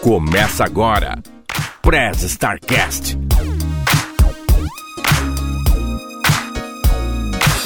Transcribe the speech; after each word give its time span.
Começa 0.00 0.64
agora. 0.64 1.18
Press 1.82 2.22
Starcast. 2.22 3.18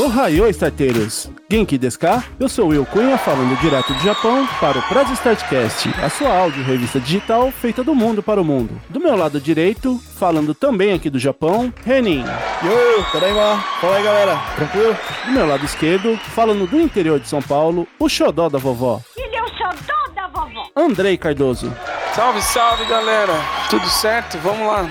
Ohayou, 0.00 0.48
starteiros! 0.48 1.30
Genki 1.50 1.76
desu 1.76 1.98
ka? 1.98 2.24
Eu 2.40 2.48
sou 2.48 2.68
Will 2.68 2.86
Cunha, 2.86 3.18
falando 3.18 3.60
direto 3.60 3.92
do 3.92 4.00
Japão 4.00 4.48
para 4.58 4.78
o 4.78 4.82
Press 4.82 5.10
Startcast, 5.10 5.90
a 6.02 6.08
sua 6.08 6.34
áudio 6.34 6.64
revista 6.64 6.98
digital 6.98 7.52
feita 7.52 7.84
do 7.84 7.94
mundo 7.94 8.22
para 8.22 8.40
o 8.40 8.44
mundo. 8.44 8.80
Do 8.88 8.98
meu 8.98 9.14
lado 9.14 9.38
direito, 9.38 10.00
falando 10.16 10.54
também 10.54 10.94
aqui 10.94 11.10
do 11.10 11.18
Japão, 11.18 11.72
Renin. 11.84 12.24
Yo, 12.64 13.04
Tadaima! 13.12 13.62
Fala 13.80 13.96
aí, 13.96 14.02
galera. 14.02 14.36
Tranquilo? 14.56 14.96
Do 15.26 15.32
meu 15.32 15.46
lado 15.46 15.64
esquerdo, 15.66 16.16
falando 16.34 16.66
do 16.66 16.80
interior 16.80 17.20
de 17.20 17.28
São 17.28 17.42
Paulo, 17.42 17.86
o 17.98 18.08
xodó 18.08 18.48
da 18.48 18.58
vovó, 18.58 19.02
Andrei 20.76 21.16
Cardoso. 21.16 21.72
Salve, 22.14 22.42
salve 22.42 22.84
galera! 22.86 23.32
Tudo 23.70 23.86
certo? 23.88 24.38
Vamos 24.38 24.66
lá! 24.66 24.90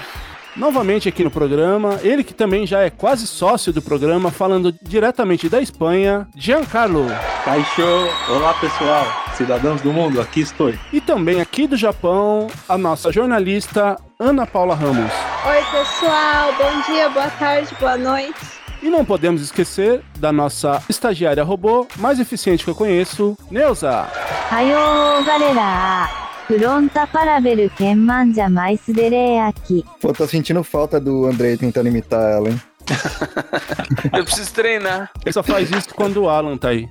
Novamente 0.55 1.07
aqui 1.07 1.23
no 1.23 1.31
programa, 1.31 1.97
ele 2.03 2.23
que 2.23 2.33
também 2.33 2.67
já 2.67 2.81
é 2.81 2.89
quase 2.89 3.25
sócio 3.25 3.71
do 3.71 3.81
programa, 3.81 4.29
falando 4.29 4.75
diretamente 4.81 5.47
da 5.47 5.61
Espanha, 5.61 6.27
Giancarlo. 6.35 7.07
Caixô, 7.45 8.09
olá 8.29 8.53
pessoal, 8.55 9.05
cidadãos 9.35 9.81
do 9.81 9.93
mundo, 9.93 10.19
aqui 10.19 10.41
estou. 10.41 10.73
E 10.91 10.99
também 10.99 11.39
aqui 11.39 11.67
do 11.67 11.77
Japão, 11.77 12.47
a 12.67 12.77
nossa 12.77 13.13
jornalista 13.13 13.95
Ana 14.19 14.45
Paula 14.45 14.75
Ramos. 14.75 15.11
Oi, 15.45 15.63
pessoal. 15.71 16.53
Bom 16.57 16.81
dia, 16.91 17.09
boa 17.09 17.29
tarde, 17.29 17.73
boa 17.79 17.97
noite. 17.97 18.60
E 18.81 18.89
não 18.89 19.05
podemos 19.05 19.41
esquecer 19.41 20.01
da 20.17 20.31
nossa 20.31 20.83
estagiária 20.89 21.43
robô 21.43 21.87
mais 21.97 22.19
eficiente 22.19 22.63
que 22.63 22.69
eu 22.69 22.75
conheço, 22.75 23.37
Neuza. 23.49 24.07
Aiô, 24.49 25.23
galera! 25.23 26.09
Pronta 26.47 27.05
para 27.07 27.39
ver 27.39 27.69
quem 27.77 27.95
manja 27.95 28.49
mais 28.49 28.79
dele 28.87 29.39
aqui. 29.39 29.85
Pô, 30.01 30.11
tô 30.11 30.27
sentindo 30.27 30.63
falta 30.63 30.99
do 30.99 31.25
Andrei 31.25 31.55
tentando 31.55 31.87
imitar 31.87 32.21
ela, 32.31 32.49
hein? 32.49 32.61
eu 34.17 34.23
preciso 34.25 34.51
treinar. 34.51 35.11
Ele 35.23 35.31
só 35.31 35.43
faz 35.43 35.69
isso 35.69 35.93
quando 35.93 36.23
o 36.23 36.29
Alan 36.29 36.57
tá 36.57 36.69
aí. 36.69 36.89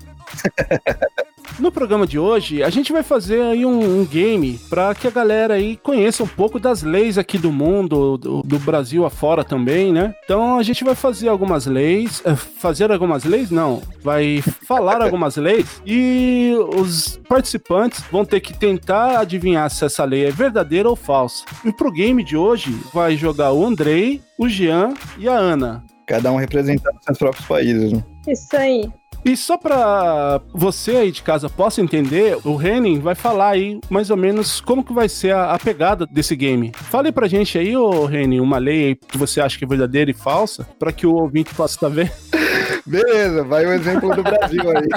No 1.58 1.70
programa 1.70 2.06
de 2.06 2.18
hoje, 2.18 2.62
a 2.62 2.70
gente 2.70 2.92
vai 2.92 3.02
fazer 3.02 3.42
aí 3.42 3.66
um, 3.66 4.00
um 4.00 4.04
game 4.04 4.58
para 4.68 4.94
que 4.94 5.06
a 5.06 5.10
galera 5.10 5.54
aí 5.54 5.76
conheça 5.76 6.22
um 6.22 6.26
pouco 6.26 6.58
das 6.58 6.82
leis 6.82 7.18
aqui 7.18 7.38
do 7.38 7.52
mundo, 7.52 8.16
do, 8.16 8.42
do 8.42 8.58
Brasil 8.58 9.04
afora 9.04 9.44
também, 9.44 9.92
né? 9.92 10.14
Então 10.24 10.58
a 10.58 10.62
gente 10.62 10.84
vai 10.84 10.94
fazer 10.94 11.28
algumas 11.28 11.66
leis, 11.66 12.22
eh, 12.24 12.34
fazer 12.34 12.90
algumas 12.90 13.24
leis 13.24 13.50
não, 13.50 13.82
vai 14.02 14.42
falar 14.66 15.00
algumas 15.02 15.36
leis 15.36 15.82
e 15.84 16.54
os 16.74 17.20
participantes 17.28 18.02
vão 18.10 18.24
ter 18.24 18.40
que 18.40 18.56
tentar 18.56 19.18
adivinhar 19.18 19.70
se 19.70 19.84
essa 19.84 20.04
lei 20.04 20.26
é 20.26 20.30
verdadeira 20.30 20.88
ou 20.88 20.96
falsa. 20.96 21.44
E 21.64 21.72
pro 21.72 21.92
game 21.92 22.22
de 22.24 22.36
hoje 22.36 22.70
vai 22.92 23.16
jogar 23.16 23.52
o 23.52 23.64
Andrei, 23.64 24.22
o 24.38 24.48
Jean 24.48 24.94
e 25.18 25.28
a 25.28 25.34
Ana. 25.34 25.84
Cada 26.06 26.32
um 26.32 26.36
representando 26.36 26.96
seus 27.02 27.18
próprios 27.18 27.46
países, 27.46 27.92
né? 27.92 28.04
Isso 28.26 28.56
aí. 28.56 28.90
E 29.24 29.36
só 29.36 29.56
pra 29.56 30.40
você 30.52 30.92
aí 30.96 31.12
de 31.12 31.22
casa 31.22 31.48
possa 31.48 31.80
entender, 31.80 32.38
o 32.44 32.60
Henning 32.60 33.00
vai 33.00 33.14
falar 33.14 33.50
aí 33.50 33.78
mais 33.88 34.10
ou 34.10 34.16
menos 34.16 34.60
como 34.60 34.84
que 34.84 34.92
vai 34.92 35.08
ser 35.08 35.34
a, 35.34 35.52
a 35.52 35.58
pegada 35.58 36.06
desse 36.06 36.34
game. 36.34 36.72
Fale 36.74 37.12
pra 37.12 37.28
gente 37.28 37.58
aí, 37.58 37.76
ô 37.76 38.08
Henning, 38.08 38.41
uma 38.41 38.58
lei 38.58 38.86
aí 38.86 38.94
que 38.96 39.18
você 39.18 39.41
acha 39.41 39.58
que 39.58 39.64
é 39.64 39.68
verdadeira 39.68 40.10
e 40.10 40.14
falsa, 40.14 40.66
pra 40.78 40.92
que 40.92 41.06
o 41.06 41.14
ouvinte 41.14 41.54
possa 41.54 41.74
estar 41.74 41.88
vendo. 41.88 42.10
Beleza, 42.86 43.44
vai 43.44 43.66
o 43.66 43.72
exemplo 43.72 44.14
do 44.16 44.22
Brasil 44.22 44.62
aí. 44.70 44.88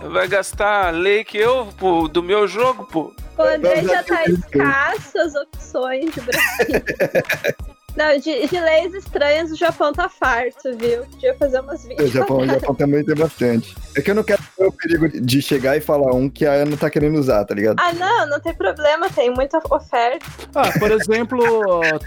Vai 0.10 0.26
gastar 0.26 0.86
a 0.86 0.90
lei 0.90 1.22
que 1.22 1.36
eu, 1.36 1.68
pô, 1.78 2.08
do 2.08 2.22
meu 2.22 2.48
jogo, 2.48 2.86
pô. 2.86 3.12
O 3.36 3.42
André 3.42 3.76
Vamos 3.76 3.90
já 3.90 4.02
tá 4.02 4.24
escasso 4.24 5.18
as 5.18 5.34
opções 5.34 6.12
de 6.12 6.20
Brasil. 6.20 7.68
Não, 7.98 8.16
de, 8.16 8.46
de 8.46 8.60
leis 8.60 8.94
estranhas 8.94 9.50
o 9.50 9.56
Japão 9.56 9.92
tá 9.92 10.08
farto, 10.08 10.76
viu? 10.76 11.00
Podia 11.10 11.34
fazer 11.34 11.58
umas 11.60 11.84
20. 11.84 12.00
O 12.00 12.06
Japão, 12.06 12.36
o 12.38 12.46
Japão 12.46 12.72
também 12.72 13.04
tem 13.04 13.16
bastante. 13.16 13.74
É 13.96 14.00
que 14.00 14.12
eu 14.12 14.14
não 14.14 14.22
quero 14.22 14.40
ter 14.56 14.64
o 14.64 14.70
perigo 14.70 15.08
de 15.20 15.42
chegar 15.42 15.76
e 15.76 15.80
falar 15.80 16.14
um 16.14 16.30
que 16.30 16.46
a 16.46 16.52
Ana 16.52 16.76
tá 16.76 16.88
querendo 16.88 17.18
usar, 17.18 17.44
tá 17.44 17.56
ligado? 17.56 17.76
Ah, 17.80 17.92
não, 17.92 18.28
não 18.28 18.40
tem 18.40 18.54
problema, 18.54 19.10
tem 19.10 19.30
muita 19.34 19.60
oferta. 19.68 20.24
Ah, 20.54 20.70
por 20.78 20.92
exemplo, 20.92 21.42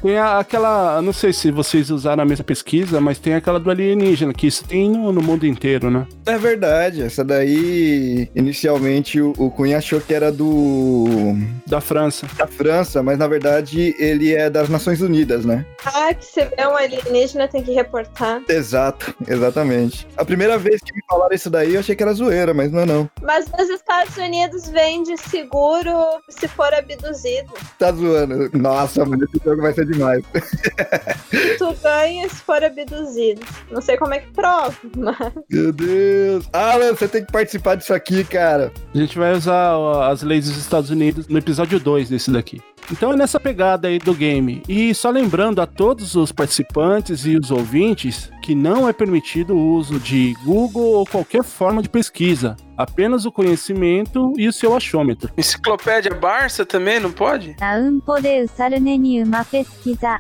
tem 0.02 0.18
aquela. 0.18 1.02
Não 1.02 1.12
sei 1.12 1.34
se 1.34 1.52
vocês 1.52 1.90
usaram 1.90 2.24
a 2.24 2.26
mesma 2.26 2.46
pesquisa, 2.46 3.02
mas 3.02 3.20
tem 3.20 3.34
aquela 3.34 3.60
do 3.60 3.70
alienígena, 3.70 4.34
que 4.34 4.48
isso 4.48 4.64
tem 4.64 4.90
no, 4.90 5.12
no 5.12 5.22
mundo 5.22 5.46
inteiro, 5.46 5.92
né? 5.92 6.08
É 6.26 6.38
verdade, 6.38 7.02
essa 7.02 7.22
daí, 7.22 8.30
inicialmente 8.34 9.20
o, 9.20 9.34
o 9.38 9.52
Cunha 9.52 9.78
achou 9.78 10.00
que 10.00 10.14
era 10.14 10.32
do 10.32 11.36
Da 11.68 11.82
França. 11.82 12.26
da 12.38 12.48
França, 12.48 13.04
mas 13.04 13.18
na 13.18 13.28
verdade 13.28 13.94
ele 14.00 14.34
é 14.34 14.50
das 14.50 14.70
Nações 14.70 15.02
Unidas, 15.02 15.44
né? 15.44 15.66
Ah, 15.86 16.14
que 16.14 16.26
se 16.26 16.46
vê 16.46 16.68
um 16.68 16.76
alienígena 16.76 17.48
tem 17.48 17.64
que 17.64 17.72
reportar. 17.72 18.42
Exato, 18.48 19.16
exatamente. 19.28 20.08
A 20.16 20.24
primeira 20.24 20.58
vez 20.58 20.82
que 20.82 20.94
me 20.94 21.02
falaram 21.10 21.34
isso 21.34 21.50
daí, 21.50 21.74
eu 21.74 21.80
achei 21.80 21.96
que 21.96 22.04
era 22.04 22.14
zoeira, 22.14 22.54
mas 22.54 22.72
não 22.72 22.82
é 22.82 22.86
não. 22.86 23.10
Mas 23.22 23.48
nos 23.58 23.70
Estados 23.70 24.16
Unidos 24.18 24.70
vende 24.70 25.18
seguro 25.18 25.92
se 26.30 26.48
for 26.48 26.74
abduzido. 26.74 27.52
Tá 27.80 27.92
zoando. 27.92 28.50
Nossa, 28.58 29.04
mano, 29.06 29.24
esse 29.24 29.44
jogo 29.44 29.62
vai 29.62 29.74
ser 29.74 29.86
demais. 29.86 30.24
Tu 31.58 31.74
ganha 31.82 32.30
se 32.30 32.36
for 32.36 32.64
abduzido. 32.64 33.42
Não 33.72 33.82
sei 33.82 33.98
como 33.98 34.14
é 34.14 34.20
que 34.20 34.32
prova, 34.32 34.76
mas. 34.96 35.34
Meu 35.50 35.72
Deus. 35.72 36.48
Alan, 36.54 36.94
você 36.94 37.08
tem 37.08 37.26
que 37.26 37.32
participar 37.32 37.76
disso 37.76 37.94
aqui, 37.94 38.24
cara. 38.24 38.72
A 38.94 38.98
gente 38.98 39.18
vai 39.18 39.34
usar 39.34 39.76
as 40.10 40.22
leis 40.22 40.46
dos 40.46 40.58
Estados 40.58 40.90
Unidos 40.90 41.28
no 41.28 41.38
episódio 41.38 41.80
2 41.80 42.10
desse 42.10 42.32
daqui. 42.32 42.62
Então 42.92 43.14
é 43.14 43.16
nessa 43.16 43.40
pegada 43.40 43.88
aí 43.88 44.00
do 44.00 44.14
game. 44.14 44.64
E 44.68 44.94
só 44.94 45.10
lembrando 45.10 45.62
a 45.62 45.68
todos 45.76 46.16
os 46.16 46.32
participantes 46.32 47.26
e 47.26 47.38
os 47.38 47.52
ouvintes 47.52 48.32
que 48.42 48.54
não 48.56 48.88
é 48.88 48.94
permitido 48.94 49.56
o 49.56 49.76
uso 49.76 50.00
de 50.00 50.36
Google 50.44 50.94
ou 50.94 51.06
qualquer 51.06 51.44
forma 51.44 51.82
de 51.82 51.90
pesquisa, 51.90 52.56
apenas 52.78 53.26
o 53.26 53.32
conhecimento 53.32 54.34
e 54.38 54.48
o 54.48 54.54
seu 54.54 54.76
achômetro. 54.76 55.32
Enciclopédia 55.38 56.14
Barça 56.14 56.66
também 56.66 57.00
não 57.00 57.12
pode? 57.12 57.56
Não 57.60 58.00
pode 58.00 58.28
usar 58.44 58.70
nenhuma 58.72 59.46
pesquisa. 59.46 60.18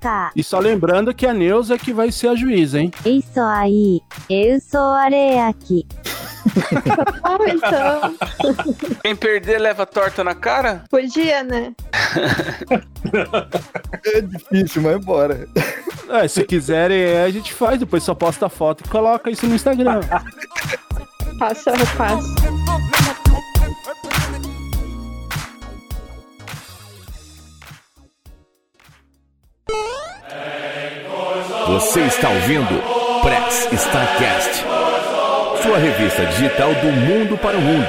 Tá. 0.00 0.30
E 0.36 0.42
só 0.42 0.60
lembrando 0.60 1.12
que 1.12 1.26
a 1.26 1.34
Neuza 1.34 1.74
é 1.74 1.78
que 1.78 1.92
vai 1.92 2.12
ser 2.12 2.28
a 2.28 2.34
juíza, 2.36 2.80
hein? 2.80 2.92
Isso 3.04 3.40
aí, 3.40 4.00
eu 4.30 4.60
sou 4.60 4.80
a 4.80 5.08
aqui. 5.48 5.84
então. 7.48 8.14
Quem 9.02 9.16
perder 9.16 9.58
leva 9.58 9.86
torta 9.86 10.24
na 10.24 10.34
cara? 10.34 10.84
Podia, 10.90 11.42
né? 11.42 11.72
é 14.04 14.20
difícil, 14.20 14.82
mas 14.82 15.02
bora. 15.04 15.48
É, 16.08 16.26
se 16.28 16.44
quiserem, 16.44 17.00
é, 17.00 17.24
a 17.24 17.30
gente 17.30 17.52
faz, 17.52 17.78
depois 17.78 18.02
só 18.02 18.14
posta 18.14 18.46
a 18.46 18.48
foto 18.48 18.84
e 18.84 18.88
coloca 18.88 19.30
isso 19.30 19.46
no 19.46 19.54
Instagram. 19.54 20.00
Passa, 21.38 21.72
passa. 21.96 22.34
Você 31.68 32.00
está 32.00 32.28
ouvindo 32.28 32.82
Press 33.22 33.68
Starcast. 33.72 34.64
Sua 35.62 35.78
revista 35.78 36.26
digital 36.26 36.74
do 36.74 36.90
mundo 36.90 37.38
para 37.38 37.56
o 37.56 37.60
mundo. 37.60 37.86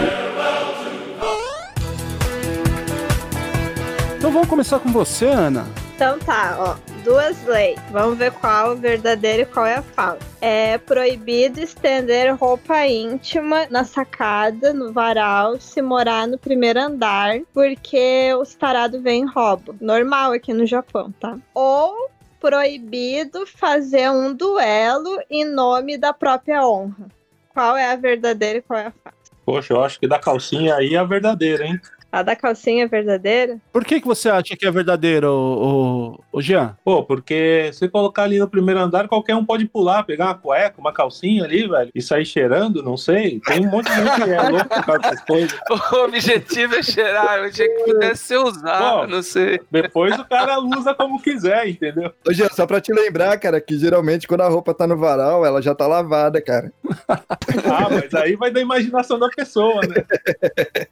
Então 4.15 4.31
vamos 4.31 4.47
começar 4.47 4.79
com 4.79 4.89
você, 4.89 5.25
Ana. 5.25 5.65
Então 5.95 6.19
tá, 6.19 6.55
ó. 6.59 6.93
Duas 7.03 7.43
leis. 7.45 7.79
Vamos 7.89 8.15
ver 8.17 8.31
qual 8.33 8.67
é 8.67 8.73
o 8.73 8.77
verdadeiro 8.77 9.41
e 9.41 9.45
qual 9.45 9.65
é 9.65 9.77
a 9.77 9.81
falsa. 9.81 10.19
É 10.39 10.77
proibido 10.77 11.61
estender 11.61 12.35
roupa 12.35 12.85
íntima 12.85 13.65
na 13.71 13.83
sacada, 13.83 14.71
no 14.71 14.93
varal, 14.93 15.59
se 15.59 15.81
morar 15.81 16.27
no 16.27 16.37
primeiro 16.37 16.79
andar, 16.79 17.39
porque 17.51 18.31
os 18.39 18.53
tarados 18.53 19.01
vêm 19.01 19.23
e 19.23 19.25
roubam. 19.25 19.75
Normal 19.81 20.33
aqui 20.33 20.53
no 20.53 20.67
Japão, 20.67 21.11
tá? 21.19 21.37
Ou 21.55 22.09
proibido 22.39 23.47
fazer 23.47 24.11
um 24.11 24.31
duelo 24.33 25.19
em 25.27 25.43
nome 25.43 25.97
da 25.97 26.13
própria 26.13 26.65
honra. 26.67 27.07
Qual 27.53 27.77
é 27.77 27.91
a 27.91 27.95
verdadeira 27.95 28.59
e 28.59 28.61
qual 28.61 28.79
é 28.79 28.87
a 28.87 28.91
falsa? 28.91 29.33
Poxa, 29.45 29.73
eu 29.73 29.83
acho 29.83 29.99
que 29.99 30.07
da 30.07 30.19
calcinha 30.19 30.75
aí 30.75 30.95
é 30.95 30.97
a 30.97 31.03
verdadeira, 31.03 31.65
hein? 31.65 31.79
A 32.13 32.21
da 32.21 32.35
calcinha 32.35 32.83
é 32.83 32.87
verdadeira? 32.87 33.57
Por 33.71 33.83
que, 33.83 33.99
que 33.99 34.07
você 34.07 34.29
acha 34.29 34.55
que 34.55 34.65
é 34.65 34.71
verdadeiro, 34.71 35.29
o, 35.29 36.13
o, 36.31 36.37
o 36.37 36.41
Jean? 36.41 36.77
Pô, 36.83 37.03
porque 37.03 37.71
se 37.73 37.89
colocar 37.89 38.23
ali 38.23 38.39
no 38.39 38.47
primeiro 38.47 38.79
andar, 38.79 39.07
qualquer 39.07 39.35
um 39.35 39.43
pode 39.43 39.65
pular, 39.65 40.03
pegar 40.03 40.25
uma 40.25 40.35
cueca, 40.35 40.79
uma 40.79 40.93
calcinha 40.93 41.43
ali, 41.43 41.67
velho, 41.67 41.91
e 41.93 42.01
sair 42.01 42.25
cheirando, 42.25 42.83
não 42.83 42.95
sei. 42.97 43.39
Tem 43.39 43.65
um 43.65 43.69
monte 43.71 43.89
de 43.89 43.95
gente 43.95 44.25
que 44.25 44.29
é 44.29 44.41
louco 44.49 44.69
por 44.69 44.85
causa 44.85 44.99
dessas 45.01 45.21
coisas. 45.21 45.59
O 45.71 46.05
objetivo 46.05 46.75
é 46.75 46.83
cheirar, 46.83 47.37
eu 47.37 47.45
achei 47.45 47.67
que 47.67 47.83
pudesse 47.83 48.23
ser 48.25 48.37
usado, 48.37 49.07
Bom. 49.07 49.15
não 49.15 49.23
sei. 49.23 49.59
Depois 49.71 50.17
o 50.19 50.25
cara 50.25 50.59
usa 50.59 50.93
como 50.93 51.21
quiser, 51.21 51.67
entendeu? 51.67 52.11
Ô, 52.27 52.33
Jean, 52.33 52.49
só 52.49 52.67
pra 52.67 52.79
te 52.79 52.93
lembrar, 52.93 53.39
cara, 53.39 53.59
que 53.59 53.77
geralmente 53.77 54.27
quando 54.27 54.41
a 54.41 54.49
roupa 54.49 54.73
tá 54.73 54.85
no 54.85 54.97
varal, 54.97 55.43
ela 55.45 55.61
já 55.61 55.73
tá 55.73 55.87
lavada, 55.87 56.39
cara. 56.41 56.71
Ah, 57.07 57.89
mas 57.89 58.13
aí 58.13 58.35
vai 58.35 58.51
da 58.51 58.61
imaginação 58.61 59.17
da 59.17 59.29
pessoa, 59.29 59.81
né? 59.81 60.03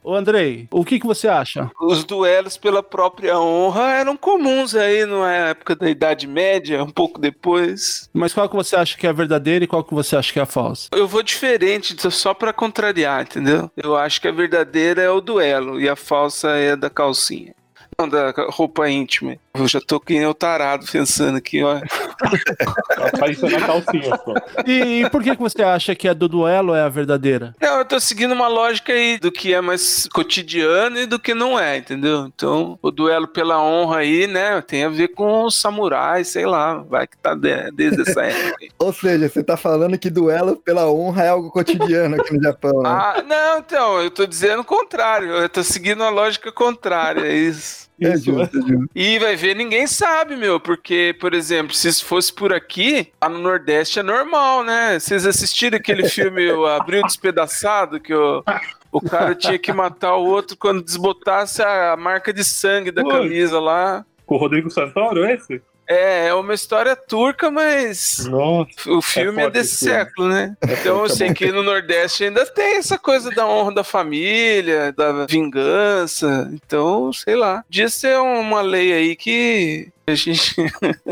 Ô, 0.02 0.12
Ô, 0.12 0.14
Andrei, 0.14 0.68
o 0.70 0.84
que, 0.84 1.00
que 1.00 1.06
você 1.14 1.28
acha? 1.28 1.70
Os 1.80 2.04
duelos 2.04 2.56
pela 2.56 2.82
própria 2.82 3.38
honra 3.38 3.92
eram 3.92 4.16
comuns 4.16 4.74
aí 4.74 5.04
na 5.04 5.32
época 5.32 5.76
da 5.76 5.88
Idade 5.88 6.26
Média, 6.26 6.82
um 6.82 6.90
pouco 6.90 7.20
depois. 7.20 8.08
Mas 8.12 8.32
qual 8.32 8.48
que 8.48 8.56
você 8.56 8.76
acha 8.76 8.96
que 8.96 9.06
é 9.06 9.10
a 9.10 9.14
verdadeira 9.14 9.64
e 9.64 9.68
qual 9.68 9.84
que 9.84 9.94
você 9.94 10.16
acha 10.16 10.32
que 10.32 10.38
é 10.38 10.42
a 10.42 10.46
falsa? 10.46 10.88
Eu 10.92 11.06
vou 11.06 11.22
diferente, 11.22 11.96
só 12.10 12.34
pra 12.34 12.52
contrariar, 12.52 13.22
entendeu? 13.22 13.70
Eu 13.76 13.96
acho 13.96 14.20
que 14.20 14.28
a 14.28 14.32
verdadeira 14.32 15.02
é 15.02 15.10
o 15.10 15.20
duelo 15.20 15.80
e 15.80 15.88
a 15.88 15.96
falsa 15.96 16.50
é 16.50 16.72
a 16.72 16.76
da 16.76 16.90
calcinha. 16.90 17.54
Não, 17.98 18.08
da 18.08 18.32
roupa 18.48 18.88
íntima. 18.88 19.36
Eu 19.54 19.68
já 19.68 19.80
tô 19.80 20.00
que 20.00 20.14
nem 20.14 20.26
o 20.26 20.32
tarado 20.32 20.86
pensando 20.90 21.36
aqui, 21.36 21.62
ó. 21.62 21.78
Apareceu 23.14 23.50
na 23.50 23.60
calcinha, 23.60 24.16
pô. 24.18 24.34
E, 24.66 25.02
e 25.02 25.10
por 25.10 25.22
que, 25.22 25.36
que 25.36 25.42
você 25.42 25.62
acha 25.62 25.94
que 25.94 26.08
a 26.08 26.14
do 26.14 26.26
duelo 26.26 26.74
é 26.74 26.80
a 26.82 26.88
verdadeira? 26.88 27.54
Não, 27.60 27.78
eu 27.78 27.84
tô 27.84 28.00
seguindo 28.00 28.32
uma 28.32 28.48
lógica 28.48 28.92
aí 28.94 29.18
do 29.18 29.30
que 29.30 29.52
é 29.52 29.60
mais 29.60 30.08
cotidiano 30.12 30.98
e 31.00 31.06
do 31.06 31.18
que 31.18 31.34
não 31.34 31.60
é, 31.60 31.76
entendeu? 31.76 32.26
Então, 32.34 32.78
o 32.80 32.90
duelo 32.90 33.28
pela 33.28 33.62
honra 33.62 33.98
aí, 33.98 34.26
né, 34.26 34.60
tem 34.62 34.84
a 34.84 34.88
ver 34.88 35.08
com 35.08 35.44
os 35.44 35.56
samurais, 35.56 36.28
sei 36.28 36.46
lá, 36.46 36.78
vai 36.78 37.06
que 37.06 37.18
tá 37.18 37.34
de- 37.34 37.70
desde 37.72 38.02
essa 38.02 38.22
época. 38.24 38.56
aí. 38.60 38.70
Ou 38.78 38.92
seja, 38.92 39.28
você 39.28 39.42
tá 39.44 39.56
falando 39.58 39.98
que 39.98 40.08
duelo 40.08 40.56
pela 40.56 40.90
honra 40.90 41.24
é 41.24 41.28
algo 41.28 41.50
cotidiano 41.50 42.16
aqui 42.18 42.32
no 42.34 42.42
Japão, 42.42 42.82
né? 42.82 42.88
Ah, 42.88 43.22
não, 43.26 43.58
então, 43.58 44.00
eu 44.00 44.10
tô 44.10 44.24
dizendo 44.26 44.60
o 44.60 44.64
contrário, 44.64 45.28
eu 45.30 45.48
tô 45.48 45.62
seguindo 45.62 46.02
a 46.02 46.08
lógica 46.08 46.50
contrária, 46.50 47.26
é 47.26 47.34
isso. 47.34 47.91
É 48.04 48.14
Isso, 48.14 48.24
justo, 48.24 48.58
é 48.58 48.62
justo. 48.62 48.90
E 48.94 49.18
vai 49.18 49.36
ver, 49.36 49.54
ninguém 49.54 49.86
sabe, 49.86 50.36
meu, 50.36 50.58
porque, 50.60 51.16
por 51.20 51.34
exemplo, 51.34 51.74
se 51.74 51.88
isso 51.88 52.04
fosse 52.04 52.32
por 52.32 52.52
aqui, 52.52 53.08
lá 53.20 53.28
no 53.28 53.38
Nordeste 53.38 53.98
é 53.98 54.02
normal, 54.02 54.64
né? 54.64 54.98
Vocês 54.98 55.26
assistiram 55.26 55.76
aquele 55.76 56.08
filme 56.08 56.50
o 56.52 56.66
Abril 56.66 57.02
Despedaçado, 57.02 58.00
que 58.00 58.14
o, 58.14 58.42
o 58.90 59.00
cara 59.00 59.34
tinha 59.34 59.58
que 59.58 59.72
matar 59.72 60.16
o 60.16 60.24
outro 60.24 60.56
quando 60.56 60.82
desbotasse 60.82 61.62
a 61.62 61.96
marca 61.96 62.32
de 62.32 62.44
sangue 62.44 62.90
da 62.90 63.02
Oi. 63.02 63.10
camisa 63.10 63.58
lá. 63.58 64.04
Com 64.26 64.36
o 64.36 64.38
Rodrigo 64.38 64.70
Santoro, 64.70 65.24
esse? 65.24 65.60
É, 65.92 66.28
é 66.28 66.34
uma 66.34 66.54
história 66.54 66.96
turca, 66.96 67.50
mas 67.50 68.24
Nossa. 68.24 68.90
o 68.90 69.02
filme 69.02 69.40
é, 69.40 69.42
forte 69.42 69.54
desse 69.54 69.84
filme. 69.84 69.94
século, 69.94 70.28
né? 70.28 70.56
Então 70.62 71.02
eu 71.02 71.08
sei 71.10 71.34
que 71.34 71.52
no 71.52 71.62
Nordeste 71.62 72.24
ainda 72.24 72.46
tem 72.46 72.78
essa 72.78 72.98
coisa 72.98 73.30
da 73.30 73.46
honra 73.46 73.74
da 73.74 73.84
família, 73.84 74.90
da 74.92 75.26
vingança. 75.26 76.50
Então, 76.54 77.12
sei 77.12 77.36
lá. 77.36 77.62
Podia 77.64 77.90
ser 77.90 78.16
uma 78.18 78.62
lei 78.62 78.92
aí 78.92 79.14
que 79.14 79.88
a 80.06 80.14
gente. 80.14 80.54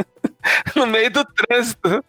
no 0.74 0.86
meio 0.86 1.10
do 1.10 1.24
trânsito. 1.24 2.02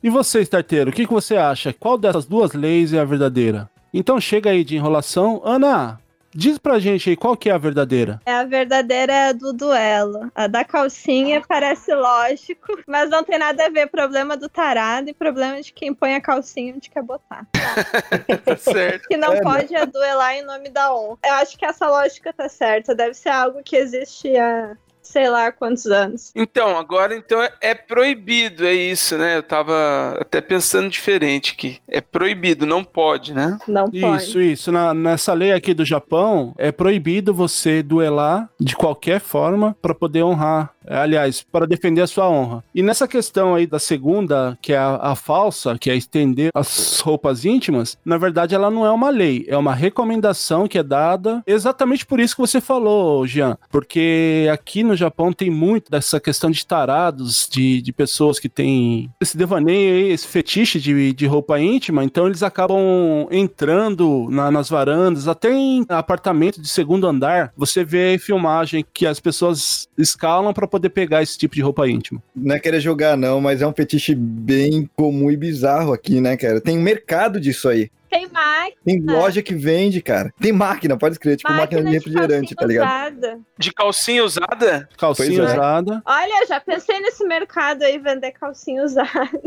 E 0.00 0.08
você, 0.08 0.42
Starteiro, 0.42 0.90
o 0.90 0.92
que, 0.92 1.04
que 1.04 1.12
você 1.12 1.36
acha? 1.36 1.72
Qual 1.72 1.98
dessas 1.98 2.26
duas 2.26 2.52
leis 2.52 2.92
é 2.92 3.00
a 3.00 3.04
verdadeira? 3.04 3.68
Então 3.92 4.20
chega 4.20 4.50
aí 4.50 4.62
de 4.62 4.76
enrolação. 4.76 5.42
Ana, 5.44 5.98
diz 6.34 6.58
pra 6.58 6.78
gente 6.78 7.10
aí 7.10 7.16
qual 7.16 7.36
que 7.36 7.50
é 7.50 7.52
a 7.52 7.58
verdadeira. 7.58 8.20
É 8.24 8.32
a 8.32 8.44
verdadeira 8.44 9.12
é 9.12 9.28
a 9.28 9.32
do 9.32 9.52
duelo. 9.52 10.30
A 10.34 10.46
da 10.46 10.64
calcinha 10.64 11.42
parece 11.46 11.94
lógico, 11.94 12.66
mas 12.86 13.10
não 13.10 13.22
tem 13.24 13.38
nada 13.38 13.66
a 13.66 13.68
ver. 13.68 13.88
Problema 13.88 14.36
do 14.36 14.48
tarado 14.48 15.10
e 15.10 15.14
problema 15.14 15.60
de 15.60 15.72
quem 15.72 15.92
põe 15.94 16.14
a 16.14 16.20
calcinha 16.20 16.74
onde 16.74 16.88
quer 16.90 17.02
botar. 17.02 17.46
Tá 18.44 18.56
certo. 18.56 19.06
Que 19.08 19.16
não 19.16 19.32
É, 19.32 19.36
né? 19.36 19.42
pode 19.42 19.74
é 19.74 19.84
duelar 19.86 20.34
em 20.34 20.42
nome 20.44 20.68
da 20.70 20.94
honra. 20.94 21.18
Eu 21.24 21.34
acho 21.34 21.56
que 21.58 21.64
essa 21.64 21.88
lógica 21.88 22.32
tá 22.32 22.48
certa. 22.48 22.94
Deve 22.94 23.14
ser 23.14 23.28
algo 23.28 23.62
que 23.62 23.76
existe 23.76 24.36
há 24.36 24.76
sei 25.10 25.28
lá 25.28 25.50
quantos 25.50 25.86
anos. 25.86 26.30
Então, 26.36 26.78
agora 26.78 27.14
então 27.16 27.42
é, 27.42 27.50
é 27.60 27.74
proibido, 27.74 28.64
é 28.66 28.72
isso, 28.72 29.18
né? 29.18 29.36
Eu 29.36 29.42
tava 29.42 30.16
até 30.20 30.40
pensando 30.40 30.88
diferente 30.88 31.52
aqui. 31.56 31.78
É 31.88 32.00
proibido, 32.00 32.64
não 32.64 32.84
pode, 32.84 33.34
né? 33.34 33.58
Não 33.66 33.90
pode. 33.90 33.98
Isso, 34.22 34.40
isso. 34.40 34.72
Na- 34.72 34.94
nessa 34.94 35.32
lei 35.32 35.52
aqui 35.52 35.74
do 35.74 35.84
Japão, 35.84 36.54
é 36.56 36.70
proibido 36.70 37.34
você 37.34 37.82
duelar 37.82 38.48
de 38.58 38.76
qualquer 38.76 39.20
forma 39.20 39.76
pra 39.82 39.94
poder 39.94 40.22
honrar. 40.22 40.72
É, 40.86 40.96
Aliás, 40.96 41.42
para 41.42 41.66
defender 41.66 42.00
a 42.02 42.06
sua 42.06 42.28
honra. 42.28 42.62
E 42.74 42.82
nessa 42.82 43.08
questão 43.08 43.54
aí 43.54 43.66
da 43.66 43.78
segunda, 43.78 44.56
que 44.62 44.72
é 44.72 44.78
a, 44.78 44.96
a 44.96 45.14
falsa, 45.14 45.76
que 45.78 45.90
é 45.90 45.96
estender 45.96 46.50
as 46.54 47.00
roupas 47.00 47.44
íntimas, 47.44 47.98
na 48.04 48.16
verdade 48.18 48.54
ela 48.54 48.70
não 48.70 48.84
é 48.86 48.90
uma 48.90 49.10
lei, 49.10 49.44
é 49.48 49.56
uma 49.56 49.74
recomendação 49.74 50.66
que 50.68 50.78
é 50.78 50.82
dada 50.82 51.42
exatamente 51.46 52.06
por 52.06 52.20
isso 52.20 52.34
que 52.34 52.40
você 52.40 52.60
falou, 52.60 53.26
Jean. 53.26 53.56
Porque 53.70 54.48
aqui 54.52 54.82
no 54.82 54.94
Japão 54.96 55.32
tem 55.32 55.50
muito 55.50 55.90
dessa 55.90 56.20
questão 56.20 56.50
de 56.50 56.64
tarados, 56.66 57.48
de, 57.50 57.80
de 57.82 57.92
pessoas 57.92 58.38
que 58.38 58.48
têm 58.48 59.10
esse 59.20 59.36
devaneio 59.36 59.94
aí, 59.94 60.10
esse 60.12 60.26
fetiche 60.26 60.78
de, 60.80 61.12
de 61.12 61.26
roupa 61.26 61.58
íntima, 61.60 62.04
então 62.04 62.26
eles 62.26 62.42
acabam 62.42 63.26
entrando 63.30 64.28
na- 64.30 64.50
nas 64.50 64.68
varandas, 64.68 65.26
até 65.28 65.52
em 65.52 65.84
apartamento 65.88 66.60
de 66.60 66.68
segundo 66.68 67.06
andar, 67.06 67.52
você 67.56 67.82
vê 67.84 68.18
filmagem 68.18 68.84
que 68.92 69.06
as 69.06 69.18
pessoas 69.20 69.88
escalam 69.98 70.52
para 70.52 70.66
pegar 70.88 71.22
esse 71.22 71.36
tipo 71.36 71.54
de 71.54 71.62
roupa 71.62 71.88
íntima. 71.88 72.22
Não 72.34 72.54
é 72.54 72.60
querer 72.60 72.80
jogar, 72.80 73.16
não, 73.16 73.40
mas 73.40 73.60
é 73.60 73.66
um 73.66 73.72
fetiche 73.72 74.14
bem 74.14 74.88
comum 74.96 75.30
e 75.30 75.36
bizarro 75.36 75.92
aqui, 75.92 76.20
né, 76.20 76.36
cara? 76.36 76.60
Tem 76.60 76.78
mercado 76.78 77.40
disso 77.40 77.68
aí. 77.68 77.90
Tem 78.10 78.26
máquina. 78.28 78.76
Tem 78.84 79.00
loja 79.00 79.40
que 79.42 79.54
vende, 79.54 80.02
cara. 80.02 80.32
Tem 80.40 80.52
máquina, 80.52 80.96
pode 80.98 81.14
escrever, 81.14 81.36
tipo 81.36 81.52
máquina, 81.52 81.82
de 81.82 81.90
refrigerante, 81.90 82.54
tá 82.54 82.66
ligado? 82.66 82.86
usada. 83.16 83.40
De 83.56 83.72
calcinha 83.72 84.24
usada? 84.24 84.88
Calcinha 84.98 85.28
Pois 85.38 85.50
é. 85.50 85.54
usada. 85.54 86.02
Olha, 86.04 86.42
eu 86.42 86.46
já 86.48 86.60
pensei 86.60 86.98
nesse 87.00 87.24
mercado 87.24 87.82
aí 87.84 87.98
vender 87.98 88.32
calcinha 88.32 88.82
usada. 88.82 89.10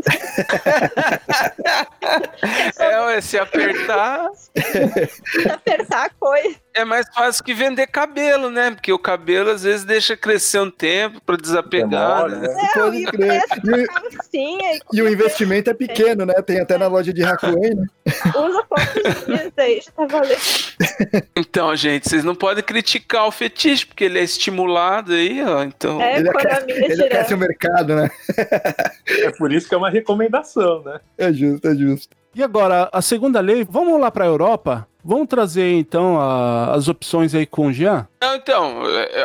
É, 2.78 3.00
ué, 3.06 3.20
se 3.20 3.38
apertar, 3.38 4.28
apertar 5.52 6.06
a 6.06 6.10
coisa. 6.10 6.54
é 6.74 6.84
mais 6.84 7.06
fácil 7.14 7.42
que 7.44 7.54
vender 7.54 7.86
cabelo, 7.86 8.50
né? 8.50 8.70
Porque 8.72 8.92
o 8.92 8.98
cabelo 8.98 9.50
às 9.50 9.62
vezes 9.62 9.84
deixa 9.84 10.16
crescer 10.16 10.60
um 10.60 10.70
tempo 10.70 11.20
pra 11.24 11.36
desapegar, 11.36 12.28
Demora, 12.28 12.36
né? 12.36 12.48
né? 12.48 12.68
Pode 12.74 12.96
e. 12.96 13.02
E 13.02 13.82
o- 13.82 13.86
Calcinha 13.86 14.78
e 14.92 15.02
o 15.02 15.08
investimento 15.08 15.70
é 15.70 15.74
pequeno, 15.74 16.26
né? 16.26 16.34
Tem 16.42 16.60
até 16.60 16.76
na 16.78 16.86
loja 16.86 17.12
de 17.12 17.22
Hakuen, 17.24 17.74
né? 17.74 17.84
Poucos 18.62 19.26
dias 19.26 19.52
aí, 19.56 19.80
já 19.84 19.90
tá 19.92 20.06
valendo. 20.06 20.38
Então, 21.36 21.74
gente, 21.76 22.08
vocês 22.08 22.24
não 22.24 22.34
podem 22.34 22.62
criticar 22.62 23.26
o 23.26 23.30
fetiche, 23.30 23.86
porque 23.86 24.04
ele 24.04 24.18
é 24.18 24.22
estimulado 24.22 25.12
aí, 25.12 25.42
ó. 25.44 25.62
Então. 25.62 26.00
É 26.00 26.18
Ele 26.18 26.28
economia 26.28 26.92
Ele 26.92 27.02
aquece 27.04 27.34
o 27.34 27.38
mercado, 27.38 27.94
né? 27.96 28.10
É 29.08 29.30
por 29.32 29.52
isso 29.52 29.68
que 29.68 29.74
é 29.74 29.78
uma 29.78 29.90
recomendação, 29.90 30.82
né? 30.82 31.00
É 31.18 31.32
justo, 31.32 31.66
é 31.68 31.74
justo. 31.74 32.16
E 32.34 32.42
agora, 32.42 32.88
a 32.92 33.00
segunda 33.00 33.40
lei, 33.40 33.64
vamos 33.68 34.00
lá 34.00 34.10
para 34.10 34.24
a 34.24 34.28
Europa? 34.28 34.86
Vamos 35.04 35.28
trazer 35.28 35.72
então 35.74 36.18
a- 36.20 36.72
as 36.74 36.88
opções 36.88 37.34
aí 37.34 37.46
com 37.46 37.66
o 37.68 37.72
Jean? 37.72 38.08
Não, 38.24 38.36
então, 38.36 38.82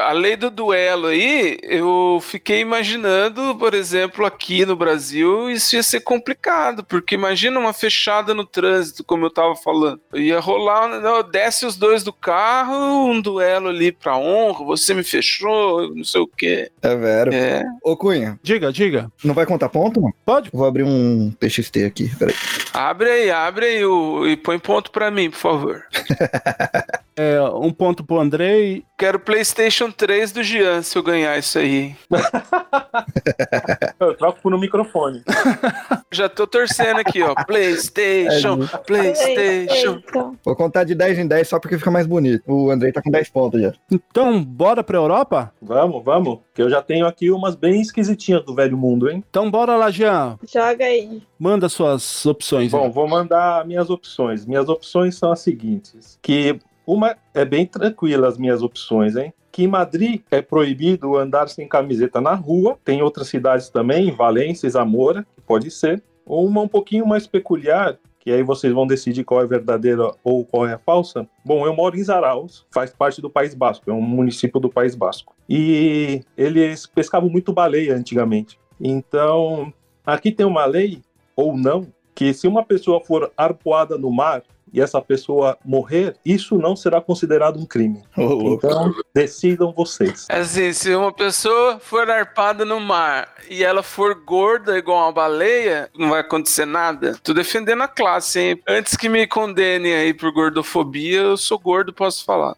a 0.08 0.12
lei 0.12 0.36
do 0.36 0.50
duelo 0.50 1.08
aí, 1.08 1.58
eu 1.64 2.20
fiquei 2.22 2.60
imaginando, 2.60 3.56
por 3.56 3.74
exemplo, 3.74 4.26
aqui 4.26 4.66
no 4.66 4.76
Brasil, 4.76 5.50
isso 5.50 5.78
ia 5.78 5.84
ser 5.84 6.02
complicado, 6.02 6.84
porque 6.84 7.16
imagina 7.16 7.58
uma 7.58 7.72
fechada 7.72 8.34
no 8.34 8.46
trânsito, 8.46 9.02
como 9.06 9.26
eu 9.26 9.30
tava 9.30 9.56
falando. 9.56 10.02
Ia 10.14 10.42
rolar, 10.42 11.00
não, 11.00 11.24
desce 11.24 11.66
os 11.66 11.78
dois 11.78 12.04
do 12.04 12.12
carro, 12.12 13.06
um 13.10 13.22
duelo 13.22 13.70
ali 13.70 13.94
pra 13.94 14.18
honra, 14.18 14.66
você 14.66 14.94
me 14.94 15.04
fechou, 15.04 15.96
não 15.96 16.04
sei 16.04 16.20
o 16.20 16.28
quê. 16.28 16.70
É 16.82 16.96
vero. 16.96 17.34
É. 17.34 17.64
Ô, 17.82 17.96
Cunha, 17.96 18.38
Diga, 18.44 18.70
diga. 18.70 19.10
não 19.24 19.34
vai 19.34 19.46
contar 19.46 19.70
ponto, 19.70 20.02
mano? 20.02 20.14
Pode? 20.26 20.50
Vou 20.52 20.68
abrir 20.68 20.84
um 20.84 21.32
TXT 21.40 21.86
aqui, 21.88 22.14
peraí. 22.18 22.36
Abre 22.74 23.10
aí, 23.10 23.32
abre 23.32 23.66
aí 23.66 23.86
o, 23.86 24.28
e 24.28 24.36
põe 24.36 24.60
ponto 24.60 24.92
pra 24.92 25.10
mim, 25.10 25.30
por 25.30 25.38
favor. 25.40 25.84
É, 27.22 27.38
um 27.42 27.70
ponto 27.74 28.02
pro 28.02 28.18
Andrei. 28.18 28.86
Quero 28.98 29.20
PlayStation 29.20 29.92
3 29.92 30.32
do 30.32 30.42
Jean 30.42 30.82
se 30.82 30.98
eu 30.98 31.04
ganhar 31.04 31.38
isso 31.38 31.60
aí. 31.60 31.94
Eu 34.00 34.16
troco 34.16 34.40
por 34.42 34.54
um 34.54 34.58
microfone. 34.58 35.22
Já 36.12 36.30
tô 36.30 36.48
torcendo 36.48 37.02
aqui, 37.02 37.22
ó. 37.22 37.36
PlayStation, 37.46 38.60
PlayStation. 38.88 40.02
Então, 40.08 40.38
Vou 40.44 40.56
contar 40.56 40.86
de 40.86 40.96
10 40.96 41.20
em 41.20 41.28
10 41.28 41.48
só 41.48 41.60
porque 41.60 41.78
fica 41.78 41.92
mais 41.92 42.08
bonito. 42.08 42.42
O 42.48 42.72
Andrei 42.72 42.94
tá 42.94 43.02
com 43.02 43.12
10 43.12 43.30
pontos 43.30 43.62
já. 43.62 43.74
Então, 43.92 44.42
bora 44.42 44.82
pra 44.82 44.98
Europa? 44.98 45.52
Vamos, 45.62 46.02
vamos. 46.04 46.40
Que 46.56 46.62
eu 46.62 46.70
já 46.70 46.82
tenho 46.82 47.06
aqui 47.06 47.30
umas 47.30 47.56
bem 47.56 47.82
esquisitinhas 47.82 48.46
do 48.46 48.56
velho 48.56 48.78
mundo, 48.78 49.10
hein? 49.10 49.22
Então, 49.30 49.52
bora 49.52 49.76
lá, 49.76 49.92
Jean. 49.92 50.40
joga 50.52 50.86
aí. 50.86 51.22
Manda 51.38 51.68
suas 51.68 52.26
opções. 52.26 52.72
Bom, 52.72 52.86
aí. 52.86 52.92
vou 52.92 53.08
mandar 53.08 53.66
minhas 53.66 53.90
opções. 53.90 54.46
Minhas 54.46 54.70
opções 54.70 55.16
são 55.16 55.32
as 55.32 55.42
seguintes: 55.42 56.18
que 56.22 56.60
uma 56.94 57.16
é 57.34 57.46
bem 57.46 57.66
tranquila 57.66 58.28
as 58.28 58.38
minhas 58.38 58.64
opções, 58.64 59.16
hein? 59.16 59.32
Que 59.52 59.64
em 59.64 59.68
Madrid 59.68 60.22
é 60.32 60.42
proibido 60.42 61.18
andar 61.18 61.48
sem 61.48 61.68
camiseta 61.68 62.20
na 62.20 62.34
rua. 62.34 62.78
Tem 62.84 63.02
outras 63.02 63.28
cidades 63.28 63.70
também, 63.70 64.12
Valência 64.12 64.70
Zamora, 64.70 65.26
que 65.36 65.42
pode 65.42 65.70
ser. 65.70 66.02
Ou 66.26 66.48
uma 66.48 66.62
um 66.62 66.68
pouquinho 66.68 67.06
mais 67.06 67.28
peculiar, 67.28 67.98
que 68.20 68.32
aí 68.32 68.42
vocês 68.42 68.74
vão 68.74 68.88
decidir 68.88 69.24
qual 69.24 69.42
é 69.42 69.44
a 69.44 69.48
verdadeira 69.48 70.12
ou 70.24 70.44
qual 70.46 70.68
é 70.68 70.74
a 70.74 70.80
falsa. 70.80 71.28
Bom, 71.46 71.66
eu 71.66 71.76
moro 71.76 71.96
em 71.96 72.04
Zarauz, 72.04 72.66
faz 72.72 72.92
parte 72.92 73.22
do 73.22 73.30
País 73.30 73.54
Basco, 73.54 73.90
é 73.90 73.94
um 73.94 74.02
município 74.02 74.60
do 74.60 74.70
País 74.70 74.96
Basco. 74.96 75.36
E 75.48 76.22
eles 76.36 76.86
pescavam 76.88 77.30
muito 77.30 77.54
baleia 77.54 77.96
antigamente. 77.96 78.60
Então, 78.80 79.74
aqui 80.06 80.32
tem 80.32 80.46
uma 80.46 80.66
lei, 80.66 81.02
ou 81.36 81.56
não, 81.56 81.88
que 82.14 82.34
se 82.34 82.48
uma 82.48 82.64
pessoa 82.64 83.00
for 83.00 83.32
arpoada 83.38 83.98
no 83.98 84.12
mar, 84.12 84.44
e 84.74 84.82
essa 84.82 85.02
pessoa 85.02 85.58
morrer, 85.64 86.16
isso 86.26 86.58
não 86.58 86.76
será 86.76 87.02
considerado 87.02 87.60
um 87.60 87.66
crime. 87.66 88.04
Louco. 88.18 88.66
Então, 88.66 88.94
decidam 89.14 89.72
vocês. 89.72 90.26
Assim, 90.30 90.74
se 90.74 90.94
uma 90.94 91.12
pessoa 91.12 91.80
for 91.80 92.10
arpada 92.10 92.66
no 92.66 92.80
mar 92.80 93.34
e 93.50 93.64
ela 93.64 93.84
for 93.84 94.16
gorda 94.16 94.78
igual 94.78 95.06
uma 95.06 95.12
baleia, 95.12 95.90
não 95.98 96.10
vai 96.10 96.22
acontecer 96.22 96.66
nada. 96.66 97.18
Tô 97.24 97.34
defendendo 97.34 97.84
a 97.84 97.88
classe, 97.88 98.40
hein? 98.40 98.62
Antes 98.68 98.96
que 98.96 99.10
me 99.10 99.28
condenem 99.28 99.94
aí 99.94 100.14
por 100.14 100.32
gordofobia, 100.32 101.22
eu 101.22 101.38
sou 101.38 101.60
gordo, 101.60 101.94
posso 101.94 102.26
falar. 102.26 102.56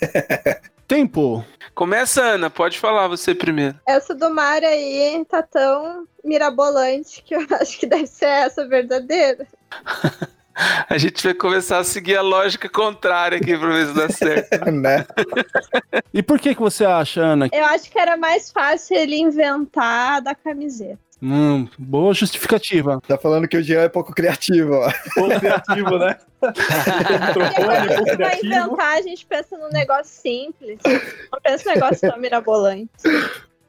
Tempo. 0.86 1.44
Começa, 1.74 2.20
Ana, 2.20 2.50
pode 2.50 2.78
falar 2.78 3.08
você 3.08 3.34
primeiro. 3.34 3.80
Essa 3.86 4.14
do 4.14 4.28
mar 4.28 4.62
aí 4.62 5.24
tá 5.24 5.42
tão 5.42 6.06
mirabolante 6.22 7.22
que 7.22 7.34
eu 7.34 7.46
acho 7.58 7.78
que 7.78 7.86
deve 7.86 8.06
ser 8.06 8.26
essa 8.26 8.66
verdadeira. 8.66 9.46
A 10.88 10.98
gente 10.98 11.22
vai 11.22 11.34
começar 11.34 11.78
a 11.78 11.84
seguir 11.84 12.16
a 12.16 12.22
lógica 12.22 12.68
contrária 12.68 13.38
aqui 13.38 13.56
pra 13.56 13.68
ver 13.68 13.86
se 13.86 13.94
dá 13.94 14.08
certo. 14.08 14.64
né? 14.70 15.06
E 16.12 16.22
por 16.22 16.38
que 16.38 16.54
que 16.54 16.60
você 16.60 16.84
acha, 16.84 17.20
Ana? 17.20 17.48
Eu 17.52 17.64
acho 17.66 17.90
que 17.90 17.98
era 17.98 18.16
mais 18.16 18.50
fácil 18.50 18.96
ele 18.96 19.16
inventar 19.16 20.16
a 20.16 20.20
da 20.20 20.34
camiseta. 20.34 20.98
Hum, 21.24 21.68
boa 21.78 22.12
justificativa. 22.12 23.00
Tá 23.06 23.16
falando 23.16 23.46
que 23.46 23.56
o 23.56 23.62
Jean 23.62 23.82
é 23.82 23.88
pouco 23.88 24.12
criativo, 24.12 24.74
ó. 24.74 24.92
Pouco 25.14 25.38
criativo, 25.38 25.96
né? 25.96 26.18
Porque 26.40 26.60
Microfone, 27.12 27.86
pouco 27.86 28.04
quando 28.04 28.18
vai 28.18 28.40
inventar, 28.42 28.98
a 28.98 29.02
gente 29.02 29.24
pensa 29.26 29.56
num 29.56 29.68
negócio 29.68 30.20
simples. 30.20 30.80
Não 30.84 31.40
pensa 31.40 31.68
num 31.68 31.74
negócio 31.74 32.10
tão 32.10 32.18
mirabolante. 32.18 32.90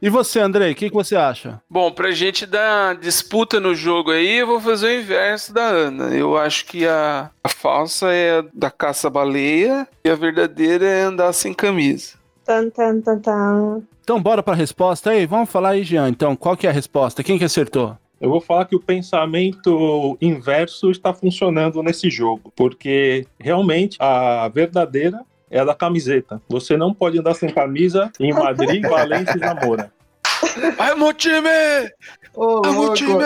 E 0.03 0.09
você, 0.09 0.41
Andrei, 0.41 0.73
o 0.73 0.75
que 0.75 0.89
que 0.89 0.93
você 0.93 1.15
acha? 1.15 1.61
Bom, 1.69 1.89
pra 1.89 2.11
gente 2.11 2.45
dar 2.45 2.93
disputa 2.93 3.57
no 3.57 3.73
jogo 3.73 4.11
aí, 4.11 4.39
eu 4.39 4.47
vou 4.47 4.59
fazer 4.59 4.87
o 4.87 5.01
inverso 5.01 5.53
da 5.53 5.63
Ana. 5.63 6.13
Eu 6.13 6.37
acho 6.37 6.65
que 6.65 6.85
a, 6.85 7.31
a 7.41 7.47
falsa 7.47 8.11
é 8.11 8.39
a 8.39 8.45
da 8.53 8.69
caça-baleia 8.69 9.87
e 10.03 10.09
a 10.09 10.15
verdadeira 10.15 10.85
é 10.85 11.03
andar 11.03 11.31
sem 11.31 11.53
camisa. 11.53 12.15
Tan, 12.43 12.69
tan, 12.69 12.99
tan, 12.99 13.19
tan. 13.19 13.81
Então 14.03 14.21
bora 14.21 14.43
pra 14.43 14.53
resposta 14.53 15.11
aí? 15.11 15.25
Vamos 15.25 15.49
falar 15.49 15.69
aí, 15.69 15.85
Jean. 15.85 16.09
Então, 16.09 16.35
qual 16.35 16.57
que 16.57 16.67
é 16.67 16.69
a 16.69 16.73
resposta? 16.73 17.23
Quem 17.23 17.37
que 17.37 17.45
acertou? 17.45 17.97
Eu 18.19 18.29
vou 18.29 18.41
falar 18.41 18.65
que 18.65 18.75
o 18.75 18.81
pensamento 18.81 20.17
inverso 20.21 20.91
está 20.91 21.13
funcionando 21.13 21.81
nesse 21.81 22.09
jogo, 22.09 22.51
porque 22.57 23.25
realmente 23.39 23.95
a 24.01 24.49
verdadeira 24.49 25.21
é 25.53 25.59
a 25.59 25.65
da 25.65 25.75
camiseta. 25.75 26.41
Você 26.49 26.75
não 26.75 26.93
pode 26.93 27.19
andar 27.19 27.35
sem 27.35 27.47
camisa 27.49 28.11
em 28.19 28.33
Madrid, 28.33 28.81
Valência 28.89 29.35
e 29.37 29.39
Zamora. 29.39 29.93
Ai, 30.79 30.95
meu 30.95 31.13
time! 31.13 31.47
Ô, 32.33 32.61
Ai, 32.65 32.71
meu 32.71 32.93
time! 32.93 33.13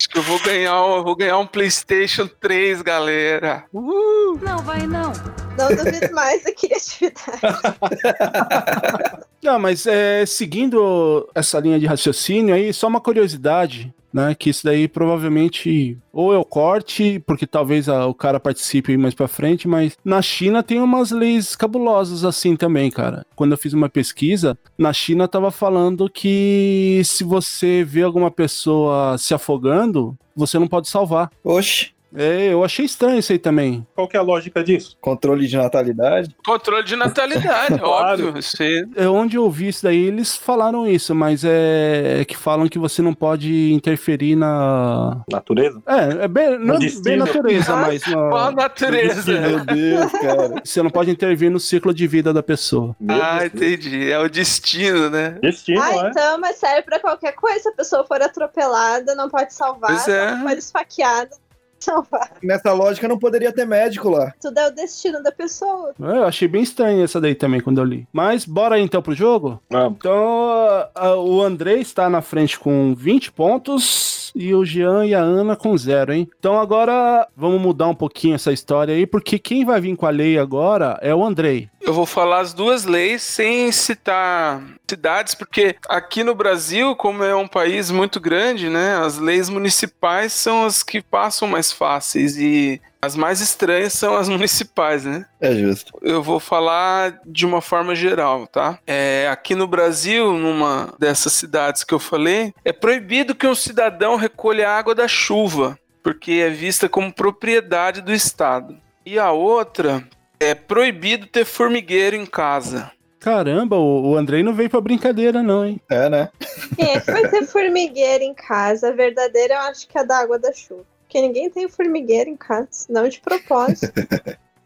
Acho 0.00 0.08
que 0.08 0.18
eu 0.18 0.22
vou 0.22 0.38
ganhar, 0.40 0.82
um- 0.82 1.04
vou 1.04 1.14
ganhar 1.14 1.36
um 1.38 1.46
PlayStation 1.46 2.26
3, 2.40 2.80
galera. 2.80 3.64
Uh! 3.72 4.38
Não 4.40 4.58
vai 4.60 4.86
não. 4.86 5.12
Não 5.58 5.68
duvido 5.76 6.14
mais 6.14 6.42
da 6.42 6.52
criatividade. 6.54 7.40
Não, 9.42 9.58
mas 9.58 9.86
é, 9.86 10.24
seguindo 10.26 11.28
essa 11.34 11.58
linha 11.60 11.78
de 11.78 11.86
raciocínio 11.86 12.54
aí, 12.54 12.72
só 12.74 12.86
uma 12.88 13.00
curiosidade, 13.00 13.92
né? 14.12 14.34
Que 14.34 14.50
isso 14.50 14.64
daí 14.64 14.88
provavelmente 14.88 15.96
ou 16.12 16.32
eu 16.32 16.44
corte, 16.44 17.22
porque 17.26 17.46
talvez 17.46 17.88
a- 17.88 18.06
o 18.06 18.14
cara 18.14 18.40
participe 18.40 18.96
mais 18.96 19.14
pra 19.14 19.28
frente, 19.28 19.68
mas 19.68 19.96
na 20.04 20.20
China 20.22 20.62
tem 20.62 20.80
umas 20.80 21.10
leis 21.10 21.54
cabulosas 21.54 22.24
assim 22.24 22.56
também, 22.56 22.90
cara. 22.90 23.24
Quando 23.36 23.52
eu 23.52 23.58
fiz 23.58 23.72
uma 23.72 23.88
pesquisa, 23.88 24.58
na 24.76 24.92
China 24.92 25.28
tava 25.28 25.50
falando 25.50 26.08
que 26.10 27.02
se 27.04 27.22
você 27.24 27.84
vê 27.84 28.02
alguma 28.02 28.30
pessoa 28.30 29.16
se 29.18 29.32
afogando, 29.34 30.16
você 30.34 30.58
não 30.58 30.66
pode 30.66 30.88
salvar. 30.88 31.30
Oxe, 31.44 31.90
É, 32.14 32.52
eu 32.52 32.64
achei 32.64 32.84
estranho 32.84 33.18
isso 33.18 33.32
aí 33.32 33.38
também. 33.38 33.86
Qual 33.94 34.08
que 34.08 34.16
é 34.16 34.20
a 34.20 34.22
lógica 34.22 34.62
disso? 34.64 34.96
controle 35.00 35.46
de 35.46 35.56
natalidade. 35.56 36.34
Controle 36.44 36.84
de 36.84 36.96
natalidade, 36.96 37.78
Claro. 37.80 38.26
óbvio. 38.28 38.34
Aí. 38.60 38.86
É 38.96 39.08
onde 39.08 39.36
eu 39.36 39.48
vi 39.50 39.68
isso 39.68 39.82
daí, 39.82 39.96
eles 40.06 40.36
falaram 40.36 40.86
isso, 40.86 41.14
mas 41.14 41.44
é, 41.44 42.20
é 42.20 42.24
que 42.24 42.36
falam 42.36 42.68
que 42.68 42.78
você 42.78 43.00
não 43.02 43.14
pode 43.14 43.72
interferir 43.72 44.36
na. 44.36 45.22
Natureza? 45.30 45.82
É, 45.86 46.24
é 46.24 46.28
bem, 46.28 46.58
não 46.58 46.76
é 46.76 46.78
bem 47.02 47.16
natureza, 47.16 47.76
mas. 47.76 48.02
Qual 48.04 48.36
a 48.36 48.50
Na... 48.50 48.62
natureza? 48.62 49.40
Meu 49.40 49.64
Deus, 49.64 50.12
cara. 50.12 50.50
Você 50.64 50.82
não 50.82 50.90
pode 50.90 51.10
intervir 51.10 51.50
no 51.50 51.58
ciclo 51.60 51.92
de 51.94 52.06
vida 52.06 52.32
da 52.32 52.42
pessoa. 52.42 52.94
Meu 53.00 53.20
Ah, 53.22 53.38
Deus. 53.40 53.52
entendi. 53.54 54.10
É 54.10 54.18
o 54.18 54.28
destino, 54.28 55.10
né? 55.10 55.38
Destino, 55.42 55.80
ah, 55.82 56.06
é? 56.06 56.08
então, 56.10 56.38
mas 56.40 56.56
serve 56.56 56.82
pra 56.82 56.98
qualquer 57.00 57.32
coisa. 57.32 57.60
Se 57.60 57.68
a 57.68 57.72
pessoa 57.72 58.04
for 58.06 58.20
atropelada, 58.22 59.14
não 59.14 59.28
pode 59.28 59.52
salvar. 59.54 59.92
É. 59.92 59.98
Se 59.98 60.42
for 60.42 60.52
esfaqueada, 60.58 61.30
salvar. 61.80 62.30
Nessa 62.42 62.72
lógica 62.72 63.08
não 63.08 63.18
poderia 63.18 63.52
ter 63.52 63.64
médico 63.66 64.08
lá. 64.10 64.32
Tudo 64.40 64.58
é 64.58 64.68
o 64.68 64.70
destino 64.74 65.22
da 65.22 65.32
pessoa. 65.32 65.92
É, 66.00 66.18
Eu 66.18 66.24
achei 66.24 66.46
bem 66.48 66.62
estranho 66.62 67.02
essa 67.02 67.20
daí 67.20 67.34
também 67.34 67.60
quando 67.60 67.78
eu 67.78 67.84
li. 67.84 68.06
Mas 68.12 68.44
bora 68.44 68.74
aí 68.76 68.82
então 68.82 69.02
pro 69.02 69.14
jogo? 69.14 69.60
Vamos. 69.70 69.96
Então, 69.98 70.88
a- 70.94 71.16
o 71.16 71.42
André 71.42 71.74
está 71.76 72.08
na 72.08 72.20
frente 72.22 72.58
com 72.58 72.94
20 72.94 73.32
pontos 73.32 74.32
e 74.34 74.54
o 74.54 74.64
Jean 74.64 75.04
e 75.06 75.14
a 75.14 75.20
Ana 75.20 75.56
com 75.56 75.76
zero, 75.76 76.12
hein? 76.12 76.28
Então 76.38 76.58
agora 76.58 77.26
vamos 77.36 77.60
mudar 77.60 77.88
um 77.88 77.94
pouquinho 77.94 78.34
essa 78.36 78.52
história 78.52 78.94
aí, 78.94 79.06
porque 79.06 79.38
quem 79.38 79.64
vai 79.64 79.80
vir 79.80 79.96
com 79.96 80.06
a 80.06 80.10
lei 80.10 80.38
agora 80.38 80.98
é 81.02 81.14
o 81.14 81.24
Andrei. 81.24 81.68
Eu 81.80 81.92
vou 81.94 82.06
falar 82.06 82.40
as 82.40 82.52
duas 82.52 82.84
leis 82.84 83.22
sem 83.22 83.72
citar 83.72 84.62
cidades, 84.90 85.34
porque 85.34 85.76
aqui 85.88 86.22
no 86.22 86.34
Brasil, 86.34 86.94
como 86.94 87.24
é 87.24 87.34
um 87.34 87.48
país 87.48 87.90
muito 87.90 88.20
grande, 88.20 88.68
né, 88.68 88.96
as 88.96 89.18
leis 89.18 89.48
municipais 89.48 90.32
são 90.32 90.64
as 90.64 90.82
que 90.82 91.00
passam 91.00 91.48
mais 91.48 91.72
fáceis 91.72 92.36
e 92.36 92.80
as 93.02 93.16
mais 93.16 93.40
estranhas 93.40 93.94
são 93.94 94.16
as 94.16 94.28
municipais, 94.28 95.04
né? 95.04 95.24
É 95.40 95.54
justo. 95.54 95.98
Eu 96.02 96.22
vou 96.22 96.38
falar 96.38 97.18
de 97.24 97.46
uma 97.46 97.62
forma 97.62 97.94
geral, 97.94 98.46
tá? 98.46 98.78
É, 98.86 99.28
aqui 99.30 99.54
no 99.54 99.66
Brasil, 99.66 100.32
numa 100.32 100.92
dessas 100.98 101.32
cidades 101.32 101.82
que 101.82 101.94
eu 101.94 101.98
falei, 101.98 102.52
é 102.64 102.72
proibido 102.72 103.34
que 103.34 103.46
um 103.46 103.54
cidadão 103.54 104.16
recolha 104.16 104.68
água 104.68 104.94
da 104.94 105.08
chuva, 105.08 105.78
porque 106.02 106.32
é 106.32 106.50
vista 106.50 106.88
como 106.88 107.12
propriedade 107.12 108.02
do 108.02 108.12
Estado. 108.12 108.76
E 109.06 109.18
a 109.18 109.32
outra 109.32 110.06
é 110.38 110.54
proibido 110.54 111.26
ter 111.26 111.44
formigueiro 111.44 112.16
em 112.16 112.26
casa. 112.26 112.90
Caramba, 113.20 113.76
o, 113.76 114.12
o 114.12 114.16
Andrei 114.16 114.42
não 114.42 114.54
veio 114.54 114.70
pra 114.70 114.80
brincadeira, 114.80 115.42
não, 115.42 115.64
hein? 115.64 115.80
É, 115.90 116.08
né? 116.08 116.30
Quem 116.74 116.94
é 116.94 117.00
que 117.00 117.12
vai 117.12 117.28
ter 117.28 117.44
formigueira 117.46 118.24
em 118.24 118.32
casa? 118.32 118.88
A 118.88 118.92
verdadeira 118.92 119.54
eu 119.54 119.60
acho 119.60 119.86
que 119.86 119.98
é 119.98 120.04
da 120.04 120.18
água 120.18 120.38
da 120.38 120.52
chuva. 120.52 120.84
Porque 121.02 121.20
ninguém 121.20 121.50
tem 121.50 121.68
formigueira 121.68 122.30
em 122.30 122.36
casa, 122.36 122.86
não 122.88 123.06
de 123.08 123.20
propósito. 123.20 123.92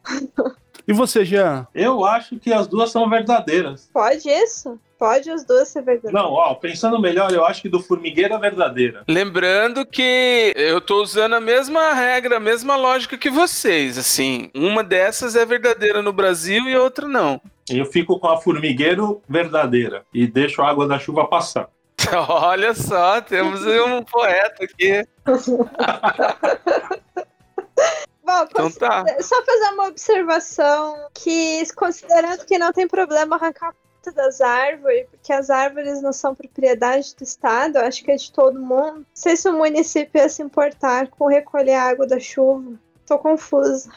E 0.86 0.92
você, 0.92 1.24
Jean? 1.24 1.66
Eu 1.74 2.04
acho 2.04 2.38
que 2.38 2.52
as 2.52 2.66
duas 2.66 2.90
são 2.90 3.08
verdadeiras. 3.08 3.88
Pode 3.90 4.28
isso? 4.28 4.78
Pode 4.98 5.30
as 5.30 5.42
duas 5.42 5.68
ser 5.68 5.82
verdadeiras. 5.82 6.12
Não, 6.12 6.30
ó, 6.30 6.54
pensando 6.54 7.00
melhor, 7.00 7.32
eu 7.32 7.44
acho 7.44 7.62
que 7.62 7.70
do 7.70 7.80
formigueiro 7.80 8.34
é 8.34 8.38
verdadeira. 8.38 9.02
Lembrando 9.08 9.86
que 9.86 10.52
eu 10.54 10.82
tô 10.82 11.02
usando 11.02 11.34
a 11.34 11.40
mesma 11.40 11.94
regra, 11.94 12.36
a 12.36 12.40
mesma 12.40 12.76
lógica 12.76 13.16
que 13.16 13.30
vocês. 13.30 13.96
Assim, 13.96 14.50
uma 14.54 14.84
dessas 14.84 15.34
é 15.34 15.46
verdadeira 15.46 16.02
no 16.02 16.12
Brasil 16.12 16.68
e 16.68 16.74
a 16.74 16.82
outra 16.82 17.08
não. 17.08 17.40
Eu 17.68 17.86
fico 17.86 18.18
com 18.18 18.28
a 18.28 18.36
formigueiro 18.36 19.22
verdadeira 19.28 20.04
e 20.12 20.26
deixo 20.26 20.62
a 20.62 20.68
água 20.68 20.86
da 20.86 20.98
chuva 20.98 21.26
passar. 21.26 21.68
Olha 22.28 22.74
só, 22.74 23.20
temos 23.20 23.64
um 23.64 24.02
poeta 24.02 24.64
aqui. 24.64 25.06
Bom, 28.24 28.46
Então 28.50 28.70
tá. 28.70 29.04
só 29.20 29.44
fazer 29.44 29.74
uma 29.74 29.88
observação 29.88 31.08
que, 31.12 31.62
considerando 31.74 32.44
que 32.46 32.58
não 32.58 32.72
tem 32.72 32.88
problema 32.88 33.36
arrancar 33.36 33.68
a 33.68 33.72
ponta 33.72 34.12
das 34.12 34.40
árvores, 34.40 35.06
porque 35.10 35.32
as 35.32 35.50
árvores 35.50 36.00
não 36.00 36.12
são 36.12 36.34
propriedade 36.34 37.14
do 37.16 37.22
Estado, 37.22 37.76
acho 37.76 38.02
que 38.02 38.10
é 38.10 38.16
de 38.16 38.32
todo 38.32 38.58
mundo. 38.58 38.96
Não 38.96 39.06
sei 39.12 39.36
se 39.36 39.48
o 39.48 39.52
município 39.52 40.18
ia 40.18 40.28
se 40.28 40.42
importar 40.42 41.08
com 41.08 41.26
recolher 41.26 41.74
a 41.74 41.84
água 41.84 42.06
da 42.06 42.18
chuva. 42.18 42.72
Tô 43.06 43.18
confusa. 43.18 43.90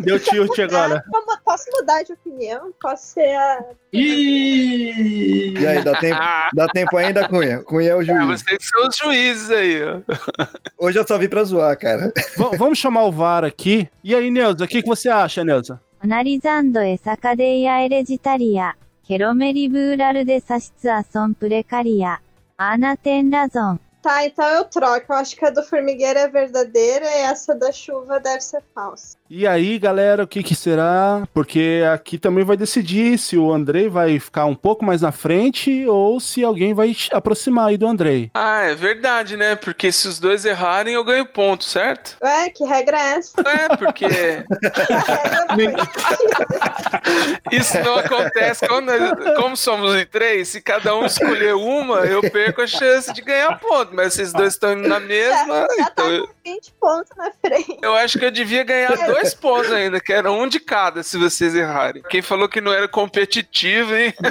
Deu 0.00 0.18
tilt 0.18 0.58
agora. 0.58 1.04
Posso 1.44 1.64
mudar 1.72 2.02
de 2.04 2.14
opinião? 2.14 2.72
Posso 2.80 3.06
ser 3.08 3.36
a. 3.36 3.64
Ih! 3.92 5.52
E 5.52 5.66
aí, 5.66 5.84
dá 5.84 6.00
tempo, 6.00 6.20
dá 6.54 6.68
tempo 6.68 6.96
ainda, 6.96 7.28
Cunha? 7.28 7.62
Cunha 7.62 7.90
é 7.90 7.94
o 7.94 8.00
é, 8.00 8.04
juiz. 8.04 8.22
É, 8.22 8.44
vocês 8.44 8.58
são 8.62 8.88
os 8.88 8.96
juízes 8.96 9.50
aí. 9.50 9.80
Hoje 10.78 10.98
eu 10.98 11.06
só 11.06 11.18
vim 11.18 11.28
pra 11.28 11.44
zoar, 11.44 11.78
cara. 11.78 12.12
V 12.36 12.56
vamos 12.56 12.78
chamar 12.78 13.04
o 13.04 13.12
VAR 13.12 13.44
aqui. 13.44 13.86
E 14.02 14.14
aí, 14.14 14.30
Neuza, 14.30 14.64
o 14.64 14.68
que, 14.68 14.80
que 14.80 14.88
você 14.88 15.10
acha, 15.10 15.44
Neuza? 15.44 15.78
Analisando 16.00 16.78
essa 16.78 17.14
cadeia 17.16 17.84
hereditária, 17.84 18.74
queromeribural 19.02 20.24
de 20.24 20.40
sastização 20.40 21.34
precaria, 21.34 22.18
ah, 22.56 22.72
anatenrazon. 22.72 23.78
Tá, 24.02 24.26
então 24.26 24.44
eu 24.44 24.64
troco. 24.64 25.12
Eu 25.12 25.16
acho 25.16 25.36
que 25.36 25.44
a 25.44 25.50
do 25.50 25.62
formigueiro 25.62 26.18
é 26.18 26.28
verdadeira 26.28 27.06
e 27.06 27.20
essa 27.22 27.54
da 27.54 27.70
chuva 27.70 28.18
deve 28.18 28.40
ser 28.40 28.62
falsa. 28.74 29.16
E 29.34 29.46
aí, 29.46 29.78
galera, 29.78 30.24
o 30.24 30.26
que, 30.26 30.42
que 30.42 30.54
será? 30.54 31.26
Porque 31.32 31.82
aqui 31.90 32.18
também 32.18 32.44
vai 32.44 32.54
decidir 32.54 33.16
se 33.18 33.38
o 33.38 33.50
Andrei 33.50 33.88
vai 33.88 34.20
ficar 34.20 34.44
um 34.44 34.54
pouco 34.54 34.84
mais 34.84 35.00
na 35.00 35.10
frente 35.10 35.86
ou 35.86 36.20
se 36.20 36.44
alguém 36.44 36.74
vai 36.74 36.94
aproximar 37.10 37.68
aí 37.68 37.78
do 37.78 37.86
Andrei. 37.86 38.30
Ah, 38.34 38.64
é 38.64 38.74
verdade, 38.74 39.38
né? 39.38 39.56
Porque 39.56 39.90
se 39.90 40.06
os 40.06 40.18
dois 40.18 40.44
errarem, 40.44 40.92
eu 40.92 41.02
ganho 41.02 41.24
ponto, 41.24 41.64
certo? 41.64 42.18
Ué, 42.22 42.50
que 42.50 42.62
regra 42.62 42.98
é 42.98 43.14
essa? 43.14 43.40
É, 43.40 43.74
porque 43.74 44.04
foi- 45.48 45.74
isso 47.52 47.78
não 47.82 47.96
acontece 48.00 48.68
quando, 48.68 48.92
como 49.36 49.56
somos 49.56 49.94
em 49.96 50.04
três, 50.04 50.48
se 50.48 50.60
cada 50.60 50.94
um 50.94 51.06
escolher 51.06 51.54
uma, 51.54 52.00
eu 52.00 52.20
perco 52.30 52.60
a 52.60 52.66
chance 52.66 53.10
de 53.14 53.22
ganhar 53.22 53.58
ponto. 53.58 53.94
Mas 53.94 54.12
vocês 54.12 54.30
dois 54.30 54.52
estão 54.52 54.74
indo 54.74 54.86
na 54.86 55.00
mesma, 55.00 55.66
Já 55.78 55.90
tá 55.90 56.04
então 56.12 56.28
com 56.41 56.41
20 56.44 56.72
pontos 56.80 57.10
na 57.16 57.30
frente. 57.32 57.78
eu 57.82 57.94
acho 57.94 58.18
que 58.18 58.24
eu 58.24 58.30
devia 58.30 58.64
ganhar 58.64 58.94
dois 59.06 59.32
pontos 59.34 59.70
ainda, 59.72 60.00
que 60.00 60.12
era 60.12 60.30
um 60.30 60.46
de 60.48 60.58
cada 60.60 61.02
se 61.02 61.16
vocês 61.16 61.54
errarem. 61.54 62.02
Quem 62.08 62.20
falou 62.22 62.48
que 62.48 62.60
não 62.60 62.72
era 62.72 62.88
competitivo, 62.88 63.94
hein? 63.94 64.12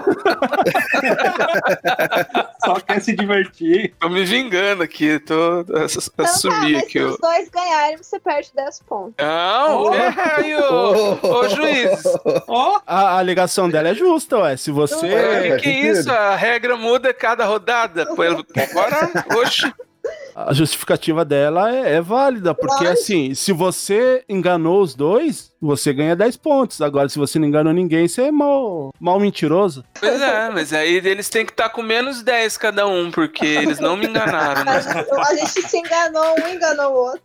Só 2.63 2.80
quer 2.80 3.01
se 3.01 3.15
divertir. 3.15 3.94
Tô 4.00 4.10
me 4.10 4.24
vingando 4.24 4.84
aqui, 4.84 5.20
tô 5.20 5.65
ass- 5.84 6.10
Então 6.13 6.25
tá, 6.25 6.32
assumir 6.32 6.74
mas 6.74 6.84
aqui. 6.84 6.91
se 7.00 7.03
os 7.03 7.18
dois 7.18 7.50
ganharem, 7.50 7.98
você 7.98 8.20
perde 8.20 8.51
10 8.56 8.80
pontos. 8.84 9.13
Não, 9.18 9.84
Oh. 9.84 9.94
é 9.96 10.08
raio! 10.10 10.60
Ô, 11.24 11.48
juiz, 11.50 12.03
Ó, 12.48 12.80
A, 12.86 13.01
a 13.15 13.18
alegação 13.20 13.70
dela 13.70 13.89
é 13.89 13.94
justa, 13.96 14.38
ué. 14.39 14.58
Se 14.58 14.72
você. 14.72 15.08
É, 15.08 15.56
que, 15.58 15.63
que 15.63 15.70
isso? 15.70 16.12
A 16.12 16.36
regra 16.36 16.75
muda 16.75 17.13
cada 17.13 17.46
rodada? 17.46 18.03
Agora, 18.03 19.10
oxe. 19.38 19.74
A 20.36 20.53
justificativa 20.53 21.24
dela 21.25 21.75
é, 21.75 21.96
é 21.96 22.01
válida, 22.01 22.53
porque 22.55 22.86
Lógico. 22.86 22.93
assim, 22.93 23.36
se 23.36 23.51
você 23.51 24.24
enganou 24.29 24.81
os 24.81 24.96
dois, 24.96 25.51
você 25.62 25.91
ganha 25.93 26.15
10 26.15 26.38
pontos. 26.38 26.81
Agora, 26.81 27.10
se 27.10 27.20
você 27.20 27.38
não 27.38 27.48
enganou 27.48 27.74
ninguém, 27.74 28.08
você 28.08 28.24
é 28.24 28.31
mal, 28.31 28.91
mal 29.00 29.20
mentiroso. 29.20 29.84
Pois 30.00 30.22
é, 30.22 30.50
mas 30.50 30.72
aí 30.74 30.96
eles 30.96 31.27
têm 31.29 31.46
que 31.46 31.51
estar 31.51 31.70
com 31.70 31.81
menos 31.84 32.24
10 32.24 32.58
cada 32.58 32.88
um, 32.88 33.12
porque 33.12 33.46
eles 33.46 33.79
não 33.79 33.98
me 33.98 34.08
enganaram. 34.08 34.62
A 34.63 34.65
Né? 34.65 34.81
gente, 34.81 35.12
a 35.13 35.36
gente 35.36 35.62
se 35.70 35.77
enganou, 35.77 36.36
um 36.41 36.48
enganou 36.48 36.91
o 36.93 36.98
outro. 36.98 37.22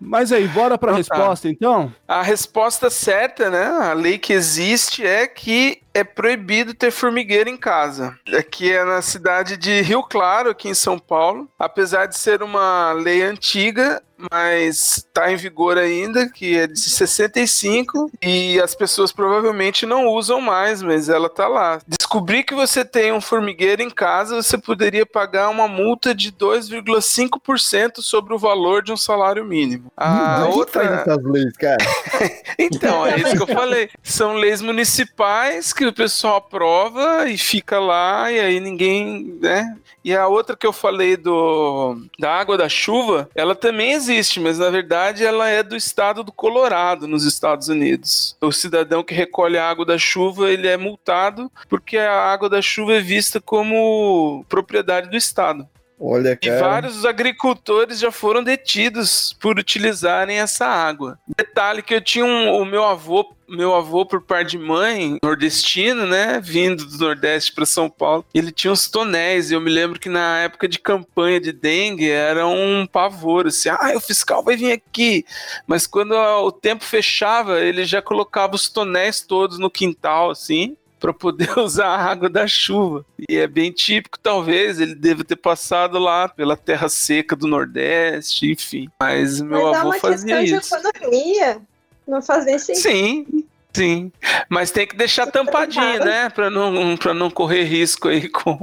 Mas 0.00 0.32
aí, 0.32 0.48
bora 0.48 0.76
pra 0.76 0.92
Então 0.98 1.04
tá. 1.04 1.14
resposta 1.16 1.48
então? 1.48 1.94
A 2.08 2.22
resposta 2.22 2.90
certa, 2.90 3.48
né? 3.50 3.64
A 3.66 3.92
lei 3.92 4.18
que 4.18 4.32
existe 4.32 5.06
é 5.06 5.26
que 5.28 5.80
é 5.94 6.04
proibido 6.04 6.74
ter 6.74 6.90
formigueiro 6.90 7.48
em 7.48 7.56
casa. 7.56 8.18
Aqui 8.36 8.72
é 8.72 8.84
na 8.84 9.02
cidade 9.02 9.56
de 9.56 9.80
Rio 9.82 10.02
Claro, 10.02 10.50
aqui 10.50 10.68
em 10.68 10.74
São 10.74 10.98
Paulo. 10.98 11.48
Apesar 11.58 12.06
de 12.06 12.16
ser 12.16 12.42
uma 12.42 12.92
lei 12.92 13.22
antiga, 13.22 14.02
mas 14.30 14.98
está 14.98 15.32
em 15.32 15.36
vigor 15.36 15.78
ainda, 15.78 16.28
que 16.28 16.56
é 16.56 16.66
de 16.66 16.78
65, 16.78 18.10
e 18.22 18.60
as 18.60 18.74
pessoas 18.74 19.10
provavelmente 19.10 19.86
não 19.86 20.06
usam 20.06 20.40
mais, 20.40 20.82
mas 20.82 21.08
ela 21.08 21.28
tá 21.28 21.48
lá. 21.48 21.80
Descobrir 21.86 22.44
que 22.44 22.54
você 22.54 22.84
tem 22.84 23.12
um 23.12 23.20
formigueiro 23.20 23.82
em 23.82 23.90
casa, 23.90 24.42
você 24.42 24.58
poderia 24.58 25.06
pagar 25.06 25.48
uma 25.48 25.66
multa 25.66 26.14
de 26.14 26.30
2,5% 26.30 28.00
sobre 28.00 28.34
o 28.34 28.38
valor 28.38 28.82
de 28.82 28.92
um 28.92 28.96
salário 28.96 29.44
mínimo. 29.44 29.90
A 29.96 30.46
outra 30.46 30.82
essas 30.82 31.24
leis, 31.24 31.56
cara? 31.56 31.78
então, 32.58 33.06
é 33.06 33.18
isso 33.18 33.36
que 33.36 33.42
eu 33.42 33.54
falei. 33.54 33.88
São 34.02 34.34
leis 34.34 34.60
municipais 34.60 35.72
que 35.72 35.81
o 35.86 35.92
pessoal 35.92 36.36
aprova 36.36 37.28
e 37.28 37.36
fica 37.38 37.78
lá, 37.78 38.30
e 38.30 38.38
aí 38.40 38.60
ninguém, 38.60 39.38
né? 39.40 39.76
E 40.04 40.14
a 40.14 40.26
outra 40.26 40.56
que 40.56 40.66
eu 40.66 40.72
falei 40.72 41.16
do 41.16 41.96
da 42.18 42.34
água 42.34 42.56
da 42.58 42.68
chuva, 42.68 43.28
ela 43.34 43.54
também 43.54 43.92
existe, 43.92 44.40
mas 44.40 44.58
na 44.58 44.68
verdade 44.68 45.24
ela 45.24 45.48
é 45.48 45.62
do 45.62 45.76
estado 45.76 46.24
do 46.24 46.32
Colorado, 46.32 47.06
nos 47.06 47.24
Estados 47.24 47.68
Unidos. 47.68 48.36
O 48.40 48.50
cidadão 48.50 49.04
que 49.04 49.14
recolhe 49.14 49.56
a 49.56 49.68
água 49.68 49.86
da 49.86 49.98
chuva, 49.98 50.50
ele 50.50 50.66
é 50.66 50.76
multado 50.76 51.50
porque 51.68 51.96
a 51.98 52.12
água 52.12 52.48
da 52.48 52.60
chuva 52.60 52.94
é 52.94 53.00
vista 53.00 53.40
como 53.40 54.44
propriedade 54.48 55.08
do 55.08 55.16
estado. 55.16 55.68
Olha, 56.04 56.32
E 56.42 56.48
cara. 56.48 56.58
vários 56.58 57.04
agricultores 57.04 58.00
já 58.00 58.10
foram 58.10 58.42
detidos 58.42 59.36
por 59.40 59.56
utilizarem 59.56 60.40
essa 60.40 60.66
água. 60.66 61.16
Detalhe 61.36 61.80
que 61.80 61.94
eu 61.94 62.00
tinha 62.00 62.24
um, 62.24 62.60
o 62.60 62.64
meu 62.64 62.82
avô, 62.82 63.32
meu 63.52 63.74
avô 63.74 64.06
por 64.06 64.22
par 64.22 64.44
de 64.44 64.58
mãe, 64.58 65.18
nordestino, 65.22 66.06
né, 66.06 66.40
vindo 66.42 66.86
do 66.86 66.98
Nordeste 66.98 67.52
para 67.52 67.66
São 67.66 67.88
Paulo, 67.88 68.24
ele 68.32 68.50
tinha 68.50 68.72
uns 68.72 68.88
tonéis. 68.88 69.50
E 69.50 69.54
eu 69.54 69.60
me 69.60 69.70
lembro 69.70 70.00
que 70.00 70.08
na 70.08 70.38
época 70.38 70.66
de 70.66 70.78
campanha 70.78 71.38
de 71.38 71.52
dengue 71.52 72.10
era 72.10 72.46
um 72.46 72.86
pavor, 72.86 73.46
assim, 73.46 73.68
ah, 73.68 73.92
o 73.94 74.00
fiscal 74.00 74.42
vai 74.42 74.56
vir 74.56 74.72
aqui. 74.72 75.24
Mas 75.66 75.86
quando 75.86 76.12
o 76.12 76.50
tempo 76.50 76.82
fechava, 76.82 77.60
ele 77.60 77.84
já 77.84 78.00
colocava 78.00 78.54
os 78.54 78.68
tonéis 78.68 79.20
todos 79.20 79.58
no 79.58 79.70
quintal, 79.70 80.30
assim. 80.30 80.76
Para 80.98 81.12
poder 81.12 81.50
usar 81.58 81.88
a 81.88 82.04
água 82.04 82.30
da 82.30 82.46
chuva. 82.46 83.04
E 83.28 83.36
é 83.36 83.48
bem 83.48 83.72
típico, 83.72 84.18
talvez, 84.20 84.80
ele 84.80 84.94
deva 84.94 85.24
ter 85.24 85.34
passado 85.34 85.98
lá 85.98 86.28
pela 86.28 86.56
terra 86.56 86.88
seca 86.88 87.34
do 87.34 87.48
Nordeste, 87.48 88.52
enfim. 88.52 88.88
Mas 89.00 89.40
meu 89.40 89.64
Mas 89.64 89.74
é 89.74 89.78
avô 89.78 89.88
uma 89.88 89.98
fazia 89.98 90.40
questão 90.40 90.58
isso. 90.60 90.80
de 90.80 90.88
economia. 90.88 91.62
Não 92.06 92.20
faz 92.22 92.44
nem 92.46 92.58
sentido. 92.58 92.82
Sim, 92.82 93.44
sim. 93.72 94.12
Mas 94.48 94.70
tem 94.70 94.86
que 94.86 94.96
deixar 94.96 95.26
tampadinho, 95.26 96.04
né? 96.04 96.28
Para 96.30 96.50
não, 96.50 96.96
pra 96.96 97.14
não 97.14 97.30
correr 97.30 97.64
risco 97.64 98.08
aí 98.08 98.28
com 98.28 98.58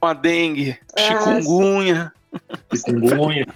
a 0.00 0.12
dengue, 0.12 0.76
Ah, 0.96 1.00
chikungunya. 1.00 2.12
Chikungunya. 2.74 3.46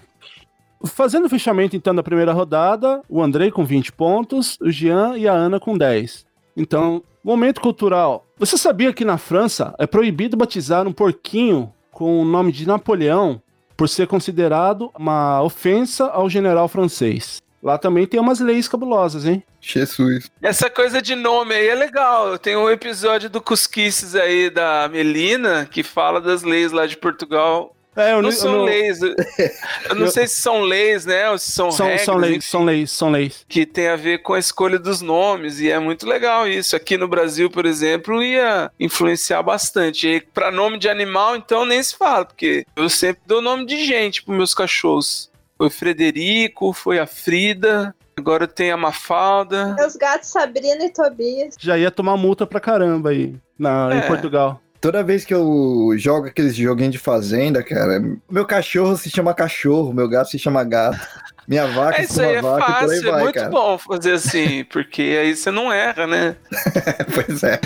Fazendo 0.85 1.27
o 1.27 1.29
fechamento 1.29 1.75
então 1.75 1.95
da 1.95 2.03
primeira 2.03 2.33
rodada, 2.33 3.03
o 3.09 3.23
Andrei 3.23 3.51
com 3.51 3.65
20 3.65 3.93
pontos, 3.93 4.57
o 4.61 4.71
Jean 4.71 5.17
e 5.17 5.27
a 5.27 5.33
Ana 5.33 5.59
com 5.59 5.77
10. 5.77 6.25
Então, 6.57 7.03
momento 7.25 7.61
cultural. 7.61 8.25
Você 8.39 8.57
sabia 8.57 8.93
que 8.93 9.05
na 9.05 9.19
França 9.19 9.75
é 9.79 9.87
proibido 9.87 10.37
batizar 10.37 10.87
um 10.87 10.93
porquinho 10.93 11.73
com 11.91 12.21
o 12.21 12.25
nome 12.25 12.53
de 12.53 12.67
Napoleão 12.67 13.41
por 13.77 13.89
ser 13.89 14.07
considerado 14.07 14.91
uma 14.97 15.43
ofensa 15.43 16.07
ao 16.07 16.31
general 16.31 16.69
francês? 16.69 17.43
Lá 17.63 17.77
também 17.79 18.07
tem 18.07 18.21
umas 18.21 18.39
leis 18.41 18.69
cabulosas, 18.69 19.25
hein? 19.27 19.43
Jesus. 19.61 20.31
Essa 20.41 20.71
coisa 20.71 21.03
de 21.03 21.15
nome 21.15 21.55
aí 21.55 21.69
é 21.69 21.75
legal. 21.75 22.39
Tem 22.39 22.57
um 22.57 22.71
episódio 22.71 23.29
do 23.29 23.41
Cusquices 23.41 24.15
aí 24.15 24.49
da 24.51 24.89
Melina 24.89 25.67
que 25.71 25.83
fala 25.83 26.21
das 26.21 26.43
leis 26.43 26.71
lá 26.71 26.87
de 26.87 26.97
Portugal. 26.97 27.73
É, 27.97 28.13
eu 28.13 28.21
Não 28.21 28.29
eu 28.29 28.33
são 28.37 28.63
leis. 28.63 29.01
Eu 29.01 29.15
não 29.97 30.03
Eu- 30.05 30.11
sei 30.11 30.27
se 30.29 30.37
são 30.37 30.61
leis, 30.61 31.07
né? 31.07 31.31
Ou 31.31 31.39
se 31.39 31.51
são, 31.51 31.71
São, 31.73 31.87
regras, 31.87 32.05
são 32.05 32.17
leis, 32.19 32.37
enfim. 32.37 32.47
são 32.47 32.65
leis, 32.65 32.91
são 32.91 33.11
leis. 33.11 33.45
que 33.49 33.65
tem 33.65 33.89
a 33.89 33.97
ver 33.97 34.19
com 34.19 34.35
a 34.35 34.39
escolha 34.39 34.79
dos 34.79 35.01
nomes 35.01 35.59
e 35.61 35.71
é 35.71 35.79
muito 35.79 36.07
legal 36.07 36.47
isso. 36.47 36.77
Aqui 36.77 36.99
no 36.99 37.09
Brasil, 37.09 37.49
por 37.51 37.65
exemplo, 37.65 38.23
ia 38.23 38.71
influenciar 38.79 39.43
bastante. 39.43 40.07
E 40.07 40.21
para 40.21 40.53
nome 40.53 40.79
de 40.79 40.91
animal, 40.91 41.37
então 41.37 41.65
nem 41.65 41.83
se 41.83 41.97
fala, 41.97 42.27
porque 42.27 42.67
eu 42.77 42.89
sempre 42.91 43.23
dou 43.27 43.41
nome 43.41 43.65
de 43.65 43.83
gente 43.87 44.23
para 44.23 44.35
meus 44.35 44.53
cachorros. 44.53 45.31
Foi 45.59 45.71
Frederico, 45.71 46.73
foi 46.73 46.99
a 46.99 47.07
Frida, 47.07 47.95
agora 48.17 48.47
tem 48.47 48.71
a 48.71 48.77
Mafalda. 48.77 49.75
Meus 49.79 49.97
gatos 49.97 50.29
Sabrina 50.29 50.85
e 50.85 50.91
Tobias. 50.93 51.55
Já 51.59 51.79
ia 51.79 51.91
tomar 51.91 52.17
multa 52.17 52.47
pra 52.47 52.61
caramba 52.61 53.11
aí 53.11 53.35
na, 53.59 53.89
em 53.95 53.99
É. 53.99 54.01
Portugal. 54.03 54.61
Toda 54.81 55.03
vez 55.03 55.25
que 55.25 55.33
eu 55.33 55.93
jogo 55.97 56.27
aqueles 56.27 56.55
joguinhos 56.55 56.93
de 56.93 56.99
fazenda, 56.99 57.63
cara, 57.63 57.99
meu 58.31 58.45
cachorro 58.45 58.97
se 58.97 59.09
chama 59.09 59.33
cachorro, 59.35 59.93
meu 59.93 60.07
gato 60.07 60.29
se 60.31 60.39
chama 60.39 60.63
gato, 60.63 61.01
minha 61.49 61.67
vaca 61.67 62.03
É 62.03 62.05
se 62.05 62.13
isso 62.13 62.23
aí, 62.23 62.37
chama 62.37 62.49
é 62.49 62.61
vaca 62.61 62.73
fácil, 62.73 63.09
é 63.09 63.11
vai, 63.11 63.23
muito 63.23 63.35
cara. 63.35 63.49
bom 63.49 63.79
fazer 63.79 64.13
assim, 64.13 64.65
porque 64.71 65.03
aí 65.03 65.35
você 65.35 65.51
não 65.51 65.73
erra, 65.73 66.07
né? 66.07 66.37
pois 67.15 67.43
é. 67.43 67.59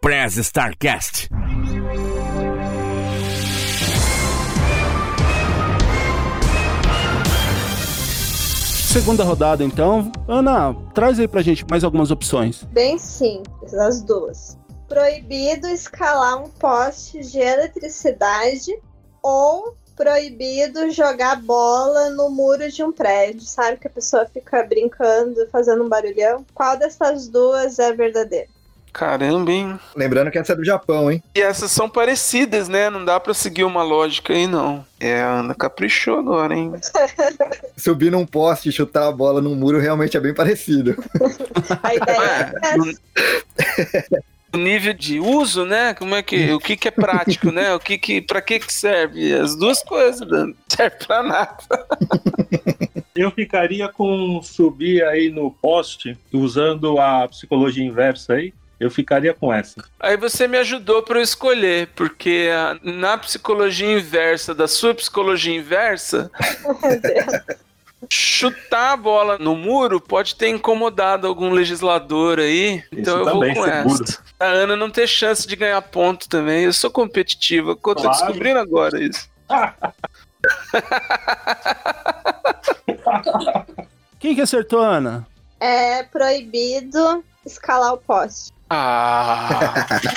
Press 0.00 0.36
Starcast. 0.36 1.28
Segunda 8.92 9.24
rodada, 9.24 9.64
então. 9.64 10.12
Ana, 10.28 10.76
traz 10.92 11.18
aí 11.18 11.26
pra 11.26 11.40
gente 11.40 11.64
mais 11.66 11.82
algumas 11.82 12.10
opções. 12.10 12.62
Bem 12.64 12.98
simples, 12.98 13.72
as 13.72 14.02
duas. 14.02 14.58
Proibido 14.86 15.66
escalar 15.66 16.44
um 16.44 16.50
poste 16.50 17.20
de 17.20 17.38
eletricidade 17.38 18.70
ou 19.22 19.74
proibido 19.96 20.90
jogar 20.90 21.40
bola 21.40 22.10
no 22.10 22.28
muro 22.28 22.70
de 22.70 22.84
um 22.84 22.92
prédio. 22.92 23.40
Sabe 23.40 23.78
que 23.78 23.86
a 23.86 23.90
pessoa 23.90 24.26
fica 24.26 24.62
brincando, 24.62 25.48
fazendo 25.50 25.82
um 25.82 25.88
barulhão? 25.88 26.44
Qual 26.52 26.78
dessas 26.78 27.28
duas 27.28 27.78
é 27.78 27.94
verdadeira? 27.94 28.48
Caramba, 28.92 29.50
hein? 29.50 29.80
Lembrando 29.96 30.30
que 30.30 30.38
essa 30.38 30.52
é 30.52 30.56
do 30.56 30.64
Japão, 30.64 31.10
hein? 31.10 31.22
E 31.34 31.40
essas 31.40 31.70
são 31.70 31.88
parecidas, 31.88 32.68
né? 32.68 32.90
Não 32.90 33.02
dá 33.04 33.18
pra 33.18 33.32
seguir 33.32 33.64
uma 33.64 33.82
lógica 33.82 34.34
aí, 34.34 34.46
não. 34.46 34.84
É, 35.00 35.22
a 35.22 35.28
Ana 35.40 35.54
caprichou 35.54 36.18
agora, 36.18 36.54
hein? 36.54 36.72
Subir 37.76 38.12
num 38.12 38.26
poste 38.26 38.68
e 38.68 38.72
chutar 38.72 39.08
a 39.08 39.12
bola 39.12 39.40
num 39.40 39.54
muro 39.54 39.80
realmente 39.80 40.16
é 40.16 40.20
bem 40.20 40.34
parecido. 40.34 40.94
A 41.82 41.94
ideia 41.94 42.54
é 42.62 44.16
É, 44.16 44.20
o 44.54 44.58
nível 44.58 44.92
de 44.92 45.18
uso, 45.18 45.64
né? 45.64 45.94
Como 45.94 46.14
é 46.14 46.22
que 46.22 46.52
o 46.52 46.60
que, 46.60 46.76
que 46.76 46.88
é 46.88 46.90
prático, 46.90 47.50
né? 47.50 47.74
O 47.74 47.80
que 47.80 47.96
que 47.96 48.20
para 48.20 48.42
que 48.42 48.60
que 48.60 48.72
serve? 48.72 49.32
As 49.32 49.56
duas 49.56 49.82
coisas, 49.82 50.28
não 50.28 50.54
serve 50.68 50.96
para 51.06 51.22
nada. 51.22 51.56
Eu 53.16 53.30
ficaria 53.30 53.88
com 53.88 54.40
subir 54.42 55.02
aí 55.04 55.30
no 55.30 55.50
poste, 55.50 56.18
usando 56.32 56.98
a 56.98 57.26
psicologia 57.28 57.84
inversa 57.84 58.34
aí. 58.34 58.52
Eu 58.82 58.90
ficaria 58.90 59.32
com 59.32 59.52
essa. 59.52 59.82
Aí 60.00 60.16
você 60.16 60.48
me 60.48 60.58
ajudou 60.58 61.02
para 61.04 61.20
eu 61.20 61.22
escolher, 61.22 61.88
porque 61.94 62.50
ah, 62.52 62.76
na 62.82 63.16
psicologia 63.16 63.92
inversa 63.92 64.52
da 64.52 64.66
sua 64.66 64.92
psicologia 64.92 65.54
inversa, 65.54 66.28
Meu 66.82 67.00
Deus. 67.00 67.42
chutar 68.10 68.94
a 68.94 68.96
bola 68.96 69.38
no 69.38 69.54
muro 69.54 70.00
pode 70.00 70.34
ter 70.34 70.48
incomodado 70.48 71.28
algum 71.28 71.50
legislador 71.50 72.40
aí. 72.40 72.82
Então 72.90 73.18
eu 73.18 73.24
também, 73.24 73.54
vou 73.54 73.62
com 73.64 73.70
essa. 73.70 74.18
A 74.40 74.46
Ana 74.46 74.74
não 74.74 74.90
ter 74.90 75.06
chance 75.06 75.46
de 75.46 75.54
ganhar 75.54 75.80
ponto 75.82 76.28
também. 76.28 76.64
Eu 76.64 76.72
sou 76.72 76.90
competitiva. 76.90 77.70
Eu 77.70 77.76
tô 77.76 77.94
Claro. 77.94 78.10
descobrindo 78.10 78.58
agora 78.58 79.00
isso. 79.00 79.30
Quem 84.18 84.34
que 84.34 84.40
acertou, 84.40 84.80
Ana? 84.80 85.24
É 85.60 86.02
proibido 86.02 87.22
escalar 87.46 87.92
o 87.94 87.98
poste. 87.98 88.50
Ah, 88.74 90.08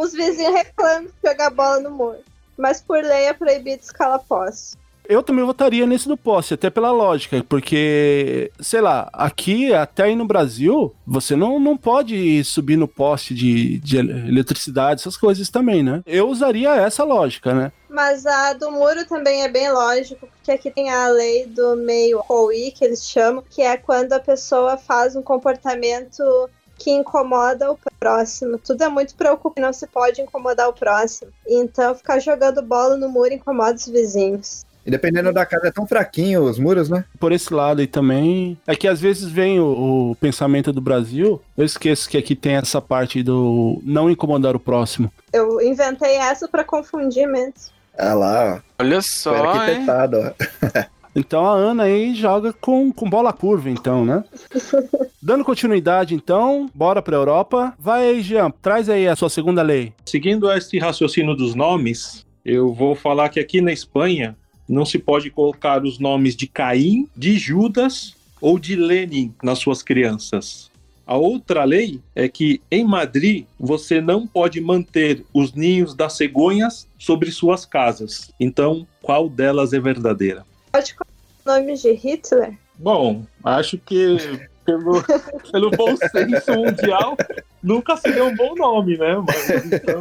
Os 0.00 0.12
vizinhos 0.12 0.54
reclamam 0.54 1.04
de 1.04 1.28
jogar 1.28 1.50
bola 1.50 1.80
no 1.80 1.90
muro. 1.90 2.18
Mas 2.56 2.80
por 2.80 3.04
lei 3.04 3.26
é 3.26 3.34
proibido 3.34 3.82
escalar 3.82 4.20
poste. 4.20 4.78
Eu 5.08 5.22
também 5.22 5.44
votaria 5.44 5.86
nesse 5.86 6.08
do 6.08 6.16
poste, 6.16 6.54
até 6.54 6.68
pela 6.68 6.90
lógica, 6.90 7.44
porque, 7.48 8.50
sei 8.58 8.80
lá, 8.80 9.08
aqui, 9.12 9.72
até 9.72 10.04
aí 10.04 10.16
no 10.16 10.26
Brasil, 10.26 10.92
você 11.06 11.36
não, 11.36 11.60
não 11.60 11.76
pode 11.76 12.42
subir 12.42 12.76
no 12.76 12.88
poste 12.88 13.32
de, 13.32 13.78
de 13.78 13.98
eletricidade, 13.98 15.00
essas 15.00 15.16
coisas 15.16 15.48
também, 15.48 15.82
né? 15.82 16.02
Eu 16.04 16.28
usaria 16.28 16.74
essa 16.74 17.04
lógica, 17.04 17.54
né? 17.54 17.72
Mas 17.88 18.26
a 18.26 18.52
do 18.54 18.70
muro 18.72 19.06
também 19.06 19.42
é 19.42 19.48
bem 19.48 19.70
lógico, 19.70 20.26
porque 20.26 20.50
aqui 20.50 20.72
tem 20.72 20.90
a 20.90 21.08
lei 21.08 21.46
do 21.46 21.76
meio 21.76 22.18
ROI, 22.18 22.72
que 22.72 22.84
eles 22.84 23.08
chamam, 23.08 23.44
que 23.48 23.62
é 23.62 23.76
quando 23.76 24.12
a 24.12 24.18
pessoa 24.18 24.76
faz 24.76 25.14
um 25.14 25.22
comportamento 25.22 26.50
que 26.78 26.90
incomoda 26.90 27.70
o 27.70 27.78
próximo. 27.98 28.58
Tudo 28.58 28.84
é 28.84 28.88
muito 28.88 29.14
preocupante, 29.14 29.60
não 29.60 29.72
se 29.72 29.86
pode 29.86 30.20
incomodar 30.20 30.68
o 30.68 30.72
próximo. 30.72 31.30
Então, 31.46 31.94
ficar 31.94 32.18
jogando 32.18 32.62
bola 32.62 32.96
no 32.96 33.08
muro 33.08 33.32
incomoda 33.32 33.74
os 33.74 33.88
vizinhos. 33.88 34.64
E 34.86 34.90
dependendo 34.90 35.32
da 35.32 35.44
casa, 35.44 35.66
é 35.66 35.70
tão 35.72 35.84
fraquinho 35.84 36.44
os 36.44 36.60
muros, 36.60 36.88
né? 36.88 37.04
Por 37.18 37.32
esse 37.32 37.52
lado 37.52 37.80
aí 37.80 37.88
também. 37.88 38.56
É 38.64 38.76
que 38.76 38.86
às 38.86 39.00
vezes 39.00 39.24
vem 39.24 39.58
o, 39.58 40.10
o 40.12 40.16
pensamento 40.16 40.72
do 40.72 40.80
Brasil, 40.80 41.42
eu 41.58 41.64
esqueço 41.64 42.08
que 42.08 42.16
aqui 42.16 42.36
tem 42.36 42.54
essa 42.54 42.80
parte 42.80 43.20
do 43.20 43.80
não 43.82 44.08
incomodar 44.08 44.54
o 44.54 44.60
próximo. 44.60 45.12
Eu 45.32 45.60
inventei 45.60 46.14
essa 46.14 46.46
pra 46.46 46.62
confundir 46.62 47.26
mesmo. 47.26 47.54
Ah 47.98 48.14
lá, 48.14 48.62
ó. 48.78 48.82
olha 48.84 49.02
Foi 49.02 49.02
só, 49.02 49.34
hein? 49.34 49.46
arquitetado, 49.46 50.18
ó. 50.18 50.84
Então 51.16 51.46
a 51.46 51.54
Ana 51.54 51.84
aí 51.84 52.14
joga 52.14 52.52
com, 52.52 52.92
com 52.92 53.08
bola 53.08 53.32
curva, 53.32 53.70
então, 53.70 54.04
né? 54.04 54.22
Dando 55.22 55.44
continuidade, 55.44 56.14
então, 56.14 56.70
bora 56.74 57.00
pra 57.00 57.16
Europa. 57.16 57.74
Vai 57.78 58.06
aí, 58.06 58.22
Jean, 58.22 58.50
traz 58.50 58.90
aí 58.90 59.08
a 59.08 59.16
sua 59.16 59.30
segunda 59.30 59.62
lei. 59.62 59.94
Seguindo 60.04 60.52
esse 60.52 60.78
raciocínio 60.78 61.34
dos 61.34 61.54
nomes, 61.54 62.26
eu 62.44 62.72
vou 62.74 62.94
falar 62.94 63.30
que 63.30 63.40
aqui 63.40 63.62
na 63.62 63.72
Espanha 63.72 64.36
não 64.68 64.84
se 64.84 64.98
pode 64.98 65.30
colocar 65.30 65.82
os 65.82 65.98
nomes 65.98 66.36
de 66.36 66.46
Caim, 66.46 67.08
de 67.16 67.38
Judas 67.38 68.14
ou 68.38 68.58
de 68.58 68.76
Lenin 68.76 69.34
nas 69.42 69.58
suas 69.58 69.82
crianças. 69.82 70.70
A 71.06 71.16
outra 71.16 71.64
lei 71.64 72.00
é 72.14 72.28
que 72.28 72.60
em 72.70 72.84
Madrid 72.84 73.46
você 73.58 74.00
não 74.00 74.26
pode 74.26 74.60
manter 74.60 75.24
os 75.32 75.54
ninhos 75.54 75.94
das 75.94 76.14
cegonhas 76.14 76.86
sobre 76.98 77.30
suas 77.30 77.64
casas. 77.64 78.30
Então, 78.38 78.86
qual 79.00 79.28
delas 79.28 79.72
é 79.72 79.80
verdadeira? 79.80 80.44
Pode 80.76 80.94
colocar 80.94 81.10
o 81.46 81.58
nome 81.58 81.74
de 81.74 81.92
Hitler? 81.92 82.52
Bom, 82.74 83.24
acho 83.42 83.78
que 83.78 84.18
pelo, 84.62 85.02
pelo 85.50 85.70
bom 85.70 85.96
senso 85.96 86.52
mundial 86.52 87.16
nunca 87.62 87.96
seria 87.96 88.22
um 88.22 88.36
bom 88.36 88.54
nome, 88.54 88.98
né? 88.98 89.16
Mas 89.26 89.72
então, 89.72 90.00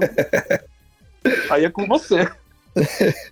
aí 1.50 1.64
é 1.64 1.70
com 1.70 1.88
você. 1.88 2.30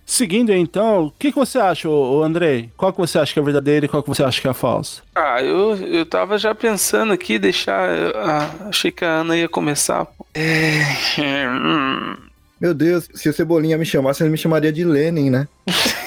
Seguindo 0.06 0.54
então, 0.54 1.04
o 1.04 1.10
que, 1.10 1.30
que 1.30 1.36
você 1.36 1.58
acha, 1.58 1.86
ô, 1.86 2.20
ô 2.20 2.22
Andrei? 2.22 2.70
Qual 2.78 2.90
que 2.90 2.98
você 2.98 3.18
acha 3.18 3.34
que 3.34 3.38
é 3.38 3.42
verdadeiro 3.42 3.84
e 3.84 3.88
qual 3.90 4.02
que 4.02 4.08
você 4.08 4.24
acha 4.24 4.40
que 4.40 4.48
é 4.48 4.54
falso? 4.54 5.02
Ah, 5.14 5.42
eu, 5.42 5.76
eu 5.76 6.06
tava 6.06 6.38
já 6.38 6.54
pensando 6.54 7.12
aqui, 7.12 7.38
deixar. 7.38 7.90
ah, 8.14 8.68
achei 8.68 8.90
que 8.90 9.04
a 9.04 9.20
Ana 9.20 9.36
ia 9.36 9.50
começar. 9.50 10.06
É, 10.32 10.80
hum, 11.20 12.16
Meu 12.58 12.72
Deus, 12.72 13.06
se 13.14 13.28
o 13.28 13.34
Cebolinha 13.34 13.76
me 13.76 13.84
chamasse, 13.84 14.22
ele 14.22 14.30
me 14.30 14.38
chamaria 14.38 14.72
de 14.72 14.82
Lenin, 14.82 15.28
né? 15.28 15.46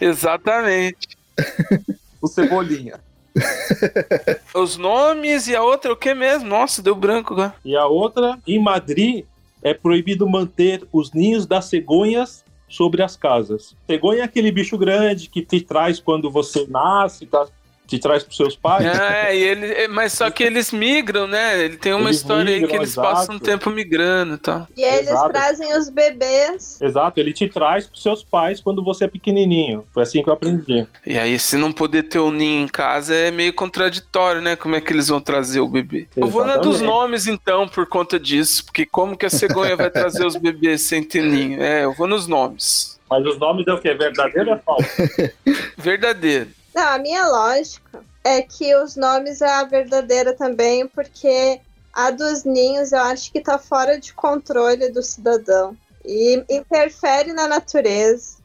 É 0.00 0.04
exatamente. 0.04 1.16
O 2.20 2.26
Cebolinha. 2.26 3.00
Os 4.54 4.76
nomes 4.76 5.48
e 5.48 5.56
a 5.56 5.62
outra, 5.62 5.92
o 5.92 5.96
que 5.96 6.14
mesmo? 6.14 6.48
Nossa, 6.48 6.80
deu 6.80 6.94
branco 6.94 7.32
agora. 7.32 7.54
E 7.64 7.76
a 7.76 7.86
outra, 7.86 8.38
em 8.46 8.62
Madrid, 8.62 9.24
é 9.62 9.74
proibido 9.74 10.28
manter 10.28 10.86
os 10.92 11.12
ninhos 11.12 11.46
das 11.46 11.64
cegonhas 11.66 12.44
sobre 12.68 13.02
as 13.02 13.16
casas. 13.16 13.74
Cegonha 13.86 14.20
é 14.20 14.24
aquele 14.24 14.52
bicho 14.52 14.78
grande 14.78 15.28
que 15.28 15.42
te 15.42 15.60
traz 15.60 15.98
quando 15.98 16.30
você 16.30 16.66
nasce, 16.68 17.26
tá? 17.26 17.46
Te 17.86 17.98
traz 17.98 18.22
para 18.22 18.34
seus 18.34 18.56
pais. 18.56 18.84
É, 18.86 19.36
e 19.36 19.42
ele, 19.42 19.66
é, 19.66 19.88
mas 19.88 20.12
só 20.12 20.30
que 20.30 20.42
eles 20.42 20.72
migram, 20.72 21.26
né? 21.26 21.62
Ele 21.64 21.76
tem 21.76 21.92
uma 21.92 22.08
Eles 22.08 22.16
história 22.16 22.50
aí 22.50 22.60
que 22.60 22.66
migram, 22.66 22.82
eles 22.82 22.94
passam 22.94 23.34
um 23.34 23.38
exato. 23.38 23.40
tempo 23.40 23.70
migrando 23.70 24.34
e 24.34 24.38
tal. 24.38 24.68
E 24.76 24.82
eles 24.82 25.10
Exato. 25.10 25.32
trazem 25.32 25.76
os 25.76 25.88
bebês. 25.88 26.80
Exato, 26.80 27.20
ele 27.20 27.32
te 27.32 27.48
traz 27.48 27.86
para 27.86 28.00
seus 28.00 28.22
pais 28.22 28.60
quando 28.60 28.82
você 28.82 29.04
é 29.04 29.08
pequenininho. 29.08 29.84
Foi 29.92 30.02
assim 30.02 30.22
que 30.22 30.28
eu 30.28 30.32
aprendi. 30.32 30.86
E 31.06 31.18
aí, 31.18 31.38
se 31.38 31.56
não 31.56 31.72
poder 31.72 32.04
ter 32.04 32.18
o 32.18 32.30
ninho 32.30 32.64
em 32.64 32.68
casa, 32.68 33.14
é 33.14 33.30
meio 33.30 33.52
contraditório, 33.52 34.40
né? 34.40 34.56
Como 34.56 34.74
é 34.74 34.80
que 34.80 34.92
eles 34.92 35.08
vão 35.08 35.20
trazer 35.20 35.60
o 35.60 35.68
bebê? 35.68 36.08
Eu 36.16 36.28
vou 36.28 36.44
na 36.44 36.56
dos 36.56 36.76
Exatamente. 36.76 36.94
nomes, 36.94 37.26
então, 37.26 37.68
por 37.68 37.86
conta 37.86 38.18
disso. 38.18 38.64
Porque 38.64 38.86
como 38.86 39.16
que 39.16 39.26
a 39.26 39.30
cegonha 39.30 39.76
vai 39.76 39.90
trazer 39.90 40.24
os 40.26 40.36
bebês 40.36 40.82
sem 40.82 41.02
ter 41.02 41.22
ninho? 41.22 41.62
É, 41.62 41.84
eu 41.84 41.92
vou 41.92 42.06
nos 42.06 42.26
nomes. 42.26 42.98
Mas 43.10 43.24
os 43.26 43.38
nomes 43.38 43.66
é 43.66 43.72
o 43.72 43.78
quê? 43.78 43.94
Verdadeiro 43.94 44.50
ou 44.50 44.58
falso? 44.58 44.88
Verdadeiro. 45.76 46.48
Não, 46.74 46.88
a 46.88 46.98
minha 46.98 47.26
lógica 47.28 48.04
é 48.24 48.42
que 48.42 48.74
os 48.74 48.96
nomes 48.96 49.40
é 49.40 49.48
a 49.48 49.64
verdadeira 49.64 50.34
também, 50.34 50.88
porque 50.88 51.60
a 51.92 52.10
dos 52.10 52.42
ninhos 52.44 52.90
eu 52.90 53.00
acho 53.00 53.30
que 53.30 53.40
tá 53.40 53.58
fora 53.58 53.98
de 53.98 54.12
controle 54.12 54.90
do 54.90 55.02
cidadão. 55.02 55.76
E 56.04 56.44
interfere 56.50 57.32
na 57.32 57.46
natureza. 57.46 58.36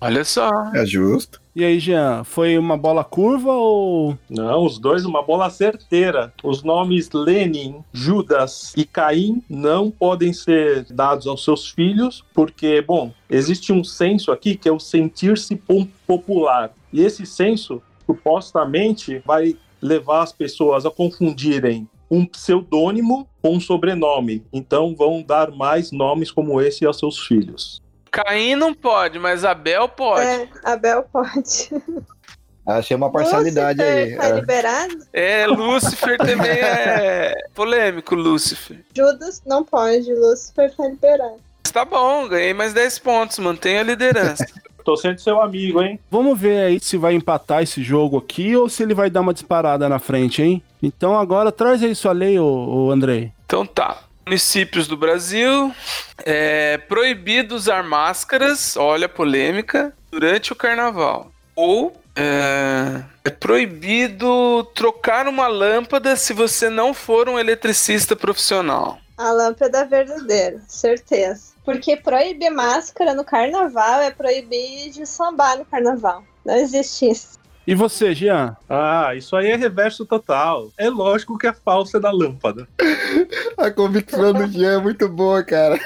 Olha 0.00 0.24
só. 0.24 0.48
É 0.74 0.86
justo. 0.86 1.40
E 1.56 1.64
aí, 1.64 1.80
Jean, 1.80 2.22
foi 2.22 2.56
uma 2.56 2.76
bola 2.76 3.02
curva 3.02 3.52
ou. 3.52 4.16
Não, 4.30 4.64
os 4.64 4.78
dois, 4.78 5.04
uma 5.04 5.22
bola 5.22 5.50
certeira. 5.50 6.32
Os 6.44 6.62
nomes 6.62 7.10
Lenin, 7.10 7.82
Judas 7.92 8.72
e 8.76 8.84
Caim 8.84 9.42
não 9.50 9.90
podem 9.90 10.32
ser 10.32 10.84
dados 10.84 11.26
aos 11.26 11.42
seus 11.42 11.68
filhos, 11.68 12.24
porque, 12.32 12.80
bom, 12.80 13.12
existe 13.28 13.72
um 13.72 13.82
senso 13.82 14.30
aqui 14.30 14.54
que 14.54 14.68
é 14.68 14.72
o 14.72 14.78
sentir-se 14.78 15.56
po- 15.56 15.88
popular. 16.06 16.70
E 16.92 17.02
esse 17.02 17.26
senso, 17.26 17.82
supostamente, 18.06 19.20
vai 19.26 19.56
levar 19.82 20.22
as 20.22 20.32
pessoas 20.32 20.86
a 20.86 20.90
confundirem 20.90 21.88
um 22.10 22.24
pseudônimo 22.24 23.28
com 23.42 23.56
um 23.56 23.60
sobrenome. 23.60 24.42
Então 24.52 24.94
vão 24.94 25.22
dar 25.22 25.50
mais 25.50 25.92
nomes 25.92 26.30
como 26.30 26.60
esse 26.60 26.86
aos 26.86 26.98
seus 26.98 27.18
filhos. 27.18 27.82
Caim 28.10 28.56
não 28.56 28.74
pode, 28.74 29.18
mas 29.18 29.44
Abel 29.44 29.88
pode. 29.88 30.26
É, 30.26 30.48
Abel 30.64 31.04
pode. 31.12 31.70
Achei 32.66 32.94
uma 32.94 33.10
parcialidade 33.10 33.80
Lúcifer 33.80 34.04
aí. 34.04 34.16
Tá 34.16 34.28
é. 34.28 34.32
liberado? 34.34 34.98
É, 35.10 35.46
Lúcifer 35.46 36.18
também 36.18 36.50
é 36.50 37.34
polêmico, 37.54 38.14
Lúcifer. 38.14 38.84
Judas 38.94 39.42
não 39.46 39.64
pode. 39.64 40.12
Lúcifer 40.12 40.74
tá 40.76 40.86
liberado. 40.86 41.40
Tá 41.72 41.84
bom, 41.84 42.28
ganhei 42.28 42.52
mais 42.52 42.74
10 42.74 42.98
pontos, 42.98 43.38
mantenho 43.38 43.80
a 43.80 43.82
liderança. 43.82 44.44
Tô 44.84 44.96
sendo 44.96 45.18
seu 45.18 45.40
amigo, 45.40 45.82
hein? 45.82 45.98
Vamos 46.10 46.38
ver 46.38 46.60
aí 46.60 46.80
se 46.80 46.96
vai 46.96 47.14
empatar 47.14 47.62
esse 47.62 47.82
jogo 47.82 48.18
aqui 48.18 48.56
ou 48.56 48.68
se 48.68 48.82
ele 48.82 48.94
vai 48.94 49.10
dar 49.10 49.20
uma 49.20 49.34
disparada 49.34 49.88
na 49.88 49.98
frente, 49.98 50.42
hein? 50.42 50.62
Então 50.82 51.18
agora 51.18 51.52
traz 51.52 51.82
aí 51.82 51.94
sua 51.94 52.12
lei, 52.12 52.38
ô, 52.38 52.46
ô 52.86 52.90
Andrei. 52.90 53.32
Então 53.44 53.66
tá. 53.66 53.98
Municípios 54.28 54.86
do 54.86 54.94
Brasil, 54.94 55.74
é 56.18 56.76
proibido 56.76 57.54
usar 57.54 57.82
máscaras, 57.82 58.76
olha 58.76 59.06
a 59.06 59.08
polêmica, 59.08 59.90
durante 60.10 60.52
o 60.52 60.54
carnaval. 60.54 61.32
Ou 61.56 61.98
é, 62.14 63.02
é 63.24 63.30
proibido 63.30 64.64
trocar 64.74 65.26
uma 65.26 65.46
lâmpada 65.46 66.14
se 66.14 66.34
você 66.34 66.68
não 66.68 66.92
for 66.92 67.26
um 67.26 67.38
eletricista 67.38 68.14
profissional. 68.14 68.98
A 69.16 69.30
lâmpada 69.30 69.86
verdadeira, 69.86 70.60
certeza. 70.68 71.54
Porque 71.64 71.96
proibir 71.96 72.50
máscara 72.50 73.14
no 73.14 73.24
carnaval 73.24 74.02
é 74.02 74.10
proibir 74.10 74.90
de 74.90 75.06
sambar 75.06 75.56
no 75.56 75.64
carnaval. 75.64 76.22
Não 76.44 76.54
existe 76.54 77.08
isso. 77.08 77.37
E 77.68 77.74
você, 77.74 78.14
Jean? 78.14 78.56
Ah, 78.66 79.14
isso 79.14 79.36
aí 79.36 79.50
é 79.50 79.54
reverso 79.54 80.06
total. 80.06 80.72
É 80.78 80.88
lógico 80.88 81.36
que 81.36 81.46
é 81.46 81.52
falsa 81.52 82.00
da 82.00 82.10
lâmpada. 82.10 82.66
A 83.58 83.70
convicção 83.70 84.32
do 84.32 84.46
Jean 84.46 84.78
é 84.78 84.82
muito 84.82 85.06
boa, 85.06 85.44
cara. 85.44 85.78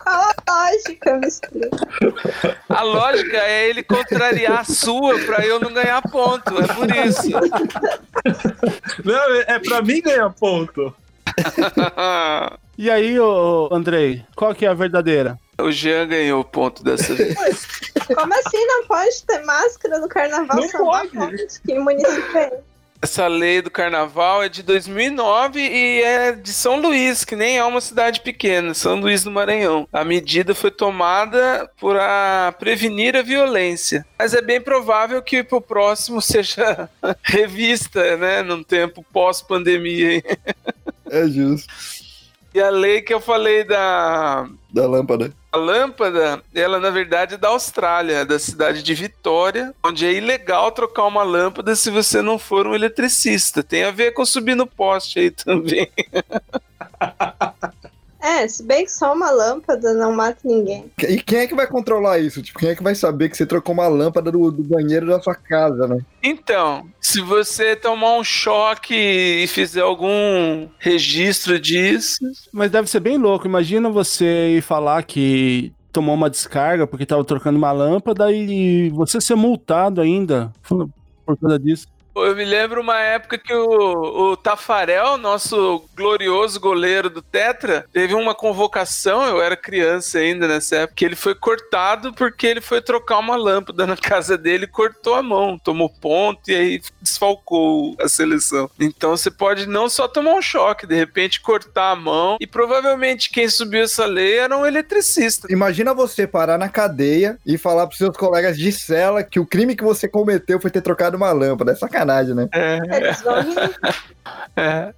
Qual 0.00 0.34
a 0.48 0.70
lógica, 0.72 1.18
me 1.18 1.28
explica? 1.28 2.58
A 2.68 2.82
lógica 2.82 3.36
é 3.36 3.68
ele 3.68 3.84
contrariar 3.84 4.58
a 4.58 4.64
sua 4.64 5.16
pra 5.20 5.46
eu 5.46 5.60
não 5.60 5.72
ganhar 5.72 6.02
ponto. 6.02 6.60
É 6.60 6.74
por 6.74 6.90
isso. 6.90 7.30
Não, 9.04 9.34
é 9.36 9.44
é 9.46 9.58
pra 9.60 9.80
mim 9.80 10.02
ganhar 10.02 10.30
ponto. 10.30 10.92
E 12.76 12.90
aí, 12.90 13.16
ô 13.20 13.68
Andrei, 13.70 14.24
qual 14.34 14.52
que 14.56 14.66
é 14.66 14.68
a 14.68 14.74
verdadeira? 14.74 15.38
O 15.60 15.70
Jean 15.70 16.06
ganhou 16.06 16.40
o 16.40 16.44
ponto 16.44 16.82
dessa 16.84 17.14
vez. 17.14 17.34
Como 18.14 18.34
assim 18.34 18.66
não 18.66 18.86
pode 18.86 19.22
ter 19.24 19.42
máscara 19.44 19.98
no 19.98 20.08
carnaval? 20.08 20.56
Não 20.56 20.68
pode. 20.68 21.10
Paulo? 21.10 21.32
Que 21.66 21.78
município 21.78 22.38
é? 22.38 22.60
Essa 23.00 23.26
lei 23.26 23.60
do 23.60 23.70
carnaval 23.70 24.42
é 24.42 24.48
de 24.48 24.62
2009 24.62 25.60
e 25.60 26.02
é 26.02 26.32
de 26.32 26.50
São 26.50 26.80
Luís, 26.80 27.24
que 27.24 27.36
nem 27.36 27.58
é 27.58 27.64
uma 27.64 27.80
cidade 27.80 28.20
pequena, 28.22 28.72
São 28.72 28.98
Luís 28.98 29.22
do 29.22 29.30
Maranhão. 29.30 29.86
A 29.92 30.02
medida 30.02 30.54
foi 30.54 30.70
tomada 30.70 31.70
para 31.78 32.52
prevenir 32.58 33.14
a 33.14 33.22
violência. 33.22 34.04
Mas 34.18 34.32
é 34.32 34.40
bem 34.40 34.60
provável 34.60 35.20
que 35.22 35.44
pro 35.44 35.60
próximo 35.60 36.20
seja 36.22 36.88
revista, 37.22 38.16
né, 38.16 38.42
num 38.42 38.62
tempo 38.62 39.04
pós-pandemia. 39.12 40.14
hein? 40.14 40.22
É 41.10 41.26
justo. 41.28 41.72
E 42.54 42.60
a 42.60 42.70
lei 42.70 43.02
que 43.02 43.12
eu 43.12 43.20
falei 43.20 43.62
da, 43.64 44.48
Da 44.72 44.86
lâmpada. 44.86 45.30
A 45.56 45.58
lâmpada, 45.58 46.42
ela 46.54 46.78
na 46.78 46.90
verdade 46.90 47.36
é 47.36 47.38
da 47.38 47.48
Austrália, 47.48 48.26
da 48.26 48.38
cidade 48.38 48.82
de 48.82 48.92
Vitória, 48.92 49.74
onde 49.82 50.04
é 50.04 50.12
ilegal 50.12 50.70
trocar 50.70 51.06
uma 51.06 51.22
lâmpada 51.22 51.74
se 51.74 51.90
você 51.90 52.20
não 52.20 52.38
for 52.38 52.66
um 52.66 52.74
eletricista. 52.74 53.62
Tem 53.62 53.82
a 53.84 53.90
ver 53.90 54.12
com 54.12 54.26
subir 54.26 54.54
no 54.54 54.66
poste 54.66 55.18
aí 55.18 55.30
também. 55.30 55.90
É, 58.20 58.48
se 58.48 58.64
bem 58.64 58.84
que 58.84 58.90
só 58.90 59.14
uma 59.14 59.30
lâmpada 59.30 59.94
não 59.94 60.12
mata 60.12 60.40
ninguém. 60.44 60.90
E 60.98 61.22
quem 61.22 61.38
é 61.38 61.46
que 61.46 61.54
vai 61.54 61.66
controlar 61.66 62.18
isso? 62.18 62.42
Tipo, 62.42 62.58
quem 62.58 62.70
é 62.70 62.74
que 62.74 62.82
vai 62.82 62.94
saber 62.94 63.28
que 63.28 63.36
você 63.36 63.46
trocou 63.46 63.72
uma 63.72 63.86
lâmpada 63.86 64.32
do, 64.32 64.50
do 64.50 64.64
banheiro 64.64 65.06
da 65.06 65.20
sua 65.22 65.34
casa, 65.34 65.86
né? 65.86 66.00
Então, 66.22 66.86
se 67.16 67.22
você 67.22 67.74
tomar 67.74 68.14
um 68.18 68.22
choque 68.22 68.94
e 68.94 69.46
fizer 69.46 69.80
algum 69.80 70.68
registro 70.78 71.58
disso, 71.58 72.18
Mas 72.52 72.70
deve 72.70 72.90
ser 72.90 73.00
bem 73.00 73.16
louco. 73.16 73.46
Imagina 73.46 73.88
você 73.88 74.58
ir 74.58 74.60
falar 74.60 75.02
que 75.02 75.72
tomou 75.90 76.14
uma 76.14 76.28
descarga 76.28 76.86
porque 76.86 77.06
tava 77.06 77.24
trocando 77.24 77.56
uma 77.56 77.72
lâmpada 77.72 78.30
e 78.30 78.90
você 78.90 79.18
ser 79.18 79.34
multado 79.34 80.02
ainda 80.02 80.52
por 80.68 80.90
causa 81.40 81.58
disso. 81.58 81.86
Eu 82.24 82.36
me 82.36 82.44
lembro 82.44 82.80
uma 82.80 82.98
época 83.00 83.38
que 83.38 83.52
o, 83.52 84.32
o 84.32 84.36
Tafarel, 84.36 85.16
nosso 85.16 85.88
glorioso 85.96 86.58
goleiro 86.58 87.10
do 87.10 87.22
Tetra, 87.22 87.86
teve 87.92 88.14
uma 88.14 88.34
convocação, 88.34 89.24
eu 89.26 89.42
era 89.42 89.56
criança 89.56 90.18
ainda 90.18 90.48
nessa 90.48 90.76
época, 90.76 90.96
que 90.96 91.04
ele 91.04 91.16
foi 91.16 91.34
cortado 91.34 92.12
porque 92.12 92.46
ele 92.46 92.60
foi 92.60 92.80
trocar 92.80 93.18
uma 93.18 93.36
lâmpada 93.36 93.86
na 93.86 93.96
casa 93.96 94.36
dele 94.36 94.66
cortou 94.66 95.14
a 95.14 95.22
mão, 95.22 95.58
tomou 95.58 95.88
ponto 95.88 96.50
e 96.50 96.54
aí 96.54 96.80
desfalcou 97.00 97.96
a 98.00 98.08
seleção. 98.08 98.70
Então 98.78 99.16
você 99.16 99.30
pode 99.30 99.66
não 99.66 99.88
só 99.88 100.08
tomar 100.08 100.34
um 100.34 100.42
choque, 100.42 100.86
de 100.86 100.94
repente 100.94 101.40
cortar 101.40 101.92
a 101.92 101.96
mão 101.96 102.36
e 102.40 102.46
provavelmente 102.46 103.30
quem 103.30 103.48
subiu 103.48 103.82
essa 103.82 104.06
lei 104.06 104.38
era 104.38 104.56
um 104.56 104.66
eletricista. 104.66 105.50
Imagina 105.50 105.94
você 105.94 106.26
parar 106.26 106.58
na 106.58 106.68
cadeia 106.68 107.38
e 107.44 107.58
falar 107.58 107.86
pros 107.86 107.98
seus 107.98 108.16
colegas 108.16 108.56
de 108.56 108.72
cela 108.72 109.22
que 109.22 109.40
o 109.40 109.46
crime 109.46 109.76
que 109.76 109.84
você 109.84 110.08
cometeu 110.08 110.60
foi 110.60 110.70
ter 110.70 110.82
trocado 110.82 111.16
uma 111.16 111.32
lâmpada. 111.32 111.72
É 111.72 111.74
sacanagem, 111.74 112.05
né? 112.34 112.48
Eles 112.96 113.20
vão 113.22 113.40
rir. 113.42 113.76
É. 114.56 114.94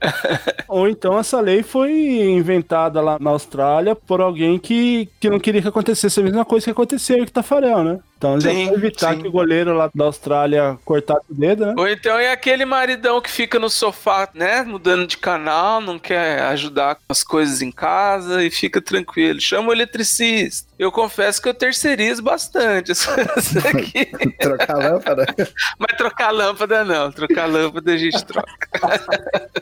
Ou 0.68 0.88
então 0.88 1.18
essa 1.18 1.40
lei 1.40 1.62
foi 1.62 1.92
inventada 1.92 3.00
lá 3.00 3.18
na 3.20 3.30
Austrália 3.30 3.94
por 3.94 4.20
alguém 4.20 4.58
que, 4.58 5.08
que 5.18 5.28
não 5.28 5.40
queria 5.40 5.60
que 5.60 5.68
acontecesse 5.68 6.20
a 6.20 6.22
mesma 6.22 6.44
coisa 6.44 6.64
que 6.64 6.70
aconteceu 6.70 7.18
com 7.18 7.24
o 7.24 7.30
Tafarel, 7.30 7.82
né? 7.82 7.98
Então 8.18 8.40
já 8.40 8.50
Sim, 8.50 8.66
pra 8.66 8.76
evitar 8.76 9.14
sim. 9.14 9.22
que 9.22 9.28
o 9.28 9.30
goleiro 9.30 9.72
lá 9.74 9.88
da 9.94 10.04
Austrália 10.04 10.76
cortasse 10.84 11.22
o 11.30 11.34
dedo, 11.34 11.66
né? 11.66 11.74
Ou 11.78 11.88
então 11.88 12.18
é 12.18 12.32
aquele 12.32 12.64
maridão 12.64 13.20
que 13.20 13.30
fica 13.30 13.60
no 13.60 13.70
sofá, 13.70 14.28
né? 14.34 14.62
Mudando 14.64 15.06
de 15.06 15.16
canal, 15.16 15.80
não 15.80 16.00
quer 16.00 16.42
ajudar 16.42 16.96
com 16.96 17.02
as 17.08 17.22
coisas 17.22 17.62
em 17.62 17.70
casa 17.70 18.42
e 18.44 18.50
fica 18.50 18.82
tranquilo. 18.82 19.40
Chama 19.40 19.68
o 19.68 19.72
eletricista. 19.72 20.68
Eu 20.76 20.90
confesso 20.90 21.40
que 21.40 21.48
eu 21.48 21.54
terceirizo 21.54 22.20
bastante 22.20 22.90
isso 22.92 23.08
aqui. 23.10 24.06
Trocar 24.40 24.74
a 24.74 24.78
lâmpada. 24.78 25.26
Mas 25.78 25.96
trocar 25.96 26.30
lâmpada 26.32 26.84
não. 26.84 27.12
Trocar 27.12 27.46
lâmpada 27.46 27.92
a 27.92 27.96
gente 27.96 28.24
troca. 28.24 28.68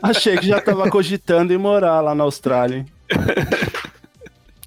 Achei 0.01 0.35
que 0.35 0.47
já 0.47 0.59
tava 0.59 0.89
cogitando 0.89 1.53
em 1.53 1.57
morar 1.57 2.01
lá 2.01 2.15
na 2.15 2.23
Austrália, 2.23 2.77
hein? 2.77 2.85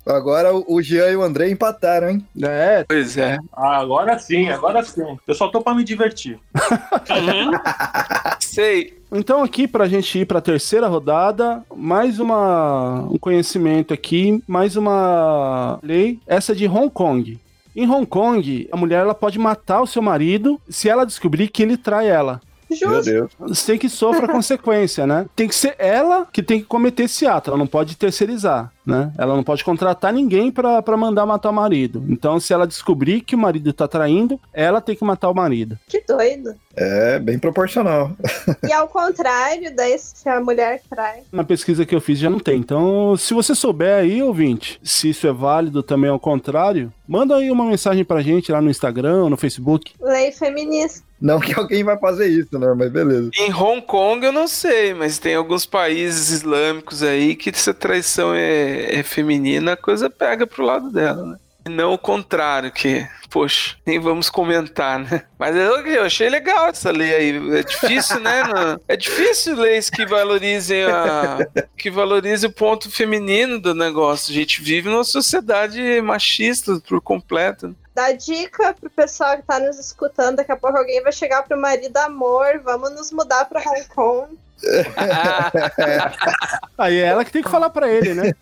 Agora 0.06 0.50
o 0.54 0.82
Jean 0.82 1.10
e 1.10 1.16
o 1.16 1.22
André 1.22 1.50
empataram, 1.50 2.10
hein? 2.10 2.26
É, 2.42 2.84
Pois 2.88 3.16
é. 3.16 3.38
Ah, 3.52 3.78
agora 3.78 4.18
sim, 4.18 4.48
agora 4.48 4.82
sim. 4.82 5.16
Eu 5.26 5.34
só 5.34 5.48
tô 5.48 5.60
pra 5.60 5.74
me 5.74 5.84
divertir. 5.84 6.38
Uhum. 6.54 7.50
Sei. 8.40 8.98
Então 9.12 9.42
aqui 9.42 9.66
pra 9.66 9.88
gente 9.88 10.20
ir 10.20 10.24
pra 10.26 10.40
terceira 10.40 10.86
rodada, 10.86 11.62
mais 11.74 12.18
uma 12.20 13.06
um 13.10 13.18
conhecimento 13.18 13.92
aqui, 13.92 14.42
mais 14.46 14.76
uma 14.76 15.78
lei, 15.82 16.18
essa 16.26 16.54
de 16.54 16.66
Hong 16.66 16.90
Kong. 16.90 17.38
Em 17.74 17.88
Hong 17.88 18.06
Kong, 18.06 18.68
a 18.70 18.76
mulher 18.76 19.00
ela 19.00 19.14
pode 19.14 19.38
matar 19.38 19.80
o 19.80 19.86
seu 19.86 20.02
marido 20.02 20.60
se 20.68 20.88
ela 20.88 21.04
descobrir 21.06 21.48
que 21.48 21.62
ele 21.62 21.76
trai 21.76 22.08
ela. 22.08 22.40
Meu 22.68 22.78
Justo. 22.78 23.10
Deus. 23.10 23.58
Sem 23.58 23.76
que 23.76 23.88
sofra 23.88 24.28
consequência, 24.28 25.04
né? 25.04 25.26
Tem 25.34 25.48
que 25.48 25.54
ser 25.54 25.74
ela 25.76 26.26
que 26.32 26.40
tem 26.42 26.60
que 26.60 26.66
cometer 26.66 27.04
esse 27.04 27.26
ato, 27.26 27.50
ela 27.50 27.58
não 27.58 27.66
pode 27.66 27.96
terceirizar, 27.96 28.72
né? 28.84 29.12
Ela 29.18 29.36
não 29.36 29.42
pode 29.42 29.64
contratar 29.64 30.12
ninguém 30.12 30.50
pra 30.50 30.82
pra 30.82 30.96
mandar 30.96 31.26
matar 31.26 31.50
o 31.50 31.54
marido. 31.54 32.04
Então, 32.08 32.40
se 32.40 32.52
ela 32.52 32.66
descobrir 32.66 33.20
que 33.20 33.34
o 33.34 33.38
marido 33.38 33.72
tá 33.72 33.86
traindo, 33.86 34.40
ela 34.52 34.80
tem 34.80 34.96
que 34.96 35.04
matar 35.04 35.30
o 35.30 35.34
marido. 35.34 35.78
Que 35.88 36.02
doido. 36.06 36.54
É 36.76 37.18
bem 37.18 37.38
proporcional. 37.38 38.12
E 38.66 38.72
ao 38.72 38.86
contrário, 38.88 39.74
daí 39.74 39.98
se 39.98 40.28
a 40.28 40.40
mulher 40.40 40.80
trai. 40.88 41.22
Na 41.32 41.42
pesquisa 41.42 41.84
que 41.84 41.94
eu 41.94 42.00
fiz 42.00 42.18
já 42.18 42.30
não 42.30 42.38
tem. 42.38 42.58
Então, 42.58 43.16
se 43.16 43.34
você 43.34 43.54
souber 43.54 43.94
aí, 43.94 44.22
ouvinte, 44.22 44.78
se 44.82 45.10
isso 45.10 45.26
é 45.26 45.32
válido 45.32 45.82
também 45.82 46.10
ao 46.10 46.20
contrário, 46.20 46.92
manda 47.06 47.36
aí 47.36 47.50
uma 47.50 47.64
mensagem 47.64 48.04
pra 48.04 48.22
gente 48.22 48.52
lá 48.52 48.60
no 48.60 48.70
Instagram, 48.70 49.28
no 49.28 49.36
Facebook. 49.36 49.92
Lei 50.00 50.30
feminista. 50.30 51.02
Não 51.20 51.38
que 51.38 51.52
alguém 51.52 51.84
vai 51.84 51.98
fazer 51.98 52.28
isso, 52.28 52.58
né? 52.58 52.72
Mas 52.74 52.90
beleza. 52.90 53.30
Em 53.38 53.52
Hong 53.52 53.82
Kong 53.82 54.24
eu 54.24 54.32
não 54.32 54.48
sei, 54.48 54.94
mas 54.94 55.18
tem 55.18 55.34
alguns 55.34 55.66
países 55.66 56.30
islâmicos 56.30 57.02
aí 57.02 57.34
que 57.34 57.52
se 57.56 57.68
a 57.68 57.74
traição 57.74 58.32
é, 58.32 58.69
é 58.98 59.02
feminina, 59.02 59.72
a 59.72 59.76
coisa 59.76 60.08
pega 60.10 60.46
pro 60.46 60.64
lado 60.64 60.90
dela, 60.90 61.24
né? 61.24 61.36
Não 61.68 61.92
o 61.92 61.98
contrário, 61.98 62.72
que, 62.72 63.06
poxa, 63.28 63.76
nem 63.86 64.00
vamos 64.00 64.30
comentar, 64.30 64.98
né? 64.98 65.24
Mas 65.38 65.54
eu, 65.54 65.86
eu 65.86 66.04
achei 66.04 66.30
legal 66.30 66.68
essa 66.68 66.90
lei 66.90 67.14
aí. 67.14 67.58
É 67.58 67.62
difícil, 67.62 68.18
né? 68.18 68.42
Não- 68.44 68.80
É 68.88 68.96
difícil 68.96 69.54
leis 69.56 69.90
que 69.90 70.06
valorizem 70.06 70.84
a. 70.84 71.46
que 71.76 71.90
valorizem 71.90 72.48
o 72.48 72.52
ponto 72.52 72.90
feminino 72.90 73.60
do 73.60 73.74
negócio. 73.74 74.32
A 74.32 74.34
gente 74.34 74.62
vive 74.62 74.88
numa 74.88 75.04
sociedade 75.04 76.00
machista 76.00 76.80
por 76.88 77.00
completo. 77.02 77.68
né? 77.68 77.74
Dá 77.94 78.10
dica 78.12 78.74
pro 78.80 78.88
pessoal 78.88 79.36
que 79.36 79.42
tá 79.42 79.60
nos 79.60 79.78
escutando. 79.78 80.36
Daqui 80.36 80.52
a 80.52 80.56
pouco 80.56 80.78
alguém 80.78 81.02
vai 81.02 81.12
chegar 81.12 81.42
pro 81.42 81.60
marido 81.60 81.96
amor. 81.98 82.58
Vamos 82.64 82.90
nos 82.92 83.12
mudar 83.12 83.44
pra 83.44 83.60
Hong 83.60 83.84
Kong. 83.94 84.38
Aí 86.78 86.98
é 86.98 87.06
ela 87.06 87.24
que 87.24 87.32
tem 87.32 87.42
que 87.42 87.50
falar 87.50 87.70
pra 87.70 87.90
ele, 87.90 88.14
né? 88.14 88.32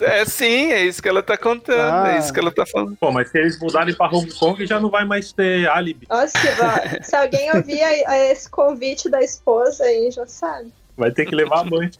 É 0.00 0.24
sim, 0.24 0.72
é 0.72 0.82
isso 0.82 1.02
que 1.02 1.08
ela 1.08 1.22
tá 1.22 1.36
contando, 1.36 1.80
Ah. 1.80 2.14
é 2.14 2.18
isso 2.18 2.32
que 2.32 2.40
ela 2.40 2.52
tá 2.52 2.64
falando. 2.66 2.96
Pô, 2.96 3.10
mas 3.10 3.30
se 3.30 3.38
eles 3.38 3.58
mudarem 3.58 3.94
pra 3.94 4.08
Hong 4.08 4.30
Kong, 4.34 4.66
já 4.66 4.80
não 4.80 4.90
vai 4.90 5.04
mais 5.04 5.32
ter 5.32 5.68
álibi. 5.68 6.06
Nossa, 6.08 6.32
se 7.02 7.16
alguém 7.16 7.54
ouvir 7.54 7.80
esse 8.30 8.48
convite 8.50 9.08
da 9.08 9.22
esposa 9.22 9.84
aí, 9.84 10.10
já 10.10 10.26
sabe. 10.26 10.72
Vai 10.96 11.10
ter 11.10 11.26
que 11.26 11.34
levar 11.34 11.60
a 11.60 11.64
mãe. 11.64 11.90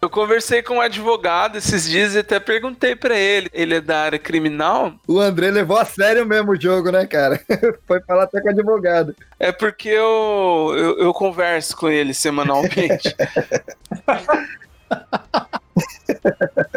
Eu 0.00 0.10
conversei 0.10 0.62
com 0.62 0.74
um 0.74 0.80
advogado 0.80 1.56
esses 1.56 1.88
dias 1.88 2.14
e 2.14 2.18
até 2.18 2.40
perguntei 2.40 2.96
pra 2.96 3.16
ele. 3.16 3.48
Ele 3.52 3.76
é 3.76 3.80
da 3.80 4.00
área 4.00 4.18
criminal. 4.18 4.94
O 5.06 5.20
André 5.20 5.50
levou 5.50 5.78
a 5.78 5.84
sério 5.84 6.26
mesmo 6.26 6.52
o 6.52 6.60
jogo, 6.60 6.90
né, 6.90 7.06
cara? 7.06 7.40
Foi 7.86 8.00
falar 8.00 8.24
até 8.24 8.40
com 8.40 8.48
o 8.48 8.50
advogado. 8.50 9.14
É 9.38 9.52
porque 9.52 9.88
eu, 9.88 10.74
eu, 10.76 10.98
eu 10.98 11.14
converso 11.14 11.76
com 11.76 11.88
ele 11.88 12.12
semanalmente. 12.12 13.14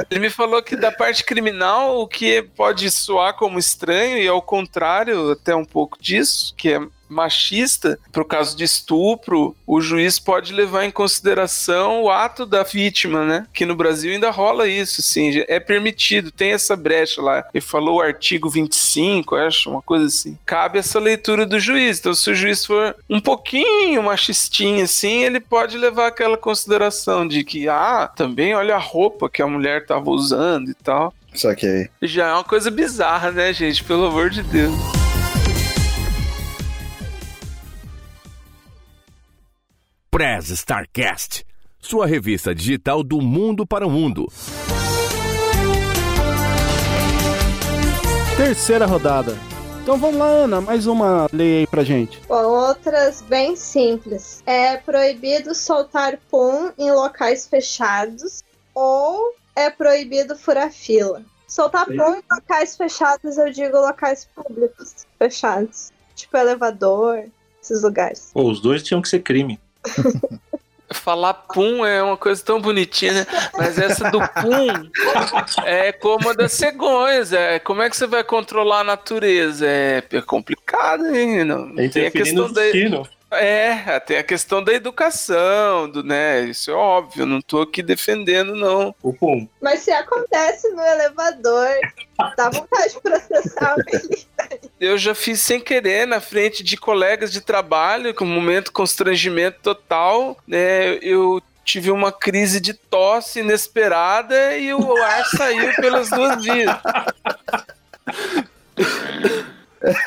Ele 0.09 0.19
me 0.19 0.29
falou 0.29 0.61
que 0.63 0.75
da 0.75 0.91
parte 0.91 1.23
criminal, 1.23 1.99
o 1.99 2.07
que 2.07 2.41
pode 2.41 2.89
soar 2.89 3.33
como 3.35 3.59
estranho, 3.59 4.17
e 4.17 4.27
ao 4.27 4.41
contrário, 4.41 5.31
até 5.31 5.55
um 5.55 5.65
pouco 5.65 5.97
disso, 5.99 6.53
que 6.55 6.73
é 6.73 6.79
machista, 7.07 7.99
pro 8.11 8.25
caso 8.25 8.55
de 8.55 8.63
estupro, 8.63 9.55
o 9.65 9.81
juiz 9.81 10.19
pode 10.19 10.53
levar 10.53 10.85
em 10.85 10.91
consideração 10.91 12.03
o 12.03 12.09
ato 12.09 12.45
da 12.45 12.63
vítima, 12.63 13.25
né? 13.25 13.47
Que 13.53 13.65
no 13.65 13.75
Brasil 13.75 14.11
ainda 14.11 14.31
rola 14.31 14.67
isso, 14.67 15.01
assim, 15.01 15.43
é 15.47 15.59
permitido, 15.59 16.31
tem 16.31 16.51
essa 16.51 16.75
brecha 16.75 17.21
lá. 17.21 17.45
Ele 17.53 17.61
falou 17.61 17.97
o 17.97 18.01
artigo 18.01 18.49
25, 18.49 19.35
acho, 19.35 19.69
uma 19.69 19.81
coisa 19.81 20.05
assim. 20.05 20.37
Cabe 20.45 20.79
essa 20.79 20.99
leitura 20.99 21.45
do 21.45 21.59
juiz. 21.59 21.99
Então, 21.99 22.13
se 22.13 22.29
o 22.29 22.35
juiz 22.35 22.65
for 22.65 22.95
um 23.09 23.19
pouquinho 23.19 24.03
machistinho, 24.03 24.83
assim, 24.83 25.23
ele 25.23 25.39
pode 25.39 25.77
levar 25.77 26.07
aquela 26.07 26.37
consideração 26.37 27.27
de 27.27 27.43
que, 27.43 27.67
ah, 27.67 28.09
também 28.15 28.53
olha 28.55 28.75
a 28.75 28.79
roupa 28.79 29.29
que 29.29 29.41
a 29.41 29.47
mulher 29.47 29.85
tava 29.85 30.09
usando 30.09 30.69
e 30.69 30.73
tal. 30.73 31.13
Só 31.33 31.53
que 31.53 31.89
Já 32.01 32.29
é 32.29 32.33
uma 32.33 32.43
coisa 32.43 32.71
bizarra, 32.71 33.31
né, 33.31 33.53
gente? 33.53 33.83
Pelo 33.83 34.05
amor 34.05 34.29
de 34.29 34.41
Deus. 34.43 34.73
Press 40.15 40.49
Starcast, 40.49 41.45
sua 41.77 42.07
revista 42.07 42.55
digital 42.55 43.03
do 43.03 43.19
mundo 43.19 43.67
para 43.67 43.85
o 43.85 43.89
mundo. 43.89 44.31
Terceira 48.37 48.85
rodada. 48.85 49.37
Então 49.83 49.97
vamos 49.97 50.15
lá, 50.15 50.27
Ana, 50.27 50.61
mais 50.61 50.87
uma 50.87 51.27
lei 51.33 51.57
aí 51.57 51.67
pra 51.67 51.83
gente. 51.83 52.21
Bom, 52.29 52.45
outras 52.45 53.21
bem 53.23 53.57
simples. 53.57 54.41
É 54.45 54.77
proibido 54.77 55.53
soltar 55.53 56.17
pum 56.31 56.71
em 56.77 56.93
locais 56.93 57.45
fechados 57.45 58.41
ou 58.73 59.33
é 59.53 59.69
proibido 59.69 60.37
furar 60.37 60.71
fila. 60.71 61.23
Soltar 61.45 61.87
Sim. 61.87 61.97
pum 61.97 62.15
em 62.15 62.23
locais 62.33 62.77
fechados, 62.77 63.37
eu 63.37 63.51
digo 63.51 63.75
locais 63.75 64.29
públicos 64.33 65.05
fechados. 65.19 65.91
Tipo 66.15 66.37
elevador, 66.37 67.25
esses 67.61 67.83
lugares. 67.83 68.29
Pô, 68.33 68.49
os 68.49 68.61
dois 68.61 68.81
tinham 68.81 69.01
que 69.01 69.09
ser 69.09 69.19
crime. 69.19 69.59
Falar 70.93 71.33
pum 71.33 71.83
é 71.83 72.01
uma 72.01 72.15
coisa 72.15 72.43
tão 72.43 72.61
bonitinha, 72.61 73.11
né? 73.11 73.27
Mas 73.57 73.77
essa 73.79 74.11
do 74.11 74.19
pum 74.19 74.89
é 75.65 75.91
como 75.91 76.29
a 76.29 76.33
das 76.33 76.53
cegonhas. 76.53 77.33
É, 77.33 77.57
como 77.57 77.81
é 77.81 77.89
que 77.89 77.97
você 77.97 78.05
vai 78.05 78.23
controlar 78.23 78.81
a 78.81 78.83
natureza? 78.83 79.65
É, 79.67 80.03
é 80.11 80.21
complicado, 80.21 81.07
hein? 81.07 81.43
Não, 81.43 81.73
É 81.77 81.89
tem 81.89 82.05
a 82.05 82.11
questão 82.11 82.51
da, 82.51 82.61
destino. 82.61 83.07
É, 83.37 83.99
tem 83.99 84.17
a 84.17 84.23
questão 84.23 84.63
da 84.63 84.73
educação, 84.73 85.89
do, 85.89 86.03
né? 86.03 86.41
Isso 86.41 86.71
é 86.71 86.73
óbvio, 86.73 87.25
não 87.25 87.41
tô 87.41 87.61
aqui 87.61 87.81
defendendo, 87.81 88.55
não. 88.55 88.93
O 89.01 89.13
pum. 89.13 89.47
Mas 89.61 89.81
se 89.81 89.91
acontece 89.91 90.69
no 90.69 90.81
elevador, 90.81 91.69
dá 92.37 92.49
vontade 92.49 92.93
de 92.93 93.01
processar 93.01 93.75
ele. 93.87 94.25
Eu 94.79 94.97
já 94.97 95.15
fiz 95.15 95.41
sem 95.41 95.59
querer 95.59 96.05
na 96.05 96.19
frente 96.19 96.63
de 96.63 96.77
colegas 96.77 97.31
de 97.31 97.41
trabalho, 97.41 98.13
com 98.13 98.25
um 98.25 98.27
momento 98.27 98.65
de 98.65 98.71
constrangimento 98.71 99.59
total, 99.61 100.37
né? 100.47 100.97
Eu 101.01 101.41
tive 101.63 101.89
uma 101.89 102.11
crise 102.11 102.59
de 102.59 102.73
tosse 102.73 103.39
inesperada 103.39 104.57
e 104.57 104.73
o 104.73 105.01
ar 105.01 105.25
saiu 105.25 105.73
pelas 105.75 106.09
duas 106.09 106.43
vias. 106.43 106.75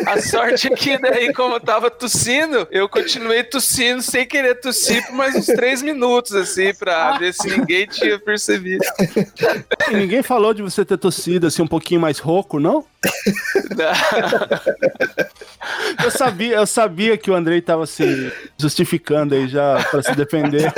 A 0.07 0.21
sorte 0.21 0.67
é 0.67 0.77
que 0.77 0.99
daí, 0.99 1.33
como 1.33 1.55
eu 1.55 1.61
tava 1.61 1.91
tossindo, 1.91 2.67
eu 2.71 2.89
continuei 2.89 3.45
tossindo 3.45 4.03
sem 4.03 4.27
querer 4.27 4.61
tossir 4.61 5.05
por 5.07 5.15
mais 5.15 5.35
uns 5.35 5.47
três 5.47 5.83
minutos, 5.83 6.35
assim, 6.35 6.75
pra 6.75 7.19
ver 7.19 7.33
se 7.33 7.49
ninguém 7.49 7.87
tinha 7.87 8.19
percebido. 8.19 8.85
E 9.91 9.95
ninguém 9.95 10.23
falou 10.23 10.53
de 10.53 10.63
você 10.63 10.85
ter 10.85 10.99
tossido 10.99 11.47
assim 11.47 11.63
um 11.63 11.67
pouquinho 11.67 12.01
mais 12.01 12.19
rouco, 12.19 12.59
não? 12.59 12.85
Eu 16.03 16.11
sabia, 16.11 16.57
eu 16.57 16.67
sabia 16.67 17.17
que 17.17 17.31
o 17.31 17.35
Andrei 17.35 17.61
tava 17.61 17.87
se 17.87 18.33
justificando 18.59 19.35
aí 19.35 19.49
já 19.49 19.85
pra 19.91 20.03
se 20.03 20.15
defender. 20.15 20.73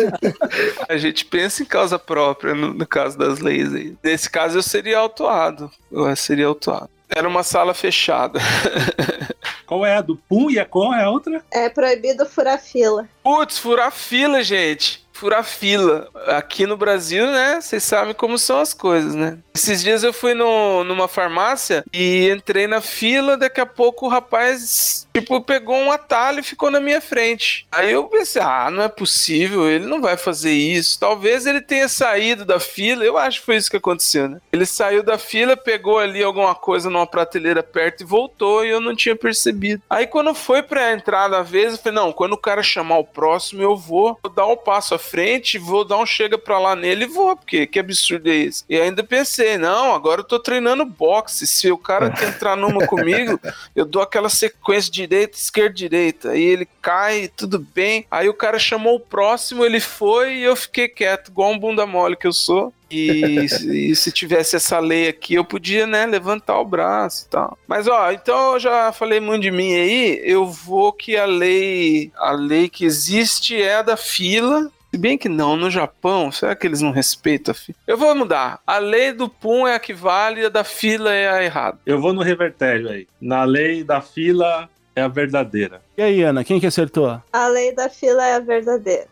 A 0.89 0.97
gente 0.97 1.25
pensa 1.25 1.63
em 1.63 1.67
causa 1.67 1.99
própria 1.99 2.55
no, 2.55 2.75
no 2.75 2.87
caso 2.87 3.17
das 3.17 3.39
leis 3.39 3.75
aí. 3.75 3.97
Nesse 4.03 4.29
caso 4.29 4.59
eu 4.59 4.63
seria 4.63 4.99
autuado. 4.99 5.71
Eu 5.91 6.15
seria 6.17 6.47
autuado. 6.47 6.91
Era 7.15 7.29
uma 7.29 7.43
sala 7.43 7.75
fechada. 7.75 8.39
Qual 9.67 9.87
é 9.87 9.97
a 9.97 10.01
do 10.01 10.17
pum 10.17 10.51
e 10.51 10.59
a 10.59 10.65
qual 10.65 10.93
é 10.93 11.05
a 11.05 11.11
outra? 11.11 11.45
É 11.49 11.69
proibido 11.69 12.27
furar 12.27 12.61
fila. 12.61 13.09
Putz, 13.23 13.57
furar 13.57 13.93
fila, 13.93 14.43
gente. 14.43 15.00
Furar 15.21 15.45
fila. 15.45 16.09
Aqui 16.29 16.67
no 16.67 16.79
Brasil, 16.79 17.27
né? 17.27 17.61
Vocês 17.61 17.85
sabem 17.85 18.15
como 18.15 18.39
são 18.39 18.59
as 18.59 18.73
coisas, 18.73 19.15
né? 19.15 19.37
Esses 19.55 19.83
dias 19.83 20.03
eu 20.03 20.15
fui 20.15 20.33
no, 20.33 20.83
numa 20.83 21.07
farmácia 21.07 21.85
e 21.93 22.31
entrei 22.31 22.67
na 22.67 22.81
fila. 22.81 23.37
Daqui 23.37 23.61
a 23.61 23.67
pouco 23.67 24.07
o 24.07 24.09
rapaz, 24.09 25.07
tipo, 25.13 25.43
pegou 25.43 25.77
um 25.77 25.93
atalho 25.93 26.41
e 26.41 26.43
ficou 26.43 26.71
na 26.71 26.81
minha 26.81 27.03
frente. 27.03 27.67
Aí 27.71 27.93
eu 27.93 28.05
pensei, 28.05 28.41
ah, 28.41 28.71
não 28.71 28.83
é 28.83 28.89
possível, 28.89 29.69
ele 29.69 29.85
não 29.85 30.01
vai 30.01 30.17
fazer 30.17 30.53
isso. 30.53 30.99
Talvez 30.99 31.45
ele 31.45 31.61
tenha 31.61 31.87
saído 31.87 32.47
da 32.47 32.59
fila. 32.59 33.05
Eu 33.05 33.19
acho 33.19 33.41
que 33.41 33.47
foi 33.47 33.57
isso 33.57 33.71
que 33.71 33.77
aconteceu, 33.77 34.27
né? 34.27 34.41
Ele 34.51 34.65
saiu 34.65 35.03
da 35.03 35.19
fila, 35.19 35.55
pegou 35.55 35.99
ali 35.99 36.23
alguma 36.23 36.55
coisa 36.55 36.89
numa 36.89 37.07
prateleira 37.07 37.63
perto 37.63 38.01
e 38.01 38.07
voltou 38.07 38.65
e 38.65 38.71
eu 38.71 38.81
não 38.81 38.97
tinha 38.97 39.15
percebido. 39.15 39.83
Aí 39.91 40.07
quando 40.07 40.33
foi 40.33 40.63
pra 40.63 40.95
entrar 40.95 41.29
da 41.29 41.43
vez, 41.43 41.75
eu 41.75 41.79
falei, 41.79 41.97
não, 41.97 42.11
quando 42.11 42.33
o 42.33 42.39
cara 42.39 42.63
chamar 42.63 42.97
o 42.97 43.05
próximo, 43.05 43.61
eu 43.61 43.77
vou, 43.77 44.19
dar 44.35 44.47
um 44.47 44.57
passo 44.57 44.95
à 44.95 44.99
frente, 45.11 45.59
vou 45.59 45.85
dar 45.85 45.99
um 45.99 46.07
chega 46.07 46.39
pra 46.39 46.59
lá 46.59 46.77
nele 46.77 47.05
e 47.05 47.09
vou, 47.09 47.37
porque 47.37 47.67
que 47.67 47.79
absurdo 47.79 48.29
é 48.29 48.37
esse? 48.37 48.65
E 48.69 48.81
ainda 48.81 49.03
pensei, 49.03 49.59
não, 49.59 49.93
agora 49.93 50.21
eu 50.21 50.25
tô 50.25 50.39
treinando 50.39 50.85
boxe, 50.85 51.47
se 51.47 51.71
o 51.71 51.79
cara 51.79 52.11
quer 52.11 52.29
entrar 52.29 52.57
numa 52.57 52.87
comigo, 52.89 53.41
eu 53.75 53.85
dou 53.85 54.03
aquela 54.03 54.29
sequência 54.29 54.91
direita, 54.91 55.37
esquerda, 55.37 55.75
direita, 55.75 56.31
aí 56.31 56.43
ele 56.43 56.69
cai, 56.81 57.31
tudo 57.37 57.59
bem, 57.59 58.07
aí 58.11 58.29
o 58.29 58.35
cara 58.35 58.59
chamou 58.59 58.97
o 58.97 59.01
próximo, 59.01 59.65
ele 59.65 59.81
foi 59.81 60.35
e 60.35 60.43
eu 60.45 60.55
fiquei 60.55 60.89
quieto, 60.89 61.29
igual 61.29 61.51
um 61.51 61.59
bunda 61.59 61.87
mole 61.87 62.17
que 62.17 62.27
eu 62.27 62.33
sou. 62.33 62.73
E, 62.91 63.47
e 63.91 63.95
se 63.95 64.11
tivesse 64.11 64.57
essa 64.57 64.81
lei 64.81 65.09
aqui, 65.09 65.35
eu 65.35 65.45
podia, 65.45 65.87
né, 65.87 66.05
levantar 66.07 66.59
o 66.59 66.65
braço 66.65 67.25
e 67.25 67.31
tal. 67.31 67.57
Mas, 67.67 67.87
ó, 67.87 68.11
então 68.11 68.55
eu 68.55 68.61
já 68.61 68.93
falei 68.93 69.21
muito 69.21 69.43
de 69.43 69.51
mim 69.51 69.75
aí, 69.75 70.21
eu 70.25 70.45
vou 70.47 70.93
que 70.93 71.17
a 71.17 71.25
lei, 71.25 72.11
a 72.17 72.33
lei 72.33 72.69
que 72.69 72.85
existe 72.85 73.61
é 73.61 73.77
a 73.77 73.83
da 73.83 73.97
fila. 73.97 74.71
Se 74.93 74.99
bem 74.99 75.17
que 75.17 75.29
não, 75.29 75.57
no 75.57 75.71
Japão, 75.71 76.33
será 76.33 76.55
que 76.57 76.67
eles 76.67 76.81
não 76.81 76.91
respeitam 76.91 77.53
a 77.53 77.55
fila? 77.55 77.79
Eu 77.87 77.97
vou 77.97 78.13
mudar. 78.15 78.61
A 78.67 78.79
lei 78.79 79.13
do 79.13 79.29
pum 79.29 79.67
é 79.67 79.75
a 79.75 79.79
que 79.79 79.95
vale, 79.95 80.45
a 80.45 80.49
da 80.49 80.65
fila 80.65 81.13
é 81.15 81.29
a 81.29 81.43
errada. 81.45 81.79
Eu 81.87 82.01
vou 82.01 82.13
no 82.13 82.23
revertério 82.23 82.89
aí. 82.91 83.07
Na 83.21 83.45
lei 83.45 83.85
da 83.85 84.01
fila 84.01 84.69
é 84.97 85.03
a 85.03 85.09
verdadeira. 85.09 85.81
E 85.97 86.03
aí, 86.03 86.23
Ana, 86.23 86.43
quem 86.43 86.59
que 86.59 86.67
acertou? 86.67 87.23
A 87.33 87.47
lei 87.47 87.73
da 87.73 87.89
fila 87.89 88.27
é 88.27 88.35
a 88.35 88.41
verdadeira. 88.41 89.07